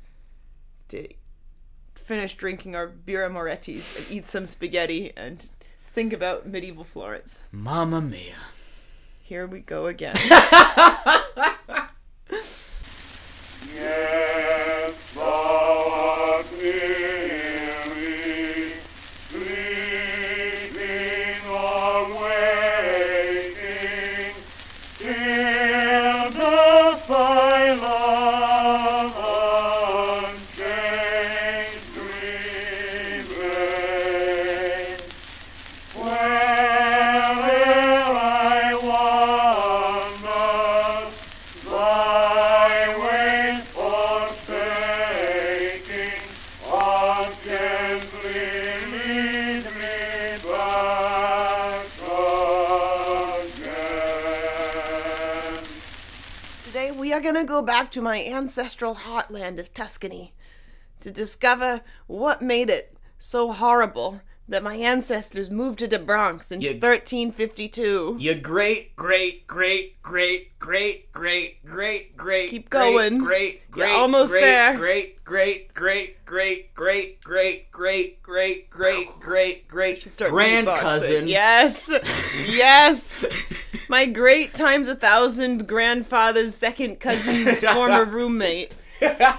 to 0.89 1.09
finish 1.95 2.33
drinking 2.35 2.75
our 2.75 2.89
Birra 2.89 3.31
Moretti's 3.31 3.95
and 3.99 4.11
eat 4.11 4.25
some 4.25 4.47
spaghetti 4.47 5.13
and 5.15 5.47
think 5.85 6.15
about 6.15 6.47
medieval 6.47 6.85
Florence. 6.85 7.43
Mamma 7.53 8.01
mia. 8.01 8.37
Here 9.23 9.47
we 9.47 9.61
go 9.61 9.89
again. 9.89 10.17
back 57.62 57.91
to 57.93 58.03
my 58.03 58.23
ancestral 58.23 58.95
heartland 58.95 59.59
of 59.59 59.73
Tuscany 59.73 60.35
to 61.01 61.11
discover 61.11 61.82
what 62.07 62.43
made 62.43 62.69
it 62.69 62.97
so 63.19 63.53
horrible 63.53 64.20
that 64.51 64.63
my 64.65 64.75
ancestors 64.75 65.49
moved 65.51 65.79
to 65.79 65.87
the 65.87 65.99
Bronx 65.99 66.51
in 66.51 66.61
Yeah. 66.61 66.73
1352. 66.73 68.17
Your 68.19 68.35
great, 68.35 68.95
great, 68.97 69.47
great, 69.47 70.03
great, 70.03 70.59
great, 70.59 71.13
great, 71.13 71.65
great, 71.65 72.17
great. 72.17 72.51
Keep 72.51 72.69
going. 72.69 73.19
Great, 73.19 73.63
You're 73.75 73.87
great, 73.87 73.93
almost 73.93 74.33
great, 74.33 74.41
there. 74.43 74.77
Great, 74.77 75.25
great, 75.25 75.73
great, 75.73 76.25
great, 76.27 76.75
great, 76.75 77.21
great, 77.21 77.71
great, 77.71 78.21
great, 78.21 78.71
great, 78.71 79.21
great, 79.21 79.69
great. 79.69 80.15
Grand 80.31 80.67
cousin. 80.67 81.29
Yes. 81.29 81.89
yes. 82.49 83.25
My 83.89 84.07
great 84.07 84.53
times 84.53 84.89
a 84.89 84.97
thousand 84.97 85.69
grandfather's 85.69 86.57
second 86.57 86.99
cousin's 87.01 87.63
former 87.63 88.05
roommate 88.05 88.75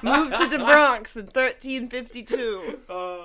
moved 0.02 0.38
to 0.38 0.48
the 0.48 0.58
Bronx 0.66 1.18
in 1.18 1.26
1352. 1.26 2.80
Uh, 2.90 3.18